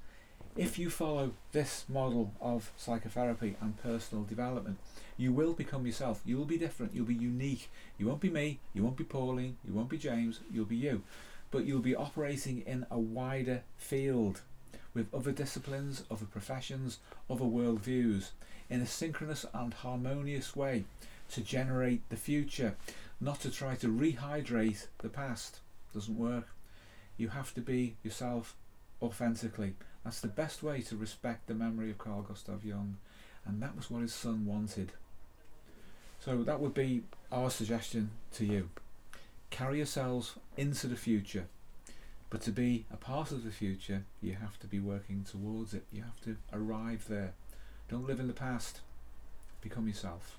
If 0.56 0.78
you 0.78 0.90
follow 0.90 1.32
this 1.52 1.84
model 1.88 2.32
of 2.40 2.72
psychotherapy 2.76 3.56
and 3.60 3.82
personal 3.82 4.24
development, 4.24 4.78
you 5.16 5.32
will 5.32 5.52
become 5.52 5.86
yourself. 5.86 6.20
You 6.24 6.36
will 6.36 6.44
be 6.44 6.58
different. 6.58 6.94
You'll 6.94 7.06
be 7.06 7.14
unique. 7.14 7.70
You 7.98 8.06
won't 8.06 8.20
be 8.20 8.30
me. 8.30 8.60
You 8.72 8.84
won't 8.84 8.96
be 8.96 9.04
Pauline. 9.04 9.56
You 9.66 9.74
won't 9.74 9.88
be 9.88 9.98
James. 9.98 10.40
You'll 10.50 10.64
be 10.64 10.76
you. 10.76 11.02
But 11.52 11.64
you'll 11.64 11.78
be 11.78 11.94
operating 11.94 12.62
in 12.62 12.86
a 12.90 12.98
wider 12.98 13.62
field 13.76 14.40
with 14.94 15.14
other 15.14 15.30
disciplines, 15.30 16.02
other 16.10 16.24
professions, 16.24 16.98
other 17.30 17.44
worldviews 17.44 18.30
in 18.68 18.80
a 18.80 18.86
synchronous 18.86 19.46
and 19.54 19.72
harmonious 19.72 20.56
way 20.56 20.84
to 21.30 21.40
generate 21.42 22.08
the 22.08 22.16
future, 22.16 22.74
not 23.20 23.40
to 23.40 23.50
try 23.50 23.74
to 23.76 23.86
rehydrate 23.86 24.86
the 24.98 25.08
past. 25.08 25.60
Doesn't 25.94 26.18
work. 26.18 26.48
You 27.16 27.28
have 27.28 27.54
to 27.54 27.60
be 27.60 27.96
yourself 28.02 28.56
authentically. 29.02 29.74
That's 30.04 30.20
the 30.20 30.28
best 30.28 30.62
way 30.62 30.80
to 30.82 30.96
respect 30.96 31.46
the 31.46 31.54
memory 31.54 31.90
of 31.90 31.98
Carl 31.98 32.22
Gustav 32.22 32.64
Jung, 32.64 32.96
and 33.44 33.62
that 33.62 33.76
was 33.76 33.90
what 33.90 34.02
his 34.02 34.14
son 34.14 34.46
wanted. 34.46 34.92
So 36.20 36.42
that 36.44 36.60
would 36.60 36.74
be 36.74 37.02
our 37.30 37.50
suggestion 37.50 38.10
to 38.34 38.44
you. 38.46 38.70
Carry 39.52 39.76
yourselves 39.76 40.36
into 40.56 40.86
the 40.86 40.96
future. 40.96 41.46
But 42.30 42.40
to 42.42 42.50
be 42.50 42.86
a 42.90 42.96
part 42.96 43.30
of 43.32 43.44
the 43.44 43.50
future, 43.50 44.04
you 44.22 44.32
have 44.32 44.58
to 44.60 44.66
be 44.66 44.80
working 44.80 45.24
towards 45.30 45.74
it. 45.74 45.84
You 45.92 46.02
have 46.02 46.18
to 46.22 46.38
arrive 46.54 47.04
there. 47.06 47.34
Don't 47.90 48.06
live 48.06 48.18
in 48.18 48.28
the 48.28 48.32
past. 48.32 48.80
Become 49.60 49.88
yourself. 49.88 50.38